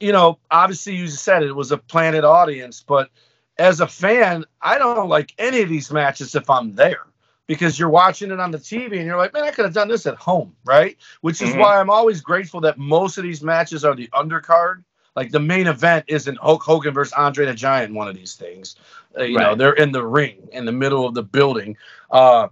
you 0.00 0.10
know, 0.10 0.38
obviously 0.50 0.96
you 0.96 1.06
said 1.06 1.42
it, 1.42 1.50
it 1.50 1.56
was 1.56 1.70
a 1.70 1.78
planted 1.78 2.24
audience, 2.24 2.82
but 2.82 3.10
as 3.58 3.80
a 3.80 3.86
fan, 3.86 4.44
I 4.60 4.78
don't 4.78 5.08
like 5.08 5.34
any 5.38 5.62
of 5.62 5.68
these 5.68 5.90
matches 5.90 6.34
if 6.34 6.48
I'm 6.50 6.74
there 6.74 7.06
because 7.46 7.78
you're 7.78 7.90
watching 7.90 8.30
it 8.30 8.40
on 8.40 8.50
the 8.50 8.58
TV 8.58 8.96
and 8.96 9.06
you're 9.06 9.18
like, 9.18 9.32
man, 9.32 9.44
I 9.44 9.50
could 9.50 9.64
have 9.64 9.74
done 9.74 9.88
this 9.88 10.06
at 10.06 10.16
home, 10.16 10.54
right? 10.64 10.96
Which 11.20 11.42
is 11.42 11.50
Mhm. 11.50 11.58
why 11.58 11.78
I'm 11.78 11.90
always 11.90 12.20
grateful 12.20 12.60
that 12.62 12.78
most 12.78 13.18
of 13.18 13.24
these 13.24 13.42
matches 13.42 13.84
are 13.84 13.94
the 13.94 14.08
undercard. 14.08 14.82
Like 15.14 15.30
the 15.30 15.40
main 15.40 15.68
event 15.68 16.06
isn't 16.08 16.38
Hulk 16.38 16.62
Hogan 16.62 16.92
versus 16.92 17.12
Andre 17.12 17.46
the 17.46 17.54
Giant, 17.54 17.94
one 17.94 18.08
of 18.08 18.16
these 18.16 18.34
things. 18.34 18.76
Uh, 19.16 19.22
you 19.22 19.38
know, 19.38 19.54
they're 19.54 19.74
in 19.74 19.92
the 19.92 20.04
ring 20.04 20.48
in 20.52 20.64
the 20.64 20.72
middle 20.72 21.06
of 21.06 21.14
the 21.14 21.22
building. 21.22 21.76
Uh, 22.10 22.48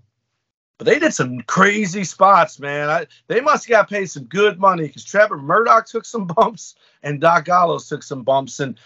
but 0.78 0.86
they 0.86 0.98
did 0.98 1.14
some 1.14 1.40
crazy 1.42 2.04
spots, 2.04 2.60
man. 2.60 2.88
I, 2.88 3.06
they 3.26 3.40
must 3.40 3.64
have 3.64 3.70
got 3.70 3.90
paid 3.90 4.06
some 4.06 4.24
good 4.24 4.58
money 4.60 4.86
because 4.86 5.04
Trevor 5.04 5.38
Murdoch 5.38 5.86
took 5.86 6.04
some 6.04 6.26
bumps 6.26 6.76
and 7.02 7.20
Doc 7.20 7.46
Gallows 7.46 7.88
took 7.88 8.02
some 8.02 8.22
bumps. 8.22 8.60
And 8.60 8.78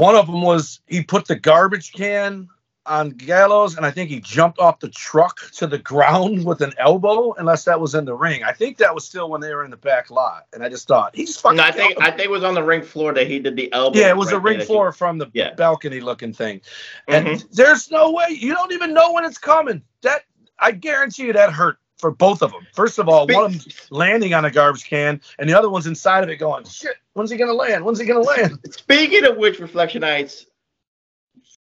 one 0.00 0.14
of 0.16 0.26
them 0.26 0.42
was 0.42 0.80
he 0.86 1.02
put 1.02 1.26
the 1.26 1.36
garbage 1.36 1.92
can 1.92 2.48
on 2.86 3.10
Gallows, 3.10 3.76
and 3.76 3.84
I 3.84 3.90
think 3.90 4.08
he 4.08 4.18
jumped 4.20 4.58
off 4.58 4.80
the 4.80 4.88
truck 4.88 5.38
to 5.52 5.66
the 5.66 5.78
ground 5.92 6.44
with 6.46 6.62
an 6.62 6.72
elbow, 6.78 7.34
unless 7.34 7.64
that 7.64 7.78
was 7.78 7.94
in 7.94 8.06
the 8.06 8.14
ring. 8.14 8.42
I 8.42 8.52
think 8.52 8.78
that 8.78 8.94
was 8.94 9.04
still 9.04 9.28
when 9.28 9.42
they 9.42 9.54
were 9.54 9.64
in 9.64 9.70
the 9.70 9.76
back 9.76 10.10
lot. 10.10 10.46
And 10.54 10.64
I 10.64 10.70
just 10.70 10.88
thought, 10.88 11.14
he's 11.14 11.36
fucking. 11.36 11.58
No, 11.58 11.62
I 11.64 11.70
think. 11.70 12.00
I 12.00 12.10
think 12.10 12.22
it 12.22 12.30
was 12.30 12.42
on 12.42 12.54
the 12.54 12.62
ring 12.62 12.82
floor 12.82 13.12
that 13.12 13.26
he 13.26 13.38
did 13.38 13.54
the 13.56 13.70
elbow. 13.72 13.98
Yeah, 13.98 14.08
it 14.08 14.16
was 14.16 14.32
a 14.32 14.36
right 14.36 14.44
ring 14.44 14.52
there 14.54 14.58
that 14.60 14.66
floor 14.66 14.92
from 14.92 15.18
the 15.18 15.26
Yeah. 15.34 15.52
balcony 15.54 16.00
looking 16.00 16.32
thing. 16.32 16.62
And 17.06 17.26
Mhm. 17.26 17.50
there's 17.52 17.90
no 17.90 18.10
way 18.10 18.28
you 18.30 18.54
don't 18.54 18.72
even 18.72 18.94
know 18.94 19.12
when 19.12 19.24
it's 19.24 19.38
coming. 19.38 19.82
That 20.02 20.22
I 20.58 20.72
guarantee 20.72 21.24
you 21.24 21.32
that 21.34 21.52
hurt 21.52 21.78
for 22.00 22.10
both 22.10 22.42
of 22.42 22.50
them. 22.50 22.66
First 22.74 22.98
of 22.98 23.08
all, 23.08 23.26
one 23.26 23.44
of 23.44 23.52
them 23.52 23.72
landing 23.90 24.34
on 24.34 24.44
a 24.44 24.50
garbage 24.50 24.84
can, 24.84 25.20
and 25.38 25.48
the 25.48 25.56
other 25.56 25.70
one's 25.70 25.86
inside 25.86 26.24
of 26.24 26.30
it 26.30 26.36
going, 26.36 26.64
"Shit, 26.64 26.96
when's 27.12 27.30
he 27.30 27.36
gonna 27.36 27.52
land? 27.52 27.84
When's 27.84 28.00
he 28.00 28.06
gonna 28.06 28.20
land?" 28.20 28.58
Speaking 28.70 29.24
of 29.26 29.36
which, 29.36 29.58
Reflectionites, 29.58 30.46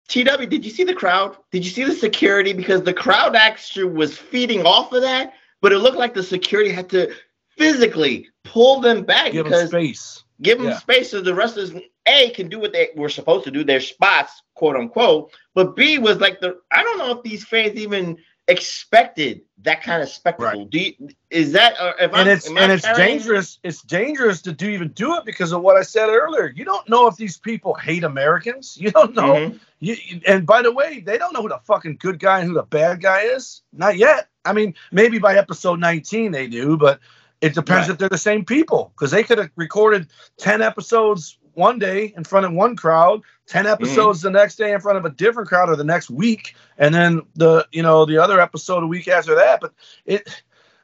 TW, 0.07 0.47
did 0.49 0.65
you 0.65 0.71
see 0.71 0.83
the 0.83 0.93
crowd? 0.95 1.37
Did 1.51 1.63
you 1.63 1.71
see 1.71 1.83
the 1.83 1.93
security? 1.93 2.53
Because 2.53 2.81
the 2.81 2.93
crowd 2.93 3.35
actually 3.35 3.85
was 3.85 4.17
feeding 4.17 4.65
off 4.65 4.91
of 4.93 5.01
that, 5.03 5.33
but 5.61 5.71
it 5.71 5.79
looked 5.79 5.97
like 5.97 6.13
the 6.13 6.23
security 6.23 6.71
had 6.71 6.89
to 6.89 7.13
physically 7.57 8.27
pull 8.43 8.79
them 8.79 9.03
back 9.03 9.31
Give 9.33 9.43
them 9.45 9.51
because 9.51 9.69
space. 9.69 10.23
give 10.41 10.57
them 10.57 10.67
Yeah. 10.69 10.77
space 10.79 11.11
so 11.11 11.21
the 11.21 11.35
wrestlers 11.35 11.73
a 12.07 12.29
can 12.31 12.47
do 12.49 12.59
what 12.59 12.71
they 12.73 12.89
were 12.95 13.09
supposed 13.09 13.43
to 13.45 13.51
do, 13.51 13.63
their 13.63 13.81
spots, 13.81 14.41
quote 14.55 14.75
unquote. 14.75 15.31
But 15.53 15.75
B 15.75 15.99
was 15.99 16.19
like 16.19 16.39
the 16.39 16.57
I 16.71 16.81
don't 16.81 16.97
know 16.97 17.11
if 17.11 17.21
these 17.21 17.45
fans 17.45 17.75
even 17.75 18.17
expected 18.49 19.41
that 19.61 19.81
kind 19.83 20.01
of 20.01 20.09
spectacle. 20.09 20.65
Do 20.65 20.79
you, 20.79 20.93
is 21.29 21.51
that 21.53 21.79
uh, 21.79 21.93
if 21.99 22.11
and 22.11 22.21
I'm, 22.21 22.27
it's 22.27 22.49
I 22.49 22.61
and 22.61 22.71
it's 22.71 22.91
dangerous. 22.93 23.59
It's 23.63 23.81
dangerous 23.83 24.41
to 24.43 24.51
do 24.51 24.69
even 24.69 24.89
do 24.89 25.15
it 25.17 25.25
because 25.25 25.51
of 25.51 25.61
what 25.61 25.77
I 25.77 25.83
said 25.83 26.09
earlier. 26.09 26.51
You 26.55 26.65
don't 26.65 26.87
know 26.89 27.07
if 27.07 27.15
these 27.15 27.37
people 27.37 27.73
hate 27.75 28.03
Americans. 28.03 28.77
You 28.79 28.91
don't 28.91 29.13
know. 29.15 29.33
Mhm. 29.33 29.59
You, 29.79 29.95
and 30.27 30.45
by 30.45 30.61
the 30.61 30.71
way, 30.71 30.99
they 30.99 31.17
don't 31.17 31.33
know 31.33 31.41
who 31.41 31.49
the 31.49 31.59
fucking 31.63 31.97
good 32.01 32.19
guy 32.19 32.39
and 32.39 32.47
who 32.47 32.53
the 32.55 32.63
bad 32.63 33.01
guy 33.01 33.21
is. 33.21 33.61
Not 33.71 33.97
yet. 33.97 34.27
I 34.45 34.53
mean, 34.53 34.73
maybe 34.91 35.19
by 35.19 35.35
episode 35.37 35.79
19 35.79 36.31
they 36.31 36.47
do, 36.47 36.75
but 36.77 36.99
it 37.41 37.53
depends 37.53 37.87
Right. 37.87 37.93
if 37.93 37.97
they're 37.97 38.09
the 38.09 38.17
same 38.17 38.43
people 38.43 38.91
because 38.95 39.11
they 39.11 39.23
could 39.23 39.37
have 39.37 39.49
recorded 39.55 40.07
10 40.37 40.61
episodes 40.61 41.37
one 41.53 41.79
day 41.79 42.13
in 42.17 42.23
front 42.23 42.45
of 42.45 42.51
one 42.53 42.75
crowd, 42.75 43.21
10 43.49 43.65
Mm-hmm. 43.65 43.73
episodes 43.73 44.21
the 44.21 44.29
next 44.29 44.55
day 44.55 44.71
in 44.73 44.79
front 44.79 44.97
of 44.97 45.05
a 45.05 45.09
different 45.09 45.49
crowd 45.49 45.69
or 45.69 45.75
the 45.75 45.83
next 45.83 46.09
week, 46.09 46.55
and 46.77 46.93
then 46.95 47.21
the 47.35 47.67
you 47.71 47.83
know 47.83 48.05
the 48.05 48.17
other 48.17 48.39
episode 48.39 48.83
a 48.83 48.87
week 48.87 49.07
after 49.07 49.35
that. 49.35 49.59
But 49.59 49.73
it 50.05 50.43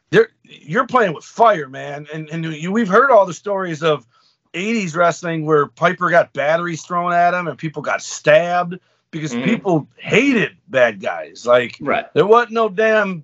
they're 0.10 0.30
you're 0.44 0.88
playing 0.88 1.14
with 1.14 1.24
fire, 1.24 1.70
man. 1.70 2.08
And 2.14 2.30
and 2.30 2.44
you, 2.46 2.72
we've 2.72 2.88
heard 2.90 3.12
all 3.12 3.26
the 3.26 3.34
stories 3.34 3.82
of 3.84 4.06
80s 4.54 4.96
wrestling 4.96 5.46
where 5.46 5.68
Piper 5.68 6.10
got 6.10 6.34
batteries 6.34 6.84
thrown 6.84 7.14
at 7.14 7.34
him 7.34 7.48
and 7.48 7.58
people 7.58 7.82
got 7.82 8.02
stabbed 8.02 8.80
because 9.12 9.34
Mhm. 9.34 9.44
people 9.44 9.88
hated 9.98 10.58
bad 10.68 11.02
guys. 11.02 11.46
Like 11.46 11.78
Right. 11.82 12.06
there 12.14 12.26
wasn't 12.26 12.54
no 12.54 12.70
damn 12.70 13.24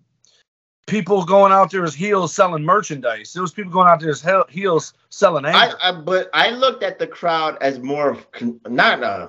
people 0.92 1.24
going 1.24 1.54
out 1.54 1.72
there 1.72 1.86
as 1.86 1.96
heels 1.96 2.34
selling 2.36 2.64
merchandise. 2.66 3.32
There 3.32 3.42
was 3.42 3.54
people 3.54 3.72
going 3.72 3.88
out 3.88 4.02
there 4.02 4.10
as 4.10 4.22
he- 4.22 4.62
heels 4.62 4.94
selling 5.10 5.46
anger. 5.46 5.78
I 5.82 5.92
but 5.94 6.30
I 6.34 6.50
looked 6.50 6.84
at 6.84 7.00
the 7.00 7.08
crowd 7.08 7.58
as 7.62 7.80
more 7.80 8.10
of 8.10 8.30
con- 8.34 8.60
not 8.68 9.02
uh 9.02 9.28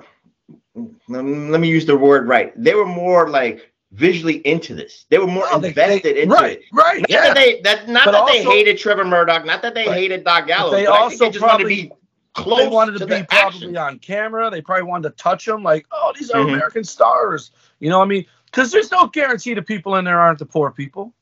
let 1.07 1.23
me 1.23 1.67
use 1.69 1.85
the 1.85 1.97
word 1.97 2.27
right. 2.27 2.51
They 2.61 2.73
were 2.75 2.85
more 2.85 3.29
like 3.29 3.71
visually 3.93 4.37
into 4.45 4.75
this. 4.75 5.05
They 5.09 5.19
were 5.19 5.27
more 5.27 5.45
Oh, 5.51 5.61
invested 5.61 6.03
they- 6.17 6.21
into 6.23 6.35
right, 6.35 6.57
it. 6.59 6.63
right, 6.73 6.99
Not 7.01 7.09
yeah. 7.09 7.21
that 7.27 7.35
they 7.35 7.61
that 7.61 7.87
not 7.87 8.05
But 8.05 8.11
that 8.11 8.27
they 8.27 8.43
hated 8.43 8.77
Trevor 8.77 9.05
Murdoch, 9.05 9.45
not 9.45 9.61
that 9.61 9.73
they 9.73 9.87
Right. 9.87 9.95
hated 9.97 10.25
Doc 10.25 10.47
Gallows. 10.47 10.73
they 10.73 10.85
I 10.85 10.91
also 10.97 11.25
they 11.25 11.31
just 11.31 11.45
wanted 11.45 11.63
to 11.63 11.69
be 11.69 11.91
close 12.35 12.59
they 12.59 12.67
wanted 12.67 12.93
to, 12.93 12.99
to 12.99 13.05
be 13.05 13.23
probably 13.23 13.37
action. 13.67 13.77
on 13.77 13.99
camera. 13.99 14.49
They 14.49 14.59
probably 14.61 14.83
wanted 14.83 15.09
to 15.15 15.15
touch 15.23 15.45
them, 15.45 15.63
like, 15.63 15.85
oh, 15.93 16.11
these 16.17 16.29
are 16.31 16.43
Mhm. 16.43 16.55
American 16.55 16.83
stars. 16.83 17.51
You 17.79 17.89
know 17.89 17.99
what 17.99 18.05
I 18.05 18.07
mean? 18.09 18.25
Because 18.47 18.71
there's 18.71 18.91
no 18.91 19.07
guarantee 19.07 19.53
the 19.53 19.61
people 19.61 19.95
in 19.95 20.05
there 20.05 20.19
aren't 20.19 20.39
the 20.39 20.45
poor 20.45 20.71
people. 20.71 21.13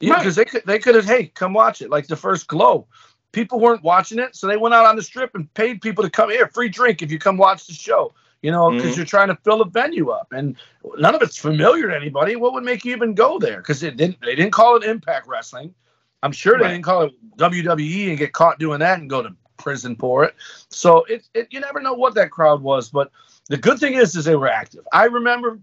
Yeah, 0.00 0.14
Right. 0.14 0.18
because 0.20 0.36
they 0.36 0.44
could 0.44 0.62
they 0.66 0.78
could 0.78 0.94
have, 0.94 1.04
hey, 1.04 1.26
come 1.26 1.52
watch 1.52 1.82
it. 1.82 1.90
Like 1.90 2.06
the 2.06 2.16
first 2.16 2.48
glow. 2.48 2.86
People 3.32 3.60
weren't 3.60 3.82
watching 3.84 4.18
it, 4.18 4.34
so 4.34 4.46
they 4.48 4.56
went 4.56 4.74
out 4.74 4.86
on 4.86 4.96
the 4.96 5.02
strip 5.02 5.34
and 5.36 5.52
paid 5.54 5.80
people 5.80 6.02
to 6.02 6.10
come 6.10 6.30
here, 6.30 6.48
free 6.48 6.68
drink 6.68 7.00
if 7.02 7.12
you 7.12 7.18
come 7.18 7.36
watch 7.36 7.66
the 7.66 7.72
show. 7.74 8.12
You 8.42 8.50
know, 8.50 8.70
because 8.70 8.94
Mhm. 8.94 8.96
you're 8.96 9.06
trying 9.06 9.28
to 9.28 9.36
fill 9.44 9.60
a 9.60 9.66
venue 9.68 10.08
up, 10.08 10.32
and 10.32 10.56
none 10.96 11.14
of 11.14 11.20
it's 11.20 11.36
familiar 11.36 11.88
to 11.88 11.94
anybody. 11.94 12.36
What 12.36 12.54
would 12.54 12.64
make 12.64 12.84
you 12.86 12.94
even 12.96 13.14
go 13.14 13.38
there? 13.38 13.58
Because 13.58 13.82
it 13.82 13.98
didn't. 13.98 14.18
They 14.22 14.34
didn't 14.34 14.52
call 14.52 14.76
it 14.76 14.82
Impact 14.84 15.26
Wrestling. 15.28 15.74
I'm 16.22 16.32
sure 16.32 16.56
they 16.56 16.64
Right. 16.64 16.70
didn't 16.72 16.84
call 16.84 17.02
it 17.02 17.12
WWE 17.36 18.08
and 18.08 18.18
get 18.18 18.32
caught 18.32 18.58
doing 18.58 18.80
that 18.80 18.98
and 18.98 19.10
go 19.10 19.22
to 19.22 19.34
prison 19.58 19.94
for 19.94 20.24
it. 20.24 20.34
So 20.70 21.04
it, 21.04 21.28
it 21.34 21.48
you 21.50 21.60
never 21.60 21.80
know 21.80 21.92
what 21.92 22.14
that 22.14 22.30
crowd 22.30 22.62
was, 22.62 22.88
but 22.88 23.10
the 23.50 23.58
good 23.58 23.78
thing 23.78 23.94
is 23.94 24.16
is 24.16 24.24
they 24.24 24.36
were 24.36 24.48
active. 24.48 24.86
I 24.92 25.04
remember 25.04 25.60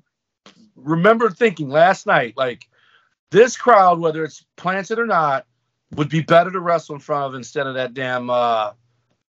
remember 0.75 1.29
thinking 1.31 1.69
last 1.69 2.05
night 2.05 2.35
like 2.37 2.69
this 3.31 3.57
crowd, 3.57 3.99
whether 3.99 4.23
it's 4.23 4.45
planted 4.55 4.99
or 4.99 5.05
not, 5.05 5.45
would 5.95 6.09
be 6.09 6.21
better 6.21 6.51
to 6.51 6.59
wrestle 6.59 6.95
in 6.95 7.01
front 7.01 7.25
of 7.25 7.35
instead 7.35 7.67
of 7.67 7.75
that 7.75 7.93
damn 7.93 8.29
uh 8.29 8.73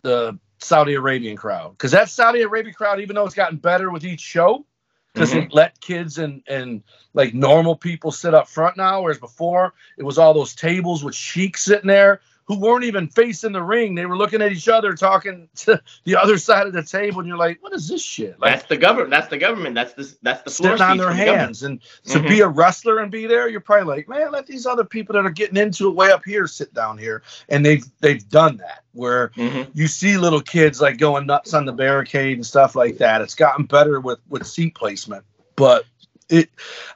the 0.01 0.37
Saudi 0.59 0.93
Arabian 0.95 1.35
crowd. 1.37 1.71
Because 1.71 1.91
that 1.91 2.09
Saudi 2.09 2.41
Arabian 2.41 2.73
crowd, 2.73 2.99
even 2.99 3.15
though 3.15 3.25
it's 3.25 3.35
gotten 3.35 3.57
better 3.57 3.91
with 3.91 4.03
each 4.03 4.21
show, 4.21 4.65
because 5.13 5.33
Mm-hmm. 5.33 5.51
let 5.51 5.79
kids 5.81 6.17
and 6.17 6.43
and 6.47 6.83
like 7.13 7.33
normal 7.33 7.75
people 7.75 8.11
sit 8.11 8.33
up 8.33 8.47
front 8.47 8.77
now, 8.77 9.01
whereas 9.01 9.19
before 9.19 9.73
it 9.97 10.03
was 10.03 10.17
all 10.17 10.33
those 10.33 10.55
tables 10.55 11.03
with 11.03 11.15
sheiks 11.15 11.63
sitting 11.63 11.87
there 11.87 12.21
who 12.49 12.59
weren't 12.59 12.83
even 12.83 13.07
facing 13.07 13.51
the 13.51 13.61
ring. 13.61 13.93
They 13.93 14.07
were 14.07 14.17
looking 14.17 14.41
at 14.41 14.51
each 14.51 14.67
other, 14.67 14.95
talking 14.95 15.47
to 15.57 15.79
the 16.03 16.15
other 16.15 16.39
side 16.39 16.65
of 16.65 16.73
the 16.73 16.81
table, 16.83 17.19
and 17.19 17.27
you're 17.27 17.37
like, 17.37 17.61
"What 17.61 17.73
is 17.73 17.87
this 17.87 18.03
shit?" 18.03 18.39
Like 18.39 18.55
That's 18.55 18.67
the 18.67 18.77
government. 18.77 19.11
That's 19.11 19.27
the 19.27 19.37
government. 19.37 19.75
That's 19.75 19.93
the 19.93 20.17
that's 20.23 20.41
the 20.41 20.49
sitting 20.49 20.81
on 20.81 20.97
their 20.97 21.09
from 21.09 21.17
the 21.17 21.23
hands, 21.23 21.61
and 21.61 21.79
to 22.05 22.19
Mhm. 22.19 22.27
be 22.27 22.41
a 22.41 22.47
wrestler 22.47 22.99
and 22.99 23.11
be 23.11 23.27
there, 23.27 23.47
you're 23.47 23.61
probably 23.61 23.85
like, 23.95 24.09
"Man, 24.09 24.31
let 24.31 24.47
these 24.47 24.65
other 24.65 24.83
people 24.83 25.13
that 25.13 25.25
are 25.27 25.29
getting 25.29 25.57
into 25.57 25.89
it 25.89 25.95
way 25.95 26.11
up 26.11 26.25
here 26.25 26.47
sit 26.47 26.73
down 26.73 26.97
here," 26.97 27.21
and 27.49 27.63
they've 27.63 27.85
they've 28.01 28.27
done 28.29 28.57
that 28.57 28.83
where 28.93 29.29
Mhm. 29.37 29.69
you 29.75 29.87
see 29.87 30.17
little 30.17 30.41
kids 30.41 30.81
like 30.81 30.97
going 30.97 31.27
nuts 31.27 31.53
on 31.53 31.65
the 31.65 31.71
barricade 31.71 32.35
and 32.37 32.45
stuff 32.45 32.75
like 32.75 32.97
that. 32.97 33.21
It's 33.21 33.35
gotten 33.35 33.65
better 33.65 33.99
with 34.01 34.19
with 34.27 34.47
seat 34.47 34.73
placement, 34.73 35.23
but 35.55 35.85
it, 36.29 36.49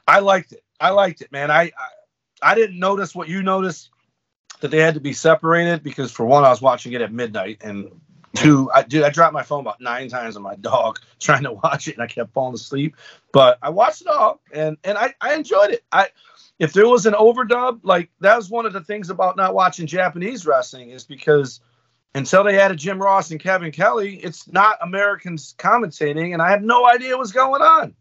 I 0.08 0.18
liked 0.18 0.52
it. 0.52 0.64
I 0.80 0.90
liked 0.90 1.20
it, 1.22 1.30
man. 1.30 1.52
I, 1.52 1.62
I 1.62 1.70
I 2.42 2.54
didn't 2.56 2.80
notice 2.80 3.14
what 3.14 3.28
you 3.28 3.42
noticed 3.44 3.90
that 4.60 4.70
they 4.70 4.78
had 4.78 4.94
to 4.94 5.00
be 5.00 5.12
separated 5.12 5.82
because 5.82 6.10
for 6.12 6.24
one, 6.26 6.44
I 6.44 6.50
was 6.50 6.62
watching 6.62 6.92
it 6.92 7.02
at 7.02 7.12
midnight, 7.12 7.58
and 7.62 7.90
two, 8.34 8.70
I 8.74 8.82
dude, 8.82 9.04
I 9.04 9.10
dropped 9.10 9.32
my 9.32 9.42
phone 9.42 9.60
about 9.60 9.80
nine 9.80 10.08
times 10.08 10.36
on 10.36 10.42
my 10.42 10.56
dog 10.56 10.98
trying 11.20 11.44
to 11.44 11.52
watch 11.52 11.88
it, 11.88 11.94
and 11.94 12.02
I 12.02 12.06
kept 12.06 12.32
falling 12.32 12.54
asleep. 12.54 12.96
But 13.32 13.58
I 13.62 13.70
watched 13.70 14.02
it 14.02 14.08
all, 14.08 14.40
and 14.52 14.76
and 14.84 14.98
I 14.98 15.14
I 15.20 15.34
enjoyed 15.34 15.70
it. 15.70 15.84
I 15.92 16.08
if 16.58 16.72
there 16.72 16.88
was 16.88 17.06
an 17.06 17.14
overdub, 17.14 17.80
like 17.82 18.10
that 18.20 18.36
was 18.36 18.50
one 18.50 18.66
of 18.66 18.72
the 18.72 18.82
things 18.82 19.10
about 19.10 19.36
not 19.36 19.54
watching 19.54 19.86
Japanese 19.86 20.46
wrestling 20.46 20.90
is 20.90 21.04
because 21.04 21.60
until 22.14 22.44
they 22.44 22.60
added 22.60 22.78
Jim 22.78 23.02
Ross 23.02 23.32
and 23.32 23.40
Kevin 23.40 23.72
Kelly, 23.72 24.16
it's 24.16 24.50
not 24.50 24.78
Americans 24.80 25.54
commentating, 25.58 26.32
and 26.32 26.40
I 26.40 26.50
have 26.50 26.62
no 26.62 26.86
idea 26.86 27.16
what's 27.16 27.32
going 27.32 27.62
on 27.62 27.94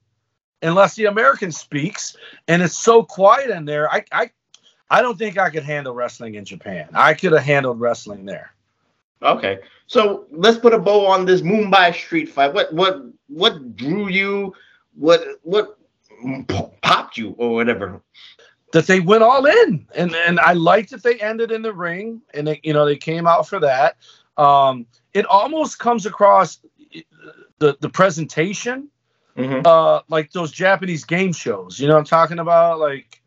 unless 0.61 0.95
the 0.95 1.05
American 1.05 1.51
speaks, 1.51 2.15
and 2.47 2.61
it's 2.61 2.77
so 2.77 3.03
quiet 3.03 3.49
in 3.49 3.65
there. 3.65 3.91
I 3.91 4.05
I 4.11 4.31
I 4.93 5.01
don't 5.01 5.17
think 5.17 5.37
I 5.39 5.49
could 5.49 5.63
handle 5.63 5.93
wrestling 5.95 6.35
in 6.35 6.45
Japan. 6.45 6.87
I 6.93 7.15
could 7.15 7.31
have 7.33 7.43
handled 7.43 7.79
wrestling 7.79 8.25
there. 8.25 8.51
Okay, 9.23 9.59
so 9.87 10.25
let's 10.31 10.57
put 10.57 10.73
a 10.73 10.77
bow 10.77 11.07
on 11.07 11.25
this 11.25 11.41
Mumbai 11.41 11.93
street 11.95 12.29
fight. 12.29 12.53
What 12.53 12.71
what 12.73 13.01
what 13.27 13.75
drew 13.75 14.07
you? 14.07 14.53
What 14.93 15.21
what 15.41 15.79
popped 16.81 17.17
you 17.17 17.33
or 17.37 17.55
whatever? 17.55 18.01
that 18.73 18.87
they 18.87 18.99
went 18.99 19.23
all 19.23 19.45
in 19.45 19.87
and 19.95 20.15
and 20.15 20.39
I 20.39 20.53
liked 20.53 20.89
that 20.91 21.03
they 21.03 21.19
ended 21.19 21.51
in 21.51 21.61
the 21.61 21.73
ring 21.73 22.21
and 22.33 22.47
they, 22.47 22.59
you 22.63 22.73
know 22.73 22.85
they 22.85 22.97
came 22.97 23.27
out 23.27 23.47
for 23.47 23.59
that 23.59 23.97
um 24.37 24.87
it 25.13 25.25
almost 25.27 25.77
comes 25.79 26.05
across 26.07 26.59
the 27.59 27.77
the 27.81 27.89
presentation 27.89 28.89
Mhm. 29.37 29.65
uh 29.65 30.01
like 30.09 30.31
those 30.31 30.51
Japanese 30.51 31.05
game 31.05 31.33
shows 31.33 31.79
you 31.79 31.87
know 31.87 31.93
what 31.93 31.99
I'm 31.99 32.05
talking 32.05 32.39
about 32.39 32.79
like 32.79 33.21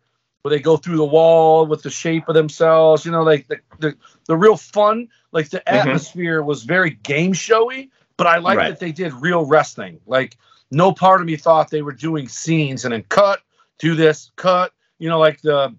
where 0.46 0.56
they 0.58 0.62
go 0.62 0.76
through 0.76 0.96
the 0.96 1.04
wall 1.04 1.66
with 1.66 1.82
the 1.82 1.90
shape 1.90 2.28
of 2.28 2.34
themselves 2.36 3.04
you 3.04 3.10
know 3.10 3.24
like 3.24 3.48
the 3.48 3.58
the, 3.80 3.96
the 4.26 4.36
real 4.36 4.56
fun 4.56 5.08
like 5.32 5.50
the 5.50 5.68
Mhm. 5.68 5.80
atmosphere 5.80 6.42
was 6.42 6.62
very 6.64 6.90
game 7.02 7.32
showy 7.32 7.90
but 8.16 8.28
I 8.28 8.38
like 8.38 8.58
Right. 8.58 8.68
that 8.68 8.78
they 8.78 8.92
did 8.92 9.12
real 9.14 9.44
wrestling 9.44 10.00
like 10.06 10.36
no 10.70 10.92
part 10.92 11.20
of 11.20 11.26
me 11.26 11.36
thought 11.36 11.70
they 11.70 11.82
were 11.82 11.92
doing 11.92 12.28
scenes 12.28 12.84
and 12.84 12.92
then 12.94 13.02
cut 13.08 13.40
do 13.78 13.96
this 13.96 14.30
cut 14.36 14.72
you 14.98 15.08
know 15.08 15.18
like 15.18 15.42
the 15.42 15.74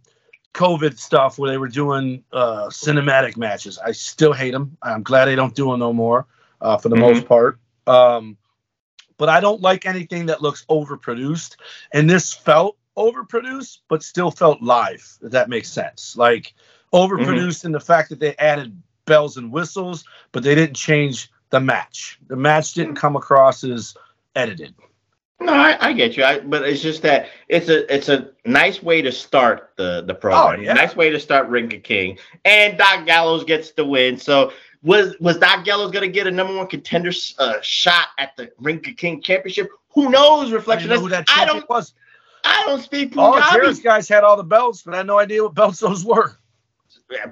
covid 0.54 0.98
stuff 1.00 1.40
where 1.40 1.50
they 1.50 1.58
were 1.58 1.68
doing 1.70 2.24
uh 2.34 2.68
cinematic 2.68 3.38
matches 3.38 3.80
i 3.86 3.92
still 3.94 4.34
hate 4.34 4.52
them 4.52 4.78
i'm 4.84 5.04
glad 5.04 5.26
they 5.26 5.36
don't 5.36 5.56
do 5.56 5.72
them 5.72 5.80
no 5.80 5.94
more 5.94 6.28
uh 6.62 6.78
for 6.78 6.90
the 6.90 6.96
Mhm. 6.96 7.02
most 7.08 7.26
part 7.28 7.60
um 7.88 8.38
but 9.18 9.30
i 9.30 9.40
don't 9.40 9.62
like 9.62 9.86
anything 9.86 10.28
that 10.28 10.42
looks 10.42 10.66
overproduced 10.70 11.58
and 11.94 12.10
this 12.10 12.34
felt 12.34 12.78
overproduced 12.98 13.80
but 13.90 14.04
still 14.04 14.32
felt 14.32 14.62
live 14.62 15.06
if 15.22 15.32
that 15.32 15.50
makes 15.50 15.70
sense 15.70 16.16
like 16.18 16.54
overproduced 16.94 17.64
in 17.66 17.72
the 17.72 17.80
fact 17.80 18.10
that 18.10 18.20
they 18.20 18.36
added 18.38 18.76
bells 19.06 19.38
and 19.38 19.52
whistles 19.52 20.04
but 20.32 20.44
they 20.44 20.56
didn't 20.56 20.76
change 20.76 21.30
the 21.52 21.60
match 21.60 22.20
the 22.28 22.36
match 22.36 22.74
didn't 22.74 22.96
come 22.96 23.16
across 23.16 23.64
as 23.64 23.96
edited 24.36 24.74
No, 25.40 25.54
I, 25.54 25.78
I 25.90 25.94
get 25.94 26.18
you. 26.18 26.24
I, 26.24 26.40
but 26.40 26.64
it's 26.64 26.82
just 26.82 27.04
that 27.04 27.30
it's 27.48 27.70
a 27.70 27.94
it's 27.96 28.10
a 28.10 28.32
nice 28.46 28.82
way 28.82 29.04
to 29.04 29.12
start 29.12 29.70
the 29.78 30.02
the 30.02 30.16
program. 30.16 30.60
Oh, 30.60 30.64
yeah. 30.64 30.74
Nice 30.74 30.96
way 30.96 31.12
to 31.12 31.20
start 31.20 31.48
Ring 31.48 31.70
Ka 31.70 31.78
King, 31.84 32.18
and 32.44 32.76
Doc 32.76 33.06
Gallows 33.06 33.44
gets 33.44 33.72
the 33.72 33.86
win. 33.86 34.18
So 34.18 34.52
was 34.82 35.16
was 35.20 35.38
Doc 35.38 35.64
Gallows 35.64 35.92
gonna 35.92 36.08
get 36.08 36.26
a 36.26 36.32
number 36.32 36.56
one 36.56 36.66
contender 36.66 37.12
uh, 37.38 37.62
shot 37.62 38.08
at 38.18 38.36
the 38.36 38.52
Ring 38.58 38.80
Ka 38.80 38.92
King 38.98 39.22
championship? 39.22 39.70
Who 39.94 40.10
knows? 40.10 40.52
I 40.52 40.56
Reflection. 40.56 40.90
didn't 40.90 41.02
know 41.04 41.08
who 41.08 41.10
that 41.12 41.28
I 41.30 41.46
don't. 41.46 41.70
was 41.70 41.94
I 42.48 42.64
don't 42.66 42.82
speak 42.82 43.16
All 43.18 43.34
the 43.36 43.82
guys 43.84 44.08
had 44.10 44.24
all 44.24 44.38
the 44.38 44.44
belts, 44.44 44.84
but 44.84 44.94
I 44.94 44.98
had 44.98 45.08
no 45.08 45.20
idea 45.20 45.44
what 45.44 45.54
belts 45.56 45.80
those 45.80 46.04
were. 46.06 46.38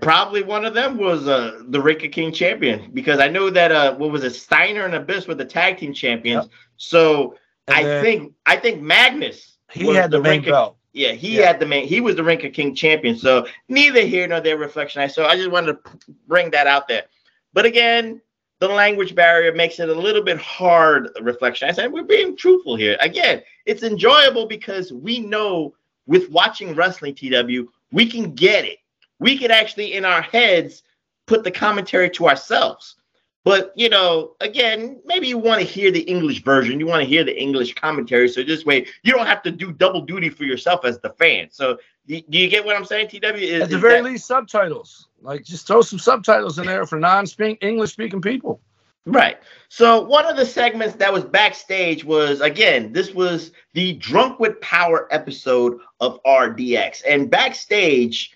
Probably 0.01 0.41
one 0.41 0.63
of 0.66 0.74
them 0.74 0.97
was 0.97 1.28
uh, 1.28 1.61
the 1.68 1.82
Ring 1.82 1.99
Ka 1.99 2.07
King 2.11 2.32
champion 2.32 2.91
because 2.93 3.20
I 3.20 3.28
know 3.28 3.49
that 3.49 3.72
uh, 3.72 3.95
what 3.95 4.11
was 4.11 4.24
it, 4.24 4.34
Steiner 4.34 4.86
and 4.86 4.95
Abyss 4.95 5.28
were 5.28 5.36
the 5.36 5.43
tag 5.45 5.78
team 5.78 5.93
champions. 5.93 6.47
So 6.78 7.36
And 7.68 7.76
I 7.78 7.84
then 7.84 8.03
think 8.03 8.34
I 8.45 8.55
think 8.57 8.82
Magnus 8.82 9.57
he 9.72 9.86
was 9.86 9.97
had 9.97 10.11
the, 10.11 10.22
main 10.22 10.39
Ring 10.41 10.49
of- 10.49 10.53
belt. 10.53 10.78
Yeah, 10.93 11.11
he 11.11 11.38
Yeah. 11.39 11.47
had 11.47 11.59
the 11.59 11.66
main. 11.66 11.86
He 11.88 11.99
was 11.99 12.16
the 12.16 12.24
Ring 12.24 12.39
Ka 12.39 12.47
King 12.53 12.74
champion. 12.74 13.18
So 13.18 13.47
neither 13.68 14.01
here 14.01 14.26
nor 14.28 14.39
there 14.39 14.57
reflection. 14.57 15.01
I 15.01 15.07
so 15.07 15.26
I 15.26 15.36
just 15.36 15.51
wanted 15.51 15.74
to 15.84 15.91
bring 16.28 16.51
that 16.51 16.68
out 16.68 16.88
there. 16.88 17.03
But 17.51 17.66
again, 17.66 18.22
the 18.59 18.70
language 18.70 19.13
barrier 19.13 19.53
makes 19.53 19.80
it 19.82 19.89
a 19.89 19.93
little 19.93 20.24
bit 20.24 20.38
hard. 20.38 21.09
Reflection. 21.22 21.68
I 21.68 21.74
said 21.74 21.91
we're 21.91 22.03
being 22.03 22.38
truthful 22.38 22.78
here. 22.78 22.95
Again, 23.01 23.41
it's 23.66 23.84
enjoyable 23.84 24.45
because 24.47 24.93
we 24.93 25.20
know 25.20 25.74
with 26.07 26.30
watching 26.30 26.76
wrestling 26.76 27.16
TW, 27.16 27.68
we 27.91 28.05
can 28.09 28.34
get 28.34 28.66
it. 28.66 28.78
We 29.20 29.38
can 29.38 29.51
actually 29.51 29.93
in 29.93 30.05
our 30.05 30.22
heads 30.22 30.84
put 31.26 31.43
the 31.43 31.51
commentary 31.51 32.09
to 32.11 32.28
ourselves. 32.28 32.95
But 33.43 33.74
you 33.76 33.89
know, 33.89 34.36
again, 34.41 34.99
maybe 35.05 35.28
you 35.28 35.38
want 35.38 35.61
to 35.61 35.68
hear 35.68 35.91
the 35.91 36.01
English 36.01 36.43
version. 36.43 36.80
You 36.80 36.88
want 36.88 37.03
to 37.03 37.07
hear 37.07 37.24
the 37.24 37.39
English 37.39 37.76
commentary. 37.76 38.28
So 38.28 38.43
this 38.43 38.66
way, 38.66 38.88
you 39.03 39.13
don't 39.13 39.28
have 39.28 39.43
to 39.43 39.51
do 39.51 39.72
double 39.72 40.01
duty 40.01 40.30
for 40.30 40.45
yourself 40.45 40.84
as 40.84 40.99
the 40.99 41.11
fan. 41.11 41.49
So 41.51 41.78
do, 42.07 42.20
you 42.30 42.47
get 42.49 42.66
what 42.66 42.76
I'm 42.76 42.86
saying, 42.86 43.09
TW? 43.09 43.24
Is, 43.36 43.63
At 43.63 43.70
the 43.70 43.78
very 43.78 44.01
that- 44.01 44.03
least, 44.03 44.26
subtitles. 44.26 45.09
Like, 45.22 45.43
just 45.43 45.66
throw 45.66 45.82
some 45.82 45.97
subtitles 45.99 46.59
in 46.59 46.68
there 46.68 46.86
for 46.86 46.99
non-speak 46.99 47.59
English 47.61 47.93
speaking 47.93 48.22
people. 48.22 48.61
Right. 49.06 49.38
So 49.70 50.01
one 50.01 50.26
of 50.26 50.36
the 50.36 50.45
segments 50.45 50.95
that 50.95 51.14
was 51.14 51.24
backstage 51.24 52.03
was 52.03 52.41
again, 52.41 52.91
this 52.91 53.14
was 53.14 53.51
the 53.74 53.93
Drunk 53.93 54.39
with 54.39 54.60
Power 54.62 55.08
episode 55.12 55.80
of 55.99 56.20
RDX. 56.24 57.03
And 57.08 57.30
backstage, 57.30 58.36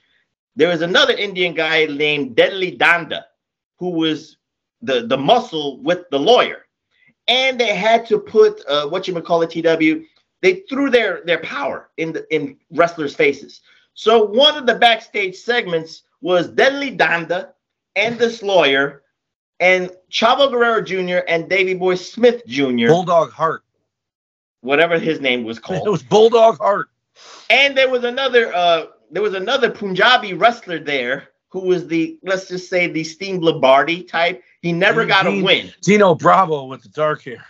there 0.55 0.67
was 0.67 0.83
another 0.83 1.13
Indian 1.13 1.55
guy 1.55 1.85
named 1.85 2.35
Deadly 2.35 2.77
Danda, 2.77 3.23
who 3.79 3.89
was 3.89 4.37
the, 4.81 5.07
the 5.07 5.17
muscle 5.17 5.81
with 5.81 6.07
the 6.11 6.19
lawyer. 6.19 6.65
And 7.27 7.59
they 7.59 7.75
had 7.75 8.05
to 8.07 8.19
put 8.19 8.63
uh, 8.67 8.87
what 8.87 9.07
you 9.07 9.13
would 9.15 9.25
call 9.25 9.41
it, 9.41 9.49
TW. 9.49 10.05
They 10.41 10.63
threw 10.69 10.89
their 10.89 11.21
their 11.25 11.39
power 11.39 11.89
in 11.97 12.13
the 12.13 12.33
in 12.33 12.57
wrestlers' 12.71 13.15
faces. 13.15 13.61
So 13.93 14.23
one 14.23 14.57
of 14.57 14.65
the 14.65 14.75
backstage 14.75 15.35
segments 15.35 16.03
was 16.21 16.47
Deadly 16.47 16.95
Danda 16.95 17.49
and 17.95 18.17
this 18.17 18.41
lawyer 18.41 19.03
and 19.59 19.91
Chavo 20.11 20.49
Guerrero 20.49 20.81
Jr. 20.81 21.19
and 21.27 21.49
Davy 21.49 21.73
Boy 21.73 21.95
Smith 21.95 22.41
Jr. 22.47 22.87
Bulldog 22.87 23.31
Heart. 23.31 23.63
whatever 24.61 24.97
his 24.99 25.19
name 25.19 25.43
was 25.43 25.59
called. 25.65 25.87
It 25.87 25.89
was 25.91 26.03
Bulldog 26.03 26.57
Heart. 26.57 26.89
and 27.49 27.77
there 27.77 27.89
was 27.89 28.03
another 28.03 28.53
uh 28.53 28.85
there 29.11 29.23
was 29.23 29.33
another 29.33 29.69
Punjabi 29.71 30.33
wrestler 30.33 30.79
there 30.79 31.29
who 31.49 31.61
was 31.61 31.87
the 31.87 32.17
let's 32.23 32.47
just 32.47 32.69
say 32.69 32.87
the 32.87 33.03
Steve 33.03 33.41
Lombardi 33.41 34.03
type. 34.03 34.43
He 34.61 34.71
never 34.73 35.05
got 35.05 35.25
a 35.25 35.41
win. 35.41 35.71
Dino 35.81 36.13
Bravo 36.15 36.65
with 36.65 36.83
the 36.83 36.89
dark 36.89 37.23
hair. 37.23 37.43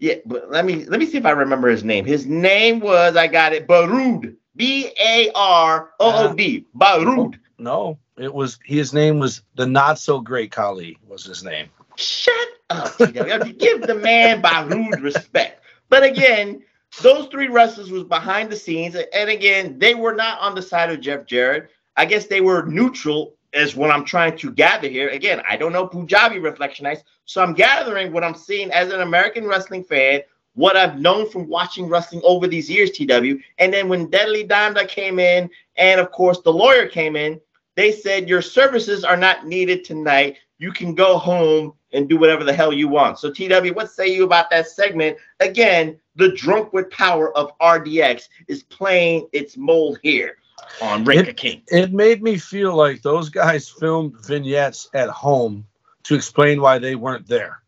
Yeah, 0.00 0.14
but 0.26 0.50
let 0.50 0.64
me 0.64 0.84
let 0.86 0.98
me 0.98 1.06
see 1.06 1.18
if 1.18 1.24
I 1.26 1.30
remember 1.30 1.68
his 1.68 1.84
name. 1.84 2.04
His 2.04 2.26
name 2.26 2.80
was 2.80 3.16
I 3.16 3.26
got 3.28 3.52
it 3.52 3.66
Barood. 3.68 4.36
B 4.56 4.90
A 5.00 5.30
R 5.34 5.90
O 6.00 6.28
O 6.30 6.34
D. 6.34 6.66
Barood. 6.74 7.38
No, 7.58 7.98
it 8.16 8.32
was 8.32 8.58
his 8.64 8.92
name 8.92 9.18
was 9.18 9.42
the 9.54 9.66
not 9.66 9.98
so 9.98 10.20
great 10.20 10.52
Khali 10.52 10.98
was 11.06 11.24
his 11.24 11.42
name. 11.42 11.68
Shut 11.96 12.48
up. 12.70 12.96
Give 12.98 13.82
the 13.82 13.98
man 14.00 14.42
Barood 14.42 15.02
respect. 15.02 15.62
But 15.88 16.02
again, 16.02 16.62
those 17.02 17.28
three 17.28 17.48
wrestlers 17.48 17.90
was 17.90 18.04
behind 18.04 18.50
the 18.50 18.56
scenes, 18.56 18.96
and 18.96 19.30
again, 19.30 19.78
they 19.78 19.94
were 19.94 20.14
not 20.14 20.40
on 20.40 20.54
the 20.54 20.62
side 20.62 20.90
of 20.90 21.00
Jeff 21.00 21.26
Jarrett. 21.26 21.70
I 21.96 22.04
guess 22.04 22.26
they 22.26 22.40
were 22.40 22.64
neutral, 22.66 23.34
is 23.52 23.76
what 23.76 23.90
I'm 23.90 24.04
trying 24.04 24.36
to 24.38 24.50
gather 24.52 24.88
here. 24.88 25.08
Again, 25.08 25.42
I 25.48 25.56
don't 25.56 25.72
know 25.72 25.86
Punjabi 25.86 26.38
reflection 26.38 26.86
reflectionites, 26.86 27.02
so 27.24 27.42
I'm 27.42 27.54
gathering 27.54 28.12
what 28.12 28.24
I'm 28.24 28.34
seeing 28.34 28.70
as 28.72 28.92
an 28.92 29.00
American 29.00 29.46
wrestling 29.46 29.84
fan, 29.84 30.22
what 30.54 30.76
I've 30.76 30.98
known 30.98 31.28
from 31.30 31.48
watching 31.48 31.86
wrestling 31.86 32.22
over 32.24 32.46
these 32.46 32.70
years, 32.70 32.90
TW. 32.90 33.40
And 33.58 33.72
then 33.72 33.88
when 33.88 34.10
Deadly 34.10 34.46
Donda 34.46 34.88
came 34.88 35.18
in, 35.18 35.50
and 35.76 36.00
of 36.00 36.10
course 36.12 36.40
the 36.40 36.52
lawyer 36.52 36.86
came 36.86 37.16
in, 37.16 37.40
they 37.76 37.92
said 37.92 38.28
your 38.28 38.42
services 38.42 39.04
are 39.04 39.16
not 39.16 39.46
needed 39.46 39.84
tonight. 39.84 40.36
You 40.58 40.72
can 40.72 40.94
go 40.94 41.18
home 41.18 41.74
and 41.92 42.08
do 42.08 42.16
whatever 42.16 42.44
the 42.44 42.52
hell 42.52 42.72
you 42.72 42.88
want. 42.88 43.18
So, 43.18 43.30
TW, 43.30 43.74
what 43.74 43.90
say 43.90 44.08
you 44.08 44.24
about 44.24 44.50
that 44.50 44.68
segment? 44.68 45.16
Again, 45.40 45.98
the 46.16 46.32
drunk 46.32 46.72
with 46.72 46.90
power 46.90 47.36
of 47.36 47.56
RDX 47.58 48.28
is 48.48 48.62
playing 48.62 49.28
its 49.32 49.56
mold 49.56 49.98
here 50.02 50.36
on 50.80 51.04
Ring 51.04 51.24
Ka 51.24 51.32
King. 51.32 51.62
It 51.68 51.92
made 51.92 52.22
me 52.22 52.38
feel 52.38 52.74
like 52.74 53.02
those 53.02 53.28
guys 53.28 53.68
filmed 53.68 54.14
vignettes 54.24 54.88
at 54.94 55.08
home 55.10 55.66
to 56.04 56.14
explain 56.14 56.60
why 56.60 56.78
they 56.78 56.94
weren't 56.94 57.26
there. 57.26 57.62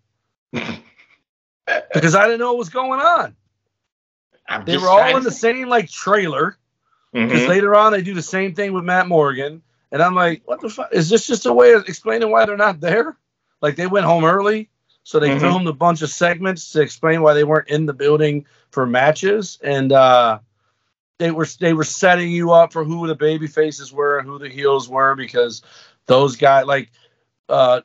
because 0.53 2.15
I 2.15 2.25
didn't 2.27 2.41
know 2.41 2.53
what 2.53 2.59
was 2.59 2.69
going 2.69 3.01
on. 3.01 3.35
I'm 4.49 4.65
They 4.65 4.77
were 4.77 4.89
all 4.89 5.17
in 5.17 5.25
the 5.25 5.33
same 5.33 5.69
like 5.69 5.91
trailer. 5.91 6.57
Because 7.13 7.45
Mhm. 7.45 7.49
later 7.49 7.75
on 7.75 7.93
they 7.93 8.03
do 8.03 8.15
the 8.15 8.23
same 8.23 8.55
thing 8.55 8.73
with 8.73 8.85
Matt 8.85 9.09
Morgan. 9.09 9.63
And 9.97 10.03
I'm 10.03 10.15
like, 10.15 10.43
what 10.45 10.61
the 10.61 10.69
fuck? 10.69 10.93
Is 10.93 11.09
this 11.09 11.27
just 11.27 11.47
a 11.47 11.53
way 11.55 11.73
of 11.73 11.89
explaining 11.89 12.31
why 12.31 12.45
they're 12.45 12.55
not 12.55 12.81
there? 12.81 13.17
Like 13.63 13.77
they 13.77 13.87
went 13.87 14.05
home 14.05 14.27
early, 14.27 14.69
so 15.05 15.19
they 15.19 15.31
Mhm. 15.31 15.41
filmed 15.41 15.67
a 15.69 15.73
bunch 15.73 16.03
of 16.03 16.11
segments 16.11 16.71
to 16.73 16.83
explain 16.83 17.23
why 17.23 17.33
they 17.33 17.45
weren't 17.45 17.71
in 17.71 17.87
the 17.87 17.95
building 17.95 18.45
for 18.73 18.85
matches. 18.85 19.59
And 19.63 19.91
uh 19.93 20.41
they 21.19 21.31
were 21.31 21.47
they 21.61 21.73
were 21.73 21.85
setting 21.85 22.31
you 22.31 22.53
up 22.53 22.75
for 22.75 22.85
who 22.85 23.07
the 23.07 23.15
baby 23.15 23.47
faces 23.47 23.91
were 23.91 24.19
and 24.19 24.29
who 24.29 24.39
the 24.39 24.51
heels 24.51 24.87
were 24.87 25.15
because 25.15 25.63
those 26.05 26.37
guys 26.37 26.67
like 26.67 26.91
uh 27.49 27.81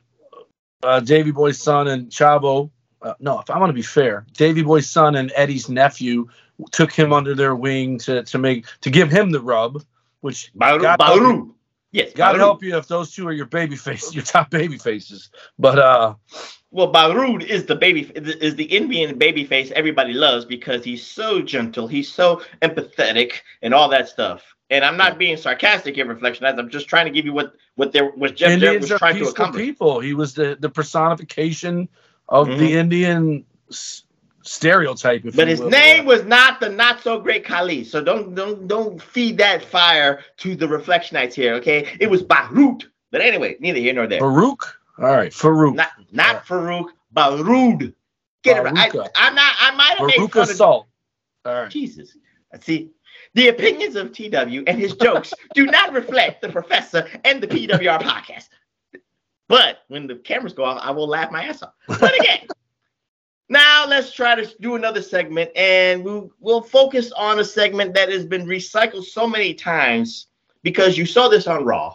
uh 0.82 1.00
Davy 1.00 1.30
Boy's 1.30 1.58
son 1.58 1.88
and 1.88 2.10
Chavo. 2.10 2.68
Uh, 3.00 3.14
no, 3.20 3.40
if 3.40 3.48
I 3.48 3.58
want 3.58 3.70
to 3.70 3.74
be 3.74 3.80
fair, 3.80 4.26
Davy 4.34 4.62
Boy's 4.62 4.86
son 4.90 5.16
and 5.16 5.32
Eddie's 5.34 5.70
nephew 5.70 6.28
took 6.72 6.92
him 6.92 7.10
under 7.14 7.34
their 7.34 7.56
wing 7.56 7.96
to 8.00 8.22
to 8.24 8.36
make 8.36 8.66
to 8.82 8.90
give 8.90 9.10
him 9.10 9.30
the 9.30 9.40
rub, 9.40 9.82
which 10.20 10.50
Baru, 10.54 10.82
God 10.82 11.00
help 11.00 11.16
you. 11.16 11.22
Baru. 11.22 11.54
Yes, 11.92 12.12
God 12.14 12.36
help 12.36 12.62
you 12.62 12.76
if 12.76 12.88
those 12.88 13.14
two 13.14 13.28
are 13.28 13.32
your 13.32 13.46
baby 13.46 13.76
faces, 13.76 14.14
your 14.14 14.24
top 14.24 14.50
baby 14.50 14.78
faces. 14.78 15.30
But 15.58 15.78
uh, 15.78 16.14
Well, 16.70 16.90
Barud 16.90 17.44
is 17.44 17.66
the 17.66 17.76
baby 17.76 18.10
is 18.14 18.54
the 18.56 18.64
Indian 18.64 19.18
baby 19.18 19.44
face 19.44 19.70
everybody 19.76 20.14
loves 20.14 20.46
because 20.46 20.82
he's 20.84 21.06
so 21.06 21.42
gentle, 21.42 21.86
he's 21.86 22.10
so 22.10 22.42
empathetic, 22.62 23.34
and 23.60 23.74
all 23.74 23.90
that 23.90 24.08
stuff. 24.08 24.42
And 24.70 24.86
I'm 24.86 24.96
not 24.96 25.18
being 25.18 25.36
sarcastic 25.36 25.98
in 25.98 26.08
reflection, 26.08 26.46
I'm 26.46 26.70
just 26.70 26.88
trying 26.88 27.04
to 27.04 27.10
give 27.12 27.26
you 27.26 27.34
what 27.34 27.54
what 27.74 27.92
there 27.92 28.06
what 28.12 28.36
Jeff 28.36 28.58
Jarrett 28.58 28.80
was 28.80 28.90
are 28.90 28.98
trying 28.98 29.18
to 29.18 29.28
accomplish. 29.28 29.62
people. 29.62 30.00
He 30.00 30.14
was 30.14 30.32
the 30.32 30.56
the 30.58 30.70
personification 30.70 31.90
of 32.28 32.48
Mhm. 32.48 32.58
the 32.58 32.74
Indian 32.74 33.44
stereotype. 34.42 35.22
But 35.34 35.48
his 35.48 35.60
will. 35.60 35.70
name 35.70 36.04
was 36.04 36.24
not 36.24 36.60
the 36.60 36.68
not 36.68 37.00
so 37.00 37.20
great 37.20 37.44
Khali. 37.44 37.84
So 37.84 38.02
don't 38.02 38.34
don't 38.34 38.66
don't 38.68 39.00
feed 39.00 39.38
that 39.38 39.64
fire 39.64 40.20
to 40.38 40.56
the 40.56 40.66
reflectionites 40.66 41.34
here, 41.34 41.54
okay? 41.54 41.96
It 42.00 42.10
was 42.10 42.22
Barut. 42.22 42.84
But 43.10 43.20
anyway, 43.20 43.56
neither 43.60 43.78
here 43.78 43.92
nor 43.92 44.06
there. 44.06 44.20
Farouk. 44.20 44.74
All 44.98 45.04
right, 45.06 45.32
Farouk. 45.32 45.74
Not 45.74 45.90
not 46.10 46.46
Farouk, 46.46 46.88
Barud. 47.14 47.94
Get 48.42 48.58
it 48.58 48.62
right. 48.62 48.94
I, 48.94 49.08
I'm 49.16 49.34
not. 49.34 49.54
I 49.60 49.74
might 49.74 49.98
have 49.98 50.06
made 50.06 50.30
fun 50.32 50.42
of 50.42 50.50
Assault. 50.50 50.86
All 51.44 51.62
right. 51.62 51.70
Jesus. 51.70 52.16
See, 52.60 52.90
the 53.34 53.48
opinions 53.48 53.96
of 53.96 54.12
TW 54.12 54.64
and 54.66 54.78
his 54.78 54.94
jokes 54.94 55.32
do 55.54 55.66
not 55.66 55.92
reflect 55.92 56.42
the 56.42 56.48
professor 56.50 57.08
and 57.24 57.42
the 57.42 57.46
PWR 57.46 58.00
podcast. 58.00 58.48
But 59.48 59.78
when 59.88 60.06
the 60.06 60.16
cameras 60.16 60.52
go 60.52 60.64
off, 60.64 60.80
I 60.82 60.90
will 60.92 61.06
laugh 61.06 61.30
my 61.30 61.44
ass 61.44 61.62
off. 61.62 61.72
But 61.86 62.18
again, 62.20 62.46
now 63.52 63.86
let's 63.86 64.12
try 64.12 64.34
to 64.34 64.50
do 64.60 64.76
another 64.76 65.02
segment, 65.02 65.50
and 65.54 66.02
we'll, 66.02 66.62
focus 66.62 67.12
on 67.12 67.38
a 67.38 67.44
segment 67.44 67.94
that 67.94 68.08
has 68.08 68.24
been 68.24 68.46
recycled 68.46 69.04
so 69.04 69.26
many 69.26 69.52
times 69.52 70.28
because 70.62 70.96
you 70.96 71.04
saw 71.04 71.28
this 71.28 71.46
on 71.46 71.64
Raw, 71.64 71.94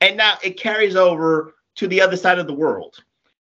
and 0.00 0.16
now 0.16 0.34
it 0.42 0.58
carries 0.58 0.96
over 0.96 1.54
to 1.76 1.86
the 1.86 2.00
other 2.00 2.16
side 2.16 2.38
of 2.38 2.48
the 2.48 2.54
world. 2.54 3.02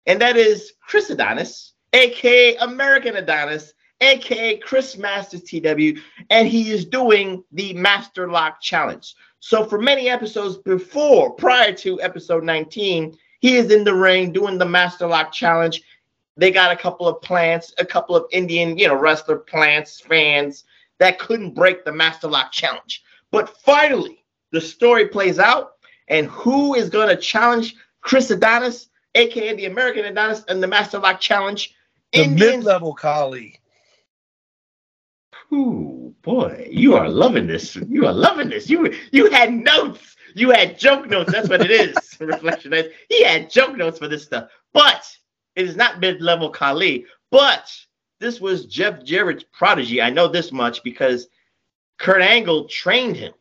And 0.07 0.19
that 0.21 0.37
is 0.37 0.73
Chris 0.81 1.11
Adonis, 1.11 1.73
aka 1.93 2.55
American 2.57 3.15
Adonis, 3.15 3.73
aka 4.01 4.57
Chris 4.57 4.97
Masters 4.97 5.43
TW, 5.43 5.99
and 6.31 6.47
he 6.47 6.71
is 6.71 6.85
doing 6.85 7.43
the 7.51 7.73
Master 7.73 8.29
Lock 8.29 8.59
Challenge. 8.59 9.13
So 9.39 9.65
for 9.65 9.79
many 9.79 10.09
episodes 10.09 10.57
before, 10.57 11.31
prior 11.33 11.73
to 11.73 12.01
episode 12.01 12.43
19, 12.43 13.15
he 13.39 13.57
is 13.57 13.71
in 13.71 13.83
the 13.83 13.93
ring 13.93 14.31
doing 14.31 14.57
the 14.57 14.65
Master 14.65 15.05
Lock 15.05 15.31
Challenge. 15.31 15.79
They 16.37 16.51
got 16.51 16.71
a 16.71 16.75
couple 16.75 17.07
of 17.07 17.21
plants, 17.21 17.73
a 17.77 17.85
couple 17.85 18.15
of 18.15 18.25
Indian, 18.31 18.77
you 18.77 18.87
know, 18.87 18.95
wrestler 18.95 19.37
plants, 19.37 20.01
fans 20.01 20.65
that 20.99 21.19
couldn't 21.19 21.55
break 21.55 21.85
the 21.85 21.91
Master 21.91 22.27
Lock 22.27 22.51
Challenge. 22.51 23.03
But 23.31 23.49
finally, 23.59 24.23
the 24.51 24.61
story 24.61 25.07
plays 25.07 25.39
out, 25.39 25.73
and 26.07 26.27
who 26.27 26.75
is 26.75 26.89
going 26.89 27.09
to 27.09 27.15
challenge 27.15 27.75
Chris 28.01 28.31
Adonis, 28.31 28.89
aka 29.15 29.55
the 29.55 29.65
American 29.65 30.05
Adonis, 30.05 30.43
and 30.47 30.61
the 30.61 30.67
Master 30.67 30.99
Lock 30.99 31.19
Challenge? 31.19 31.73
The 32.13 32.23
Indians 32.23 32.57
mid-level 32.57 32.93
collie. 32.93 33.59
Ooh, 35.53 36.13
boy, 36.21 36.67
you 36.69 36.95
are 36.95 37.09
loving 37.09 37.47
this. 37.47 37.75
You 37.75 38.07
are 38.07 38.13
loving 38.13 38.49
this. 38.49 38.69
You 38.69 38.93
you 39.11 39.29
had 39.29 39.53
notes. 39.53 40.15
You 40.33 40.51
had 40.51 40.77
joke 40.77 41.07
notes. 41.07 41.31
That's 41.31 41.49
what 41.49 41.61
it 41.61 41.71
is. 41.71 41.95
Reflection. 42.19 42.73
He 43.09 43.23
had 43.23 43.49
joke 43.49 43.77
notes 43.77 43.99
for 43.99 44.07
this 44.07 44.23
stuff. 44.23 44.49
But 44.73 45.05
it 45.55 45.67
is 45.67 45.75
not 45.75 45.99
mid-level 45.99 46.49
Khali. 46.49 47.05
But 47.31 47.71
this 48.19 48.39
was 48.39 48.65
Jeff 48.65 49.03
Jarrett's 49.03 49.45
prodigy. 49.51 50.01
I 50.01 50.09
know 50.09 50.27
this 50.27 50.51
much 50.51 50.83
because 50.83 51.27
Kurt 51.97 52.21
Angle 52.21 52.65
trained 52.67 53.15
him. 53.15 53.33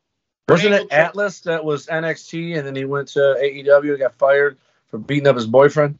Wasn't 0.48 0.74
it 0.74 0.82
Angle 0.82 0.88
tra- 0.88 0.98
Atlas 0.98 1.40
that 1.40 1.64
was 1.64 1.86
NXT 1.86 2.58
and 2.58 2.66
then 2.66 2.76
he 2.76 2.84
went 2.84 3.08
to 3.08 3.18
AEW 3.18 3.90
and 3.90 3.98
got 3.98 4.14
fired 4.14 4.58
for 4.88 4.98
beating 4.98 5.26
up 5.26 5.36
his 5.36 5.46
boyfriend? 5.46 5.98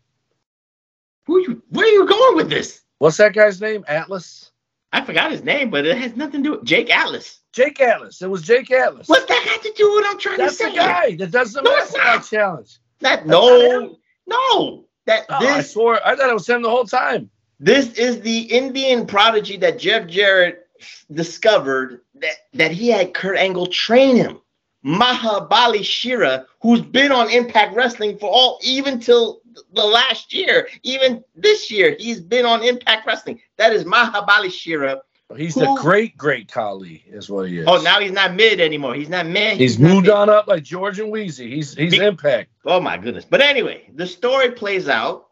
Who 1.27 1.41
you, 1.41 1.63
where 1.71 1.87
are 1.87 1.91
you 1.91 2.07
going 2.07 2.37
with 2.37 2.51
this? 2.51 2.83
What's 2.99 3.17
that 3.17 3.33
guy's 3.33 3.61
name? 3.61 3.85
Atlas? 3.89 4.53
I 4.93 5.03
forgot 5.05 5.33
his 5.33 5.43
name, 5.43 5.71
but 5.71 5.87
it 5.87 5.97
has 5.99 6.15
nothing 6.15 6.43
to 6.45 6.51
do 6.51 6.57
with 6.57 6.65
Jake 6.65 6.91
Atlas. 6.91 7.41
Jake 7.53 7.81
Atlas. 7.81 8.23
It 8.23 8.31
was 8.31 8.43
Jake 8.43 8.71
Atlas. 8.71 9.09
What's 9.09 9.27
that 9.27 9.45
got 9.45 9.63
to 9.63 9.73
do 9.77 9.89
with 9.89 10.05
what 10.05 10.13
I'm 10.13 10.19
trying 10.21 10.39
That's 10.39 10.59
to 10.59 10.65
the 10.67 10.71
guy 10.77 11.17
that 11.17 11.31
does 11.31 11.53
the 11.53 11.63
No, 11.63 12.21
challenge. 12.21 12.79
That 13.01 13.27
no, 13.27 13.99
no. 14.27 14.84
That 15.07 15.27
Oh, 15.29 15.37
I 15.37 15.59
this 15.59 15.73
swore 15.73 16.01
I 16.07 16.17
thought 16.17 16.31
it 16.31 16.35
was 16.35 16.49
him 16.49 16.63
the 16.63 16.71
whole 16.71 16.85
time. 16.87 17.31
this 17.61 17.93
is 17.95 18.21
the 18.21 18.41
Indian 18.41 19.07
prodigy 19.07 19.57
that 19.59 19.79
Jeff 19.79 20.07
Jarrett 20.09 20.67
discovered 21.13 22.01
that 22.17 22.35
that 22.55 22.71
he 22.73 22.89
had 22.89 23.15
Kurt 23.15 23.37
Angle 23.37 23.67
train 23.69 24.17
him. 24.17 24.41
Mahabali 24.85 25.83
Shera, 25.85 26.45
who's 26.61 26.83
been 26.83 27.11
on 27.11 27.31
Impact 27.31 27.75
Wrestling 27.75 28.19
for 28.19 28.29
all 28.31 28.59
even 28.63 29.01
till 29.01 29.41
the 29.73 29.85
last 29.85 30.35
year, 30.35 30.69
even 30.83 31.25
this 31.35 31.71
year, 31.71 31.97
he's 31.99 32.21
been 32.21 32.45
on 32.45 32.63
Impact 32.63 33.07
Wrestling. 33.07 33.41
That 33.57 33.73
is 33.73 33.85
Mahabali 33.85 34.53
Shera. 34.53 35.01
He's 35.37 35.55
Who- 35.55 35.61
the 35.61 35.81
great, 35.81 36.17
great 36.17 36.51
Khali, 36.51 37.05
is 37.09 37.29
what 37.29 37.49
he 37.49 37.59
is. 37.59 37.67
Oh, 37.69 37.81
now 37.83 38.01
he's 38.01 38.13
not 38.13 38.35
mid 38.35 38.61
anymore. 38.61 38.95
He's 38.95 39.09
not 39.09 39.27
mid. 39.27 39.59
he's 39.59 39.79
not 39.79 39.89
moved 39.91 40.07
mid. 40.07 40.15
on 40.15 40.31
up 40.31 40.47
like 40.47 40.63
George 40.63 40.99
and 40.99 41.13
Weezy. 41.13 41.49
He's 41.49 41.75
he's 41.75 41.99
impact. 41.99 42.51
Oh 42.65 42.81
my 42.81 42.97
goodness. 42.97 43.25
But 43.25 43.41
anyway, 43.41 43.89
the 43.95 44.07
story 44.07 44.53
plays 44.53 44.89
out 44.89 45.29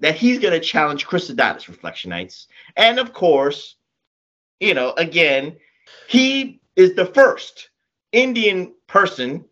that 0.00 0.16
he's 0.16 0.38
going 0.40 0.52
to 0.52 0.60
challenge 0.60 1.06
Chris 1.06 1.30
Adonis 1.30 1.64
Reflectionites. 1.64 2.46
And 2.76 2.98
of 2.98 3.12
course, 3.12 3.76
you 4.58 4.74
know, 4.74 4.92
again, 4.96 5.56
he 6.08 6.60
is 6.76 6.94
the 6.94 7.06
first 7.06 7.70
Indian 8.10 8.74
person 8.86 9.44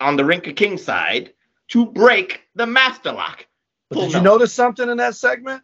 on 0.00 0.16
the 0.16 0.24
Ring 0.24 0.40
Ka 0.40 0.52
King 0.54 0.78
side 0.78 1.32
to 1.68 1.86
break 1.86 2.42
the 2.54 2.66
master 2.66 3.12
lock. 3.12 3.46
But 3.88 4.00
did 4.00 4.12
you 4.12 4.20
notice 4.20 4.52
something 4.52 4.88
in 4.88 4.98
that 4.98 5.16
segment? 5.16 5.62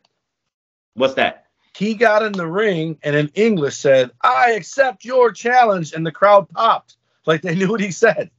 What's 0.94 1.14
that? 1.14 1.43
He 1.76 1.94
got 1.94 2.22
in 2.22 2.32
the 2.32 2.46
ring 2.46 2.98
and 3.02 3.16
in 3.16 3.28
English 3.34 3.76
said, 3.76 4.10
"I 4.22 4.52
accept 4.52 5.04
your 5.04 5.32
challenge," 5.32 5.92
and 5.92 6.06
the 6.06 6.12
crowd 6.12 6.48
popped 6.50 6.96
like 7.26 7.42
they 7.42 7.54
knew 7.54 7.70
what 7.70 7.80
he 7.80 7.90
said. 7.90 8.30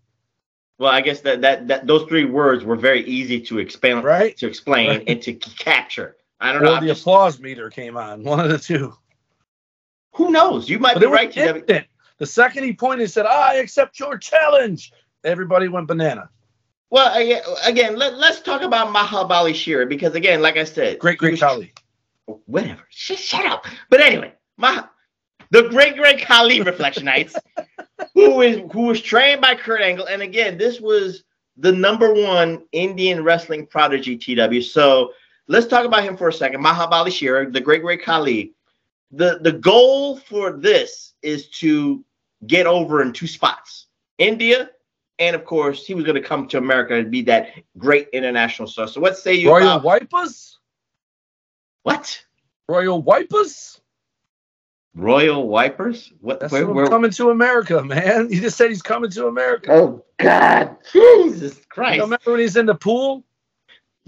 Well, 0.78 0.92
I 0.92 1.02
guess 1.02 1.22
that 1.22 1.42
that, 1.42 1.68
that 1.68 1.88
those 1.88 2.08
three 2.08 2.26
words 2.26 2.64
were 2.64 2.76
very 2.76 3.04
easy 3.06 3.40
to 3.42 3.60
explain, 3.60 4.00
Right. 4.02 4.36
to 4.38 4.48
explain 4.48 4.90
Right. 4.90 5.04
and 5.08 5.22
to 5.22 5.34
capture. 5.34 6.18
I 6.40 6.52
don't 6.52 6.64
know. 6.64 6.74
I'm 6.76 6.84
the 6.84 6.90
just- 6.92 7.02
applause 7.02 7.40
meter 7.40 7.70
came 7.70 7.96
on. 7.98 8.24
One 8.24 8.40
of 8.40 8.50
the 8.50 8.58
two. 8.58 8.96
who 10.14 10.32
knows? 10.32 10.70
You 10.70 10.80
might 10.80 10.94
But 10.96 11.02
be 11.02 11.06
right, 11.08 11.36
instant. 11.36 11.88
The 12.18 12.26
second 12.26 12.64
he 12.64 12.74
pointed 12.74 13.04
and 13.04 13.12
said, 13.12 13.26
"I 13.26 13.56
accept 13.56 14.00
your 14.00 14.18
challenge," 14.18 14.94
everybody 15.26 15.68
went 15.68 15.88
banana. 15.88 16.30
Well, 16.90 17.14
again, 17.66 17.98
let, 17.98 18.14
let's 18.16 18.40
talk 18.42 18.62
about 18.62 18.94
Mahabali 18.94 19.54
Shera 19.56 19.86
because, 19.86 20.16
again, 20.16 20.42
like 20.42 20.56
I 20.56 20.64
said, 20.64 21.00
Great, 21.00 21.18
great 21.18 21.40
Khali. 21.40 21.74
Whatever. 22.26 22.82
Shut, 22.90 23.20
shut 23.20 23.46
up. 23.46 23.66
But 23.90 24.02
anyway, 24.02 24.34
my 24.58 24.86
the 25.52 25.64
great 25.70 25.96
great 25.96 26.22
Khali 26.22 26.60
Reflectionites, 26.60 27.36
who 28.14 28.42
is 28.42 28.62
who 28.72 28.84
was 28.84 29.02
trained 29.02 29.42
by 29.42 29.56
Kurt 29.56 29.82
Angle, 29.82 30.08
and 30.08 30.22
again, 30.22 30.58
this 30.58 30.80
was 30.80 31.24
the 31.58 31.72
number 31.72 32.14
one 32.14 32.64
Indian 32.72 33.24
wrestling 33.24 33.68
prodigy 33.68 34.18
TW. 34.18 34.62
So 34.62 35.14
let's 35.48 35.68
talk 35.68 35.86
about 35.86 36.04
him 36.04 36.18
for 36.18 36.28
a 36.28 36.34
second. 36.34 36.64
Mahabali 36.64 37.12
Shera, 37.12 37.50
the 37.50 37.62
great 37.62 37.82
great 37.82 38.04
Khali. 38.04 38.54
The 39.12 39.40
the 39.42 39.54
goal 39.54 40.18
for 40.18 40.52
this 40.52 41.14
is 41.22 41.50
to 41.60 42.04
get 42.48 42.66
over 42.66 43.02
in 43.02 43.14
two 43.14 43.28
spots. 43.28 43.88
India 44.18 44.70
and 45.20 45.36
of 45.36 45.46
course, 45.46 45.86
he 45.86 45.94
was 45.94 46.04
going 46.04 46.22
to 46.22 46.28
come 46.28 46.48
to 46.50 46.58
America 46.58 46.96
and 46.96 47.10
be 47.10 47.22
that 47.24 47.52
great 47.78 48.10
international 48.12 48.68
star. 48.68 48.88
So 48.88 49.00
what 49.00 49.18
say 49.18 49.34
you 49.34 49.50
Royal 49.50 49.76
about 49.76 49.84
Wipers. 49.84 50.55
What? 51.86 52.26
Royal 52.68 53.00
Wipers. 53.02 53.80
Royal 54.96 55.48
Wipers? 55.48 56.12
What? 56.20 56.40
That's 56.40 56.52
where, 56.52 56.66
where- 56.68 56.88
coming 56.88 57.12
to 57.12 57.30
America, 57.30 57.84
man. 57.84 58.28
He 58.32 58.40
just 58.40 58.58
said 58.58 58.70
he's 58.70 58.82
coming 58.82 59.12
to 59.12 59.28
America. 59.28 59.72
Oh 59.72 60.04
God, 60.18 60.78
Jesus 60.92 61.58
You 61.58 61.64
Christ! 61.70 62.02
remember 62.02 62.32
when 62.32 62.40
he's 62.40 62.56
in 62.58 62.66
the 62.66 62.74
pool 62.76 63.24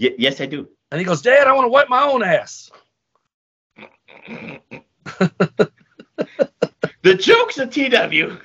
Y- 0.00 0.14
yes, 0.18 0.40
I 0.40 0.46
do. 0.46 0.68
and 0.90 0.98
he 0.98 1.04
goes, 1.04 1.22
"Dad, 1.22 1.46
I 1.46 1.52
want 1.52 1.66
to 1.66 1.70
wipe 1.70 1.88
my 1.88 2.02
own 2.02 2.22
ass." 2.24 2.70
The 7.02 7.14
jokes 7.14 7.58
of 7.58 7.70
TW 7.70 8.38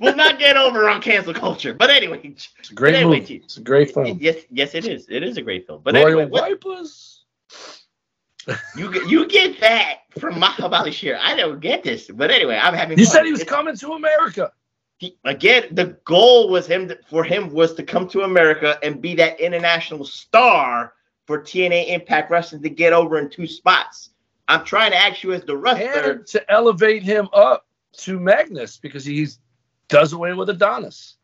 will 0.00 0.16
not 0.16 0.38
get 0.38 0.56
over 0.56 0.88
on 0.88 1.02
cancel 1.02 1.34
culture. 1.34 1.74
But 1.74 1.90
anyway, 1.90 2.20
It's 2.24 2.70
a 2.70 2.74
great 2.74 2.92
But 2.92 2.96
anyway, 2.96 3.20
movie. 3.20 3.42
It's 3.44 3.56
a 3.58 3.60
great 3.60 3.92
film. 3.92 4.18
yes, 4.20 4.36
yes, 4.50 4.74
it 4.74 4.86
is. 4.86 5.06
It 5.10 5.22
is 5.22 5.36
a 5.36 5.42
great 5.42 5.66
film. 5.66 5.82
But 5.84 5.94
Royal 5.94 6.06
anyway, 6.06 6.24
what- 6.26 6.42
Wipers. 6.42 7.24
You 8.76 8.92
get 8.92 9.08
you 9.08 9.26
get 9.28 9.60
that 9.60 9.98
from 10.18 10.34
Mahabali 10.36 10.92
Shir. 10.92 11.18
I 11.20 11.36
don't 11.36 11.60
get 11.60 11.82
this. 11.82 12.10
But 12.12 12.30
anyway, 12.30 12.58
I'm 12.60 12.74
having. 12.74 12.98
You 12.98 13.04
fun. 13.06 13.12
said 13.12 13.24
he 13.26 13.32
was 13.32 13.40
It's- 13.42 13.54
coming 13.54 13.76
to 13.76 13.92
America. 13.92 14.52
he- 14.98 15.16
again, 15.24 15.64
the 15.72 15.96
goal 16.04 16.48
was 16.50 16.66
him 16.66 16.88
to, 16.88 16.98
for 17.08 17.24
him 17.24 17.52
was 17.52 17.74
to 17.74 17.82
come 17.82 18.08
to 18.08 18.22
America 18.22 18.78
and 18.82 19.00
be 19.00 19.14
that 19.16 19.40
international 19.40 20.04
star 20.04 20.94
for 21.26 21.38
TNA 21.40 21.88
Impact 21.88 22.30
Wrestling 22.30 22.62
to 22.62 22.68
get 22.70 22.92
over 22.92 23.18
in 23.18 23.30
two 23.30 23.46
spots. 23.46 24.10
I'm 24.48 24.64
trying 24.64 24.90
to 24.90 24.96
ask 24.98 25.22
you 25.22 25.32
as 25.32 25.44
the 25.44 25.56
wrestler. 25.56 26.12
and 26.12 26.26
to 26.26 26.50
elevate 26.52 27.02
him 27.04 27.28
up 27.32 27.66
to 27.98 28.18
Magnus 28.18 28.78
because 28.78 29.04
he's 29.04 29.38
does 29.88 30.12
away 30.12 30.32
with 30.34 30.50
Adonis. 30.50 31.16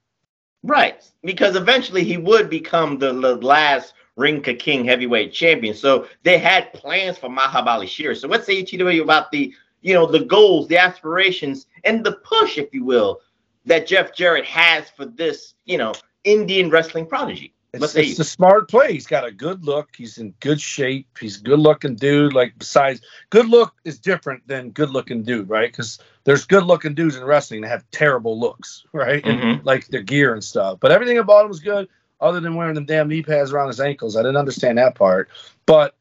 Right, 0.62 1.03
because 1.22 1.55
eventually 1.57 2.03
he 2.03 2.16
would 2.16 2.49
become 2.51 2.99
the, 2.99 3.12
the 3.12 3.37
last 3.37 3.95
Ring 4.16 4.42
Ka 4.42 4.52
King 4.58 4.84
heavyweight 4.84 5.32
champion. 5.32 5.74
So 5.74 6.08
they 6.22 6.38
had 6.38 6.72
plans 6.72 7.18
for 7.18 7.28
Mahabali 7.28 7.86
Shera. 7.86 8.16
So 8.16 8.28
what 8.28 8.44
say 8.44 8.64
you 8.68 9.02
about 9.02 9.30
the 9.30 9.54
you 9.82 9.94
know 9.94 10.06
the 10.06 10.20
goals, 10.24 10.68
the 10.68 10.78
aspirations, 10.78 11.66
and 11.84 12.04
the 12.04 12.12
push, 12.12 12.58
if 12.58 12.74
you 12.74 12.84
will, 12.84 13.20
that 13.66 13.86
Jeff 13.86 14.14
Jarrett 14.14 14.46
has 14.46 14.88
for 14.90 15.04
this 15.04 15.54
you 15.64 15.78
know 15.78 15.92
Indian 16.24 16.70
wrestling 16.70 17.06
prodigy? 17.06 17.52
It's, 17.72 17.94
it's 17.94 18.18
a 18.18 18.24
smart 18.24 18.70
play. 18.70 18.94
He's 18.94 19.06
got 19.06 19.26
a 19.26 19.30
good 19.30 19.64
look. 19.64 19.90
He's 19.94 20.16
in 20.16 20.32
good 20.40 20.60
shape. 20.60 21.08
He's 21.20 21.38
a 21.40 21.42
good 21.42 21.58
looking 21.58 21.94
dude. 21.94 22.32
Like 22.32 22.54
besides, 22.58 23.02
good 23.28 23.48
look 23.48 23.74
is 23.84 23.98
different 23.98 24.46
than 24.48 24.70
good 24.70 24.90
looking 24.90 25.22
dude, 25.22 25.50
right? 25.50 25.70
Because 25.70 25.98
there's 26.24 26.46
good 26.46 26.64
looking 26.64 26.94
dudes 26.94 27.16
in 27.16 27.24
wrestling 27.24 27.60
that 27.62 27.68
have 27.68 27.84
terrible 27.90 28.38
looks, 28.38 28.84
right? 28.92 29.22
And, 29.26 29.38
Mhm. 29.40 29.64
like 29.64 29.88
their 29.88 30.02
gear 30.02 30.32
and 30.32 30.42
stuff. 30.42 30.78
But 30.80 30.92
everything 30.92 31.18
about 31.18 31.42
him 31.42 31.48
was 31.48 31.60
good, 31.60 31.88
other 32.20 32.40
than 32.40 32.54
wearing 32.54 32.74
them 32.74 32.84
damn 32.86 33.08
knee 33.08 33.22
pads 33.22 33.52
around 33.52 33.68
his 33.68 33.80
ankles. 33.80 34.16
I 34.16 34.20
didn't 34.20 34.36
understand 34.36 34.78
that 34.78 34.94
part. 34.94 35.28
But 35.66 35.94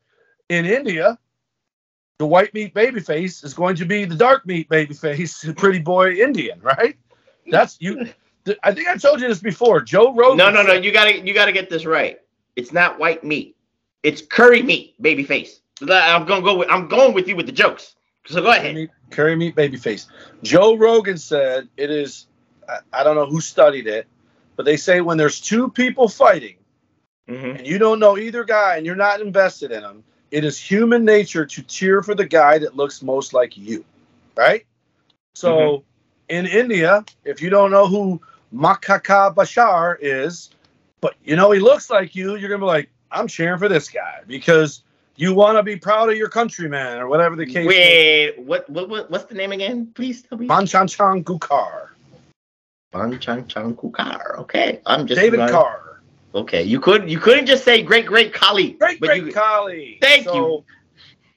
in 0.50 0.66
India, 0.66 1.18
the 2.18 2.26
white 2.28 2.54
meat 2.54 2.74
babyface 2.74 3.44
is 3.44 3.54
going 3.54 3.76
to 3.78 3.86
be 3.86 4.06
the 4.06 4.16
dark 4.16 4.46
meat 4.46 4.70
babyface, 4.70 5.46
the 5.46 5.54
pretty 5.58 5.80
boy 5.80 6.14
Indian, 6.14 6.60
right? 6.62 6.98
That's 7.50 7.78
you. 7.80 8.08
I 8.64 8.74
think 8.74 8.88
I 8.88 8.96
told 8.98 9.22
you 9.22 9.28
this 9.28 9.40
before. 9.40 9.82
Joe 9.82 10.14
Rogan. 10.14 10.38
No, 10.38 10.52
no, 10.52 10.64
no. 10.64 10.74
You 10.74 10.92
gotta 10.92 11.20
you 11.20 11.34
gotta 11.34 11.52
get 11.52 11.70
this 11.70 11.86
right. 11.86 12.20
It's 12.56 12.72
not 12.72 13.00
white 13.00 13.24
meat. 13.24 13.56
It's 14.04 14.22
curry 14.22 14.62
meat, 14.62 15.02
baby 15.02 15.24
face. 15.24 15.60
I'm 15.82 16.26
gonna 16.26 16.42
go 16.44 16.58
with 16.58 16.70
I'm 16.70 16.88
going 16.88 17.14
with 17.14 17.28
you 17.28 17.36
with 17.36 17.48
the 17.48 17.52
jokes. 17.52 17.96
So 18.28 18.42
go 18.42 18.48
Curry 18.48 18.58
ahead. 18.58 18.76
meat, 18.76 18.90
curry 19.10 19.36
meat 19.36 19.56
baby 19.56 19.78
face. 19.78 20.08
Joe 20.44 20.76
Rogan 20.76 21.18
said 21.18 21.68
it 21.78 21.92
is. 21.92 22.28
I, 22.70 22.80
I 22.94 23.04
don't 23.04 23.16
know 23.16 23.26
who 23.26 23.42
studied 23.42 23.88
it, 23.88 24.08
but 24.56 24.66
they 24.66 24.78
say 24.78 25.02
when 25.02 25.18
there's 25.18 25.40
two 25.42 25.70
people 25.70 26.08
fighting 26.08 26.56
Mhm. 27.30 27.58
and 27.58 27.68
you 27.68 27.78
don't 27.78 28.00
know 28.00 28.18
either 28.18 28.44
guy 28.44 28.78
and 28.78 28.86
you're 28.86 28.96
not 28.96 29.22
invested 29.22 29.72
in 29.72 29.82
them, 29.82 30.04
it 30.32 30.44
is 30.44 30.60
human 30.60 31.06
nature 31.06 31.46
to 31.46 31.62
cheer 31.64 32.04
for 32.04 32.16
the 32.16 32.26
guy 32.26 32.58
that 32.60 32.76
looks 32.76 33.02
most 33.02 33.34
like 33.34 33.58
you, 33.58 33.84
right? 34.36 34.66
So 35.34 35.84
in 36.30 36.46
India, 36.48 37.04
if 37.24 37.42
you 37.42 37.50
don't 37.50 37.72
know 37.72 37.88
who 37.88 38.22
Makaka 38.54 39.34
Bashar 39.34 39.98
is, 40.00 40.50
but 41.02 41.16
you 41.24 41.36
know 41.36 41.52
he 41.52 41.60
looks 41.60 41.90
like 41.90 42.16
you, 42.16 42.36
you're 42.36 42.50
gonna 42.50 42.60
be 42.60 42.66
like, 42.66 42.90
I'm 43.12 43.28
cheering 43.28 43.60
for 43.60 43.70
this 43.70 43.90
guy 43.90 44.22
because 44.28 44.84
you 45.16 45.34
want 45.34 45.58
to 45.58 45.64
be 45.64 45.76
proud 45.78 46.10
of 46.10 46.18
your 46.18 46.30
countryman 46.30 46.98
or 47.00 47.08
whatever 47.08 47.36
the 47.36 47.46
case. 47.46 47.68
Wait, 47.68 48.38
what, 48.40 48.70
what 48.70 48.90
what 48.90 49.10
what's 49.10 49.26
the 49.26 49.36
name 49.36 49.52
again? 49.52 49.92
Please 49.96 50.22
tell 50.22 50.38
me. 50.38 50.48
Banchanchan 50.48 51.24
Gukar. 51.24 51.90
Ban 52.96 53.20
Chan 53.20 53.48
Chan 53.48 53.76
Kukar. 53.76 54.40
Okay, 54.40 54.80
I'm 54.86 55.06
just 55.08 55.20
David 55.20 55.38
gonna- 55.38 55.52
Carr. 55.52 56.02
Okay, 56.34 56.64
you 56.64 56.80
could 56.80 57.10
you 57.10 57.20
couldn't 57.20 57.46
just 57.46 57.64
say 57.64 57.82
great 57.82 58.06
great 58.06 58.34
Khali. 58.34 58.72
Great, 58.72 59.00
but 59.00 59.08
great 59.08 59.24
you, 59.26 59.32
Khali. 59.34 59.98
Thank 60.02 60.26
So, 60.26 60.36
you. 60.36 60.64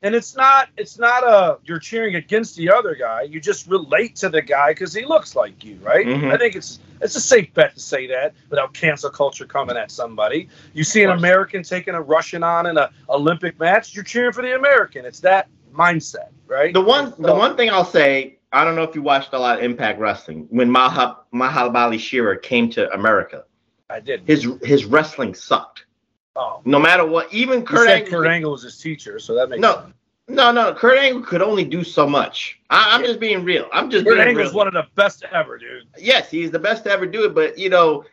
and 0.03 0.15
it's 0.15 0.35
not 0.37 0.69
it's 0.77 0.99
not 0.99 1.23
a 1.25 1.59
you're 1.65 1.79
cheering 1.79 2.17
against 2.17 2.57
the 2.57 2.71
other 2.71 2.95
guy. 2.97 3.23
You 3.23 3.41
just 3.41 3.69
relate 3.69 4.17
to 4.17 4.29
the 4.29 4.43
guy 4.43 4.73
because 4.73 4.93
he 4.93 5.05
looks 5.05 5.37
like 5.37 5.63
you, 5.65 5.79
right? 5.83 6.05
Mhm. 6.05 6.33
I 6.33 6.37
think 6.37 6.57
it's 6.57 6.81
it's 7.01 7.15
a 7.15 7.21
safe 7.21 7.55
bet 7.55 7.75
to 7.75 7.81
say 7.81 8.09
that 8.09 8.35
without 8.51 8.75
cancel 8.75 9.09
culture 9.11 9.45
coming 9.45 9.77
at 9.77 9.93
somebody. 9.93 10.49
You 10.75 10.83
see 10.83 11.05
an 11.05 11.11
American 11.11 11.63
taking 11.63 11.95
a 11.95 12.03
Russian 12.03 12.43
on 12.43 12.67
in 12.67 12.77
a 12.77 12.91
Olympic 13.09 13.59
match, 13.61 13.95
you're 13.95 14.03
cheering 14.05 14.33
for 14.33 14.43
the 14.43 14.57
American. 14.57 15.05
It's 15.05 15.21
that 15.21 15.47
mindset, 15.73 16.31
right? 16.49 16.75
The 16.75 16.81
one, 16.81 17.15
the 17.21 17.33
one 17.35 17.57
thing 17.57 17.71
I'll 17.71 17.85
say, 17.85 18.38
I 18.53 18.65
don't 18.65 18.77
know 18.77 18.83
if 18.83 18.95
you 18.95 19.03
watched 19.03 19.33
a 19.35 19.39
lot 19.39 19.59
of 19.59 19.65
Impact 19.65 19.99
Wrestling 20.01 20.47
when 20.51 20.71
Mahab 20.71 21.17
Mahabali 21.35 21.99
Shera 21.99 22.39
came 22.41 22.71
to 22.71 22.91
America. 22.95 23.45
I 23.91 24.01
did. 24.01 24.23
His 24.27 24.47
his 24.63 24.85
wrestling 24.85 25.35
sucked. 25.35 25.85
oh, 26.37 26.61
No 26.65 26.79
matter 26.79 27.05
what, 27.07 27.33
even 27.33 27.65
Kurt 27.65 27.87
said 27.89 27.97
Angle. 28.03 28.11
Kurt 28.11 28.27
Angle 28.27 28.53
was 28.53 28.63
his 28.63 28.79
teacher, 28.79 29.19
so 29.19 29.35
that 29.35 29.49
makes 29.51 29.61
No, 29.61 29.75
sense. 29.83 29.95
no, 30.29 30.53
no. 30.53 30.75
Kurt 30.75 30.99
Angle 30.99 31.23
could 31.23 31.43
only 31.43 31.65
do 31.65 31.83
so 31.85 32.07
much. 32.07 32.59
I, 32.71 32.95
I'm 32.95 33.05
just 33.05 33.21
being 33.21 33.45
real. 33.45 33.69
I'm 33.73 33.91
just 33.91 34.07
Kurt 34.07 34.19
Angle's 34.19 34.49
real. 34.49 34.57
one 34.57 34.67
of 34.69 34.75
the 34.75 34.87
best 34.95 35.25
ever, 35.33 35.59
dude. 35.59 35.85
yes, 35.99 36.31
he's 36.31 36.51
the 36.51 36.59
best 36.59 36.85
to 36.85 36.91
ever 36.91 37.07
do 37.07 37.25
it, 37.25 37.35
but 37.35 37.59
you 37.59 37.69
know, 37.71 38.05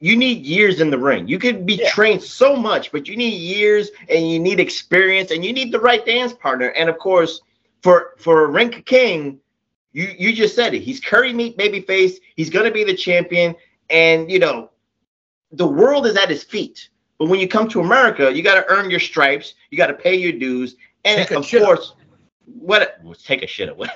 you 0.00 0.16
need 0.16 0.44
years 0.44 0.80
in 0.80 0.90
the 0.90 0.98
ring. 0.98 1.26
You 1.26 1.38
could 1.38 1.64
be 1.64 1.74
Yeah. 1.74 1.90
trained 1.90 2.22
so 2.22 2.54
much, 2.56 2.92
but 2.92 3.08
you 3.08 3.16
need 3.16 3.34
years 3.36 3.90
and 4.08 4.28
you 4.30 4.38
need 4.38 4.58
experience 4.60 5.30
and 5.30 5.44
you 5.44 5.52
need 5.52 5.70
the 5.72 5.80
right 5.80 6.04
dance 6.04 6.32
partner. 6.32 6.68
And 6.70 6.88
of 6.88 6.98
course, 6.98 7.40
for 7.82 8.14
for 8.18 8.46
Ring 8.50 8.70
Ka 8.70 8.80
King, 8.84 9.40
you 9.96 10.14
you 10.18 10.32
just 10.34 10.54
said 10.54 10.74
it. 10.74 10.80
He's 10.80 11.00
curry 11.00 11.32
meat 11.32 11.56
baby 11.56 11.80
face. 11.80 12.20
He's 12.36 12.50
gonna 12.50 12.70
be 12.70 12.84
the 12.84 12.94
champion, 12.94 13.54
and 13.88 14.30
you 14.30 14.38
know, 14.38 14.70
the 15.52 15.66
world 15.66 16.06
is 16.06 16.16
at 16.16 16.28
his 16.28 16.44
feet. 16.44 16.90
But 17.18 17.30
when 17.30 17.40
you 17.40 17.48
come 17.48 17.66
to 17.70 17.80
America, 17.80 18.30
you 18.30 18.42
got 18.42 18.56
to 18.56 18.70
earn 18.70 18.90
your 18.90 19.00
stripes. 19.00 19.54
You 19.70 19.78
got 19.78 19.86
to 19.86 19.94
pay 19.94 20.14
your 20.14 20.32
dues, 20.32 20.76
and 21.06 21.20
of 21.32 21.48
course, 21.50 21.94
what? 22.44 22.98
Well, 23.02 23.14
take 23.14 23.42
a 23.42 23.46
shit 23.46 23.70
away. 23.70 23.88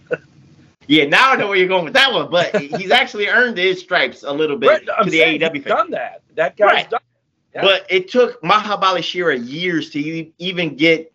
yeah, 0.86 1.04
now 1.04 1.32
I 1.32 1.36
know 1.36 1.48
where 1.48 1.58
you're 1.58 1.68
going 1.68 1.84
with 1.84 1.92
that 1.92 2.10
one. 2.10 2.30
But 2.30 2.56
he's 2.56 2.90
actually 3.02 3.28
earned 3.28 3.58
his 3.58 3.80
stripes 3.80 4.22
a 4.22 4.32
little 4.32 4.56
bit 4.56 4.68
Right, 4.68 4.88
I'm 4.96 5.04
to 5.04 5.10
the 5.10 5.20
AEW 5.20 5.54
he's 5.56 5.64
fan. 5.64 5.76
done 5.76 5.90
that. 5.90 6.22
That 6.36 6.56
guy's 6.56 6.72
Right. 6.72 6.90
done. 6.90 7.00
Yeah. 7.54 7.60
But 7.60 7.86
it 7.90 8.08
took 8.08 8.40
Mahabali 8.40 9.02
Shera 9.04 9.36
years 9.38 9.90
to 9.90 10.32
even 10.38 10.74
get 10.74 11.12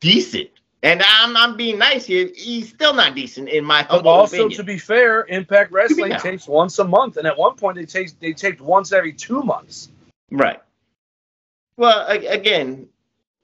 decent. 0.00 0.50
And 0.84 1.00
I'm 1.06 1.36
I'm 1.36 1.56
being 1.56 1.78
nice 1.78 2.04
here. 2.06 2.28
He's 2.34 2.68
still 2.70 2.92
not 2.92 3.14
decent 3.14 3.48
in 3.48 3.64
my 3.64 3.82
But 3.82 3.90
humble 3.90 4.10
also, 4.10 4.36
opinion. 4.36 4.56
to 4.56 4.64
be 4.64 4.78
fair, 4.78 5.24
Impact 5.28 5.70
Wrestling 5.70 6.10
fair. 6.12 6.18
tapes 6.18 6.48
once 6.48 6.78
a 6.80 6.84
month, 6.84 7.16
and 7.18 7.26
at 7.26 7.38
one 7.38 7.54
point 7.54 7.76
they 7.76 7.84
taped 7.84 8.18
they 8.20 8.32
taped 8.32 8.60
once 8.60 8.92
every 8.92 9.12
two 9.12 9.42
months. 9.42 9.90
Right. 10.30 10.60
Well, 11.76 12.06
again, 12.08 12.88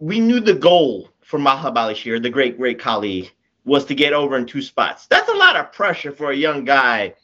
we 0.01 0.19
knew 0.21 0.41
the 0.41 0.55
goal 0.55 1.11
for 1.23 1.39
Mahabali 1.39 1.95
Shera, 1.95 2.19
the 2.21 2.31
great, 2.31 2.59
great 2.59 2.79
Khali, 2.79 3.31
was 3.65 3.85
to 3.87 3.95
get 3.95 4.13
over 4.13 4.37
in 4.37 4.45
two 4.47 4.63
spots. 4.63 5.07
That's 5.07 5.29
a 5.29 5.35
lot 5.35 5.57
of 5.57 5.73
pressure 5.73 6.13
for 6.13 6.31
a 6.33 6.37
young 6.37 6.65
guy. 6.65 7.15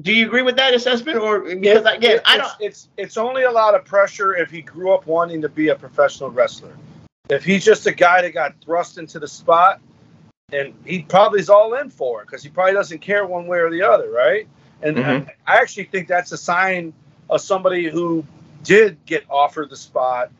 Do 0.00 0.12
you 0.12 0.26
agree 0.26 0.42
with 0.42 0.56
that 0.56 0.74
assessment? 0.74 1.18
Or 1.18 1.40
because 1.40 1.84
again, 1.84 2.16
It- 2.16 2.22
I 2.24 2.36
it's, 2.36 2.42
don't 2.48 2.56
It's 2.60 2.88
it's 2.96 3.16
only 3.16 3.44
a 3.44 3.50
lot 3.50 3.74
of 3.74 3.84
pressure 3.84 4.34
if 4.36 4.50
he 4.50 4.60
grew 4.60 4.92
up 4.92 5.06
wanting 5.06 5.40
to 5.42 5.48
be 5.48 5.68
a 5.68 5.74
professional 5.76 6.30
wrestler. 6.30 6.76
If 7.30 7.44
he's 7.44 7.64
just 7.64 7.86
a 7.86 7.92
guy 7.92 8.22
that 8.22 8.34
got 8.34 8.54
thrust 8.64 8.98
into 8.98 9.18
the 9.18 9.28
spot, 9.28 9.80
and 10.52 10.74
he 10.84 11.02
probably 11.02 11.40
is 11.40 11.48
all 11.48 11.74
in 11.74 11.90
for 11.90 12.22
it 12.22 12.26
because 12.26 12.42
he 12.42 12.48
probably 12.48 12.72
doesn't 12.74 12.98
care 12.98 13.24
one 13.24 13.46
way 13.46 13.58
or 13.58 13.70
the 13.70 13.82
other, 13.82 14.10
right? 14.10 14.48
And 14.82 14.96
Mhm. 14.96 15.28
I, 15.46 15.54
I 15.54 15.60
actually 15.60 15.84
think 15.84 16.08
that's 16.08 16.32
a 16.32 16.36
sign 16.36 16.92
of 17.28 17.40
somebody 17.40 17.88
who 17.88 18.24
did 18.64 18.98
get 19.06 19.24
offered 19.30 19.70
the 19.70 19.76
spot 19.76 20.30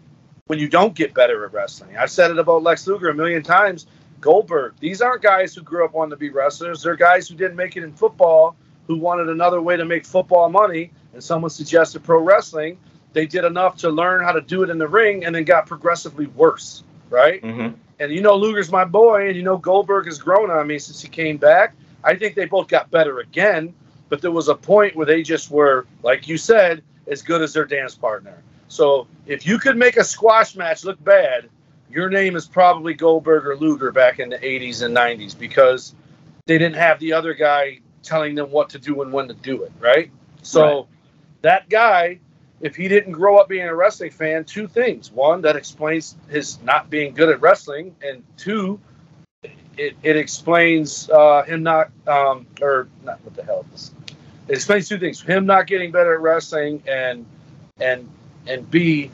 when 0.47 0.59
you 0.59 0.69
don't 0.69 0.95
get 0.95 1.15
better 1.15 1.45
at 1.45 1.53
wrestling. 1.53 1.97
I've 1.97 2.11
said 2.11 2.33
it 2.33 2.39
about 2.39 2.65
Lex 2.65 2.87
Luger 2.87 3.11
a 3.11 3.15
million 3.15 3.43
times. 3.43 3.87
Goldberg. 4.21 4.75
These 4.81 5.01
aren't 5.01 5.23
guys 5.23 5.55
who 5.55 5.63
grew 5.63 5.85
up 5.85 5.95
wanting 5.95 6.11
to 6.11 6.17
be 6.17 6.31
wrestlers. 6.31 6.83
They're 6.83 6.97
guys 6.97 7.29
who 7.29 7.37
didn't 7.37 7.57
make 7.57 7.77
it 7.77 7.85
in 7.85 7.93
football, 7.93 8.57
who 8.87 8.97
wanted 8.97 9.29
another 9.29 9.63
way 9.63 9.77
to 9.77 9.85
make 9.85 10.05
football 10.05 10.49
money. 10.49 10.91
And 11.15 11.23
someone 11.23 11.51
suggested 11.51 12.03
pro 12.03 12.21
wrestling. 12.21 12.79
They 13.13 13.27
did 13.27 13.45
enough 13.45 13.77
to 13.79 13.91
learn 13.91 14.23
how 14.23 14.33
to 14.33 14.41
do 14.41 14.63
it 14.63 14.71
in 14.71 14.79
the 14.79 14.89
ring, 14.89 15.25
and 15.25 15.35
then 15.35 15.45
got 15.45 15.67
progressively 15.67 16.27
worse. 16.27 16.83
Right. 17.09 17.43
Mhm. 17.43 17.75
And 17.99 18.13
you 18.13 18.23
know 18.23 18.37
Luger's 18.37 18.71
my 18.71 18.85
boy, 18.85 19.29
and 19.29 19.37
you 19.37 19.43
know 19.43 19.57
Goldberg 19.59 20.07
has 20.07 20.19
grown 20.19 20.51
on 20.51 20.67
me 20.67 20.79
since 20.79 21.03
he 21.03 21.09
came 21.09 21.37
back. 21.37 21.75
I 22.05 22.15
think 22.15 22.35
they 22.35 22.47
both 22.47 22.69
got 22.69 22.91
better 22.91 23.19
again, 23.21 23.75
but 24.09 24.23
there 24.23 24.31
was 24.31 24.49
a 24.49 24.55
point 24.55 24.97
where 24.97 25.07
they 25.07 25.23
just 25.23 25.51
were, 25.51 25.87
like 26.03 26.27
you 26.29 26.39
said, 26.39 26.83
as 27.09 27.21
good 27.21 27.43
as 27.43 27.53
their 27.53 27.65
dance 27.67 27.95
partner. 27.95 28.35
So 28.69 29.07
if 29.27 29.47
you 29.47 29.59
could 29.59 29.77
make 29.77 29.97
a 29.97 30.05
squash 30.05 30.55
match 30.57 30.85
look 30.85 31.03
bad, 31.05 31.49
your 31.91 32.09
name 32.09 32.37
is 32.37 32.47
probably 32.47 32.95
Goldberg 32.95 33.45
or 33.47 33.57
Luger 33.57 33.91
back 33.91 34.21
in 34.21 34.31
the 34.31 34.39
80s 34.39 34.83
and 34.83 34.95
90s 34.95 35.35
because 35.37 35.95
they 36.47 36.57
didn't 36.57 36.77
have 36.77 37.01
the 37.01 37.13
other 37.13 37.35
guy 37.35 37.81
telling 38.03 38.35
them 38.35 38.51
what 38.51 38.71
to 38.71 38.79
do 38.79 39.03
and 39.03 39.13
when 39.13 39.29
to 39.29 39.35
do 39.35 39.65
it, 39.65 39.73
right? 39.81 40.11
So 40.43 40.63
Right. 40.63 40.87
that 41.43 41.69
guy, 41.69 42.21
if 42.61 42.77
he 42.77 42.89
didn't 42.89 43.13
grow 43.13 43.39
up 43.39 43.49
being 43.49 43.67
a 43.67 43.75
wrestling 43.75 44.11
fan, 44.11 44.45
two 44.45 44.69
things. 44.69 45.11
One, 45.11 45.41
that 45.43 45.57
explains 45.57 46.17
his 46.29 46.61
not 46.63 46.91
being 46.91 47.15
good 47.15 47.31
at 47.31 47.41
wrestling, 47.41 47.95
and 48.03 48.23
two, 48.37 48.81
it, 49.77 49.97
it 50.03 50.17
explains 50.17 51.09
uh, 51.11 51.43
him 51.45 51.63
not, 51.63 51.91
um, 52.07 52.47
or 52.61 52.89
not 53.03 53.21
what 53.25 53.35
the 53.35 53.43
hell 53.43 53.65
is 53.75 53.91
this? 53.91 54.17
It 54.49 54.55
explains 54.55 54.89
two 54.89 54.99
things: 54.99 55.21
him 55.23 55.47
not 55.47 55.67
getting 55.67 55.91
better 55.91 56.15
at 56.15 56.21
wrestling, 56.21 56.83
and 56.87 57.25
and 57.81 58.09
and 58.47 58.71
B, 58.71 59.11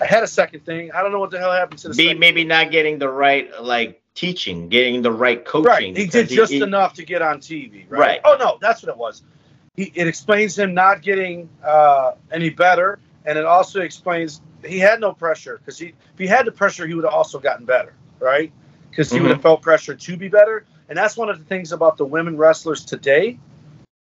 I 0.00 0.04
had 0.04 0.22
a 0.22 0.28
second 0.28 0.64
thing. 0.64 0.92
I 0.92 1.02
don't 1.02 1.10
know 1.10 1.20
what 1.20 1.30
the 1.30 1.38
hell 1.38 1.52
happened 1.52 1.78
to 1.80 1.88
the 1.88 1.94
second 1.94 2.18
maybe 2.18 2.44
not 2.44 2.70
getting 2.70 2.98
the 2.98 3.08
right 3.08 3.50
like 3.62 4.02
teaching, 4.14 4.68
getting 4.68 5.02
the 5.02 5.10
right 5.10 5.44
coaching. 5.44 5.66
Right. 5.66 5.96
He 5.96 6.06
did 6.06 6.28
just 6.28 6.52
he- 6.52 6.62
enough 6.62 6.94
to 6.94 7.04
get 7.04 7.22
on 7.22 7.40
TV. 7.40 7.86
Right. 7.88 7.98
Right. 7.98 8.20
Oh 8.24 8.36
no, 8.38 8.58
that's 8.60 8.82
what 8.82 8.90
it 8.90 8.96
was. 8.96 9.22
He, 9.76 9.92
it 9.94 10.06
explains 10.06 10.58
him 10.58 10.74
not 10.74 11.02
getting 11.02 11.48
uh, 11.64 12.12
any 12.30 12.50
better, 12.50 12.98
and 13.24 13.38
it 13.38 13.44
also 13.44 13.80
explains 13.80 14.40
he 14.64 14.78
had 14.78 15.00
no 15.00 15.12
pressure 15.12 15.58
because 15.58 15.78
he 15.78 15.86
if 15.86 16.18
he 16.18 16.26
had 16.26 16.46
the 16.46 16.52
pressure, 16.52 16.86
he 16.86 16.94
would 16.94 17.04
have 17.04 17.14
also 17.14 17.38
gotten 17.38 17.66
better. 17.66 17.94
Right. 18.20 18.52
Because 18.90 19.10
he 19.10 19.20
would 19.20 19.32
have 19.32 19.42
felt 19.42 19.60
pressure 19.60 19.94
to 19.94 20.16
be 20.16 20.28
better, 20.28 20.64
and 20.88 20.96
that's 20.96 21.16
one 21.16 21.28
of 21.28 21.38
the 21.38 21.44
things 21.44 21.72
about 21.72 21.96
the 21.96 22.04
women 22.04 22.36
wrestlers 22.36 22.84
today. 22.84 23.38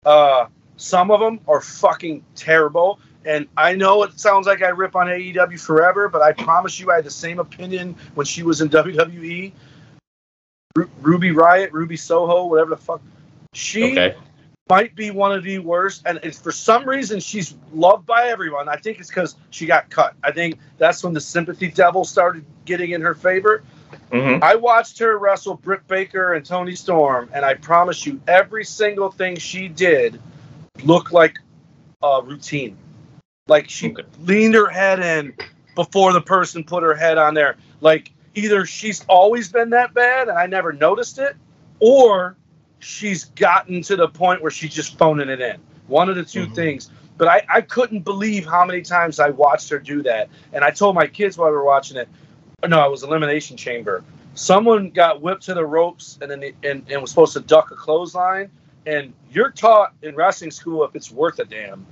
Uh, 0.04 0.46
some 0.76 1.10
of 1.10 1.20
them 1.20 1.40
are 1.48 1.60
fucking 1.60 2.24
terrible. 2.34 3.00
And 3.24 3.48
I 3.56 3.74
know 3.74 4.04
it 4.04 4.20
sounds 4.20 4.46
like 4.46 4.62
I 4.62 4.68
rip 4.68 4.94
on 4.94 5.08
AEW 5.08 5.60
forever, 5.60 6.08
but 6.08 6.22
I 6.22 6.32
promise 6.32 6.78
you 6.78 6.92
I 6.92 6.96
had 6.96 7.04
the 7.04 7.10
same 7.10 7.40
opinion 7.40 7.96
when 8.14 8.24
she 8.24 8.44
was 8.44 8.60
in 8.60 8.68
WWE. 8.70 9.52
Ru- 10.76 10.90
Ruby 11.00 11.30
Riott, 11.30 11.72
Ruby 11.72 11.96
Soho, 11.96 12.46
whatever 12.46 12.70
the 12.70 12.76
fuck. 12.76 13.00
She 13.52 13.92
Okay. 13.92 14.16
Might 14.68 14.96
be 14.96 15.12
one 15.12 15.30
of 15.30 15.44
the 15.44 15.60
worst, 15.60 16.02
and 16.06 16.18
it's 16.24 16.40
for 16.40 16.50
some 16.50 16.88
reason 16.88 17.20
she's 17.20 17.54
loved 17.72 18.04
by 18.04 18.26
everyone. 18.26 18.68
I 18.68 18.74
think 18.74 18.98
it's 18.98 19.08
because 19.08 19.36
she 19.50 19.64
got 19.64 19.88
cut. 19.90 20.14
I 20.24 20.32
think 20.32 20.58
that's 20.76 21.04
when 21.04 21.14
the 21.14 21.20
sympathy 21.20 21.68
devil 21.68 22.04
started 22.04 22.44
getting 22.64 22.90
in 22.90 23.00
her 23.00 23.14
favor. 23.14 23.62
Mhm. 24.10 24.42
I 24.42 24.56
watched 24.56 24.98
her 24.98 25.18
wrestle 25.18 25.54
Britt 25.54 25.86
Baker 25.86 26.34
and 26.34 26.44
Toni 26.44 26.74
Storm, 26.74 27.28
and 27.32 27.44
I 27.44 27.54
promise 27.54 28.04
you, 28.04 28.20
every 28.26 28.64
single 28.64 29.08
thing 29.08 29.36
she 29.36 29.68
did 29.68 30.20
looked 30.82 31.12
like 31.12 31.38
a 32.02 32.20
routine. 32.24 32.76
Like 33.46 33.70
she 33.70 33.92
Okay. 33.92 34.02
leaned 34.24 34.54
her 34.54 34.68
head 34.68 34.98
in 34.98 35.32
before 35.76 36.12
the 36.12 36.20
person 36.20 36.64
put 36.64 36.82
her 36.82 36.94
head 36.96 37.18
on 37.18 37.34
there. 37.34 37.54
Like 37.80 38.10
either 38.34 38.66
she's 38.66 39.04
always 39.06 39.48
been 39.48 39.70
that 39.70 39.94
bad 39.94 40.26
and 40.28 40.36
I 40.36 40.46
never 40.46 40.72
noticed 40.72 41.20
it, 41.20 41.36
or 41.78 42.34
she's 42.78 43.24
gotten 43.24 43.82
to 43.82 43.96
the 43.96 44.08
point 44.08 44.42
where 44.42 44.50
she's 44.50 44.74
just 44.74 44.98
phoning 44.98 45.28
it 45.28 45.40
in. 45.40 45.56
One 45.86 46.08
of 46.08 46.16
the 46.16 46.24
2 46.24 46.46
Mhm. 46.46 46.54
things. 46.54 46.90
But 47.18 47.28
I, 47.28 47.46
I 47.48 47.60
couldn't 47.62 48.00
believe 48.00 48.44
how 48.44 48.64
many 48.64 48.82
times 48.82 49.18
I 49.18 49.30
watched 49.30 49.70
her 49.70 49.78
do 49.78 50.02
that. 50.02 50.28
And 50.52 50.62
I 50.62 50.70
told 50.70 50.94
my 50.94 51.06
kids 51.06 51.38
while 51.38 51.48
we 51.48 51.56
were 51.56 51.64
watching 51.64 51.96
it, 51.96 52.08
no, 52.68 52.84
it 52.84 52.90
was 52.90 53.02
Elimination 53.02 53.56
Chamber. 53.56 54.04
Someone 54.34 54.90
got 54.90 55.22
whipped 55.22 55.42
to 55.44 55.54
the 55.54 55.64
ropes 55.64 56.18
and 56.20 56.30
then 56.30 56.40
the, 56.40 56.54
and, 56.62 56.84
and 56.90 57.00
was 57.00 57.10
supposed 57.10 57.32
to 57.32 57.40
duck 57.40 57.70
a 57.70 57.74
clothesline. 57.74 58.50
And 58.84 59.14
you're 59.30 59.50
taught 59.50 59.94
in 60.02 60.14
wrestling 60.14 60.50
school 60.50 60.84
if 60.84 60.94
it's 60.94 61.10
worth 61.10 61.38
a 61.38 61.44
damn. 61.46 61.86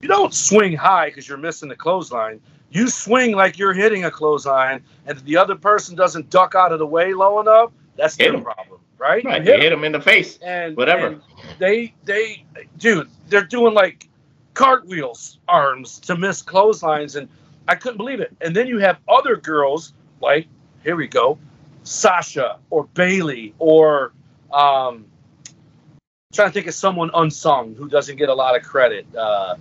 You 0.00 0.08
don't 0.08 0.34
swing 0.34 0.74
high 0.76 1.06
because 1.06 1.28
you're 1.28 1.38
missing 1.38 1.68
the 1.68 1.76
clothesline. 1.76 2.40
You 2.72 2.88
swing 2.88 3.32
like 3.32 3.58
you're 3.58 3.72
hitting 3.72 4.04
a 4.04 4.10
clothesline, 4.10 4.82
and 5.06 5.18
the 5.20 5.36
other 5.36 5.56
person 5.56 5.96
doesn't 5.96 6.30
duck 6.30 6.54
out 6.54 6.72
of 6.72 6.78
the 6.78 6.86
way 6.86 7.12
low 7.14 7.40
enough, 7.40 7.72
that's 8.00 8.16
Hit 8.16 8.28
their 8.28 8.36
'em. 8.36 8.42
problem, 8.42 8.80
right? 8.98 9.24
Right. 9.24 9.42
Hit 9.42 9.54
'em 9.54 9.60
hit 9.60 9.72
him 9.72 9.84
in 9.84 9.92
the 9.92 10.00
face. 10.00 10.38
and 10.38 10.76
Whatever. 10.76 11.06
and 11.06 11.22
they 11.58 11.92
they 12.04 12.44
dude, 12.78 13.08
they're 13.28 13.44
doing 13.44 13.74
like 13.74 14.08
cartwheels 14.54 15.38
arms 15.48 15.98
to 16.00 16.16
miss 16.16 16.42
clotheslines, 16.42 17.16
and 17.16 17.28
I 17.68 17.74
couldn't 17.76 17.98
believe 17.98 18.20
it. 18.20 18.34
And 18.40 18.54
then 18.56 18.66
you 18.66 18.78
have 18.78 18.98
other 19.08 19.36
girls 19.36 19.92
like 20.20 20.46
here 20.82 20.96
we 20.96 21.06
go, 21.06 21.38
Sasha 21.84 22.58
or 22.70 22.84
Bayley 22.94 23.54
or 23.58 24.12
um, 24.52 25.04
trying 26.32 26.48
to 26.48 26.52
think 26.52 26.66
of 26.66 26.74
someone 26.74 27.10
unsung 27.14 27.74
who 27.74 27.88
doesn't 27.88 28.16
get 28.16 28.28
a 28.28 28.34
lot 28.34 28.56
of 28.56 28.62
credit. 28.62 29.06
Uh, 29.14 29.56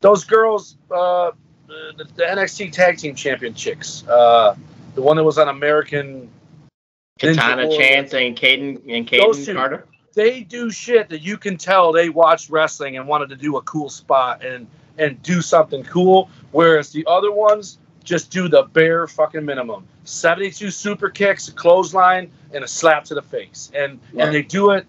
those 0.00 0.24
girls, 0.24 0.76
uh, 0.90 1.30
the, 1.68 2.04
the 2.16 2.22
NXT 2.24 2.72
Tag 2.72 2.98
Team 2.98 3.14
Champion 3.14 3.54
chicks. 3.54 4.06
Uh, 4.06 4.54
the 4.94 5.00
one 5.02 5.16
that 5.16 5.24
was 5.24 5.38
on 5.38 5.48
American. 5.48 6.28
Ninja 7.20 7.34
Katana 7.36 7.66
Warrior. 7.66 7.78
Chance 7.88 8.14
and 8.14 8.36
Kayden 8.36 8.76
and 8.88 9.08
Those 9.08 9.46
Kayden. 9.46 9.54
Carter. 9.54 9.86
They 10.14 10.42
do 10.42 10.70
shit 10.70 11.08
that 11.08 11.22
you 11.22 11.38
can 11.38 11.56
tell 11.56 11.90
they 11.92 12.10
watched 12.10 12.50
wrestling 12.50 12.96
and 12.98 13.06
wanted 13.08 13.30
to 13.30 13.36
do 13.36 13.56
a 13.56 13.62
cool 13.62 13.88
spot 13.88 14.44
and 14.44 14.66
and 14.98 15.22
do 15.22 15.40
something 15.40 15.82
cool. 15.84 16.28
Whereas 16.50 16.90
the 16.92 17.04
other 17.06 17.32
ones 17.32 17.78
just 18.04 18.30
do 18.30 18.46
the 18.48 18.64
bare 18.64 19.06
fucking 19.06 19.44
minimum: 19.44 19.86
seventy-two 20.04 20.70
super 20.70 21.08
kicks, 21.08 21.48
a 21.48 21.52
clothesline, 21.52 22.30
and 22.52 22.62
a 22.62 22.68
slap 22.68 23.04
to 23.04 23.14
the 23.14 23.22
face, 23.22 23.70
and 23.74 23.98
Right. 24.12 24.26
and 24.26 24.34
they 24.34 24.42
do 24.42 24.72
it 24.72 24.86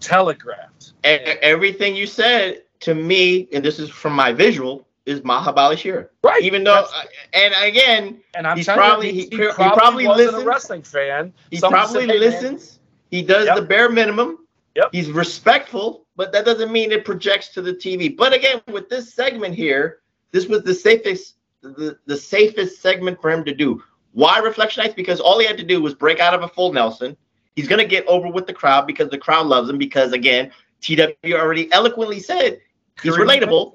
telegraphed. 0.00 0.92
E- 1.04 1.08
everything 1.08 1.94
you 1.94 2.06
said 2.06 2.62
to 2.80 2.94
me, 2.94 3.48
and 3.52 3.64
this 3.64 3.78
is 3.78 3.90
from 3.90 4.12
my 4.14 4.32
visual, 4.32 4.87
is 5.08 5.20
Mahabali 5.22 5.76
Shera. 5.78 6.06
Right. 6.22 6.42
Even 6.42 6.64
though, 6.64 6.74
That's- 6.74 6.92
uh, 6.94 7.06
and 7.32 7.54
again, 7.62 8.20
And 8.34 8.46
I'm 8.46 8.56
He's 8.56 8.66
probably- 8.66 9.08
you, 9.08 9.12
he- 9.30 9.36
he, 9.36 9.42
he 9.46 9.52
probably, 9.52 10.06
listens. 10.06 10.42
a 10.42 10.46
wrestling 10.46 10.82
fan. 10.82 11.32
he 11.50 11.56
Someone 11.56 11.80
probably 11.80 12.02
"Hey, 12.02 12.06
man, 12.08 12.20
listens. 12.20 12.78
He 13.10 13.22
does 13.22 13.46
Yep. 13.46 13.56
the 13.56 13.62
bare 13.62 13.88
minimum. 13.90 14.46
Yep. 14.76 14.90
He's 14.92 15.10
respectful, 15.10 16.04
but 16.14 16.30
that 16.32 16.44
doesn't 16.44 16.70
mean 16.70 16.92
it 16.92 17.04
projects 17.04 17.48
to 17.54 17.62
the 17.62 17.72
TV. 17.72 18.08
But 18.16 18.32
again, 18.32 18.60
with 18.70 18.88
this 18.88 19.12
segment 19.14 19.54
here, 19.54 19.98
this 20.30 20.46
was 20.46 20.62
the 20.62 20.74
safest, 20.74 21.34
the, 21.62 21.98
the 22.06 22.16
safest 22.16 22.80
segment 22.80 23.20
for 23.20 23.30
him 23.30 23.44
to 23.44 23.54
do. 23.54 23.82
Why 24.12 24.40
Reflectionites? 24.40 24.94
Because 24.94 25.20
all 25.20 25.38
he 25.40 25.46
had 25.46 25.56
to 25.56 25.64
do 25.64 25.80
was 25.80 25.94
break 25.94 26.20
out 26.20 26.34
of 26.34 26.42
a 26.42 26.48
full 26.48 26.72
Nelson. 26.72 27.16
He's 27.56 27.66
gonna 27.66 27.84
get 27.84 28.06
over 28.06 28.28
with 28.28 28.46
the 28.46 28.52
crowd 28.52 28.86
because 28.86 29.08
the 29.10 29.18
crowd 29.18 29.46
loves 29.46 29.68
him. 29.68 29.78
Because 29.78 30.12
again, 30.12 30.52
TW 30.80 31.32
already 31.32 31.72
eloquently 31.72 32.20
said 32.20 32.60
he's 33.02 33.16
relatable. 33.16 33.72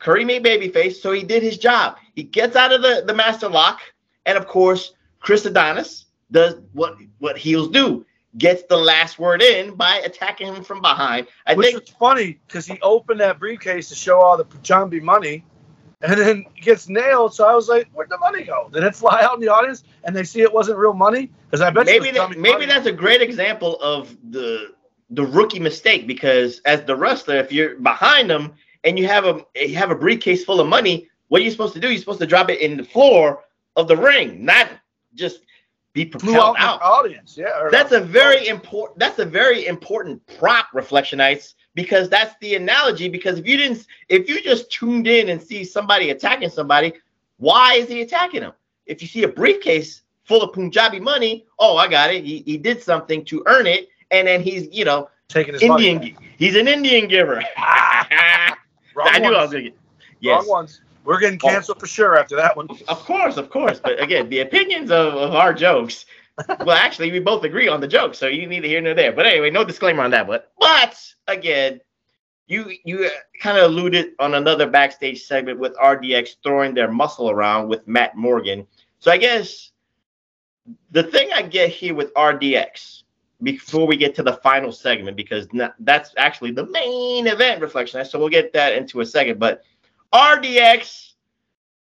Babyface." 0.00 0.04
Curry 0.04 0.24
made 0.24 0.44
babyface, 0.44 0.94
so 0.94 1.12
he 1.12 1.22
did 1.22 1.42
his 1.42 1.58
job. 1.58 1.96
He 2.14 2.22
gets 2.22 2.56
out 2.56 2.72
of 2.72 2.82
the, 2.82 3.04
the 3.06 3.14
master 3.14 3.48
lock, 3.48 3.80
and 4.26 4.36
of 4.36 4.46
course, 4.46 4.94
Chris 5.20 5.44
Adonis 5.46 6.06
does 6.30 6.56
what 6.72 6.96
what 7.18 7.38
heels 7.38 7.68
do. 7.68 8.04
Gets 8.36 8.64
the 8.68 8.76
last 8.76 9.18
word 9.20 9.42
in 9.42 9.76
by 9.76 9.96
attacking 10.04 10.52
him 10.52 10.64
from 10.64 10.82
behind. 10.82 11.28
I 11.46 11.54
Which 11.54 11.66
think 11.68 11.80
was 11.80 11.90
funny 11.90 12.40
because 12.46 12.66
he 12.66 12.80
opened 12.82 13.20
that 13.20 13.38
briefcase 13.38 13.88
to 13.90 13.94
show 13.94 14.20
all 14.20 14.36
the 14.36 14.44
Pujambi 14.44 15.00
money, 15.00 15.44
and 16.02 16.18
then 16.18 16.44
gets 16.60 16.88
nailed. 16.88 17.32
So 17.32 17.46
I 17.46 17.54
was 17.54 17.68
like, 17.68 17.88
"Where'd 17.92 18.10
the 18.10 18.18
money 18.18 18.42
go? 18.42 18.68
Did 18.72 18.82
it 18.82 18.96
fly 18.96 19.22
out 19.22 19.34
in 19.34 19.40
the 19.40 19.48
audience?" 19.48 19.84
And 20.02 20.16
they 20.16 20.24
see 20.24 20.40
it 20.40 20.52
wasn't 20.52 20.78
real 20.78 20.94
money 20.94 21.30
because 21.48 21.60
I 21.60 21.70
bet 21.70 21.86
maybe 21.86 22.10
that, 22.10 22.30
maybe 22.30 22.50
money. 22.50 22.66
that's 22.66 22.86
a 22.86 22.92
great 22.92 23.22
example 23.22 23.80
of 23.80 24.16
the 24.30 24.74
the 25.10 25.24
rookie 25.24 25.60
mistake 25.60 26.06
because 26.08 26.60
as 26.64 26.84
the 26.84 26.96
wrestler, 26.96 27.36
if 27.36 27.52
you're 27.52 27.76
behind 27.76 28.28
them 28.28 28.54
and 28.84 28.98
you 28.98 29.06
have 29.06 29.24
a 29.24 29.44
you 29.54 29.76
have 29.76 29.90
a 29.90 29.94
briefcase 29.94 30.44
full 30.44 30.60
of 30.60 30.68
money, 30.68 31.08
what 31.28 31.40
are 31.40 31.44
you 31.44 31.50
supposed 31.50 31.74
to 31.74 31.80
do? 31.80 31.88
You're 31.88 31.98
supposed 31.98 32.20
to 32.20 32.26
drop 32.26 32.50
it 32.50 32.60
in 32.60 32.76
the 32.76 32.84
floor 32.84 33.44
of 33.76 33.88
the 33.88 33.96
ring, 33.96 34.44
not 34.44 34.68
just 35.14 35.40
be 35.94 36.04
propelled 36.04 36.56
out, 36.58 36.80
out. 36.80 36.82
audience. 36.82 37.36
Yeah, 37.38 37.68
That's 37.70 37.92
a 37.92 38.00
very 38.00 38.48
important. 38.48 38.98
That's 38.98 39.18
a 39.18 39.24
very 39.24 39.66
important 39.66 40.22
prop, 40.38 40.66
Reflectionites, 40.72 41.54
because 41.74 42.08
that's 42.08 42.34
the 42.40 42.56
analogy. 42.56 43.08
Because 43.08 43.38
if 43.38 43.46
you 43.46 43.56
didn't, 43.56 43.86
if 44.08 44.28
you 44.28 44.42
just 44.42 44.70
tuned 44.70 45.06
in 45.06 45.30
and 45.30 45.40
see 45.40 45.64
somebody 45.64 46.10
attacking 46.10 46.50
somebody, 46.50 46.92
why 47.38 47.74
is 47.74 47.88
he 47.88 48.02
attacking 48.02 48.40
them? 48.40 48.52
If 48.86 49.00
you 49.00 49.08
see 49.08 49.22
a 49.22 49.28
briefcase 49.28 50.02
full 50.24 50.42
of 50.42 50.52
Punjabi 50.52 51.00
money, 51.00 51.46
oh, 51.58 51.76
I 51.76 51.88
got 51.88 52.12
it. 52.12 52.24
He, 52.24 52.42
he 52.44 52.58
did 52.58 52.82
something 52.82 53.24
to 53.26 53.42
earn 53.46 53.66
it, 53.66 53.88
and 54.10 54.28
then 54.28 54.42
he's 54.42 54.68
you 54.72 54.84
know 54.84 55.08
taking 55.28 55.54
his 55.54 55.62
Indian. 55.62 55.98
money. 55.98 56.16
He's 56.36 56.56
an 56.56 56.68
Indian 56.68 57.08
giver. 57.08 57.42
Wrong 58.94 59.08
I 59.10 59.18
knew 59.18 59.26
ones. 59.26 59.36
I 59.36 59.42
was 59.42 59.50
gonna 59.52 59.62
get. 59.64 59.76
Yes. 60.20 60.40
Wrong 60.40 60.48
ones. 60.48 60.80
We're 61.04 61.20
getting 61.20 61.38
canceled 61.38 61.80
for 61.80 61.86
sure 61.86 62.18
after 62.18 62.34
that 62.36 62.56
one. 62.56 62.68
Of 62.88 63.00
course, 63.00 63.36
of 63.36 63.50
course. 63.50 63.78
But 63.78 64.02
again, 64.02 64.28
the 64.30 64.40
opinions 64.40 64.90
of, 64.90 65.14
of 65.14 65.34
our 65.34 65.52
jokes. 65.52 66.06
Well, 66.48 66.70
actually, 66.72 67.12
we 67.12 67.20
both 67.20 67.44
agree 67.44 67.68
on 67.68 67.80
the 67.80 67.86
joke, 67.86 68.14
so 68.14 68.26
you 68.26 68.48
neither 68.48 68.66
here 68.66 68.80
nor 68.80 68.94
there. 68.94 69.12
But 69.12 69.26
anyway, 69.26 69.50
no 69.50 69.62
disclaimer 69.62 70.02
on 70.02 70.10
that. 70.10 70.26
But 70.26 70.50
but 70.58 70.98
again, 71.28 71.80
you 72.48 72.72
you 72.84 73.04
uh, 73.04 73.10
kind 73.40 73.56
of 73.56 73.70
alluded 73.70 74.14
on 74.18 74.34
another 74.34 74.68
backstage 74.68 75.22
segment 75.22 75.60
with 75.60 75.76
RDX 75.76 76.36
throwing 76.42 76.74
their 76.74 76.90
muscle 76.90 77.30
around 77.30 77.68
with 77.68 77.86
Matt 77.86 78.16
Morgan. 78.16 78.66
So 78.98 79.12
I 79.12 79.16
guess 79.16 79.70
the 80.90 81.04
thing 81.04 81.30
I 81.32 81.42
get 81.42 81.70
here 81.70 81.94
with 81.94 82.12
RDX 82.14 83.03
before 83.42 83.86
we 83.86 83.96
get 83.96 84.14
to 84.16 84.22
the 84.22 84.34
final 84.34 84.72
segment, 84.72 85.16
because 85.16 85.48
that's 85.80 86.14
actually 86.16 86.52
the 86.52 86.66
main 86.66 87.26
event 87.26 87.60
reflection. 87.60 88.04
So 88.04 88.18
we'll 88.18 88.28
get 88.28 88.52
that 88.52 88.74
into 88.74 89.00
a 89.00 89.06
second. 89.06 89.38
But 89.38 89.62
RDX, 90.12 91.12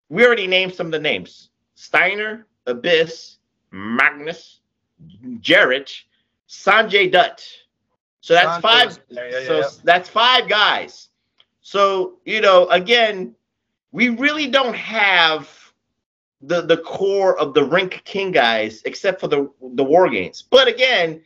we 0.09 0.25
already 0.25 0.47
named 0.47 0.73
some 0.73 0.87
of 0.87 0.91
the 0.91 0.99
names 0.99 1.49
Steiner, 1.75 2.47
Abyss, 2.67 3.37
Magnus, 3.71 4.59
Jarrett, 5.39 5.93
Sanjay 6.47 7.11
Dutt. 7.11 7.45
So 8.21 8.33
that's 8.33 8.49
Sanjay 8.49 8.61
five. 8.61 8.99
yeah, 9.09 9.29
yeah, 9.31 9.47
so 9.47 9.59
yeah. 9.59 9.69
that's 9.83 10.09
five 10.09 10.47
guys. 10.47 11.09
So 11.61 12.19
you 12.25 12.41
know, 12.41 12.67
again, 12.69 13.35
we 13.91 14.09
really 14.09 14.47
don't 14.47 14.75
have 14.75 15.49
the 16.41 16.61
the 16.61 16.77
core 16.77 17.37
of 17.39 17.53
the 17.53 17.63
Rink 17.63 18.01
King 18.05 18.31
guys, 18.31 18.81
except 18.85 19.19
for 19.19 19.27
the 19.27 19.49
the 19.75 19.83
War 19.83 20.09
Games. 20.09 20.41
But 20.41 20.67
again, 20.67 21.21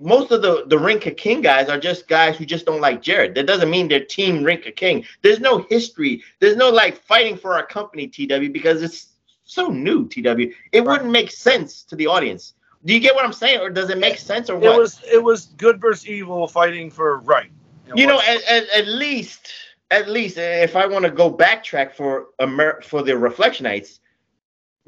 most 0.00 0.30
of 0.30 0.42
the 0.42 0.64
the 0.66 0.78
Ring 0.78 1.00
Ka 1.00 1.10
King 1.16 1.40
guys 1.40 1.68
are 1.68 1.78
just 1.78 2.08
guys 2.08 2.36
who 2.36 2.44
just 2.44 2.66
don't 2.66 2.80
like 2.80 3.02
Jarrett. 3.02 3.34
That 3.34 3.46
doesn't 3.46 3.70
mean 3.70 3.88
they're 3.88 4.04
Team 4.04 4.44
Ring 4.44 4.60
Ka 4.62 4.70
King. 4.74 5.04
There's 5.22 5.40
no 5.40 5.58
history. 5.70 6.22
There's 6.40 6.56
no 6.56 6.70
like 6.70 7.00
fighting 7.02 7.36
for 7.36 7.54
our 7.54 7.66
company, 7.66 8.06
TW, 8.06 8.52
because 8.52 8.82
it's 8.82 9.08
so 9.44 9.68
new, 9.68 10.08
TW. 10.08 10.52
It 10.72 10.84
wouldn't 10.84 11.10
make 11.10 11.30
sense 11.30 11.82
to 11.84 11.96
the 11.96 12.06
audience. 12.06 12.54
Do 12.84 12.92
you 12.92 13.00
get 13.00 13.14
what 13.14 13.24
I'm 13.24 13.32
saying, 13.32 13.60
or 13.60 13.70
does 13.70 13.90
it 13.90 13.98
make 13.98 14.18
sense, 14.18 14.50
or 14.50 14.56
what? 14.56 14.74
It 14.74 14.78
was 14.78 15.00
it 15.10 15.22
was 15.22 15.46
good 15.56 15.80
versus 15.80 16.06
evil 16.06 16.46
fighting 16.46 16.90
for 16.90 17.18
right. 17.20 17.50
It 17.86 17.96
you 17.96 18.06
know, 18.06 18.20
at, 18.20 18.42
at, 18.44 18.68
at 18.70 18.86
least, 18.86 19.52
at 19.90 20.08
least, 20.08 20.38
eh, 20.38 20.62
if 20.62 20.76
I 20.76 20.86
want 20.86 21.04
to 21.04 21.10
go 21.10 21.32
backtrack 21.32 21.92
for 21.92 22.26
Amer- 22.40 22.82
for 22.82 23.02
the 23.02 23.12
Reflectionites, 23.12 24.00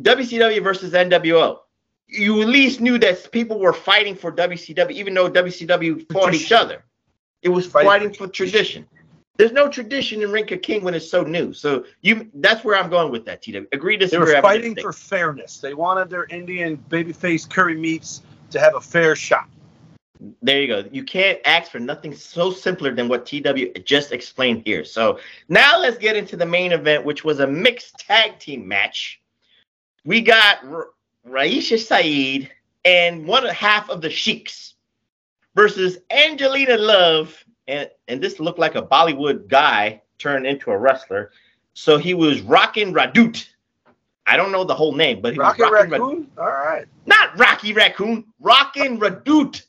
WCW 0.03 0.63
versus 0.63 0.93
NWO, 0.93 1.59
you 2.09 2.41
at 2.43 2.49
least 2.49 2.81
knew 2.81 2.99
that 2.99 3.31
people 3.33 3.59
were 3.59 3.73
fighting 3.73 4.15
for 4.15 4.31
WCW, 4.33 4.91
even 4.93 5.15
though 5.15 5.31
WCW 5.31 6.11
fought 6.13 6.35
each 6.35 6.53
other. 6.53 6.85
It 7.43 7.49
was 7.49 7.67
Fighting 7.67 8.13
for 8.13 8.27
tradition. 8.27 8.87
There's 9.37 9.53
no 9.53 9.69
tradition 9.69 10.23
in 10.23 10.33
Ring 10.33 10.51
of 10.53 10.63
King 10.63 10.83
when 10.83 10.95
it's 10.95 11.09
so 11.09 11.23
new. 11.23 11.53
So 11.53 11.85
you, 12.01 12.31
that's 12.35 12.65
where 12.65 12.77
I'm 12.77 12.89
going 12.89 13.13
with 13.13 13.27
that. 13.27 13.43
TW, 13.43 13.67
agree, 13.73 13.97
they 13.97 14.07
disagree. 14.07 14.35
were 14.35 14.41
fighting 14.41 14.75
for 14.75 14.93
fairness. 14.93 15.59
They 15.59 15.75
wanted 15.75 16.09
their 16.09 16.25
Indian 16.25 16.83
babyface 16.89 17.49
curry 17.49 17.77
meats 17.77 18.23
to 18.51 18.59
have 18.59 18.75
a 18.75 18.81
fair 18.81 19.15
shot. 19.15 19.49
There 20.41 20.63
you 20.63 20.67
go. 20.67 20.85
You 20.91 21.05
can't 21.05 21.39
ask 21.45 21.71
for 21.71 21.79
nothing 21.79 22.15
so 22.15 22.51
simpler 22.51 22.95
than 22.95 23.09
what 23.09 23.27
TW 23.27 23.79
just 23.85 24.13
explained 24.13 24.63
here. 24.65 24.85
So 24.85 25.19
now 25.51 25.79
let's 25.79 25.99
get 25.99 26.17
into 26.17 26.37
the 26.37 26.47
main 26.47 26.73
event, 26.73 27.05
which 27.05 27.23
was 27.23 27.41
a 27.41 27.47
mixed 27.47 27.99
tag 27.99 28.39
team 28.39 28.67
match. 28.67 29.21
We 30.07 30.23
got 30.23 30.65
Raisha 31.29 31.79
Saeed 31.79 32.51
and 32.85 33.27
one 33.27 33.45
half 33.47 33.91
of 33.91 34.01
the 34.01 34.11
Sheiks 34.11 34.75
versus 35.55 35.99
Angelina 36.11 36.77
Love, 36.77 37.45
and 37.67 37.91
and 38.09 38.21
this 38.21 38.39
looked 38.39 38.59
like 38.59 38.75
a 38.77 38.83
Bollywood 38.83 39.49
guy 39.49 40.01
turned 40.19 40.47
into 40.47 40.71
a 40.71 40.79
wrestler. 40.79 41.33
So 41.75 41.99
he 41.99 42.15
was 42.15 42.41
Rockin' 42.43 42.95
Radut. 42.95 43.47
I 44.27 44.37
don't 44.37 44.51
know 44.51 44.65
the 44.65 44.75
whole 44.75 44.95
name, 44.95 45.21
but 45.21 45.35
he 45.35 45.39
Rocket 45.39 45.63
was 45.63 45.71
Rockin' 45.73 45.91
Radut. 45.91 46.27
All 46.39 46.47
right. 46.47 46.87
Not 47.07 47.39
Rocky 47.39 47.73
Raccoon, 47.73 48.25
Rockin' 48.41 48.99
Radut. 48.99 49.63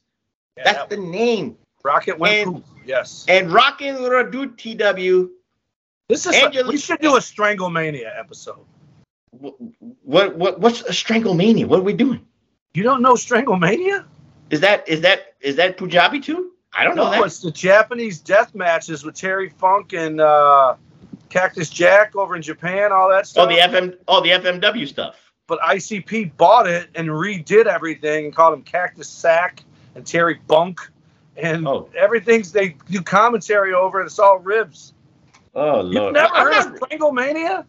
Yeah, 0.55 0.63
That's 0.63 0.77
that 0.79 0.89
the 0.89 0.97
name. 0.97 1.57
Rocket 1.83 2.17
went 2.17 2.47
and- 2.47 2.63
Yes. 2.85 3.25
And 3.27 3.51
Rockin' 3.51 3.95
Radut 3.95 4.57
TW. 4.57 5.29
This 6.07 6.25
is 6.25 6.33
Angela- 6.35 6.69
we 6.69 6.77
should 6.77 7.01
do 7.01 7.17
a 7.17 7.19
Stranglemania 7.19 8.17
episode. 8.17 8.65
Wh- 9.31 9.59
What 10.03 10.35
what 10.35 10.59
what's 10.59 10.81
a 10.81 10.91
Stranglemania? 10.91 11.65
What 11.65 11.79
are 11.79 11.83
we 11.83 11.93
doing? 11.93 12.25
You 12.73 12.83
don't 12.83 13.01
know 13.01 13.13
Stranglemania? 13.13 14.05
Is 14.49 14.59
that 14.61 14.87
is 14.87 15.01
that 15.01 15.33
is 15.41 15.55
that 15.57 15.77
Punjabi 15.77 16.19
too? 16.19 16.51
I 16.73 16.83
don't 16.83 16.95
know 16.95 17.05
No, 17.05 17.11
that. 17.11 17.25
it's 17.25 17.39
the 17.39 17.51
Japanese 17.51 18.19
death 18.19 18.53
matches 18.53 19.03
with 19.03 19.15
Terry 19.15 19.49
Funk 19.49 19.93
and 19.93 20.21
uh, 20.21 20.75
Cactus 21.29 21.69
Jack 21.69 22.15
over 22.15 22.35
in 22.35 22.41
Japan, 22.41 22.91
all 22.91 23.09
that 23.09 23.21
Oh, 23.21 23.23
stuff. 23.23 23.49
the 23.49 23.55
FM 23.57 23.97
oh 24.07 24.21
the 24.21 24.29
FMW 24.29 24.87
stuff. 24.87 25.15
but 25.47 25.59
ICP 25.61 26.35
bought 26.37 26.67
it 26.67 26.89
and 26.95 27.07
redid 27.09 27.65
everything 27.65 28.25
and 28.25 28.35
called 28.35 28.53
him 28.53 28.63
Cactus 28.63 29.09
Sack 29.09 29.63
and 29.95 30.05
Terry 30.05 30.39
Bunk. 30.47 30.79
And 31.35 31.67
Oh. 31.67 31.89
everything's 31.97 32.51
they 32.51 32.69
do 32.89 33.01
commentary 33.01 33.73
over 33.73 34.01
it. 34.01 34.05
It's 34.05 34.19
all 34.19 34.39
ribs. 34.39 34.93
Oh 35.55 35.83
You've 35.83 35.93
lord. 35.93 36.13
never 36.13 36.33
I'm 36.33 36.43
heard 36.45 36.51
not- 36.53 36.67
of 36.67 36.79
Stranglemania? 36.89 37.65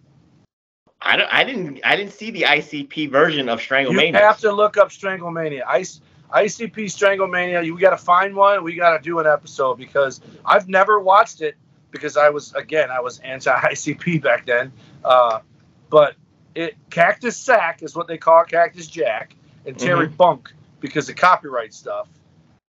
I 1.01 1.16
don't 1.16 1.32
I 1.32 1.44
didn't 1.44 1.80
I 1.84 1.96
didn't 1.96 2.12
see 2.12 2.30
the 2.30 2.42
ICP 2.42 3.11
version 3.11 3.49
of 3.49 3.61
Stranglemania. 3.61 4.09
You 4.09 4.14
have 4.14 4.38
to 4.40 4.53
look 4.53 4.76
up 4.76 4.88
Stranglemania. 4.90 5.62
I, 5.66 5.80
ICP 5.80 6.74
Stranglemania. 6.86 7.64
You 7.64 7.78
got 7.78 7.90
to 7.90 7.96
find 7.96 8.34
one. 8.34 8.64
We 8.64 8.74
got 8.74 8.96
to 8.96 9.03
do 9.03 9.18
an 9.18 9.26
episode 9.26 9.76
because 9.78 10.20
I've 10.44 10.68
never 10.68 11.01
watched 11.01 11.40
it 11.40 11.57
because 11.90 12.16
I 12.16 12.30
was 12.30 12.53
again 12.55 12.90
I 12.90 13.01
was 13.01 13.18
anti 13.20 13.55
ICP 13.70 14.22
back 14.22 14.46
then. 14.46 14.72
Uh, 15.05 15.40
but 15.88 16.16
it 16.55 16.76
Cactus 16.90 17.36
Sack 17.36 17.82
is 17.82 17.94
what 17.94 18.09
they 18.09 18.18
call 18.18 18.44
Cactus 18.44 18.88
Jack, 18.88 19.34
and 19.66 19.78
Terry 19.78 20.09
Bunk 20.09 20.53
because 20.80 21.09
of 21.09 21.16
copyright 21.16 21.72
stuff. 21.72 22.09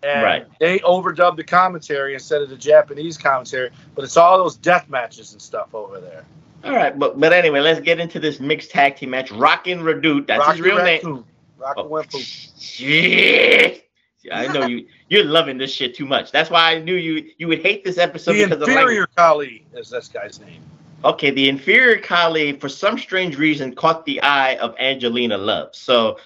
And 0.03 0.23
Right. 0.23 0.47
they 0.59 0.79
overdubbed 0.79 1.37
the 1.37 1.43
commentary 1.43 2.13
instead 2.13 2.41
of 2.43 2.49
the 2.49 2.55
Japanese 2.55 3.17
commentary, 3.17 3.71
but 3.95 4.03
it's 4.03 4.15
all 4.15 4.37
those 4.37 4.55
death 4.55 4.89
matches 4.89 5.31
and 5.31 5.41
stuff 5.41 5.73
over 5.73 5.99
there. 5.99 6.23
All 6.63 6.75
right, 6.75 6.97
but 6.97 7.19
but 7.19 7.33
anyway, 7.33 7.59
let's 7.61 7.79
get 7.79 7.99
into 7.99 8.19
this 8.19 8.39
mixed 8.39 8.71
tag 8.71 8.95
team 8.95 9.11
match. 9.11 9.31
Rockin' 9.31 9.79
Redoute, 9.79 10.27
that's 10.27 10.39
Rocky 10.39 10.57
his 10.57 10.61
real 10.61 10.77
name. 10.77 10.99
Raccoon. 11.03 11.23
Rocky 11.57 11.81
Oh. 11.81 11.89
Wimpu. 11.89 12.55
Shit. 12.59 13.83
I 14.31 14.47
know 14.47 14.65
you. 14.65 14.87
You're 15.09 15.23
loving 15.23 15.57
this 15.57 15.71
shit 15.71 15.95
too 15.95 16.05
much. 16.05 16.31
That's 16.31 16.49
why 16.49 16.73
I 16.73 16.79
knew 16.79 16.95
you. 16.95 17.29
You 17.37 17.47
would 17.47 17.61
hate 17.61 17.83
this 17.83 17.97
episode 17.97 18.33
the 18.33 18.45
because 18.45 18.67
inferior 18.67 19.03
of 19.03 19.15
Khali 19.15 19.65
is 19.73 19.89
this 19.89 20.07
guy's 20.07 20.39
name. 20.39 20.61
Okay, 21.05 21.29
the 21.29 21.47
inferior 21.47 22.01
colleague 22.01 22.59
for 22.59 22.69
some 22.69 22.97
strange 22.97 23.37
reason 23.37 23.73
caught 23.75 24.05
the 24.05 24.21
eye 24.21 24.55
of 24.55 24.75
Angelina 24.79 25.37
Love. 25.37 25.69
So 25.73 26.17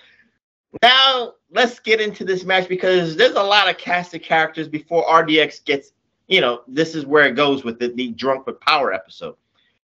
now 0.82 1.34
let's 1.52 1.80
get 1.80 2.00
into 2.00 2.24
this 2.24 2.44
match 2.46 2.70
because 2.70 3.16
there's 3.16 3.36
a 3.36 3.44
lot 3.44 3.70
of 3.70 3.78
casted 3.78 4.24
characters 4.24 4.68
before 4.68 5.06
RDX 5.06 5.64
gets. 5.66 5.92
You 6.28 6.40
know, 6.40 6.62
this 6.68 6.96
is 6.96 7.06
where 7.06 7.26
it 7.26 7.36
goes 7.36 7.66
with 7.66 7.78
the, 7.78 7.90
the 7.90 8.12
drunk 8.12 8.48
with 8.48 8.60
power 8.62 8.94
episode. 8.94 9.36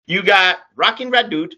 You 0.06 0.22
got 0.22 0.58
Rockin' 0.76 1.10
Radut. 1.10 1.54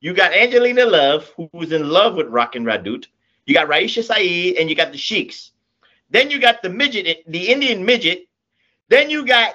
You 0.00 0.14
got 0.14 0.32
Angelina 0.32 0.86
Love, 0.86 1.32
who's 1.36 1.72
in 1.72 1.88
love 1.88 2.14
with 2.14 2.28
Rockin' 2.28 2.64
Radut. 2.64 3.06
You 3.44 3.54
got 3.54 3.68
Raisha 3.68 4.02
Saeed, 4.02 4.56
and 4.56 4.68
you 4.68 4.76
got 4.76 4.92
the 4.92 4.98
Sheiks. 4.98 5.50
Then 6.10 6.30
you 6.30 6.40
got 6.40 6.62
the 6.62 6.68
midget, 6.68 7.24
the 7.26 7.48
Indian 7.48 7.84
midget. 7.84 8.28
Then 8.88 9.10
you 9.10 9.26
got 9.26 9.54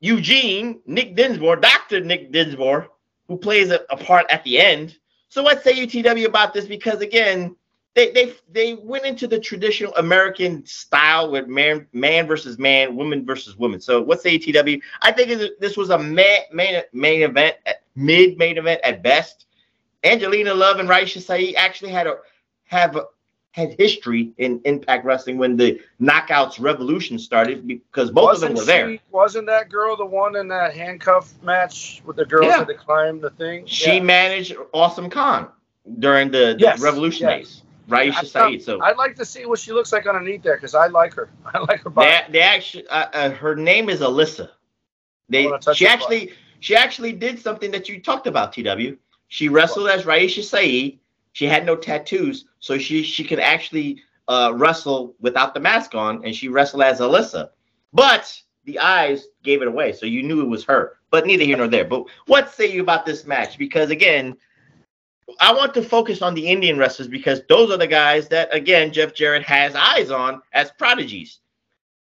Eugene, 0.00 0.80
Nick 0.86 1.14
Dinsmore, 1.14 1.56
Dr. 1.56 2.00
Nick 2.00 2.32
Dinsmore, 2.32 2.88
who 3.28 3.36
plays 3.36 3.70
a, 3.70 3.80
a 3.90 3.96
part 3.96 4.26
at 4.30 4.44
the 4.44 4.58
end. 4.58 4.98
So 5.28 5.42
what 5.42 5.62
say 5.62 5.72
you, 5.72 5.86
TW, 5.86 6.26
about 6.26 6.52
this? 6.54 6.66
Because 6.66 7.00
again, 7.00 7.56
they 7.94 8.10
they 8.10 8.34
they 8.52 8.74
went 8.74 9.04
into 9.04 9.26
the 9.26 9.38
traditional 9.38 9.94
American 9.96 10.64
style 10.66 11.30
with 11.30 11.46
man 11.46 11.86
man 11.92 12.26
versus 12.26 12.58
man, 12.58 12.96
woman 12.96 13.24
versus 13.24 13.56
woman. 13.56 13.80
So 13.80 14.02
what's 14.02 14.22
say 14.22 14.32
you, 14.32 14.52
TW? 14.52 14.82
I 15.02 15.12
think 15.12 15.58
this 15.60 15.76
was 15.76 15.90
a 15.90 15.98
main 15.98 16.40
main, 16.52 16.82
main 16.92 17.22
event, 17.22 17.56
mid 17.94 18.36
main 18.38 18.58
event 18.58 18.80
at 18.84 19.02
best. 19.02 19.46
Angelina 20.02 20.52
Love 20.54 20.80
and 20.80 20.88
Raisha 20.88 21.20
Saeed 21.22 21.54
actually 21.56 21.90
had 21.92 22.06
a 22.06 22.16
have 22.64 22.96
a, 22.96 23.04
had 23.52 23.74
history 23.78 24.32
in 24.38 24.60
Impact 24.64 25.04
Wrestling 25.04 25.38
when 25.38 25.56
the 25.56 25.80
Knockouts 26.00 26.60
Revolution 26.60 27.18
started 27.18 27.66
because 27.66 28.10
both 28.10 28.34
of 28.34 28.40
them 28.40 28.54
were 28.54 28.64
there. 28.64 28.90
She, 28.90 29.00
wasn't 29.12 29.46
that 29.46 29.70
girl 29.70 29.96
the 29.96 30.04
one 30.04 30.34
in 30.34 30.48
that 30.48 30.74
handcuff 30.74 31.32
match 31.44 32.02
with 32.04 32.16
the 32.16 32.24
girls 32.24 32.46
Yeah. 32.48 32.64
that 32.64 32.78
climbed 32.78 33.22
the 33.22 33.30
thing? 33.30 33.64
She 33.66 33.94
Yeah. 33.96 34.02
managed 34.02 34.56
Awesome 34.72 35.08
Kong 35.08 35.46
during 36.00 36.32
the 36.32 36.56
Yes, 36.58 36.80
Revolution 36.80 37.28
yes. 37.28 37.38
days. 37.38 37.62
Raisha 37.88 38.34
I-. 38.36 38.58
So 38.58 38.80
I'd 38.80 38.96
like 38.96 39.16
to 39.16 39.24
see 39.24 39.46
what 39.46 39.58
she 39.58 39.72
looks 39.72 39.92
like 39.92 40.06
underneath 40.06 40.42
there 40.42 40.56
because 40.56 40.74
I 40.74 40.86
like 40.86 41.14
her. 41.14 41.30
I 41.46 41.58
like 41.60 41.82
her 41.82 41.90
body. 41.90 42.10
they, 42.26 42.32
they 42.32 42.42
actually, 42.42 42.86
uh, 42.88 43.06
uh, 43.12 43.30
her 43.30 43.54
name 43.56 43.88
is 43.88 44.00
Alyssa. 44.00 44.50
They 45.28 45.50
she 45.74 45.86
actually 45.86 46.32
she 46.60 46.76
actually 46.76 47.12
did 47.12 47.38
something 47.38 47.70
that 47.70 47.88
you 47.88 48.00
talked 48.00 48.26
about, 48.26 48.52
TW. 48.52 48.96
She 49.28 49.48
wrestled 49.48 49.88
as 49.88 50.04
Raisha 50.04 50.42
Saeed. 50.42 50.98
She 51.32 51.46
had 51.46 51.66
no 51.66 51.76
tattoos, 51.76 52.46
so 52.60 52.78
she 52.78 53.02
she 53.02 53.24
could 53.24 53.40
actually 53.40 54.02
uh, 54.28 54.52
wrestle 54.54 55.14
without 55.20 55.54
the 55.54 55.60
mask 55.60 55.94
on, 55.94 56.24
and 56.24 56.34
she 56.34 56.48
wrestled 56.48 56.82
as 56.82 57.00
Alyssa. 57.00 57.50
But 57.92 58.40
the 58.64 58.78
eyes 58.78 59.26
gave 59.42 59.62
it 59.62 59.68
away, 59.68 59.92
so 59.92 60.06
you 60.06 60.22
knew 60.22 60.42
it 60.42 60.48
was 60.48 60.64
her. 60.64 60.98
But 61.10 61.26
neither 61.26 61.44
here 61.44 61.56
nor 61.56 61.68
there. 61.68 61.84
But 61.84 62.04
what 62.26 62.50
say 62.52 62.70
you 62.70 62.82
about 62.82 63.06
this 63.06 63.24
match? 63.26 63.58
Because 63.58 63.90
again, 63.90 64.36
I 65.40 65.52
want 65.52 65.74
to 65.74 65.82
focus 65.82 66.22
on 66.22 66.34
the 66.34 66.46
Indian 66.46 66.78
wrestlers 66.78 67.08
because 67.08 67.42
those 67.48 67.70
are 67.70 67.78
the 67.78 67.86
guys 67.86 68.28
that 68.28 68.54
again 68.54 68.92
Jeff 68.92 69.14
Jarrett 69.14 69.42
has 69.44 69.74
eyes 69.74 70.10
on 70.10 70.42
as 70.52 70.70
prodigies. 70.72 71.40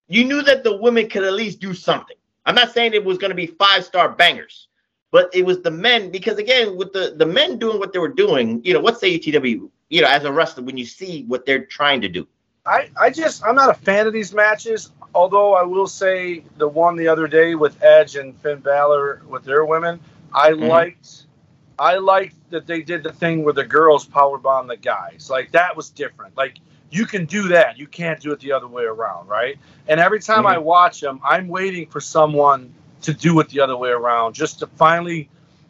You 0.08 0.26
knew 0.26 0.42
that 0.44 0.64
the 0.64 0.78
women 0.78 1.10
could 1.10 1.24
at 1.24 1.34
least 1.34 1.60
do 1.60 1.74
something. 1.74 2.18
I'm 2.46 2.56
not 2.56 2.72
saying 2.74 2.94
it 2.94 3.04
was 3.04 3.18
going 3.18 3.32
to 3.32 3.36
be 3.36 3.48
five 3.48 3.86
star 3.86 4.10
bangers, 4.10 4.68
but 5.12 5.30
it 5.34 5.46
was 5.46 5.62
the 5.62 5.72
men 5.72 6.12
because 6.12 6.38
again 6.38 6.76
with 6.78 6.94
the 6.94 7.16
the 7.18 7.26
men 7.26 7.58
doing 7.58 7.80
what 7.80 7.94
they 7.94 8.00
were 8.00 8.10
doing, 8.14 8.62
you 8.64 8.74
know, 8.74 8.80
what's 8.82 9.00
the 9.00 9.10
you 9.10 9.20
TW, 9.20 9.70
you 9.90 10.02
know, 10.02 10.08
as 10.08 10.26
a 10.26 10.32
wrestler 10.32 10.64
when 10.64 10.78
you 10.78 10.86
see 10.86 11.24
what 11.24 11.46
they're 11.46 11.66
trying 11.66 12.02
to 12.02 12.10
do. 12.10 12.28
I, 12.66 12.90
I 13.00 13.10
just 13.12 13.44
I'm 13.46 13.56
not 13.56 13.70
a 13.70 13.74
fan 13.76 14.08
of 14.08 14.14
these 14.14 14.34
matches. 14.34 14.92
Although 15.14 15.54
I 15.56 15.64
will 15.64 15.88
say 15.88 16.44
the 16.58 16.68
one 16.68 16.96
the 16.96 17.08
other 17.08 17.28
day 17.28 17.56
with 17.56 17.82
Edge 17.84 18.16
and 18.16 18.36
Finn 18.42 18.60
Balor 18.60 19.22
with 19.28 19.44
their 19.44 19.66
women, 19.66 20.00
I 20.34 20.52
Mhm. 20.52 20.68
liked 20.70 21.25
I 21.78 21.98
liked 21.98 22.36
that 22.52 22.68
they 22.68 22.82
did 22.82 23.04
the 23.04 23.12
thing 23.12 23.44
where 23.44 23.54
the 23.54 23.66
girls 23.66 24.06
powerbomb 24.08 24.68
the 24.68 24.78
guys. 24.78 25.30
Like 25.30 25.52
that 25.52 25.76
was 25.76 25.90
different. 25.90 26.38
Like 26.38 26.60
you 26.92 27.06
can 27.06 27.26
do 27.26 27.50
that. 27.50 27.78
You 27.78 27.88
can't 27.88 28.20
do 28.20 28.32
it 28.32 28.40
the 28.40 28.52
other 28.54 28.68
way 28.68 28.84
around, 28.84 29.28
right? 29.28 29.58
And 29.88 30.00
every 30.00 30.20
time 30.22 30.46
I 30.46 30.58
watch 30.58 31.02
them, 31.02 31.20
I'm 31.24 31.48
waiting 31.48 31.88
for 31.88 32.00
someone 32.00 32.74
to 33.02 33.14
do 33.14 33.40
it 33.40 33.50
the 33.50 33.60
other 33.60 33.76
way 33.78 33.90
around, 33.90 34.34
just 34.34 34.60
to 34.60 34.68
finally, 34.68 35.30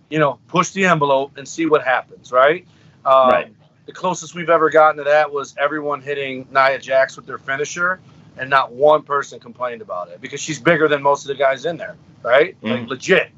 you 0.09 0.19
know, 0.19 0.39
push 0.47 0.69
the 0.71 0.85
envelope 0.85 1.37
and 1.37 1.47
see 1.47 1.65
what 1.65 1.83
happens, 1.83 2.31
right? 2.31 2.65
Um, 3.05 3.29
Right. 3.29 3.53
The 3.85 3.93
closest 3.93 4.33
we've 4.33 4.49
ever 4.49 4.71
gotten 4.71 4.97
to 4.97 5.03
that 5.03 5.31
was 5.31 5.53
everyone 5.59 6.01
hitting 6.01 6.47
Nia 6.51 6.79
Jax 6.79 7.15
with 7.15 7.27
their 7.27 7.37
finisher, 7.37 7.99
and 8.37 8.49
not 8.49 8.71
one 8.73 9.03
person 9.03 9.39
complained 9.39 9.81
about 9.81 10.09
it 10.09 10.21
because 10.21 10.41
she's 10.41 10.59
bigger 10.59 10.87
than 10.87 11.03
most 11.03 11.23
of 11.23 11.27
the 11.27 11.35
guys 11.35 11.65
in 11.65 11.77
there, 11.77 11.95
right? 12.23 12.55
Like 12.63 12.81
Mhm. 12.81 12.87
legit, 12.89 13.29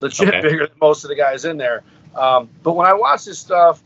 legit 0.00 0.28
Okay. 0.28 0.40
bigger 0.40 0.66
than 0.68 0.78
most 0.80 1.04
of 1.04 1.08
the 1.08 1.16
guys 1.16 1.44
in 1.44 1.56
there. 1.56 1.82
Um, 2.18 2.50
but 2.62 2.72
when 2.72 2.86
I 2.86 2.94
watch 2.94 3.24
this 3.24 3.38
stuff, 3.38 3.82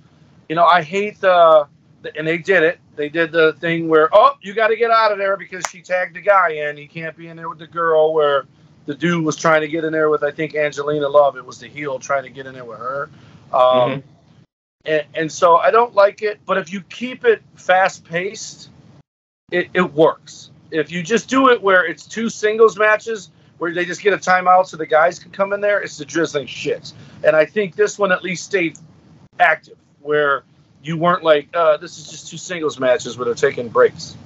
you 0.49 0.57
know, 0.57 0.65
I 0.65 0.83
hate 0.83 1.21
the, 1.21 1.67
the 2.03 2.17
and 2.17 2.27
they 2.27 2.39
did 2.39 2.63
it. 2.63 2.79
They 2.97 3.09
did 3.09 3.33
the 3.33 3.53
thing 3.55 3.89
where 3.89 4.09
oh, 4.13 4.37
you 4.41 4.55
got 4.55 4.69
to 4.69 4.77
get 4.77 4.91
out 4.91 5.13
of 5.13 5.19
there 5.19 5.37
because 5.37 5.65
she 5.71 5.83
tagged 5.83 6.17
the 6.17 6.21
guy 6.21 6.51
in. 6.51 6.77
He 6.77 6.87
can't 6.87 7.17
be 7.17 7.29
in 7.29 7.37
there 7.37 7.49
with 7.49 7.59
the 7.59 7.67
girl. 7.67 8.13
Where 8.15 8.47
the 8.87 8.95
dude 8.95 9.25
was 9.25 9.37
trying 9.37 9.61
to 9.61 9.69
get 9.69 9.85
in 9.85 9.93
there 9.93 10.11
with 10.11 10.23
I 10.23 10.31
think 10.31 10.55
Angelina 10.55 11.09
Love. 11.09 11.37
It 11.37 11.45
was 11.45 11.59
the 11.59 11.69
heel 11.69 11.99
trying 11.99 12.25
to 12.25 12.31
get 12.31 12.47
in 12.47 12.55
there 12.55 12.65
with 12.65 12.79
her. 12.79 13.11
Um, 13.53 13.61
Mhm. 13.61 14.03
and, 14.85 15.05
and 15.15 15.33
so 15.33 15.57
I 15.57 15.71
don't 15.71 15.95
like 15.95 16.23
it. 16.23 16.41
But 16.45 16.59
if 16.59 16.73
you 16.73 16.81
keep 16.83 17.25
it 17.25 17.43
fast 17.55 18.05
paced, 18.05 18.71
it, 19.51 19.69
it 19.75 19.93
works. 19.93 20.51
If 20.71 20.91
you 20.91 21.03
just 21.03 21.29
do 21.29 21.51
it 21.51 21.63
where 21.63 21.85
it's 21.85 22.07
two 22.07 22.31
singles 22.31 22.79
matches 22.79 23.31
where 23.63 23.73
they 23.73 23.85
just 23.85 24.03
get 24.03 24.13
a 24.13 24.17
timeout 24.17 24.67
so 24.67 24.77
the 24.77 24.85
guys 24.85 25.21
can 25.21 25.31
come 25.31 25.53
in 25.53 25.61
there, 25.61 25.81
it's 25.81 25.97
the 25.97 26.05
drizzling 26.05 26.49
shit. 26.49 26.93
And 27.23 27.37
I 27.37 27.45
think 27.45 27.77
this 27.77 27.97
one 27.97 28.11
at 28.11 28.25
least 28.25 28.43
stayed 28.45 28.77
active 29.39 29.77
where 30.01 30.43
you 30.83 30.97
weren't 30.97 31.23
like, 31.23 31.47
uh, 31.55 31.77
this 31.77 31.97
is 31.97 32.11
just 32.11 32.29
two 32.29 32.39
singles 32.39 32.81
matches 32.81 33.17
where 33.17 33.25
they're 33.25 33.37
taking 33.37 33.69
breaks. 33.69 34.17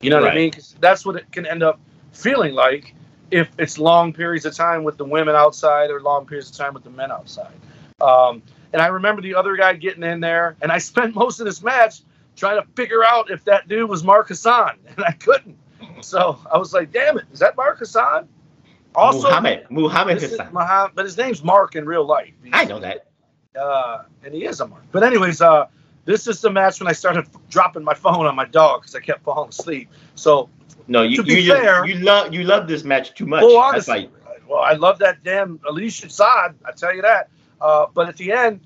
You 0.00 0.08
know 0.08 0.16
what 0.22 0.30
I 0.30 0.34
mean? 0.34 0.44
mean? 0.44 0.52
'Cause 0.52 0.74
that's 0.80 1.04
what 1.04 1.16
it 1.16 1.30
can 1.30 1.44
end 1.44 1.62
up 1.62 1.78
feeling 2.12 2.54
like 2.54 2.94
if 3.30 3.50
it's 3.58 3.78
long 3.78 4.14
periods 4.14 4.46
of 4.46 4.54
time 4.54 4.82
with 4.82 4.96
the 4.96 5.04
women 5.04 5.36
outside 5.36 5.90
or 5.90 6.00
long 6.00 6.24
periods 6.24 6.48
of 6.48 6.56
time 6.56 6.72
with 6.72 6.84
the 6.84 6.88
men 6.88 7.12
outside. 7.12 7.52
Um, 8.00 8.42
and 8.72 8.80
I 8.80 8.86
remember 8.86 9.20
the 9.20 9.34
other 9.34 9.56
guy 9.56 9.74
getting 9.74 10.04
in 10.04 10.20
there, 10.20 10.56
and 10.62 10.72
I 10.72 10.78
spent 10.90 11.14
most 11.14 11.38
of 11.38 11.44
this 11.44 11.62
match 11.62 12.00
trying 12.34 12.62
to 12.62 12.66
figure 12.74 13.04
out 13.04 13.30
if 13.30 13.44
that 13.44 13.68
dude 13.68 13.90
was 13.90 14.02
Mark 14.02 14.28
Hassan, 14.28 14.78
and 14.96 15.04
I 15.04 15.12
couldn't. 15.12 15.58
So 16.00 16.38
I 16.50 16.56
was 16.56 16.72
like, 16.72 16.92
"Damn 16.92 17.18
it, 17.18 17.24
is 17.30 17.40
that 17.40 17.58
Mark 17.58 17.78
Hassan?" 17.78 18.28
Also, 18.96 19.28
Muhammad, 19.28 19.66
Muhammad 19.70 20.20
Hassan. 20.22 20.52
Muhammad, 20.52 20.92
but 20.94 21.04
his 21.04 21.16
name's 21.18 21.44
Mark 21.44 21.76
in 21.76 21.84
real 21.84 22.04
life. 22.04 22.32
I 22.52 22.64
know 22.64 22.80
that. 22.80 23.06
Uh, 23.58 24.04
and 24.24 24.34
he 24.34 24.44
is 24.44 24.60
a 24.60 24.66
Mark. 24.66 24.82
But 24.90 25.02
anyways, 25.02 25.40
uh, 25.40 25.66
this 26.06 26.26
is 26.26 26.40
the 26.40 26.50
match 26.50 26.80
when 26.80 26.88
I 26.88 26.92
started 26.92 27.26
dropping 27.50 27.84
my 27.84 27.94
phone 27.94 28.26
on 28.26 28.34
my 28.34 28.44
dog 28.46 28.80
because 28.82 28.94
I 28.94 29.00
kept 29.00 29.22
falling 29.22 29.50
asleep. 29.50 29.90
So, 30.14 30.48
No, 30.88 31.02
you 31.02 31.16
To 31.18 31.22
be 31.22 31.34
you 31.34 31.42
just, 31.42 31.60
fair- 31.62 31.86
you 31.86 31.96
love 31.96 32.32
you 32.32 32.44
love 32.44 32.68
this 32.68 32.84
match 32.84 33.14
too 33.14 33.26
much. 33.26 33.42
well, 33.42 33.56
honestly, 33.58 34.08
why 34.22 34.36
well, 34.48 34.62
I 34.62 34.72
love 34.74 34.98
that 35.00 35.22
damn 35.24 35.60
Alicia 35.68 36.08
Saad. 36.08 36.54
I 36.64 36.72
tell 36.72 36.94
you 36.94 37.02
that. 37.02 37.28
Uh, 37.60 37.86
but 37.92 38.08
at 38.08 38.16
the 38.16 38.32
end, 38.32 38.60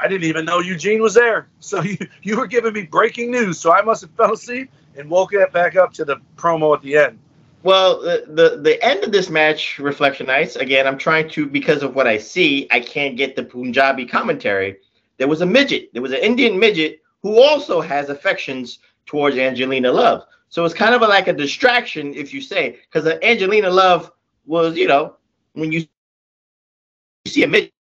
I 0.00 0.06
didn't 0.08 0.24
even 0.24 0.44
know 0.44 0.60
Eugene 0.60 1.02
was 1.02 1.14
there. 1.14 1.48
So 1.60 1.82
you 1.82 1.96
you 2.22 2.36
were 2.36 2.46
giving 2.46 2.72
me 2.72 2.82
breaking 2.84 3.30
news. 3.32 3.58
So 3.58 3.72
I 3.72 3.82
must 3.82 4.02
have 4.02 4.10
fell 4.12 4.32
asleep 4.32 4.70
and 4.96 5.10
woke 5.10 5.32
it 5.32 5.50
back 5.52 5.76
up 5.76 5.92
to 5.94 6.04
the 6.04 6.16
promo 6.36 6.74
at 6.76 6.82
the 6.82 6.96
end. 6.96 7.18
Well, 7.64 8.02
the, 8.02 8.26
the 8.28 8.60
the 8.60 8.84
end 8.84 9.04
of 9.04 9.10
this 9.10 9.30
match, 9.30 9.78
Reflectionites. 9.78 10.56
Again, 10.56 10.86
I'm 10.86 10.98
trying 10.98 11.30
to 11.30 11.46
because 11.46 11.82
of 11.82 11.94
what 11.94 12.06
I 12.06 12.18
see, 12.18 12.68
I 12.70 12.78
can't 12.78 13.16
get 13.16 13.36
the 13.36 13.42
Punjabi 13.42 14.04
commentary. 14.04 14.76
There 15.16 15.28
was 15.28 15.40
a 15.40 15.46
midget. 15.46 15.88
There 15.94 16.02
was 16.02 16.12
an 16.12 16.18
Indian 16.18 16.58
midget 16.58 17.00
who 17.22 17.40
also 17.40 17.80
has 17.80 18.10
affections 18.10 18.80
towards 19.06 19.38
Angelina 19.38 19.90
Love. 19.90 20.26
So 20.50 20.66
it's 20.66 20.74
kind 20.74 20.94
of 20.94 21.00
like 21.00 21.26
a 21.26 21.32
distraction, 21.32 22.12
if 22.14 22.34
you 22.34 22.42
say, 22.42 22.78
because 22.92 23.06
Angelina 23.22 23.70
Love 23.70 24.12
was, 24.44 24.76
you 24.76 24.86
know, 24.86 25.16
when 25.54 25.72
you 25.72 25.86
see 27.26 27.44
a 27.44 27.48
midget, 27.48 27.72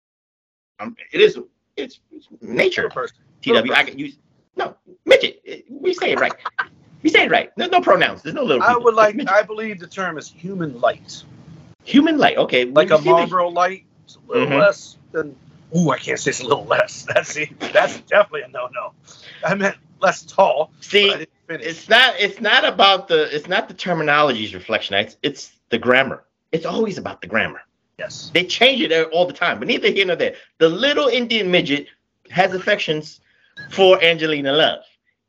um, 0.80 0.96
it 1.12 1.20
is 1.20 1.38
it's, 1.76 2.00
it's 2.10 2.30
nature. 2.42 2.88
Person. 2.90 3.18
TW, 3.42 3.74
I 3.74 3.84
can 3.84 4.00
use 4.00 4.18
no 4.56 4.78
midget. 5.06 5.42
We 5.70 5.94
say 5.94 6.14
it 6.14 6.22
right. 6.22 6.34
We 7.04 7.10
say 7.10 7.26
it 7.26 7.32
right. 7.32 7.52
There's 7.58 7.70
no 7.72 7.82
pronouns. 7.82 8.22
There's 8.24 8.34
no 8.36 8.44
little. 8.44 8.64
I 8.64 8.70
people. 8.70 8.84
would 8.86 8.96
like. 8.96 9.30
I 9.30 9.44
believe 9.44 9.80
the 9.80 9.88
term 9.88 10.18
is 10.18 10.30
human 10.30 10.80
light, 10.82 11.24
Human 11.84 12.18
light. 12.18 12.38
Okay. 12.38 12.66
like 12.66 12.92
a 12.92 12.98
the- 12.98 13.12
light, 13.54 13.86
it's 14.06 14.16
a 14.16 14.32
little 14.32 14.48
Mhm. 14.48 14.60
less 14.60 14.98
than 15.12 15.36
Ooh, 15.76 15.90
I 15.90 15.98
can't 15.98 16.20
say 16.20 16.30
it's 16.30 16.40
a 16.40 16.44
little 16.48 16.66
less. 16.66 17.04
That's 17.14 17.38
that's 17.74 18.00
definitely 18.02 18.44
a 18.44 18.48
no 18.48 18.68
no. 18.74 18.94
I 19.46 19.54
meant 19.56 19.76
less 20.00 20.22
tall. 20.24 20.72
See, 20.82 21.08
but 21.08 21.16
I 21.16 21.20
didn't 21.20 21.30
finish. 21.48 21.66
it's 21.68 21.90
not 21.90 22.14
it's 22.20 22.40
not 22.42 22.64
about 22.66 23.08
the 23.08 23.36
it's 23.36 23.48
not 23.48 23.68
the 23.68 23.74
terminologies 23.74 24.54
reflection 24.54 24.96
it's 24.96 25.18
it's 25.24 25.52
the 25.70 25.78
grammar 25.78 26.24
it's 26.52 26.66
always 26.66 26.98
about 26.98 27.20
the 27.22 27.28
grammar 27.28 27.62
yes. 27.98 28.30
they 28.34 28.44
change 28.46 28.82
it 28.82 28.92
all 29.12 29.26
the 29.26 29.34
time 29.34 29.60
but 29.60 29.68
neither 29.68 29.90
here 29.90 30.06
nor 30.06 30.16
there 30.16 30.36
the 30.60 30.70
little 30.70 31.08
indian 31.08 31.50
midget 31.52 31.88
has 32.30 32.54
affections 32.54 33.20
for 33.72 34.02
angelina 34.04 34.52
love 34.54 34.80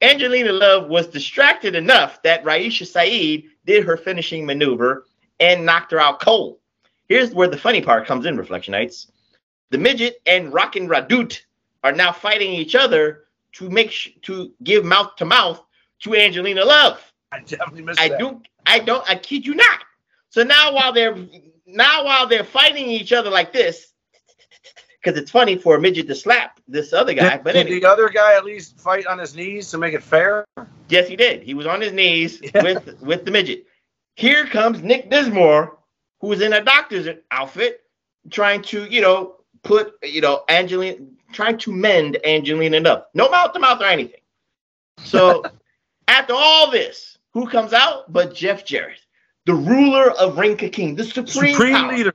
angelina 0.04 0.52
love 0.52 0.88
was 0.88 1.06
distracted 1.06 1.74
enough 1.74 2.22
that 2.22 2.44
raisha 2.44 2.86
saeed 2.86 3.48
did 3.66 3.84
her 3.84 3.96
finishing 3.96 4.46
maneuver 4.46 5.06
and 5.40 5.64
knocked 5.64 5.90
her 5.90 6.00
out 6.00 6.20
cold 6.20 6.58
here's 7.08 7.34
where 7.34 7.48
the 7.48 7.56
funny 7.56 7.80
part 7.80 8.06
comes 8.06 8.26
in 8.26 8.36
reflectionites 8.36 9.10
the 9.70 9.78
midget 9.78 10.20
and 10.26 10.52
rockin' 10.52 10.88
radut 10.88 11.40
are 11.82 11.92
now 11.92 12.12
fighting 12.12 12.52
each 12.52 12.74
other 12.74 13.24
to 13.52 13.70
make 13.70 13.90
sh- 13.90 14.10
to 14.22 14.52
give 14.62 14.84
mouth 14.84 15.16
to 15.16 15.24
mouth 15.24 15.64
to 16.00 16.14
Angelina 16.14 16.64
Love. 16.64 17.00
I 17.32 17.40
definitely 17.40 17.82
missed 17.82 18.00
I 18.00 18.08
that. 18.08 18.18
do 18.18 18.40
I 18.66 18.78
don't 18.78 19.08
I 19.08 19.16
kid 19.16 19.46
you 19.46 19.54
not. 19.54 19.80
So 20.30 20.42
now 20.42 20.72
while 20.74 20.92
they're 20.92 21.16
now 21.66 22.04
while 22.04 22.26
they're 22.26 22.44
fighting 22.44 22.86
each 22.86 23.12
other 23.12 23.30
like 23.30 23.52
this, 23.52 23.93
because 25.04 25.18
it's 25.20 25.30
funny 25.30 25.56
for 25.56 25.76
a 25.76 25.80
midget 25.80 26.06
to 26.08 26.14
slap 26.14 26.58
this 26.66 26.92
other 26.92 27.12
guy, 27.12 27.36
Did, 27.36 27.44
but 27.44 27.52
did 27.52 27.66
anyway, 27.66 27.80
the 27.80 27.88
other 27.88 28.08
guy 28.08 28.34
at 28.36 28.44
least 28.44 28.80
fight 28.80 29.06
on 29.06 29.18
his 29.18 29.34
knees 29.34 29.70
to 29.70 29.78
make 29.78 29.92
it 29.94 30.02
fair? 30.02 30.46
yes, 30.88 31.06
he 31.08 31.16
did. 31.16 31.42
He 31.42 31.54
was 31.54 31.66
on 31.66 31.80
his 31.80 31.92
knees 31.92 32.40
Yeah. 32.42 32.62
with 32.62 33.00
with 33.02 33.24
the 33.24 33.30
midget. 33.30 33.66
Here 34.16 34.46
comes 34.46 34.82
Nick 34.82 35.10
Dinsmore, 35.10 35.78
who 36.20 36.32
is 36.32 36.40
in 36.40 36.52
a 36.52 36.64
doctor's 36.64 37.08
outfit, 37.30 37.82
trying 38.30 38.62
to 38.62 38.84
you 38.86 39.00
know 39.02 39.36
put 39.62 39.94
you 40.02 40.20
know 40.20 40.44
Angelina 40.48 40.96
trying 41.32 41.58
to 41.58 41.72
mend 41.72 42.16
Angelina 42.24 42.80
Love. 42.80 43.04
No 43.12 43.28
mouth 43.28 43.52
to 43.52 43.58
mouth 43.58 43.80
or 43.80 43.86
anything. 43.86 44.20
So 45.04 45.42
after 46.08 46.32
all 46.34 46.70
this, 46.70 47.18
who 47.32 47.46
comes 47.48 47.72
out 47.72 48.10
but 48.12 48.34
Jeff 48.34 48.64
Jarrett, 48.64 49.00
the 49.44 49.54
ruler 49.54 50.12
of 50.12 50.38
Ring 50.38 50.56
Ka 50.56 50.68
King, 50.72 50.94
the 50.94 51.04
supreme, 51.04 51.54
Supreme 51.54 51.88
leader. 51.88 52.14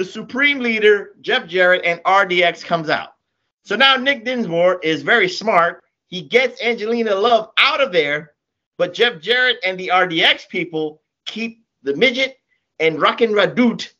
The 0.00 0.06
supreme 0.06 0.60
leader, 0.60 1.10
Jeff 1.20 1.46
Jarrett, 1.46 1.84
and 1.84 2.02
RDX 2.04 2.64
comes 2.64 2.88
out. 2.88 3.16
So 3.64 3.76
now 3.76 3.96
Nick 3.96 4.24
Dinsmore 4.24 4.80
is 4.82 5.02
very 5.02 5.28
smart. 5.28 5.84
He 6.06 6.22
gets 6.22 6.62
Angelina 6.62 7.14
Love 7.14 7.50
out 7.58 7.82
of 7.82 7.92
there, 7.92 8.32
but 8.78 8.94
Jeff 8.94 9.20
Jarrett 9.20 9.58
and 9.62 9.78
the 9.78 9.88
RDX 9.88 10.48
people 10.48 11.02
keep 11.26 11.66
the 11.82 11.94
midget 11.94 12.38
and 12.78 12.98
Rockin' 12.98 13.32
Radut 13.32 13.92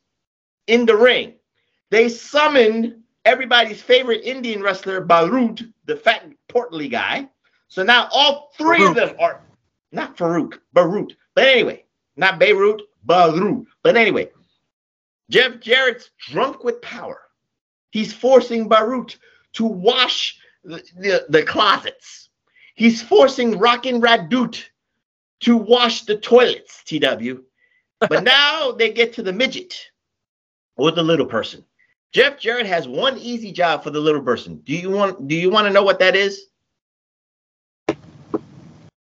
in 0.68 0.86
the 0.86 0.96
ring. 0.96 1.34
They 1.90 2.08
summoned 2.08 3.02
everybody's 3.26 3.82
favorite 3.82 4.22
Indian 4.24 4.62
wrestler, 4.62 5.04
Barut, 5.04 5.70
the 5.84 5.96
fat, 5.96 6.24
portly 6.48 6.88
guy. 6.88 7.28
So 7.68 7.82
now 7.82 8.08
all 8.10 8.52
three 8.56 8.86
of 8.86 8.94
them 8.94 9.16
are 9.20 9.42
not 9.92 10.16
Farouk, 10.16 10.60
Barut. 10.74 11.12
But 11.34 11.46
anyway, 11.46 11.84
not 12.16 12.38
Beirut, 12.38 12.80
Barut. 13.06 13.66
But 13.82 13.98
anyway, 13.98 14.30
Jeff 15.30 15.60
Jarrett's 15.60 16.10
drunk 16.18 16.64
with 16.64 16.82
power. 16.82 17.20
He's 17.92 18.12
forcing 18.12 18.68
Barut 18.68 19.16
to 19.54 19.64
wash 19.64 20.38
the, 20.64 20.82
the, 20.96 21.26
the 21.28 21.42
closets. 21.42 22.28
He's 22.74 23.00
forcing 23.02 23.58
Rockin' 23.58 24.00
Radut 24.00 24.62
to 25.40 25.56
wash 25.56 26.02
the 26.02 26.16
toilets, 26.16 26.82
TW. 26.84 27.42
But 28.00 28.24
now 28.24 28.72
they 28.72 28.92
get 28.92 29.12
to 29.14 29.22
the 29.22 29.32
midget 29.32 29.74
or 30.76 30.90
the 30.90 31.02
little 31.02 31.26
person. 31.26 31.64
Jeff 32.12 32.38
Jarrett 32.38 32.66
has 32.66 32.88
one 32.88 33.16
easy 33.18 33.52
job 33.52 33.84
for 33.84 33.90
the 33.90 34.00
little 34.00 34.22
person. 34.22 34.56
Do 34.64 34.74
you 34.74 34.90
want 34.90 35.28
do 35.28 35.34
you 35.36 35.48
want 35.48 35.66
to 35.68 35.72
know 35.72 35.82
what 35.84 36.00
that 36.00 36.16
is? 36.16 36.46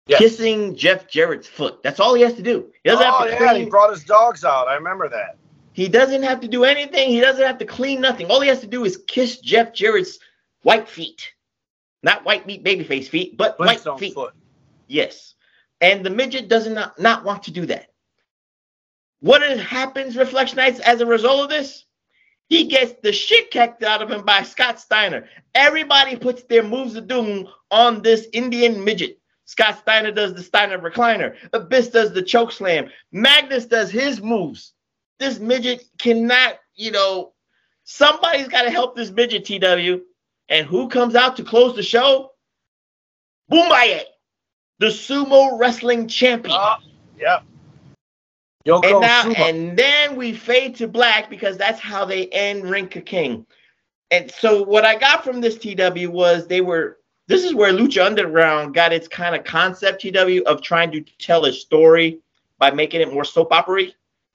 Yes. 0.06 0.18
Kissing 0.20 0.76
Jeff 0.76 1.08
Jarrett's 1.08 1.46
foot. 1.48 1.82
That's 1.82 1.98
all 2.00 2.14
he 2.14 2.22
has 2.22 2.34
to 2.34 2.42
do. 2.42 2.70
He 2.82 2.90
doesn't 2.90 3.06
Oh 3.06 3.10
have 3.20 3.28
to 3.28 3.44
yeah, 3.44 3.50
clean. 3.52 3.64
he 3.64 3.70
brought 3.70 3.90
his 3.90 4.04
dogs 4.04 4.44
out. 4.44 4.68
I 4.68 4.74
remember 4.74 5.08
that. 5.10 5.36
He 5.74 5.88
doesn't 5.88 6.22
have 6.22 6.40
to 6.40 6.48
do 6.48 6.62
anything. 6.62 7.10
He 7.10 7.20
doesn't 7.20 7.44
have 7.44 7.58
to 7.58 7.66
clean 7.66 8.00
nothing. 8.00 8.30
All 8.30 8.40
he 8.40 8.48
has 8.48 8.60
to 8.60 8.66
do 8.68 8.84
is 8.84 9.02
kiss 9.08 9.40
Jeff 9.40 9.74
Jarrett's 9.74 10.20
white 10.62 10.88
feet. 10.88 11.32
Not 12.04 12.24
white 12.24 12.46
meat 12.46 12.64
babyface 12.64 13.08
feet, 13.08 13.36
but 13.36 13.58
white 13.58 13.84
feet. 13.98 14.14
foot. 14.14 14.34
Yes. 14.86 15.34
And 15.80 16.06
the 16.06 16.10
midget 16.10 16.48
does 16.48 16.68
not, 16.68 16.98
not 17.00 17.24
want 17.24 17.42
to 17.44 17.50
do 17.50 17.66
that. 17.66 17.88
What 19.18 19.42
happens, 19.58 20.14
Reflectionites, 20.14 20.78
as 20.80 21.00
a 21.00 21.06
result 21.06 21.42
of 21.44 21.48
this? 21.48 21.84
He 22.48 22.64
gets 22.68 22.94
the 23.02 23.12
shit 23.12 23.50
kicked 23.50 23.82
out 23.82 24.00
of 24.00 24.10
him 24.10 24.24
by 24.24 24.42
Scott 24.42 24.78
Steiner. 24.78 25.28
Everybody 25.56 26.14
puts 26.14 26.44
their 26.44 26.62
moves 26.62 26.94
of 26.94 27.08
doom 27.08 27.48
on 27.72 28.00
this 28.02 28.28
Indian 28.32 28.84
midget. 28.84 29.18
Scott 29.46 29.78
Steiner 29.78 30.12
does 30.12 30.34
the 30.34 30.42
Steiner 30.42 30.78
recliner. 30.78 31.34
Abyss 31.52 31.88
does 31.88 32.12
the 32.12 32.22
choke 32.22 32.52
slam. 32.52 32.90
Magnus 33.10 33.66
does 33.66 33.90
his 33.90 34.20
moves. 34.20 34.73
This 35.18 35.38
midget 35.38 35.84
cannot, 35.98 36.58
you 36.74 36.90
know, 36.90 37.32
somebody's 37.84 38.48
got 38.48 38.62
to 38.62 38.70
help 38.70 38.96
this 38.96 39.10
midget, 39.10 39.44
TW. 39.44 40.02
And 40.48 40.66
who 40.66 40.88
comes 40.88 41.14
out 41.14 41.36
to 41.36 41.44
close 41.44 41.74
the 41.76 41.82
show? 41.82 42.32
Boombaye, 43.50 44.02
the 44.78 44.86
sumo 44.86 45.58
wrestling 45.58 46.08
champion. 46.08 46.56
Ah, 46.58 46.78
oh, 46.80 46.90
yep. 47.18 47.44
Yoko 48.66 48.90
and 48.90 49.00
now, 49.00 49.22
Sumo. 49.24 49.38
and 49.38 49.78
then 49.78 50.16
we 50.16 50.32
fade 50.32 50.74
to 50.76 50.88
black 50.88 51.28
because 51.28 51.58
that's 51.58 51.80
how 51.80 52.04
they 52.04 52.28
end 52.28 52.68
Ring 52.68 52.88
Ka 52.88 53.00
King. 53.04 53.46
And 54.10 54.30
so 54.30 54.62
what 54.62 54.84
I 54.84 54.96
got 54.96 55.22
from 55.22 55.40
this 55.40 55.58
TW 55.58 56.10
was 56.10 56.46
they 56.46 56.60
were. 56.60 56.98
This 57.26 57.42
is 57.42 57.54
where 57.54 57.72
Lucha 57.72 58.04
Underground 58.04 58.74
got 58.74 58.92
its 58.92 59.08
kind 59.08 59.34
of 59.34 59.44
concept 59.44 60.02
TW 60.02 60.42
of 60.46 60.60
trying 60.60 60.92
to 60.92 61.00
tell 61.18 61.46
a 61.46 61.52
story 61.52 62.20
by 62.58 62.70
making 62.70 63.00
it 63.00 63.12
more 63.12 63.24
soap 63.24 63.50
opera 63.50 63.84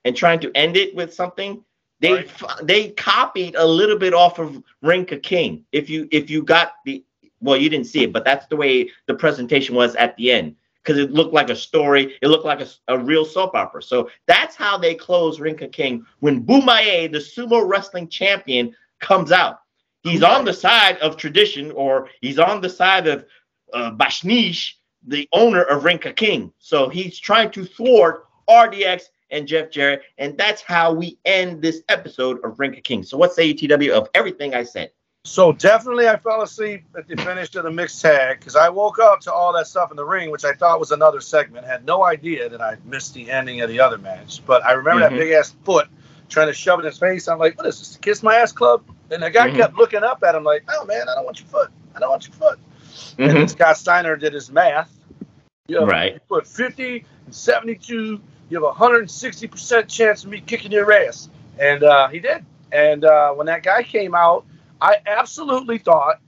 and 0.06 0.16
trying 0.16 0.40
to 0.42 0.52
end 0.56 0.78
it 0.78 0.96
with 0.96 1.14
something. 1.14 1.64
They 2.02 2.14
Right. 2.14 2.32
they 2.64 2.90
copied 2.92 3.56
a 3.56 3.66
little 3.66 3.98
bit 3.98 4.14
off 4.14 4.40
of 4.40 4.64
Ring 4.82 5.06
Ka 5.06 5.18
King. 5.22 5.66
If 5.72 5.90
you 5.90 6.08
if 6.12 6.30
you 6.30 6.44
got 6.44 6.74
the 6.86 7.04
well, 7.42 7.58
you 7.58 7.70
didn't 7.70 7.88
see 7.88 8.04
it, 8.04 8.14
but 8.14 8.26
that's 8.26 8.48
the 8.48 8.56
way 8.56 8.90
the 9.08 9.14
presentation 9.14 9.76
was 9.76 9.96
at 9.96 10.16
the 10.18 10.32
end 10.32 10.56
because 10.84 10.98
it 10.98 11.12
looked 11.12 11.34
like 11.34 11.50
a 11.50 11.56
story. 11.56 12.18
It 12.22 12.28
looked 12.28 12.46
like 12.46 12.62
a, 12.62 12.68
a 12.88 12.98
real 12.98 13.26
soap 13.26 13.56
opera. 13.56 13.82
So 13.82 14.10
that's 14.28 14.56
how 14.56 14.78
they 14.78 14.96
close 14.96 15.40
Ring 15.40 15.56
Ka 15.58 15.68
King 15.72 16.06
when 16.20 16.44
Bumaye, 16.46 17.12
the 17.12 17.20
sumo 17.20 17.68
wrestling 17.68 18.08
champion, 18.08 18.76
comes 19.00 19.32
out. 19.32 19.60
He's 20.04 20.24
on 20.24 20.46
the 20.46 20.54
side 20.54 20.98
of 21.00 21.18
tradition, 21.18 21.72
or 21.72 22.10
he's 22.22 22.40
on 22.40 22.62
the 22.62 22.70
side 22.70 23.08
of 23.08 23.26
uh, 23.74 23.92
Bashnish, 23.92 24.76
the 25.06 25.28
owner 25.34 25.64
of 25.64 25.84
Rinka 25.84 26.14
King. 26.16 26.54
So 26.60 26.90
he's 26.90 27.20
trying 27.20 27.52
to 27.52 27.66
thwart 27.66 28.26
RDX 28.50 29.04
and 29.32 29.48
Jeff 29.48 29.70
Jarrett, 29.70 30.04
and 30.18 30.38
that's 30.38 30.62
how 30.62 30.94
we 30.94 31.18
end 31.26 31.62
this 31.62 31.82
episode 31.90 32.44
of 32.44 32.60
Ring 32.60 32.76
of 32.76 32.84
Kings. 32.84 33.10
So 33.10 33.18
what 33.18 33.34
say 33.34 33.46
you, 33.46 33.54
TW, 33.54 33.92
of 33.92 34.10
everything 34.14 34.54
I 34.54 34.64
said? 34.64 34.92
So 35.26 35.52
definitely, 35.52 36.08
I 36.08 36.16
fell 36.16 36.42
asleep 36.42 36.86
at 36.98 37.08
the 37.08 37.18
finish 37.18 37.54
of 37.56 37.64
the 37.64 37.72
mixed 37.72 38.02
tag 38.02 38.40
because 38.40 38.56
I 38.56 38.70
woke 38.70 39.00
up 39.00 39.20
to 39.22 39.34
all 39.34 39.52
that 39.54 39.68
stuff 39.68 39.92
in 39.92 39.98
the 39.98 40.06
ring, 40.06 40.32
which 40.32 40.46
I 40.46 40.54
thought 40.54 40.80
was 40.80 40.92
another 40.92 41.20
segment. 41.20 41.66
Had 41.66 41.86
no 41.86 42.04
idea 42.04 42.48
that 42.50 42.62
I 42.62 42.78
missed 42.86 43.14
the 43.14 43.30
ending 43.30 43.62
of 43.62 43.70
the 43.70 43.80
other 43.82 43.98
match, 43.98 44.42
but 44.46 44.64
I 44.66 44.72
remember 44.72 45.06
Mhm. 45.06 45.10
that 45.10 45.18
big 45.18 45.32
ass 45.34 45.54
foot 45.66 45.88
trying 46.30 46.48
to 46.48 46.54
shove 46.54 46.80
in 46.80 46.86
his 46.86 46.98
face. 46.98 47.28
I'm 47.28 47.38
like, 47.38 47.58
"What 47.58 47.68
is 47.68 47.80
this? 47.80 47.98
Kiss 48.02 48.24
my 48.24 48.36
ass 48.38 48.52
club?" 48.52 48.84
And 49.12 49.22
the 49.22 49.30
guy 49.30 49.50
Mhm. 49.50 49.58
kept 49.58 49.76
looking 49.76 50.04
up 50.04 50.24
at 50.24 50.36
him 50.36 50.44
like, 50.44 50.64
"Oh 50.70 50.86
man, 50.86 51.10
I 51.10 51.16
don't 51.16 51.26
want 51.26 51.40
your 51.40 51.50
foot. 51.50 51.70
I 51.96 52.00
don't 52.00 52.10
want 52.10 52.26
your 52.26 52.36
foot." 52.36 52.60
And 53.18 53.30
Mhm. 53.30 53.34
then 53.34 53.48
Scott 53.50 53.78
Steiner 53.78 54.16
did 54.16 54.34
his 54.34 54.50
math. 54.50 54.92
You 55.68 55.80
know, 55.80 55.86
Right. 55.86 56.14
You 56.14 56.20
put 56.28 56.48
50 56.48 57.06
and 57.26 57.36
72. 57.36 58.22
You 58.50 58.58
have 58.58 58.64
a 58.64 58.68
160 58.68 59.48
percent 59.48 59.88
chance 59.88 60.24
of 60.24 60.30
me 60.30 60.42
kicking 60.42 60.72
your 60.72 60.92
ass, 60.92 61.30
and 61.60 61.84
uh, 61.84 62.08
he 62.08 62.20
did. 62.20 62.46
And 62.72 63.06
uh, 63.06 63.34
when 63.34 63.48
that 63.48 63.64
guy 63.64 63.84
came 63.84 64.14
out, 64.16 64.46
I 64.82 64.98
absolutely 65.06 65.78
thought, 65.78 66.20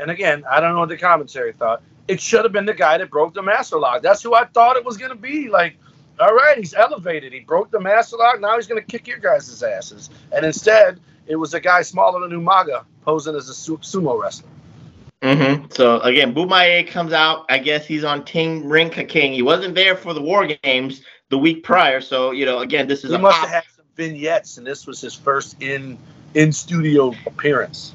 and 0.00 0.10
again, 0.10 0.44
I 0.50 0.60
don't 0.60 0.74
know 0.74 0.80
what 0.80 0.88
the 0.88 0.98
commentary 0.98 1.52
thought. 1.52 1.82
It 2.06 2.20
should 2.20 2.44
have 2.44 2.52
been 2.52 2.66
the 2.66 2.74
guy 2.74 2.98
that 2.98 3.10
broke 3.10 3.34
the 3.34 3.42
master 3.42 3.78
lock. 3.78 4.02
That's 4.02 4.22
who 4.22 4.34
I 4.34 4.44
thought 4.46 4.76
it 4.76 4.84
was 4.84 4.96
going 4.96 5.10
to 5.10 5.16
be. 5.16 5.48
Like, 5.48 5.76
all 6.18 6.34
right, 6.34 6.56
he's 6.56 6.74
elevated. 6.74 7.32
He 7.32 7.40
broke 7.40 7.70
the 7.70 7.80
master 7.80 8.16
lock. 8.16 8.40
Now 8.40 8.56
he's 8.56 8.66
going 8.66 8.80
to 8.80 8.86
kick 8.86 9.06
your 9.06 9.18
guys' 9.18 9.62
asses. 9.62 10.10
And 10.32 10.44
instead, 10.44 11.00
it 11.26 11.36
was 11.36 11.54
a 11.54 11.60
guy 11.60 11.82
smaller 11.82 12.26
than 12.26 12.38
Umaga 12.38 12.84
posing 13.04 13.36
as 13.36 13.48
a 13.48 13.54
su- 13.54 13.78
sumo 13.78 14.20
wrestler. 14.20 14.48
hmm 15.22 15.66
So 15.70 16.00
again, 16.00 16.34
Bumaye 16.34 16.88
comes 16.88 17.12
out. 17.12 17.44
I 17.50 17.58
guess 17.58 17.86
he's 17.86 18.04
on 18.04 18.24
Team 18.24 18.68
Ring 18.68 18.90
Ka 18.90 19.04
King. 19.06 19.32
He 19.32 19.42
wasn't 19.42 19.74
there 19.74 19.96
for 19.96 20.14
the 20.14 20.22
War 20.22 20.46
Games 20.62 21.02
the 21.30 21.38
week 21.38 21.62
prior. 21.62 22.00
So 22.00 22.30
you 22.32 22.46
know, 22.46 22.60
again, 22.60 22.86
this 22.88 23.04
is 23.04 23.10
He 23.10 23.16
a 23.16 23.18
must 23.18 23.38
have 23.38 23.48
had 23.50 23.64
some 23.76 23.86
vignettes, 23.96 24.58
and 24.58 24.66
this 24.66 24.86
was 24.86 25.00
his 25.00 25.14
first 25.14 25.60
in 25.62 25.98
in 26.34 26.52
studio 26.52 27.14
appearance. 27.26 27.94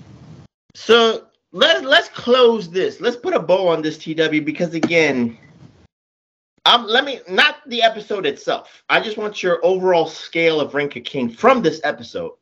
So 0.75 1.27
let's 1.51 1.83
let's 1.83 2.09
close 2.09 2.69
this. 2.69 2.99
Let's 3.01 3.15
put 3.15 3.33
a 3.33 3.39
bow 3.39 3.67
on 3.67 3.81
this 3.81 3.97
TW 3.97 4.43
because 4.43 4.73
again, 4.73 5.37
um, 6.65 6.85
let 6.87 7.05
me 7.05 7.19
not 7.29 7.57
the 7.67 7.83
episode 7.83 8.25
itself. 8.25 8.83
I 8.89 8.99
just 8.99 9.17
want 9.17 9.43
your 9.43 9.63
overall 9.65 10.07
scale 10.07 10.59
of 10.61 10.73
Ring 10.73 10.89
Ka 10.89 11.01
King 11.03 11.29
from 11.29 11.61
this 11.61 11.81
episode. 11.83 12.33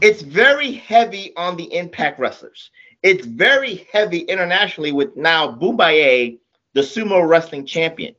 it's 0.00 0.22
very 0.22 0.72
heavy 0.72 1.32
on 1.36 1.56
the 1.56 1.72
Impact 1.74 2.18
wrestlers. 2.18 2.70
It's 3.02 3.26
very 3.26 3.86
heavy 3.92 4.20
internationally 4.20 4.92
with 4.92 5.16
now 5.16 5.50
Bumbaye, 5.50 6.38
the 6.74 6.80
sumo 6.80 7.26
wrestling 7.26 7.64
champion. 7.66 8.14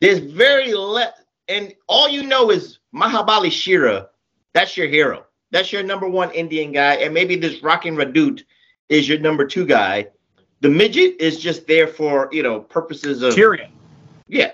There's 0.00 0.18
very 0.18 0.74
less, 0.74 1.12
and 1.48 1.74
all 1.88 2.08
you 2.08 2.22
know 2.22 2.50
is 2.50 2.78
Mahabali 2.94 3.50
Shera. 3.50 4.08
That's 4.52 4.76
your 4.76 4.86
hero. 4.86 5.24
That's 5.50 5.72
your 5.72 5.82
number 5.82 6.08
one 6.08 6.30
Indian 6.32 6.72
guy, 6.72 6.94
and 6.96 7.12
maybe 7.14 7.36
this 7.36 7.62
Rockin' 7.62 7.96
Radut 7.96 8.42
is 8.88 9.08
your 9.08 9.18
number 9.18 9.46
two 9.46 9.66
guy. 9.66 10.08
The 10.60 10.68
midget 10.70 11.16
is 11.20 11.38
just 11.40 11.66
there 11.66 11.86
for 11.86 12.28
you 12.32 12.42
know 12.42 12.60
purposes 12.60 13.22
of 13.22 13.34
Tyrion. 13.34 13.70
yeah, 14.26 14.52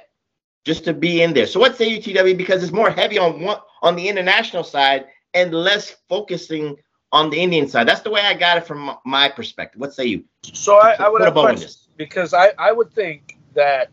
just 0.64 0.84
to 0.84 0.92
be 0.92 1.22
in 1.22 1.32
there. 1.32 1.46
So 1.46 1.60
what 1.60 1.76
say 1.76 1.98
UTW 1.98 2.36
because 2.36 2.62
it's 2.62 2.72
more 2.72 2.90
heavy 2.90 3.18
on 3.18 3.40
one 3.40 3.58
on 3.82 3.96
the 3.96 4.08
international 4.08 4.64
side 4.64 5.06
and 5.34 5.54
less 5.54 5.96
focusing 6.08 6.76
on 7.12 7.30
the 7.30 7.38
Indian 7.40 7.68
side. 7.68 7.88
That's 7.88 8.02
the 8.02 8.10
way 8.10 8.20
I 8.20 8.34
got 8.34 8.58
it 8.58 8.66
from 8.66 8.96
my 9.04 9.28
perspective. 9.28 9.80
What 9.80 9.92
say 9.94 10.06
you? 10.06 10.24
So 10.42 10.76
I, 10.76 10.96
I 10.98 11.08
would 11.08 11.18
Put 11.18 11.22
a 11.22 11.24
have 11.26 11.34
bow 11.34 11.40
in 11.42 11.46
questions 11.54 11.74
this. 11.76 11.88
because 11.96 12.34
I, 12.34 12.52
I 12.58 12.72
would 12.72 12.92
think 12.92 13.36
that 13.54 13.90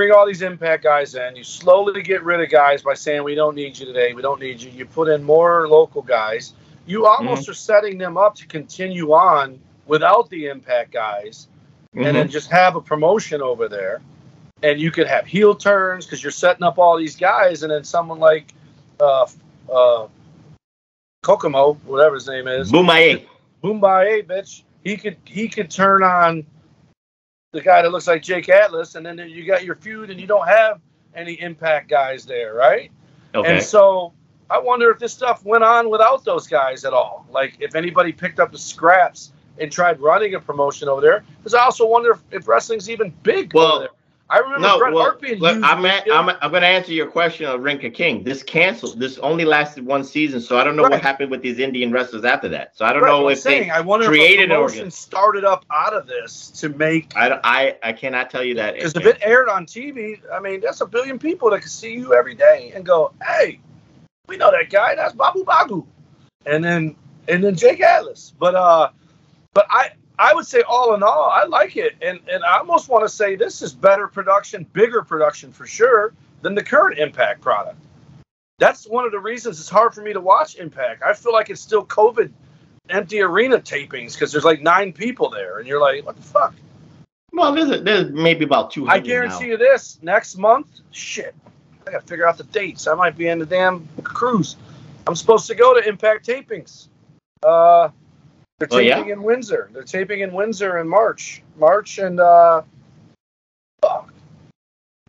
bring 0.00 0.12
all 0.12 0.26
these 0.26 0.40
impact 0.40 0.82
guys 0.82 1.14
in, 1.14 1.36
you 1.36 1.44
slowly 1.44 2.00
get 2.00 2.24
rid 2.24 2.40
of 2.40 2.48
guys 2.48 2.82
by 2.82 2.94
saying 2.94 3.22
we 3.22 3.34
don't 3.34 3.54
need 3.54 3.78
you 3.78 3.84
today, 3.84 4.14
we 4.14 4.22
don't 4.22 4.40
need 4.40 4.58
you. 4.62 4.70
You 4.70 4.86
put 4.86 5.08
in 5.08 5.22
more 5.22 5.68
local 5.68 6.00
guys. 6.00 6.54
You 6.86 7.04
almost 7.04 7.42
Mm-hmm. 7.42 7.50
are 7.50 7.54
setting 7.54 7.98
them 7.98 8.16
up 8.16 8.34
to 8.36 8.46
continue 8.46 9.12
on 9.12 9.60
without 9.84 10.30
the 10.30 10.46
impact 10.46 10.90
guys, 10.90 11.48
and 11.96 12.04
Mm-hmm. 12.04 12.14
then 12.16 12.30
just 12.30 12.50
have 12.50 12.76
a 12.76 12.80
promotion 12.80 13.42
over 13.42 13.68
there. 13.68 14.00
And 14.62 14.80
you 14.80 14.90
could 14.90 15.06
have 15.06 15.26
heel 15.26 15.54
turns 15.54 16.06
because 16.06 16.22
you're 16.24 16.30
setting 16.30 16.62
up 16.62 16.78
all 16.78 16.96
these 16.96 17.16
guys, 17.16 17.62
and 17.62 17.70
then 17.70 17.84
someone 17.84 18.18
like 18.18 18.54
uh, 19.00 19.26
uh, 19.70 20.06
Kokomo, 21.22 21.74
whatever 21.84 22.14
his 22.14 22.26
name 22.26 22.48
is, 22.48 22.72
Boomaye. 22.72 23.26
Mumbai, 23.62 24.26
bitch. 24.26 24.62
He 24.82 24.96
could 24.96 25.18
he 25.26 25.46
could 25.46 25.70
turn 25.70 26.02
on 26.02 26.46
the 27.52 27.60
guy 27.60 27.82
that 27.82 27.90
looks 27.90 28.06
like 28.06 28.22
Jake 28.22 28.48
Atlas, 28.48 28.94
and 28.94 29.04
then 29.04 29.18
you 29.28 29.44
got 29.44 29.64
your 29.64 29.74
feud, 29.74 30.10
and 30.10 30.20
you 30.20 30.26
don't 30.26 30.46
have 30.46 30.80
any 31.14 31.40
impact 31.40 31.88
guys 31.88 32.24
there, 32.24 32.54
right? 32.54 32.90
Okay. 33.34 33.56
And 33.56 33.62
so 33.62 34.12
I 34.48 34.58
wonder 34.58 34.90
if 34.90 34.98
this 34.98 35.12
stuff 35.12 35.44
went 35.44 35.64
on 35.64 35.90
without 35.90 36.24
those 36.24 36.46
guys 36.46 36.84
at 36.84 36.92
all. 36.92 37.26
Like 37.30 37.56
if 37.60 37.74
anybody 37.74 38.12
picked 38.12 38.40
up 38.40 38.52
the 38.52 38.58
scraps 38.58 39.32
and 39.58 39.70
tried 39.70 40.00
running 40.00 40.34
a 40.34 40.40
promotion 40.40 40.88
over 40.88 41.00
there, 41.00 41.24
because 41.38 41.54
I 41.54 41.62
also 41.62 41.86
wonder 41.86 42.12
if, 42.12 42.22
if 42.30 42.48
wrestling's 42.48 42.88
even 42.90 43.14
big 43.22 43.52
Well, 43.54 43.66
over 43.66 43.78
there. 43.80 43.88
I 44.30 44.38
remember 44.38 44.60
no, 44.60 44.78
Bret 44.78 44.94
well, 44.94 45.04
Hart 45.04 45.20
being 45.20 45.40
look. 45.40 45.58
I'm, 45.62 45.84
at, 45.86 46.06
I'm, 46.10 46.28
I'm 46.28 46.50
going 46.50 46.62
to 46.62 46.68
answer 46.68 46.92
your 46.92 47.08
question 47.08 47.46
of 47.46 47.60
Ring 47.62 47.80
Ka 47.80 47.88
King. 47.92 48.22
This 48.22 48.44
canceled. 48.44 49.00
This 49.00 49.18
only 49.18 49.44
lasted 49.44 49.84
one 49.84 50.04
season, 50.04 50.40
so 50.40 50.56
I 50.56 50.62
don't 50.62 50.76
know 50.76 50.84
Right. 50.84 50.92
what 50.92 51.02
happened 51.02 51.32
with 51.32 51.42
these 51.42 51.58
Indian 51.58 51.90
wrestlers 51.90 52.24
after 52.24 52.48
that. 52.50 52.76
So 52.76 52.84
I 52.84 52.92
don't 52.92 53.02
Right, 53.02 53.10
know 53.10 53.26
I'm 53.26 53.32
if 53.32 53.40
saying, 53.40 53.64
they 53.64 53.70
I 53.70 53.80
wonder 53.80 54.06
created 54.06 54.44
if 54.44 54.44
an 54.46 54.50
a 54.52 54.54
promotion 54.54 54.90
started 54.92 55.44
up 55.44 55.64
out 55.72 55.94
of 55.94 56.06
this 56.06 56.48
to 56.60 56.68
make 56.68 57.16
I, 57.16 57.40
I 57.42 57.76
I 57.82 57.92
cannot 57.92 58.30
tell 58.30 58.44
you 58.44 58.54
that. 58.54 58.74
Because 58.74 58.94
if 58.94 59.04
it 59.04 59.18
aired 59.20 59.48
on 59.48 59.66
TV, 59.66 60.20
I 60.32 60.38
mean, 60.38 60.60
that's 60.60 60.80
a 60.80 60.86
billion 60.86 61.18
people 61.18 61.50
that 61.50 61.60
can 61.60 61.68
see 61.68 61.92
you 61.94 62.14
every 62.14 62.36
day 62.36 62.72
and 62.74 62.86
go, 62.86 63.12
"Hey, 63.26 63.58
we 64.28 64.36
know 64.36 64.52
that 64.52 64.70
guy. 64.70 64.94
That's 64.94 65.14
Babu 65.14 65.44
Bagu," 65.44 65.84
and 66.46 66.62
then 66.62 66.94
and 67.28 67.42
then 67.42 67.56
Jake 67.56 67.80
Atlas. 67.80 68.32
But 68.38 68.54
uh, 68.54 68.90
but 69.54 69.66
I 69.70 69.90
I 70.20 70.34
would 70.34 70.46
say 70.46 70.60
all 70.68 70.94
in 70.94 71.02
all, 71.02 71.30
I 71.34 71.44
like 71.44 71.78
it, 71.78 71.96
and 72.02 72.20
and 72.30 72.44
I 72.44 72.58
almost 72.58 72.90
want 72.90 73.04
to 73.04 73.08
say 73.08 73.36
this 73.36 73.62
is 73.62 73.72
better 73.72 74.06
production, 74.06 74.66
bigger 74.74 75.00
production 75.02 75.50
for 75.50 75.66
sure 75.66 76.12
than 76.42 76.54
the 76.54 76.62
current 76.62 76.98
Impact 76.98 77.40
product. 77.40 77.78
That's 78.58 78.86
one 78.86 79.06
of 79.06 79.12
the 79.12 79.18
reasons 79.18 79.58
it's 79.58 79.70
hard 79.70 79.94
for 79.94 80.02
me 80.02 80.12
to 80.12 80.20
watch 80.20 80.56
Impact. 80.56 81.02
I 81.02 81.14
feel 81.14 81.32
like 81.32 81.48
it's 81.48 81.62
still 81.62 81.86
COVID 81.86 82.30
empty 82.90 83.22
arena 83.22 83.58
tapings 83.58 84.12
because 84.12 84.30
there's 84.30 84.44
like 84.44 84.60
nine 84.60 84.92
people 84.92 85.30
there, 85.30 85.58
and 85.58 85.66
you're 85.66 85.80
like, 85.80 86.04
what 86.04 86.16
the 86.16 86.22
fuck? 86.22 86.54
well, 87.32 87.54
there's 87.54 87.70
a, 87.70 87.80
there's 87.80 88.12
maybe 88.12 88.44
about 88.44 88.70
two 88.70 88.86
I 88.88 88.98
guarantee 88.98 89.46
you 89.46 89.56
this: 89.56 89.98
next 90.02 90.36
month, 90.36 90.80
shit, 90.90 91.34
I 91.86 91.92
gotta 91.92 92.06
figure 92.06 92.28
out 92.28 92.36
the 92.36 92.44
dates. 92.44 92.86
I 92.86 92.94
might 92.94 93.16
be 93.16 93.28
in 93.28 93.38
the 93.38 93.46
damn 93.46 93.88
cruise. 94.04 94.56
I'm 95.06 95.16
supposed 95.16 95.46
to 95.46 95.54
go 95.54 95.72
to 95.72 95.88
Impact 95.88 96.26
tapings. 96.26 96.88
Uh, 97.42 97.88
they're 98.60 98.68
Oh, 98.70 98.78
yeah? 98.78 98.96
taping 98.96 99.10
in 99.10 99.22
Windsor. 99.22 99.70
They're 99.72 99.82
taping 99.82 100.20
in 100.20 100.32
Windsor 100.32 100.78
in 100.78 100.88
March, 100.88 101.42
March, 101.56 101.98
and 101.98 102.20
uh. 102.20 102.62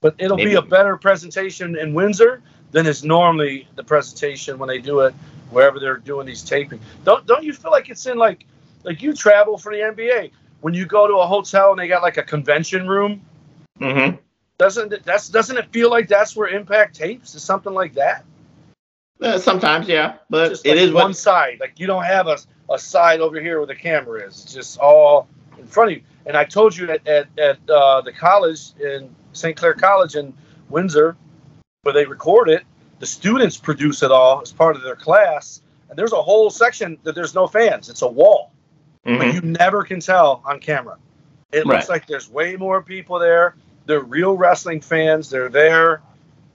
But 0.02 0.16
it'll 0.18 0.38
be 0.38 0.56
a 0.56 0.62
better 0.62 0.98
presentation 0.98 1.78
in 1.78 1.94
Windsor 1.94 2.42
than 2.72 2.88
is 2.88 3.04
normally 3.04 3.68
the 3.76 3.84
presentation 3.84 4.58
when 4.58 4.68
they 4.68 4.80
do 4.80 5.02
it 5.02 5.14
wherever 5.52 5.80
they're 5.80 5.98
doing 5.98 6.26
these 6.26 6.42
taping. 6.42 6.80
Don't 7.04 7.28
don't 7.28 7.44
you 7.44 7.54
feel 7.54 7.72
like 7.72 7.90
it's 7.90 8.06
in 8.08 8.18
like 8.18 8.46
like 8.84 9.02
you 9.04 9.14
travel 9.14 9.58
for 9.58 9.72
the 9.74 9.80
NBA 9.80 10.32
when 10.62 10.74
you 10.74 10.86
go 10.86 11.06
to 11.06 11.16
a 11.18 11.28
hotel 11.28 11.72
and 11.72 11.80
they 11.80 11.88
got 11.88 12.02
like 12.02 12.18
a 12.18 12.24
convention 12.24 12.88
room? 12.88 13.22
Mm-hmm. 13.80 14.16
Doesn't 14.58 14.94
it, 14.94 15.04
that's 15.04 15.28
doesn't 15.30 15.58
it 15.58 15.68
feel 15.72 15.90
like 15.92 16.08
that's 16.08 16.36
where 16.36 16.48
Impact 16.48 16.96
tapes 16.96 17.36
is 17.36 17.44
something 17.44 17.74
like 17.74 17.94
that? 17.96 18.24
Uh, 19.22 19.38
sometimes, 19.38 19.88
yeah, 19.88 20.16
but 20.32 20.50
Just 20.50 20.66
it 20.66 20.70
like 20.70 20.78
is 20.80 20.92
one 20.94 21.04
what. 21.10 21.16
side. 21.18 21.58
Like 21.60 21.80
you 21.80 21.86
don't 21.86 22.06
have 22.06 22.26
a, 22.28 22.38
a 22.72 22.80
side 22.80 23.20
over 23.20 23.40
here 23.40 23.58
where 23.58 23.68
the 23.68 23.76
camera 23.76 24.26
is. 24.26 24.44
It's 24.44 24.54
just 24.54 24.78
all 24.80 25.28
in 25.58 25.66
front 25.68 25.92
of 25.92 25.98
you. 25.98 26.04
And 26.26 26.38
I 26.38 26.46
told 26.46 26.76
you 26.78 26.90
at 26.90 27.08
at, 27.08 27.28
at 27.40 27.70
uh, 27.70 28.02
the 28.02 28.12
college 28.12 28.74
in 28.80 29.14
St. 29.34 29.56
Clair 29.58 29.74
College 29.74 30.16
in 30.16 30.34
Windsor, 30.70 31.16
where 31.84 31.94
they 31.94 32.06
record 32.06 32.50
it, 32.50 32.64
the 33.00 33.06
students 33.06 33.58
produce 33.58 34.04
it 34.04 34.12
all 34.12 34.42
as 34.42 34.52
part 34.52 34.76
of 34.76 34.84
their 34.84 34.96
class. 34.96 35.62
And 35.90 35.98
there's 35.98 36.14
a 36.14 36.22
whole 36.22 36.50
section 36.50 36.98
that 37.04 37.16
there's 37.16 37.34
no 37.36 37.48
fans. 37.48 37.90
It's 37.90 38.02
a 38.02 38.08
wall. 38.08 38.52
Mhm. 39.06 39.18
but 39.18 39.34
you 39.34 39.42
never 39.42 39.82
can 39.82 40.00
tell 40.00 40.44
on 40.46 40.60
camera. 40.60 40.96
It 41.52 41.66
looks 41.66 41.90
Right. 41.90 41.96
like 41.96 42.06
there's 42.08 42.30
way 42.30 42.56
more 42.56 42.84
people 42.84 43.18
there. 43.18 43.56
They're 43.88 44.00
real 44.00 44.38
wrestling 44.38 44.80
fans. 44.80 45.28
They're 45.32 45.50
there 45.50 46.04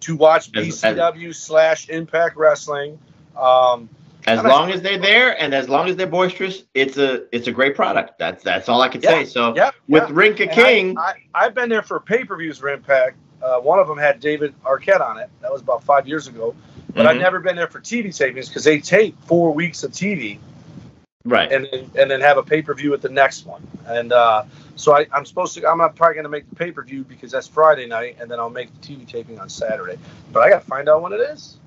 to 0.03 0.15
watch 0.15 0.53
BCW 0.53 1.33
slash 1.35 1.89
Impact 1.89 2.37
Wrestling. 2.37 3.01
Um, 3.37 3.89
As 4.27 4.43
long 4.43 4.71
as 4.73 4.83
they're 4.83 4.99
there 4.99 5.41
and 5.41 5.55
as 5.55 5.69
long 5.69 5.89
as 5.89 5.97
they're 5.97 6.07
boisterous, 6.07 6.65
it's 6.75 6.97
a 6.97 7.25
it's 7.35 7.47
a 7.47 7.53
great 7.53 7.77
product. 7.77 8.19
That's 8.19 8.43
that's 8.43 8.69
all 8.69 8.83
I 8.83 8.89
can 8.89 9.01
Yeah, 9.01 9.11
say. 9.11 9.25
So 9.27 9.55
yeah, 9.55 9.71
with 9.89 10.05
yeah. 10.05 10.15
Rinka 10.15 10.43
and 10.45 10.53
King, 10.53 10.99
I, 10.99 11.15
have 11.35 11.55
been 11.55 11.69
there 11.69 11.83
for 11.83 12.01
pay 12.01 12.25
per 12.25 12.37
views 12.37 12.59
for 12.59 12.69
Impact. 12.69 13.17
Uh, 13.43 13.61
one 13.61 13.79
of 13.79 13.87
them 13.87 13.99
had 13.99 14.19
David 14.19 14.55
Arquette 14.65 15.01
on 15.01 15.19
it. 15.19 15.31
That 15.43 15.53
was 15.53 15.61
about 15.63 15.85
five 15.85 16.09
years 16.09 16.27
ago. 16.27 16.55
But 16.95 17.07
I've 17.07 17.17
Mhm. 17.17 17.21
never 17.21 17.41
been 17.41 17.57
there 17.57 17.69
for 17.69 17.79
TV 17.79 18.09
tapings 18.09 18.49
because 18.49 18.65
they 18.65 18.81
tape 18.81 19.17
four 19.27 19.53
weeks 19.53 19.85
of 19.85 19.93
TV 19.93 20.39
right? 21.27 21.53
and 21.53 21.69
then, 21.71 21.91
and 21.99 22.11
then 22.11 22.21
have 22.21 22.39
a 22.39 22.43
pay 22.43 22.63
per 22.63 22.75
view 22.75 22.95
at 22.95 23.03
the 23.03 23.09
next 23.09 23.47
one. 23.47 23.67
And 23.87 24.13
uh, 24.13 24.45
so 24.77 24.97
I, 24.97 25.07
I'm 25.13 25.25
supposed 25.27 25.55
to. 25.55 25.69
I'm 25.69 25.79
not 25.79 25.97
probably 25.97 26.15
going 26.15 26.25
to 26.25 26.31
make 26.31 26.49
the 26.49 26.57
pay 26.57 26.73
per 26.73 26.83
view 26.83 27.05
because 27.05 27.31
that's 27.31 27.47
Friday 27.47 27.87
night, 27.87 28.17
and 28.21 28.31
then 28.31 28.39
I'll 28.39 28.51
make 28.51 28.69
the 28.81 28.87
TV 28.87 29.07
taping 29.07 29.39
on 29.39 29.49
Saturday. 29.49 29.99
But 30.33 30.41
I 30.41 30.51
got 30.51 30.63
to 30.63 30.67
find 30.67 30.89
out 30.89 31.03
when 31.03 31.13
it 31.13 31.21
is. 31.21 31.59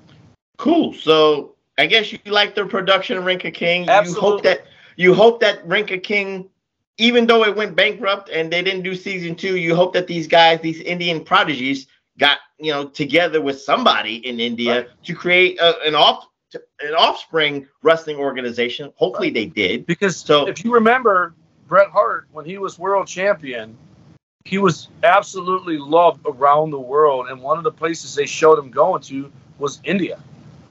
Cool. 0.58 0.92
So 0.92 1.54
I 1.80 1.86
guess 1.86 2.12
you 2.12 2.18
like 2.26 2.54
the 2.54 2.66
production 2.66 3.16
of 3.16 3.24
Ring 3.24 3.38
Ka 3.38 3.50
King. 3.50 3.84
You 3.84 4.14
hope 4.14 4.42
that 4.42 4.66
you 4.96 5.14
hope 5.14 5.40
that 5.40 5.66
Ring 5.66 5.86
Ka 5.86 5.96
King, 6.02 6.50
even 6.98 7.26
though 7.26 7.42
it 7.44 7.56
went 7.56 7.74
bankrupt 7.74 8.28
and 8.28 8.52
they 8.52 8.62
didn't 8.62 8.82
do 8.82 8.94
season 8.94 9.34
two, 9.34 9.56
you 9.56 9.74
hope 9.74 9.94
that 9.94 10.06
these 10.06 10.26
guys, 10.26 10.60
these 10.60 10.80
Indian 10.80 11.24
prodigies, 11.24 11.86
got 12.18 12.36
you 12.58 12.70
know 12.70 12.86
together 12.86 13.40
with 13.40 13.58
somebody 13.58 14.16
in 14.16 14.40
India 14.40 14.88
to 15.04 15.14
create 15.14 15.58
a, 15.58 15.80
an 15.86 15.94
off 15.94 16.26
an 16.54 16.94
offspring 16.98 17.66
wrestling 17.82 18.16
organization. 18.16 18.92
Hopefully 18.96 19.30
they 19.30 19.46
did. 19.46 19.86
Because 19.86 20.18
So- 20.18 20.48
if 20.48 20.62
you 20.62 20.74
remember 20.74 21.34
Bret 21.66 21.88
Hart 21.88 22.28
when 22.30 22.44
he 22.44 22.58
was 22.58 22.78
world 22.78 23.06
champion, 23.06 23.74
he 24.44 24.58
was 24.58 24.88
absolutely 25.02 25.78
loved 25.78 26.20
around 26.26 26.72
the 26.72 26.80
world, 26.80 27.28
and 27.28 27.40
one 27.40 27.56
of 27.56 27.64
the 27.64 27.72
places 27.72 28.14
they 28.14 28.26
showed 28.26 28.58
him 28.58 28.70
going 28.70 29.00
to 29.02 29.32
was 29.58 29.80
India. 29.84 30.18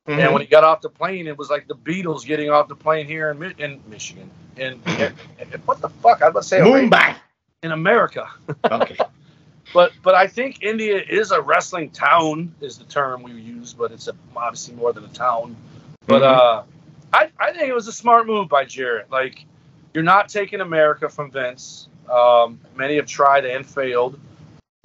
Mm-hmm. 0.09 0.19
And 0.21 0.33
when 0.33 0.41
he 0.41 0.47
got 0.47 0.63
off 0.63 0.81
the 0.81 0.89
plane, 0.89 1.27
it 1.27 1.37
was 1.37 1.49
like 1.51 1.67
the 1.67 1.75
Beatles 1.75 2.25
getting 2.25 2.49
off 2.49 2.67
the 2.67 2.75
plane 2.75 3.05
here 3.05 3.29
in, 3.29 3.37
Mi- 3.37 3.53
in 3.59 3.79
Michigan. 3.87 4.29
And, 4.57 4.81
and- 4.87 5.13
and 5.39 5.53
what 5.67 5.81
the 5.81 5.89
fuck? 5.89 6.21
I 6.23 6.29
was 6.29 6.47
say 6.47 6.59
Mumbai. 6.59 7.15
in 7.63 7.71
America. 7.71 8.27
Okay. 8.71 8.97
But 9.71 9.91
but 10.01 10.15
I 10.15 10.25
think 10.25 10.63
India 10.63 10.99
is 11.07 11.29
a 11.31 11.39
wrestling 11.39 11.91
town 11.91 12.55
is 12.59 12.79
the 12.79 12.85
term 12.85 13.21
we 13.21 13.33
use, 13.33 13.71
but 13.75 13.91
it's 13.91 14.07
a, 14.07 14.13
obviously 14.35 14.73
more 14.73 14.91
than 14.93 15.03
a 15.05 15.09
town. 15.09 15.55
But 16.07 16.23
Mhm. 16.23 16.37
uh, 16.37 16.63
I 17.13 17.29
I 17.39 17.51
think 17.53 17.69
it 17.69 17.73
was 17.75 17.87
a 17.87 17.91
smart 17.91 18.25
move 18.25 18.49
by 18.49 18.65
Jarrett. 18.65 19.11
Like 19.11 19.45
you're 19.93 20.03
not 20.03 20.27
taking 20.27 20.61
America 20.61 21.07
from 21.07 21.29
Vince. 21.29 21.87
Um, 22.11 22.59
many 22.75 22.95
have 22.95 23.05
tried 23.05 23.45
and 23.45 23.63
failed. 23.63 24.19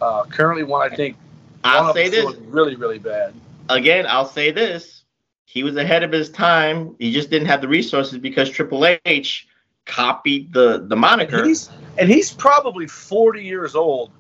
Uh, 0.03 0.25
currently, 0.25 0.65
one 0.65 0.83
I 0.93 0.95
think 0.95 1.17
I'll 1.65 1.95
say 1.95 2.11
this 2.11 2.37
really 2.37 2.77
really 2.77 2.99
bad. 2.99 3.33
again. 3.71 4.05
I'll 4.07 4.29
say 4.29 4.51
this. 4.51 5.04
He 5.47 5.63
was 5.63 5.77
ahead 5.77 6.03
of 6.03 6.13
his 6.13 6.31
time. 6.31 6.97
He 6.99 7.13
just 7.13 7.31
didn't 7.31 7.49
have 7.49 7.61
the 7.61 7.69
resources 7.69 8.19
because 8.19 8.51
Triple 8.51 8.87
H 9.05 9.47
copied 9.85 10.53
the 10.53 10.85
the 10.89 10.97
moniker. 10.97 11.45
He's 11.45 11.71
and 11.99 12.09
he's 12.09 12.33
probably 12.33 12.87
40 12.87 13.45
years 13.45 13.75
old 13.75 14.11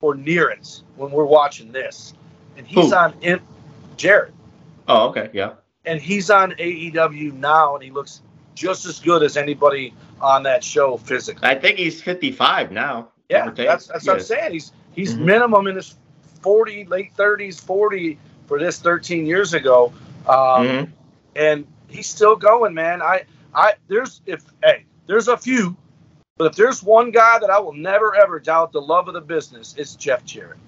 or 0.00 0.14
near 0.14 0.50
it 0.50 0.82
when 0.96 1.10
we're 1.10 1.24
watching 1.24 1.72
this, 1.72 2.14
and 2.56 2.66
he's 2.66 2.90
Who? 2.90 2.96
on 2.96 3.14
in 3.20 3.40
Jarrett. 3.96 4.34
Oh, 4.88 5.08
okay, 5.10 5.30
yeah. 5.32 5.54
and 5.84 6.00
he's 6.00 6.28
on 6.30 6.52
AEW 6.52 7.32
now, 7.34 7.74
and 7.74 7.84
he 7.84 7.90
looks 7.90 8.20
just 8.54 8.84
as 8.84 8.98
good 9.00 9.22
as 9.22 9.36
anybody 9.36 9.94
on 10.20 10.42
that 10.42 10.62
show 10.62 10.96
physically. 10.96 11.48
I 11.48 11.54
think 11.54 11.78
he's 11.78 12.02
55 12.02 12.72
now. 12.72 13.08
Yeah, 13.28 13.50
that's 13.50 13.86
that's 13.86 14.06
what 14.06 14.14
I'm 14.14 14.20
saying. 14.22 14.52
He's 14.52 14.72
he's 14.92 15.14
Mhm. 15.14 15.20
minimum 15.20 15.66
in 15.68 15.76
his 15.76 15.94
40, 16.42 16.84
late 16.86 17.12
30s, 17.16 17.60
40 17.60 18.18
for 18.46 18.58
this 18.58 18.78
13 18.80 19.24
years 19.24 19.54
ago, 19.54 19.92
um, 20.28 20.66
Mhm. 20.66 20.92
and 21.36 21.66
he's 21.88 22.08
still 22.08 22.36
going, 22.36 22.74
man. 22.74 23.02
I 23.02 23.24
I 23.54 23.74
there's 23.88 24.20
if 24.26 24.44
hey 24.62 24.84
there's 25.06 25.28
a 25.28 25.36
few, 25.36 25.76
but 26.38 26.46
if 26.52 26.56
there's 26.56 26.82
one 26.82 27.10
guy 27.10 27.38
that 27.38 27.50
I 27.50 27.58
will 27.58 27.74
never 27.74 28.14
ever 28.14 28.38
doubt 28.40 28.72
the 28.72 28.80
love 28.80 29.08
of 29.08 29.14
the 29.14 29.20
business, 29.20 29.74
it's 29.76 29.94
Jeff 29.94 30.24
Jarrett. 30.24 30.58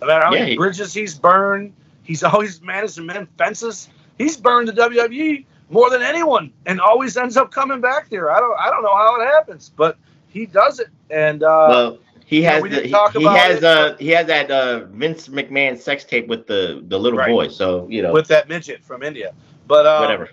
No 0.00 0.06
matter 0.08 0.24
how 0.24 0.32
Yeah, 0.32 0.40
many 0.44 0.56
bridges 0.56 0.92
he's 0.92 1.16
burned, 1.18 1.72
he's 2.02 2.22
always 2.24 2.60
managed 2.62 2.96
to 2.96 3.02
mend 3.02 3.28
fences. 3.38 3.88
He's 4.18 4.36
burned 4.36 4.68
the 4.68 4.72
WWE 4.72 5.44
more 5.70 5.88
than 5.90 6.02
anyone, 6.02 6.52
and 6.66 6.80
always 6.80 7.16
ends 7.16 7.36
up 7.36 7.50
coming 7.50 7.80
back 7.80 8.10
there. 8.10 8.30
I 8.30 8.40
don't 8.40 8.58
I 8.58 8.70
don't 8.70 8.82
know 8.82 8.96
how 8.96 9.20
it 9.20 9.26
happens, 9.26 9.70
but 9.74 9.96
he 10.28 10.46
does 10.46 10.80
it, 10.80 10.88
and 11.10 11.42
uh, 11.42 11.66
well, 11.68 11.98
he 12.32 12.42
has 12.42 12.62
the, 12.62 12.80
he, 12.80 13.20
he 13.20 13.24
has 13.26 13.58
it, 13.58 13.64
uh 13.64 13.96
he 13.98 14.08
has 14.08 14.26
that 14.26 14.50
uh 14.50 14.84
Vince 14.86 15.28
McMahon 15.28 15.78
sex 15.78 16.04
tape 16.04 16.26
with 16.28 16.46
the 16.46 16.82
the 16.88 16.98
little 16.98 17.18
Right. 17.18 17.28
boy. 17.28 17.48
So 17.48 17.86
you 17.88 18.02
know 18.02 18.12
with 18.12 18.28
that 18.28 18.48
midget 18.48 18.82
from 18.82 19.02
India. 19.02 19.32
But 19.66 19.86
uh, 19.86 20.00
whatever. 20.00 20.30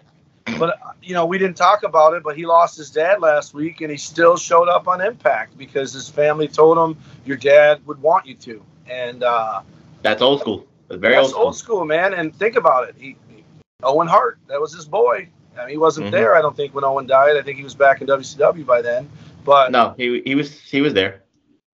But 0.58 0.70
uh, 0.70 0.92
you 1.04 1.14
know, 1.14 1.26
we 1.26 1.38
didn't 1.38 1.58
talk 1.58 1.84
about 1.84 2.14
it. 2.14 2.24
But 2.24 2.36
he 2.36 2.46
lost 2.46 2.78
his 2.78 2.90
dad 2.90 3.22
last 3.22 3.54
week, 3.54 3.82
and 3.82 3.92
he 3.92 3.98
still 3.98 4.38
showed 4.38 4.68
up 4.68 4.88
on 4.88 5.02
Impact 5.02 5.58
because 5.58 5.94
his 5.94 6.10
family 6.10 6.48
told 6.48 6.78
him 6.78 6.98
your 7.26 7.38
dad 7.38 7.86
would 7.86 8.02
want 8.02 8.26
you 8.26 8.36
to. 8.36 8.64
And 8.90 9.24
uh, 9.24 9.62
That's 10.02 10.22
old 10.22 10.40
school. 10.40 10.66
That's 10.88 11.00
very 11.00 11.14
that's 11.16 11.26
old 11.28 11.32
school. 11.32 11.46
old 11.46 11.56
school, 11.56 11.86
man. 11.86 12.14
And 12.16 12.36
think 12.36 12.56
about 12.56 12.90
it. 12.90 12.96
He, 12.98 13.16
he- 13.30 13.44
Owen 13.84 14.08
Hart, 14.08 14.40
that 14.48 14.60
was 14.60 14.74
his 14.74 14.86
boy. 14.86 15.30
I 15.58 15.62
mean, 15.62 15.70
he 15.70 15.78
wasn't 15.78 16.08
Mhm. 16.08 16.12
there. 16.12 16.36
I 16.36 16.42
don't 16.42 16.56
think 16.56 16.74
when 16.74 16.84
Owen 16.84 17.06
died. 17.06 17.38
I 17.38 17.42
think 17.44 17.58
he 17.58 17.64
was 17.64 17.76
back 17.76 18.02
in 18.02 18.08
WCW 18.08 18.66
by 18.66 18.82
then. 18.82 19.08
But 19.46 19.72
No, 19.72 19.94
he 19.98 20.22
he 20.26 20.36
was 20.36 20.60
he 20.60 20.82
was 20.82 20.94
there. 20.94 21.22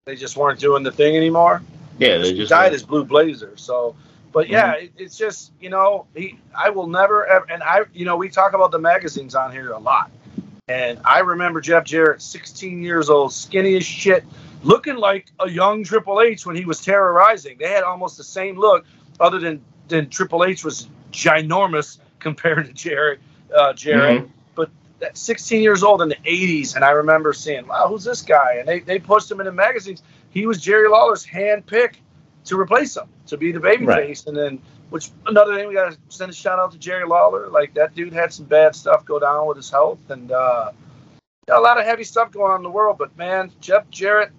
They 0.06 0.16
just 0.16 0.38
weren't 0.38 0.60
doing 0.60 0.84
the 0.84 0.92
thing 0.92 1.18
anymore. 1.18 1.64
Yeah, 1.98 2.18
they 2.20 2.30
he 2.32 2.36
just 2.38 2.50
died 2.50 2.74
as 2.74 2.84
Blue 2.84 3.04
Blazer. 3.04 3.54
So, 3.56 3.96
but 4.32 4.48
yeah, 4.48 4.76
Mm-hmm. 4.76 4.86
it, 4.86 4.92
it's 4.98 5.18
just 5.18 5.52
you 5.60 5.70
know 5.72 6.06
he. 6.16 6.38
I 6.56 6.70
will 6.70 6.86
never 6.88 7.26
ever. 7.26 7.46
And 7.50 7.64
I, 7.64 7.82
you 7.94 8.06
know, 8.06 8.16
we 8.16 8.30
talk 8.30 8.54
about 8.54 8.70
the 8.72 8.78
magazines 8.80 9.34
on 9.34 9.52
here 9.52 9.72
a 9.72 9.80
lot. 9.80 10.12
And 10.68 11.00
I 11.06 11.20
remember 11.20 11.60
Jeff 11.62 11.84
Jarrett, 11.86 12.22
16 12.22 12.82
years 12.84 13.10
old, 13.10 13.32
skinny 13.34 13.76
as 13.78 13.86
shit, 13.86 14.24
looking 14.64 14.96
like 14.96 15.28
a 15.40 15.50
young 15.50 15.84
Triple 15.84 16.22
H 16.22 16.46
when 16.46 16.56
he 16.56 16.66
was 16.66 16.82
terrorizing. 16.84 17.58
They 17.60 17.70
had 17.70 17.84
almost 17.84 18.18
the 18.18 18.24
same 18.24 18.58
look, 18.60 18.86
other 19.20 19.40
than 19.40 19.64
than 19.88 20.10
Triple 20.10 20.44
H 20.44 20.64
was 20.64 20.88
ginormous 21.12 21.98
compared 22.20 22.68
to 22.68 22.74
Jarrett. 22.74 23.20
Uh, 23.56 23.74
Jarrett, 23.74 24.24
Mhm. 24.24 24.30
That 25.00 25.18
16 25.18 25.62
years 25.62 25.84
old 25.84 26.02
in 26.02 26.10
the 26.10 26.18
80s, 26.26 26.76
and 26.76 26.86
I 26.86 26.92
remember 26.92 27.34
seeing, 27.34 27.68
"Wow, 27.68 27.88
who's 27.88 28.04
this 28.04 28.22
guy?" 28.22 28.56
And 28.60 28.68
they 28.68 28.80
they 28.80 29.00
pushed 29.00 29.30
him 29.30 29.40
in 29.40 29.46
the 29.46 29.52
magazines. 29.52 30.04
He 30.30 30.46
was 30.46 30.62
Jerry 30.62 30.88
Lawler's 30.90 31.26
hand 31.26 31.66
pick 31.66 32.02
to 32.46 32.60
replace 32.60 32.96
him 32.96 33.08
to 33.28 33.38
be 33.38 33.52
the 33.52 33.60
baby 33.60 33.86
Right. 33.86 34.08
face, 34.08 34.26
and 34.28 34.36
then. 34.36 34.60
Which 34.92 35.10
another 35.26 35.56
thing 35.56 35.68
we 35.68 35.74
gotta 35.74 35.98
send 36.10 36.30
a 36.30 36.34
shout 36.34 36.60
out 36.60 36.72
to 36.72 36.78
Jerry 36.78 37.06
Lawler. 37.08 37.48
Like 37.48 37.74
that 37.74 37.96
dude 37.96 38.14
had 38.14 38.32
some 38.32 38.46
bad 38.46 38.76
stuff 38.76 39.04
go 39.04 39.18
down 39.20 39.48
with 39.48 39.58
his 39.58 39.70
health, 39.70 39.98
and 40.10 40.32
uh, 40.32 40.72
a 41.50 41.60
lot 41.60 41.80
of 41.80 41.86
heavy 41.86 42.04
stuff 42.04 42.32
going 42.32 42.52
on 42.52 42.58
in 42.58 42.64
the 42.64 42.70
world. 42.70 43.00
But 43.00 43.18
man, 43.18 43.52
Jeff 43.62 43.90
Jarrett, 43.90 44.32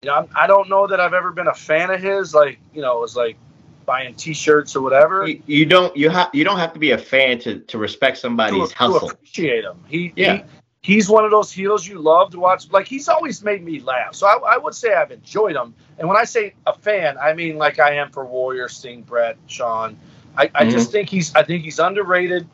you 0.00 0.08
know, 0.08 0.16
I'm, 0.16 0.28
I 0.34 0.46
don't 0.46 0.70
know 0.70 0.86
that 0.86 0.98
I've 0.98 1.12
ever 1.12 1.30
been 1.30 1.46
a 1.46 1.54
fan 1.54 1.90
of 1.90 2.00
his. 2.00 2.34
Like, 2.34 2.58
you 2.72 2.80
know, 2.80 2.96
it 2.96 3.00
was 3.02 3.14
like 3.14 3.36
buying 3.84 4.14
T-shirts 4.14 4.74
or 4.76 4.82
whatever. 4.82 5.26
You, 5.26 5.42
you 5.46 5.66
don't 5.66 5.96
you 5.96 6.10
have 6.10 6.30
you 6.32 6.44
don't 6.44 6.58
have 6.58 6.72
to 6.72 6.78
be 6.78 6.90
a 6.92 6.98
fan 6.98 7.38
to 7.40 7.60
to 7.60 7.78
respect 7.78 8.18
somebody's 8.18 8.68
to, 8.68 8.74
to 8.74 8.78
hustle. 8.78 9.10
appreciate 9.10 9.64
him. 9.64 9.78
He, 9.88 10.12
Yeah. 10.16 10.36
he 10.36 10.94
he's 10.94 11.08
one 11.08 11.24
of 11.24 11.30
those 11.30 11.52
heels 11.52 11.86
you 11.86 11.98
love 11.98 12.30
to 12.32 12.40
watch. 12.40 12.70
Like 12.70 12.86
he's 12.86 13.08
always 13.08 13.42
made 13.42 13.62
me 13.62 13.80
laugh. 13.80 14.14
So 14.14 14.26
I, 14.26 14.54
I 14.54 14.58
would 14.58 14.74
say 14.74 14.94
I've 14.94 15.10
enjoyed 15.12 15.56
him. 15.56 15.74
And 15.98 16.08
when 16.08 16.16
I 16.16 16.24
say 16.24 16.54
a 16.66 16.74
fan, 16.74 17.16
I 17.18 17.34
mean 17.34 17.56
like 17.56 17.78
I 17.78 17.94
am 17.94 18.10
for 18.10 18.24
Warrior, 18.24 18.68
Sting, 18.68 19.02
Bret, 19.02 19.36
Shawn. 19.46 19.96
I, 20.36 20.50
I 20.54 20.68
just 20.68 20.90
think 20.90 21.08
he's 21.08 21.34
I 21.34 21.42
think 21.42 21.62
he's 21.62 21.78
underrated. 21.78 22.48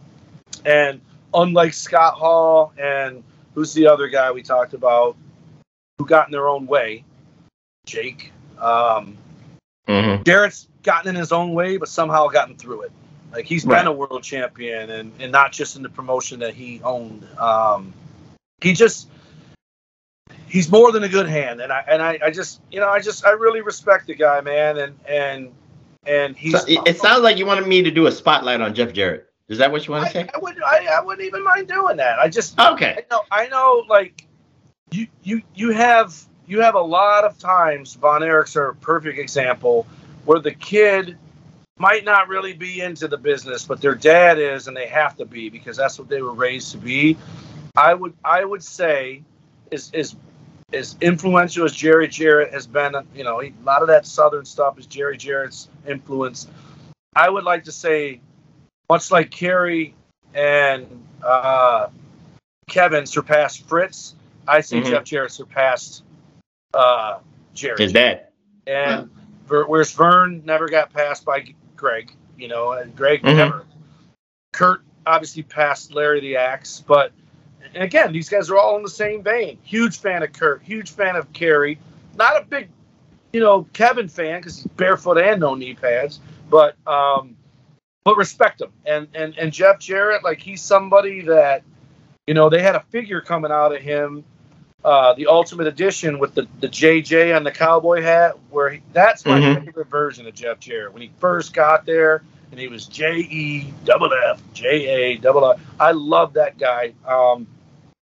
And 0.64 1.00
unlike 1.32 1.72
Scott 1.74 2.14
Hall 2.14 2.72
and 2.78 3.22
who's 3.54 3.72
the 3.72 3.86
other 3.86 4.08
guy 4.08 4.30
we 4.32 4.42
talked 4.42 4.74
about 4.74 5.16
who 5.98 6.06
got 6.06 6.26
in 6.28 6.32
their 6.32 6.48
own 6.48 6.66
way, 6.66 7.04
Jake. 7.86 8.32
Um, 8.58 9.16
Mhm. 9.88 10.22
Jarrett's 10.24 10.67
gotten 10.82 11.10
in 11.10 11.14
his 11.16 11.32
own 11.32 11.52
way, 11.52 11.76
but 11.76 11.88
somehow 11.88 12.28
gotten 12.28 12.56
through 12.56 12.82
it. 12.82 12.92
Like 13.32 13.44
he's 13.44 13.64
Right. 13.64 13.78
been 13.78 13.86
a 13.86 13.92
world 13.92 14.22
champion, 14.22 14.90
and, 14.90 15.12
and 15.20 15.30
not 15.30 15.52
just 15.52 15.76
in 15.76 15.82
the 15.82 15.88
promotion 15.88 16.40
that 16.40 16.54
he 16.54 16.80
owned. 16.82 17.26
Um, 17.38 17.92
he 18.60 18.72
just 18.72 19.08
he's 20.48 20.70
more 20.70 20.92
than 20.92 21.04
a 21.04 21.08
good 21.08 21.28
hand, 21.28 21.60
and 21.60 21.72
I 21.72 21.84
and 21.86 22.02
I, 22.02 22.18
I 22.24 22.30
just 22.30 22.60
you 22.70 22.80
know 22.80 22.88
I 22.88 23.00
just 23.00 23.24
I 23.26 23.30
really 23.30 23.60
respect 23.60 24.06
the 24.06 24.14
guy, 24.14 24.40
man, 24.40 24.78
and 24.78 24.98
and 25.06 25.52
and 26.06 26.36
he's. 26.36 26.52
So 26.52 26.66
it, 26.66 26.80
it 26.86 26.98
sounds 26.98 27.22
like 27.22 27.36
you 27.38 27.46
wanted 27.46 27.66
me 27.66 27.82
to 27.82 27.90
do 27.90 28.06
a 28.06 28.12
spotlight 28.12 28.60
on 28.60 28.74
Jeff 28.74 28.92
Jarrett. 28.92 29.28
Is 29.48 29.58
that 29.58 29.72
what 29.72 29.86
you 29.86 29.92
want 29.92 30.04
to 30.04 30.10
I, 30.10 30.22
say? 30.24 30.30
I 30.34 30.38
wouldn't 30.38 30.62
I, 30.64 30.86
I 30.86 31.00
wouldn't 31.00 31.26
even 31.26 31.42
mind 31.42 31.68
doing 31.68 31.96
that. 31.98 32.18
I 32.18 32.28
just 32.28 32.58
Okay. 32.58 32.96
I 32.98 33.14
know, 33.14 33.22
I 33.30 33.48
know, 33.48 33.84
like 33.88 34.26
you, 34.90 35.06
you, 35.22 35.42
you 35.54 35.70
have, 35.70 36.14
you 36.46 36.60
have 36.60 36.74
a 36.74 36.80
lot 36.80 37.24
of 37.24 37.38
times. 37.38 37.94
Von 37.94 38.20
Erichs 38.22 38.56
are 38.56 38.68
a 38.68 38.74
perfect 38.74 39.18
example 39.18 39.86
where 40.28 40.40
the 40.40 40.52
kid 40.52 41.16
might 41.78 42.04
not 42.04 42.28
really 42.28 42.52
be 42.52 42.82
into 42.82 43.08
the 43.08 43.16
business, 43.16 43.64
but 43.64 43.80
their 43.80 43.94
dad 43.94 44.38
is, 44.38 44.68
and 44.68 44.76
they 44.76 44.86
have 44.86 45.16
to 45.16 45.24
be 45.24 45.48
because 45.48 45.74
that's 45.74 45.98
what 45.98 46.06
they 46.06 46.20
were 46.20 46.34
raised 46.34 46.70
to 46.72 46.76
be. 46.76 47.16
I 47.74 47.94
would, 47.94 48.12
I 48.22 48.44
would 48.44 48.62
say, 48.62 49.22
is 49.70 49.90
is 49.94 50.16
as 50.74 50.96
influential 51.00 51.64
as 51.64 51.72
Jerry 51.72 52.08
Jarrett 52.08 52.52
has 52.52 52.66
been. 52.66 52.94
You 53.14 53.24
know, 53.24 53.40
a 53.40 53.54
lot 53.64 53.80
of 53.80 53.88
that 53.88 54.04
Southern 54.04 54.44
stuff 54.44 54.78
is 54.78 54.84
Jerry 54.84 55.16
Jarrett's 55.16 55.70
influence. 55.86 56.46
I 57.16 57.30
would 57.30 57.44
like 57.44 57.64
to 57.64 57.72
say, 57.72 58.20
much 58.90 59.10
like 59.10 59.30
Kerry 59.30 59.94
and 60.34 60.86
uh, 61.22 61.88
Kevin 62.68 63.06
surpassed 63.06 63.66
Fritz, 63.66 64.14
I 64.46 64.60
see 64.60 64.80
Mhm. 64.82 64.90
Jeff 64.90 65.04
Jarrett 65.04 65.32
surpassed 65.32 66.04
uh, 66.74 67.20
Jerry. 67.54 67.76
His 67.78 67.94
dad. 67.94 68.26
And 68.66 69.08
whereas 69.48 69.92
Verne 69.92 70.42
never 70.44 70.68
got 70.68 70.92
passed 70.92 71.24
by 71.24 71.44
Greg, 71.76 72.12
you 72.36 72.48
know, 72.48 72.72
and 72.72 72.94
Greg 72.94 73.22
Mhm. 73.22 73.36
never. 73.36 73.64
Curt 74.52 74.82
obviously 75.06 75.42
passed 75.42 75.94
Larry 75.94 76.20
the 76.20 76.36
Axe, 76.36 76.82
but 76.86 77.12
and 77.74 77.82
again, 77.82 78.12
these 78.12 78.28
guys 78.28 78.50
are 78.50 78.56
all 78.56 78.76
in 78.76 78.82
the 78.82 78.90
same 78.90 79.22
vein. 79.22 79.58
Huge 79.62 79.98
fan 79.98 80.22
of 80.22 80.32
Curt, 80.32 80.62
huge 80.62 80.90
fan 80.90 81.16
of 81.16 81.30
Kerry. 81.32 81.78
Not 82.16 82.40
a 82.40 82.44
big, 82.44 82.68
you 83.32 83.40
know, 83.40 83.66
Kevin 83.72 84.08
fan 84.08 84.40
because 84.40 84.56
he's 84.56 84.66
barefoot 84.68 85.18
and 85.18 85.40
no 85.40 85.54
knee 85.54 85.74
pads, 85.74 86.20
but 86.48 86.76
um, 86.86 87.36
but 88.04 88.16
respect 88.16 88.60
him. 88.60 88.70
And 88.86 89.08
and 89.14 89.36
and 89.38 89.52
Jeff 89.52 89.78
Jarrett, 89.78 90.24
like 90.24 90.40
he's 90.40 90.62
somebody 90.62 91.22
that, 91.22 91.62
you 92.26 92.34
know, 92.34 92.48
they 92.48 92.62
had 92.62 92.74
a 92.74 92.80
figure 92.90 93.20
coming 93.20 93.52
out 93.52 93.74
of 93.74 93.82
him 93.82 94.24
uh, 94.84 95.12
the 95.14 95.26
Ultimate 95.26 95.66
Edition 95.66 96.18
with 96.18 96.34
the, 96.34 96.46
the 96.60 96.68
JJ 96.68 97.34
on 97.34 97.42
the 97.44 97.50
cowboy 97.50 98.02
hat, 98.02 98.38
where 98.50 98.70
he, 98.70 98.82
that's 98.92 99.26
my 99.26 99.40
Mhm. 99.40 99.64
favorite 99.64 99.88
version 99.88 100.26
of 100.26 100.34
Jeff 100.34 100.60
Jarrett. 100.60 100.92
When 100.92 101.02
he 101.02 101.10
first 101.18 101.52
got 101.52 101.84
there, 101.84 102.22
and 102.50 102.58
he 102.60 102.68
was 102.68 102.86
J 102.86 103.16
E 103.18 103.74
double 103.84 104.10
F 104.12 104.40
J 104.54 104.86
A 104.86 105.16
double 105.18 105.50
F. 105.50 105.60
I 105.78 105.92
love 105.92 106.34
that 106.34 106.58
guy. 106.58 106.94
Um, 107.06 107.46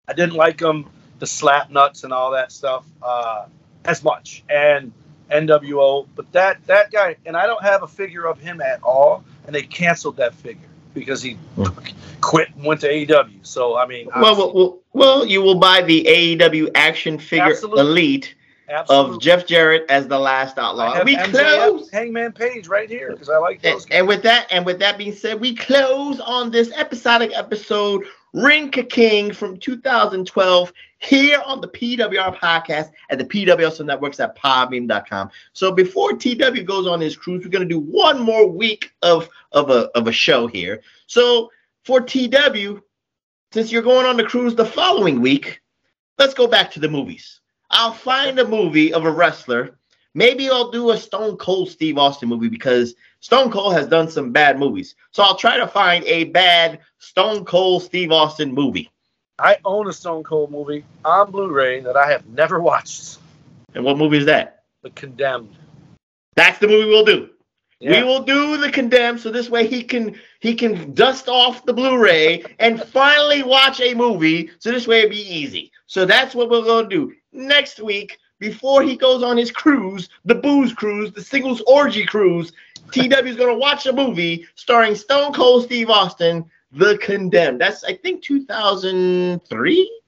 I 0.08 0.12
didn't 0.14 0.34
like 0.34 0.60
him, 0.60 0.86
the 1.18 1.26
slap 1.26 1.70
nuts 1.70 2.04
and 2.04 2.12
all 2.12 2.32
that 2.32 2.50
stuff, 2.50 2.84
uh, 3.02 3.46
as 3.84 4.02
much, 4.02 4.42
and 4.48 4.92
NWO. 5.30 6.06
But 6.16 6.32
that 6.32 6.66
that 6.66 6.90
guy, 6.90 7.16
and 7.26 7.36
I 7.36 7.46
don't 7.46 7.62
have 7.62 7.82
a 7.82 7.86
figure 7.86 8.26
of 8.26 8.40
him 8.40 8.60
at 8.60 8.82
all, 8.82 9.22
and 9.46 9.54
they 9.54 9.62
canceled 9.62 10.16
that 10.16 10.34
figure 10.34 10.68
because 10.94 11.20
he 11.20 11.34
hmm. 11.56 11.64
quit 12.20 12.48
and 12.54 12.64
went 12.64 12.80
to 12.82 12.88
AEW. 12.88 13.44
So 13.44 13.76
I 13.76 13.86
mean, 13.86 14.08
Well, 14.16 14.36
well, 14.36 14.54
well, 14.54 14.78
well, 14.92 15.26
you 15.26 15.42
will 15.42 15.58
buy 15.58 15.82
the 15.82 16.04
AEW 16.04 16.70
action 16.74 17.18
figure 17.18 17.50
Absolutely. 17.50 17.80
elite 17.80 18.34
absolutely. 18.68 19.14
of 19.16 19.20
Jeff 19.20 19.46
Jarrett 19.46 19.84
as 19.90 20.08
the 20.08 20.18
last 20.18 20.58
outlaw. 20.58 21.02
We 21.04 21.16
MJF, 21.16 21.30
close. 21.30 21.90
Hangman 21.90 22.32
Page 22.32 22.68
right 22.68 22.88
here 22.88 23.10
because 23.12 23.28
I 23.28 23.38
like 23.38 23.60
And, 23.64 23.74
those 23.74 23.84
guys. 23.84 23.98
and 23.98 24.08
with 24.08 24.22
that, 24.22 24.46
and 24.50 24.64
with 24.64 24.78
that 24.78 24.96
being 24.96 25.12
said, 25.12 25.40
we 25.40 25.54
close 25.54 26.20
on 26.20 26.50
this 26.50 26.72
episodic 26.72 27.32
episode, 27.34 28.04
Ring 28.32 28.70
King 28.70 29.32
from 29.32 29.58
2012, 29.58 30.72
here 31.04 31.42
on 31.44 31.60
the 31.60 31.68
PWR 31.68 32.36
podcast 32.36 32.90
at 33.10 33.18
the 33.18 33.24
PWS 33.24 33.84
Networks 33.84 34.20
at 34.20 34.36
podbean.com. 34.36 35.30
So 35.52 35.72
before 35.72 36.12
TW 36.16 36.64
goes 36.64 36.86
on 36.86 37.00
his 37.00 37.16
cruise, 37.16 37.44
we're 37.44 37.50
gonna 37.50 37.64
do 37.64 37.80
one 37.80 38.20
more 38.20 38.46
week 38.46 38.92
of 39.02 39.28
of 39.52 39.70
a 39.70 39.90
of 39.96 40.06
a 40.06 40.12
show 40.12 40.46
here. 40.46 40.82
So 41.06 41.50
for 41.84 42.00
TW, 42.00 42.80
since 43.52 43.70
you're 43.70 43.82
going 43.82 44.06
on 44.06 44.16
the 44.16 44.24
cruise 44.24 44.54
the 44.54 44.64
following 44.64 45.20
week, 45.20 45.60
let's 46.18 46.34
go 46.34 46.46
back 46.46 46.70
to 46.72 46.80
the 46.80 46.88
movies. 46.88 47.40
I'll 47.70 47.92
find 47.92 48.38
a 48.38 48.46
movie 48.46 48.92
of 48.92 49.04
a 49.04 49.10
wrestler 49.10 49.78
maybe 50.14 50.48
I'll 50.48 50.70
do 50.70 50.90
a 50.90 50.96
Stone 50.96 51.36
Cold 51.36 51.68
Steve 51.68 51.98
Austin 51.98 52.28
movie 52.28 52.48
because 52.48 52.94
Stone 53.20 53.50
Cold 53.50 53.74
has 53.74 53.88
done 53.88 54.08
some 54.08 54.32
bad 54.32 54.58
movies. 54.58 54.94
So 55.10 55.22
I'll 55.22 55.36
try 55.36 55.56
to 55.56 55.66
find 55.66 56.04
a 56.04 56.24
bad 56.24 56.80
Stone 56.98 57.44
Cold 57.44 57.82
Steve 57.82 58.12
Austin 58.12 58.54
movie. 58.54 58.90
I 59.38 59.56
own 59.64 59.88
a 59.88 59.92
Stone 59.92 60.22
Cold 60.22 60.52
movie 60.52 60.84
on 61.04 61.32
Blu-ray 61.32 61.80
that 61.80 61.96
I 61.96 62.08
have 62.10 62.26
never 62.26 62.60
watched. 62.60 63.18
And 63.74 63.84
what 63.84 63.98
movie 63.98 64.18
is 64.18 64.26
that? 64.26 64.62
The 64.82 64.90
Condemned. 64.90 65.56
That's 66.36 66.58
the 66.58 66.68
movie 66.68 66.88
we'll 66.88 67.04
do. 67.04 67.30
Yeah. 67.80 68.00
We 68.00 68.04
will 68.06 68.22
do 68.22 68.56
the 68.56 68.70
condemned 68.70 69.20
so 69.20 69.30
this 69.30 69.50
way 69.50 69.66
he 69.66 69.82
can 69.82 70.14
he 70.40 70.54
can 70.54 70.94
dust 70.94 71.28
off 71.28 71.66
the 71.66 71.72
Blu-ray 71.72 72.44
and 72.58 72.82
finally 72.82 73.42
watch 73.42 73.80
a 73.80 73.92
movie. 73.94 74.50
So 74.58 74.70
this 74.70 74.86
way 74.86 75.00
it'd 75.00 75.10
be 75.10 75.18
easy. 75.18 75.72
So 75.86 76.06
that's 76.06 76.34
what 76.34 76.48
we're 76.48 76.64
gonna 76.64 76.88
do 76.88 77.12
next 77.32 77.80
week 77.80 78.16
before 78.38 78.82
he 78.82 78.96
goes 78.96 79.22
on 79.22 79.36
his 79.36 79.50
cruise, 79.50 80.08
the 80.24 80.36
booze 80.36 80.72
cruise, 80.72 81.12
the 81.12 81.22
singles 81.22 81.62
orgy 81.66 82.06
cruise. 82.06 82.52
TW 82.90 83.26
is 83.26 83.36
gonna 83.36 83.54
watch 83.54 83.86
a 83.86 83.92
movie 83.92 84.46
starring 84.54 84.94
Stone 84.94 85.32
Cold 85.32 85.64
Steve 85.64 85.90
Austin, 85.90 86.48
The 86.74 86.98
Condemned. 86.98 87.60
That's 87.60 87.82
I 87.84 87.96
think 87.96 88.22
2003, 88.22 90.00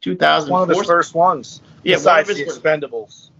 2004. 0.00 0.52
one 0.52 0.62
of 0.70 0.76
his 0.76 0.86
first 0.86 1.14
ones. 1.14 1.60
Yeah, 1.82 1.96
one 1.96 2.00
besides 2.00 2.30
of 2.30 2.36
the 2.36 2.44
his- 2.44 2.58
Expendables. 2.58 3.30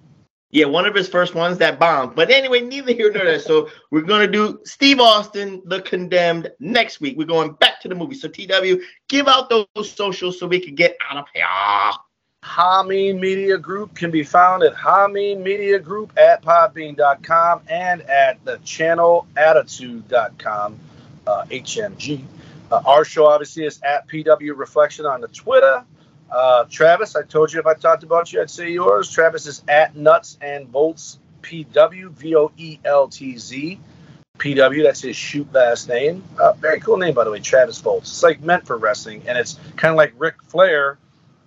Yeah, 0.51 0.67
one 0.67 0.87
of 0.87 0.95
his 0.95 1.09
first 1.09 1.35
ones 1.35 1.59
that 1.59 1.81
bombed. 1.81 2.15
But 2.15 2.31
anyway, 2.31 2.61
neither 2.61 2.93
here 2.93 3.11
nor 3.13 3.25
there. 3.25 3.41
So 3.41 3.71
we're 3.91 4.03
gonna 4.03 4.29
do 4.29 4.61
Steve 4.65 5.01
Austin, 5.01 5.63
The 5.65 5.83
Condemned, 5.83 6.53
next 6.61 7.01
week. 7.01 7.19
We're 7.19 7.27
going 7.27 7.55
back 7.55 7.81
to 7.81 7.89
the 7.89 7.97
movie. 7.97 8.15
So 8.15 8.29
TW, 8.29 8.81
give 9.09 9.27
out 9.27 9.51
those 9.51 9.91
socials 9.91 10.39
so 10.39 10.47
we 10.47 10.61
can 10.61 10.77
get 10.77 10.97
out 11.11 11.17
of 11.17 11.25
here. 11.35 11.45
Hameen 12.45 13.19
Media 13.19 13.57
Group 13.59 13.95
can 13.97 14.11
be 14.11 14.23
found 14.23 14.63
at 14.63 14.75
Hameen 14.75 15.43
Media 15.43 15.79
Group 15.79 16.13
at 16.19 16.43
podbean.com 16.43 17.63
and 17.69 18.03
at 18.03 18.45
the 18.45 18.59
channelattitude.com, 18.59 20.79
uh, 21.27 21.45
HMG. 21.47 22.23
Uh, 22.75 22.83
our 22.87 23.05
show 23.05 23.27
obviously 23.27 23.65
is 23.65 23.81
at 23.83 24.09
PW 24.09 24.57
Reflection 24.57 25.07
on 25.07 25.21
the 25.21 25.29
Twitter. 25.29 25.85
Uh, 26.29 26.65
Travis, 26.69 27.15
I 27.15 27.23
told 27.23 27.53
you 27.53 27.61
if 27.61 27.67
I 27.67 27.75
talked 27.75 28.03
about 28.03 28.33
you, 28.33 28.43
I'd 28.43 28.51
say 28.51 28.71
yours. 28.71 29.09
Travis 29.09 29.47
is 29.47 29.63
at 29.69 29.95
Nuts 29.95 30.37
and 30.41 30.71
Bolts 30.73 31.21
PW, 31.43 32.11
V 32.11 32.35
O 32.35 32.51
E 32.57 32.81
L 32.85 33.07
T 33.07 33.39
Z. 33.39 33.79
PW, 34.39 34.83
that's 34.83 35.03
his 35.03 35.15
shoot 35.15 35.53
last 35.53 35.89
name. 35.89 36.25
Uh, 36.37 36.55
very 36.55 36.81
cool 36.81 36.97
name, 36.97 37.15
by 37.15 37.23
the 37.23 37.31
way, 37.31 37.39
Travis 37.39 37.81
Voeltz. 37.81 38.01
It's 38.01 38.23
like 38.25 38.41
meant 38.41 38.67
for 38.67 38.77
wrestling, 38.77 39.23
and 39.29 39.39
it's 39.39 39.57
kind 39.77 39.93
of 39.93 39.97
like 39.97 40.13
Ric 40.19 40.43
Flair, 40.43 40.99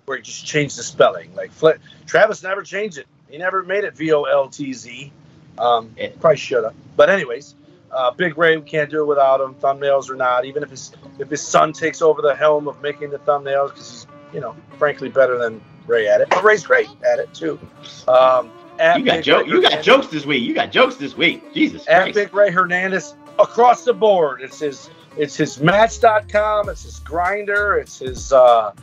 where 0.05 0.15
he 0.15 0.23
just 0.23 0.45
changed 0.45 0.77
the 0.77 0.83
spelling. 0.83 1.35
Like 1.35 1.51
Fla- 1.51 1.79
Travis 2.05 2.41
never 2.41 2.63
changed 2.63 2.99
it. 2.99 3.07
He 3.29 3.37
never 3.37 3.63
made 3.63 3.83
it 3.83 3.97
V 3.97 4.13
O 4.13 4.23
L 4.23 4.47
T 4.47 4.71
Z. 4.71 5.11
Um, 5.57 5.93
probably 6.21 6.37
should 6.37 6.63
have. 6.63 6.75
But 6.95 7.09
anyways, 7.09 7.53
uh, 7.98 8.11
Big 8.11 8.38
Ray, 8.38 8.57
we 8.57 8.64
can't 8.64 8.90
do 8.90 9.02
it 9.02 9.06
without 9.07 9.41
him. 9.41 9.56
Thumbnails 9.56 10.10
or 10.10 10.15
not, 10.15 10.45
even 10.45 10.61
if 10.64 10.69
his 10.69 10.91
if 11.19 11.30
his 11.30 11.41
son 11.41 11.74
takes 11.74 12.02
over 12.02 12.22
the 12.22 12.36
helm 12.36 12.68
of 12.68 12.80
making 12.82 13.10
the 13.10 13.19
thumbnails, 13.19 13.69
because 13.69 13.90
he's 13.90 14.07
you 14.34 14.40
know 14.40 14.56
frankly 14.78 15.10
better 15.10 15.38
than 15.38 15.60
Ray 15.88 16.07
at 16.07 16.22
it. 16.22 16.30
But 16.30 16.44
Ray's 16.44 16.64
great 16.65 16.90
at 17.11 17.18
it 17.19 17.34
too. 17.34 17.60
Um, 18.07 18.52
You 18.80 19.03
got 19.03 19.15
Big 19.15 19.24
joke. 19.24 19.45
Ray 19.48 19.52
You 19.53 19.61
got 19.61 19.72
Hernandez- 19.72 19.86
jokes 19.86 20.07
this 20.07 20.26
week. 20.26 20.44
You 20.44 20.53
got 20.53 20.72
jokes 20.72 20.95
this 20.98 21.18
week. 21.18 21.53
Jesus 21.53 21.88
at 21.88 22.03
Christ. 22.03 22.15
Big 22.15 22.34
Ray 22.34 22.52
Hernandez 22.52 23.15
across 23.40 23.84
the 23.84 23.94
board. 23.94 24.41
It's 24.41 24.60
his 24.60 24.90
it's 25.18 25.36
his 25.36 25.60
match.com, 25.60 26.69
it's 26.69 26.84
his 26.84 26.99
Grindr, 26.99 27.82
it's 27.82 27.98
his 27.99 28.32
uh 28.32 28.74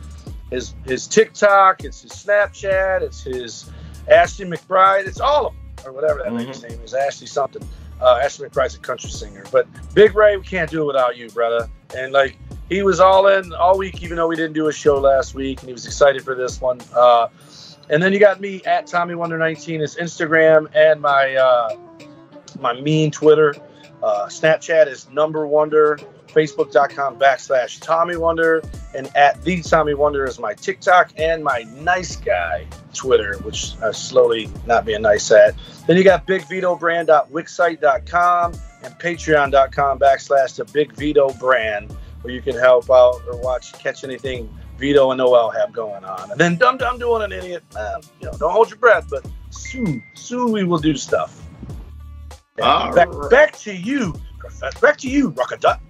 his 0.51 0.73
his 0.85 1.07
TikTok, 1.07 1.85
it's 1.85 2.01
his 2.01 2.11
Snapchat, 2.11 3.01
it's 3.01 3.21
his 3.23 3.69
Ashley 4.09 4.45
McBride, 4.45 5.07
it's 5.07 5.21
all 5.21 5.47
of 5.47 5.53
them, 5.53 5.85
or 5.85 5.93
whatever 5.93 6.21
that 6.23 6.33
lady's 6.33 6.61
name 6.61 6.79
is, 6.81 6.93
Ashley 6.93 7.27
something. 7.27 7.65
Uh, 8.01 8.19
Ashley 8.21 8.49
McBryde's 8.49 8.75
a 8.75 8.79
country 8.79 9.09
singer. 9.09 9.43
But 9.51 9.67
Big 9.93 10.15
Ray, 10.15 10.37
we 10.37 10.43
can't 10.43 10.69
do 10.69 10.83
it 10.83 10.85
without 10.85 11.17
you, 11.17 11.29
brother. 11.29 11.69
And 11.95 12.11
like 12.11 12.37
he 12.69 12.83
was 12.83 12.99
all 12.99 13.27
in 13.27 13.53
all 13.53 13.77
week, 13.77 14.03
even 14.03 14.17
though 14.17 14.27
we 14.27 14.35
didn't 14.35 14.53
do 14.53 14.67
a 14.67 14.73
show 14.73 14.99
last 14.99 15.33
week, 15.33 15.59
and 15.59 15.69
he 15.69 15.73
was 15.73 15.85
excited 15.85 16.23
for 16.23 16.35
this 16.35 16.59
one. 16.59 16.81
Uh 16.95 17.27
and 17.89 18.01
then 18.01 18.13
you 18.13 18.19
got 18.19 18.41
me 18.41 18.61
at 18.65 18.87
Tommy 18.87 19.15
Wonder 19.15 19.37
19 19.37 19.81
is 19.81 19.95
Instagram 19.95 20.69
and 20.73 21.01
my 21.01 21.35
uh, 21.35 21.77
my 22.59 22.79
mean 22.79 23.11
Twitter. 23.11 23.53
Uh, 24.01 24.25
Snapchat 24.25 24.87
is 24.87 25.09
number 25.09 25.45
wonder. 25.45 25.99
Facebook.com 26.35 27.17
backslash 27.17 27.81
Tommy 27.81 28.17
Wonder. 28.17 28.61
And 28.93 29.09
at 29.15 29.41
the 29.43 29.61
Tommy 29.61 29.93
Wonder 29.93 30.25
is 30.25 30.37
my 30.39 30.53
TikTok 30.53 31.11
and 31.17 31.41
my 31.43 31.63
nice 31.77 32.17
guy 32.17 32.67
Twitter, 32.93 33.37
which 33.39 33.73
I'm 33.81 33.93
slowly 33.93 34.49
not 34.65 34.83
being 34.85 35.01
nice 35.01 35.31
at. 35.31 35.55
Then 35.87 35.97
you 35.97 36.03
got 36.03 36.27
bigvitobrand.wixsite.com 36.27 38.53
and 38.83 38.93
patreon.com 38.99 39.99
backslash 39.99 40.57
the 40.57 40.65
Big 40.65 40.91
Vito 40.93 41.29
brand, 41.33 41.91
where 42.21 42.33
you 42.33 42.41
can 42.41 42.55
help 42.55 42.91
out 42.91 43.21
or 43.27 43.37
watch, 43.41 43.73
catch 43.73 44.03
anything 44.03 44.49
Vito 44.77 45.11
and 45.11 45.17
Noel 45.17 45.49
have 45.51 45.71
going 45.71 46.03
on. 46.03 46.31
And 46.31 46.39
then 46.39 46.57
Dum 46.57 46.77
Dum 46.77 46.99
doing 46.99 47.23
an 47.23 47.31
idiot. 47.31 47.63
Man, 47.73 48.01
you 48.19 48.27
know, 48.27 48.37
don't 48.37 48.51
hold 48.51 48.69
your 48.69 48.79
breath, 48.79 49.07
but 49.09 49.25
soon, 49.49 50.03
soon 50.13 50.51
we 50.51 50.63
will 50.63 50.79
do 50.79 50.95
stuff. 50.95 51.41
All 52.61 52.93
back, 52.93 53.09
right. 53.09 53.29
back 53.29 53.57
to 53.59 53.73
you, 53.73 54.13
Professor. 54.39 54.79
Back 54.79 54.97
to 54.97 55.09
you, 55.09 55.29
Rocket 55.29 55.61
Duck, 55.61 55.81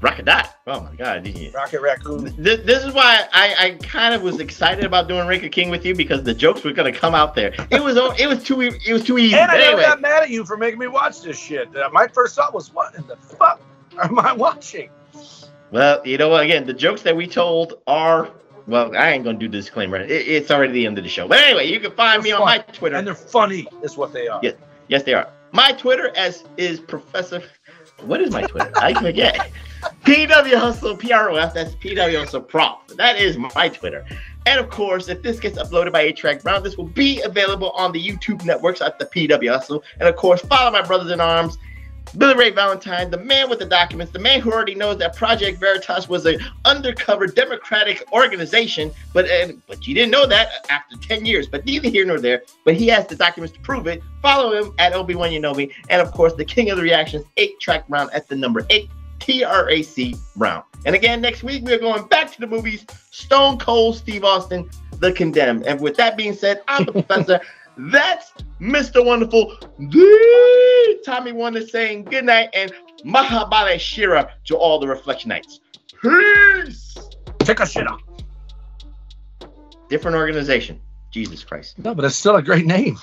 Rocket 0.00 0.24
Dot. 0.26 0.56
Oh 0.66 0.80
my 0.80 0.94
God. 0.94 1.28
Rocket 1.54 1.80
Raccoon. 1.80 2.32
This, 2.36 2.64
this 2.64 2.84
is 2.84 2.94
why 2.94 3.26
I, 3.32 3.54
I 3.58 3.70
kind 3.82 4.14
of 4.14 4.22
was 4.22 4.38
excited 4.38 4.84
about 4.84 5.08
doing 5.08 5.26
Ring 5.26 5.40
Ka 5.40 5.48
King 5.50 5.70
with 5.70 5.84
you 5.84 5.94
because 5.94 6.22
the 6.22 6.34
jokes 6.34 6.62
were 6.62 6.72
gonna 6.72 6.92
come 6.92 7.14
out 7.14 7.34
there. 7.34 7.52
It 7.70 7.82
was 7.82 7.96
it 8.18 8.28
was 8.28 8.44
too 8.44 8.60
it 8.60 8.92
was 8.92 9.04
too 9.04 9.18
easy. 9.18 9.34
And 9.34 9.50
I 9.50 9.60
anyway, 9.60 9.82
got 9.82 10.00
mad 10.00 10.22
at 10.22 10.30
you 10.30 10.44
for 10.44 10.56
making 10.56 10.78
me 10.78 10.86
watch 10.86 11.22
this 11.22 11.38
shit. 11.38 11.74
Uh, 11.76 11.90
my 11.92 12.06
first 12.06 12.36
thought 12.36 12.54
was, 12.54 12.72
what 12.72 12.94
in 12.94 13.06
the 13.08 13.16
fuck 13.16 13.60
am 14.00 14.18
I 14.20 14.32
watching? 14.32 14.90
well, 15.72 16.00
you 16.06 16.16
know? 16.16 16.34
Again, 16.36 16.66
the 16.66 16.74
jokes 16.74 17.02
that 17.02 17.16
we 17.16 17.26
told 17.26 17.74
are 17.88 18.30
well, 18.68 18.94
I 18.96 19.10
ain't 19.10 19.24
gonna 19.24 19.38
do 19.38 19.48
the 19.48 19.58
disclaimer. 19.58 19.96
It, 19.96 20.10
it's 20.10 20.50
already 20.50 20.74
the 20.74 20.86
end 20.86 20.98
of 20.98 21.04
the 21.04 21.10
show. 21.10 21.26
But 21.26 21.38
anyway, 21.38 21.68
you 21.68 21.80
can 21.80 21.92
find 21.92 22.22
me 22.22 22.30
They're 22.30 22.38
on 22.38 22.46
my. 22.46 22.58
Twitter. 22.58 22.96
And 22.96 23.06
they're 23.06 23.14
funny, 23.14 23.66
is 23.82 23.96
what 23.96 24.12
they 24.12 24.28
are. 24.28 24.38
Yes. 24.42 24.54
Yes, 24.88 25.02
they 25.02 25.14
are. 25.14 25.28
My 25.52 25.72
Twitter 25.72 26.14
as 26.16 26.44
is 26.56 26.80
Professor. 26.80 27.42
What 28.02 28.20
is 28.20 28.30
my 28.30 28.42
Twitter? 28.42 28.72
I 28.76 28.94
forget. 29.00 29.50
PW 30.04 30.58
Hustle 30.58 30.96
PROF. 30.96 31.54
That's 31.54 31.74
PW 31.76 32.18
Hustle 32.18 32.40
Prop. 32.40 32.88
That 32.88 33.16
is 33.16 33.36
my 33.36 33.68
Twitter. 33.68 34.04
And 34.46 34.58
of 34.58 34.70
course, 34.70 35.08
if 35.08 35.22
this 35.22 35.38
gets 35.38 35.58
uploaded 35.58 35.92
by 35.92 36.10
8-Track 36.10 36.42
Brown, 36.42 36.62
this 36.62 36.76
will 36.76 36.88
be 36.88 37.20
available 37.22 37.70
on 37.72 37.92
the 37.92 38.02
YouTube 38.02 38.44
networks 38.44 38.80
at 38.80 38.98
the 38.98 39.04
PW 39.04 39.50
Hustle. 39.50 39.82
And 40.00 40.08
of 40.08 40.16
course, 40.16 40.40
follow 40.40 40.70
my 40.70 40.82
brothers 40.82 41.10
in 41.10 41.20
arms, 41.20 41.58
Billy 42.16 42.34
Ray 42.34 42.50
Valentine, 42.50 43.10
the 43.10 43.18
man 43.18 43.50
with 43.50 43.58
the 43.58 43.66
documents, 43.66 44.12
the 44.12 44.18
man 44.18 44.40
who 44.40 44.52
already 44.52 44.74
knows 44.74 44.98
that 44.98 45.16
Project 45.16 45.60
Veritas 45.60 46.08
was 46.08 46.26
an 46.26 46.40
undercover 46.64 47.26
Democratic 47.26 48.04
organization, 48.12 48.90
but 49.12 49.30
uh, 49.30 49.52
but 49.66 49.86
you 49.86 49.94
didn't 49.94 50.10
know 50.10 50.26
that 50.26 50.66
after 50.70 50.96
10 50.96 51.26
years. 51.26 51.46
But 51.46 51.64
neither 51.64 51.88
here 51.88 52.04
nor 52.04 52.18
there. 52.18 52.42
But 52.64 52.74
he 52.74 52.86
has 52.88 53.06
the 53.06 53.16
documents 53.16 53.54
to 53.54 53.60
prove 53.60 53.86
it. 53.86 54.02
Follow 54.22 54.52
him 54.52 54.74
at 54.78 54.92
Obi-Wan 54.92 55.30
Yanobi. 55.30 55.72
And 55.90 56.00
of 56.00 56.12
course, 56.12 56.34
the 56.34 56.44
king 56.44 56.70
of 56.70 56.76
the 56.76 56.82
reactions, 56.82 57.24
8-Track 57.36 57.88
Brown 57.88 58.10
at 58.12 58.28
the 58.28 58.36
number 58.36 58.66
8, 58.70 58.90
T-R-A-C 59.20 60.14
Brown. 60.36 60.62
And 60.86 60.94
again, 60.94 61.20
next 61.20 61.42
week, 61.42 61.64
we're 61.64 61.78
going 61.78 62.06
back 62.08 62.32
to 62.32 62.40
the 62.40 62.46
movies 62.46 62.86
Stone 63.10 63.58
Cold 63.58 63.96
Steve 63.96 64.24
Austin, 64.24 64.70
The 64.98 65.12
Condemned. 65.12 65.66
And 65.66 65.80
with 65.80 65.96
that 65.96 66.16
being 66.16 66.34
said, 66.34 66.62
I'm 66.68 66.84
the 66.84 66.92
professor. 67.04 67.40
That's 67.78 68.32
Mr. 68.60 69.04
Wonderful, 69.04 69.56
the 69.78 70.98
Tommy 71.04 71.30
Wonder 71.30 71.64
saying 71.64 72.04
good 72.04 72.24
night 72.24 72.50
and 72.52 72.72
Mahabali 73.04 73.78
Shera 73.78 74.32
to 74.46 74.56
all 74.56 74.80
the 74.80 74.86
Reflectionites. 74.86 75.60
Peace. 76.02 76.98
Take 77.38 77.60
a 77.60 77.66
shit 77.66 77.86
off. 77.86 78.00
Different 79.88 80.16
organization. 80.16 80.80
Jesus 81.12 81.44
Christ. 81.44 81.78
No, 81.78 81.94
but 81.94 82.04
it's 82.04 82.16
still 82.16 82.36
a 82.36 82.42
great 82.42 82.66
name. 82.66 82.98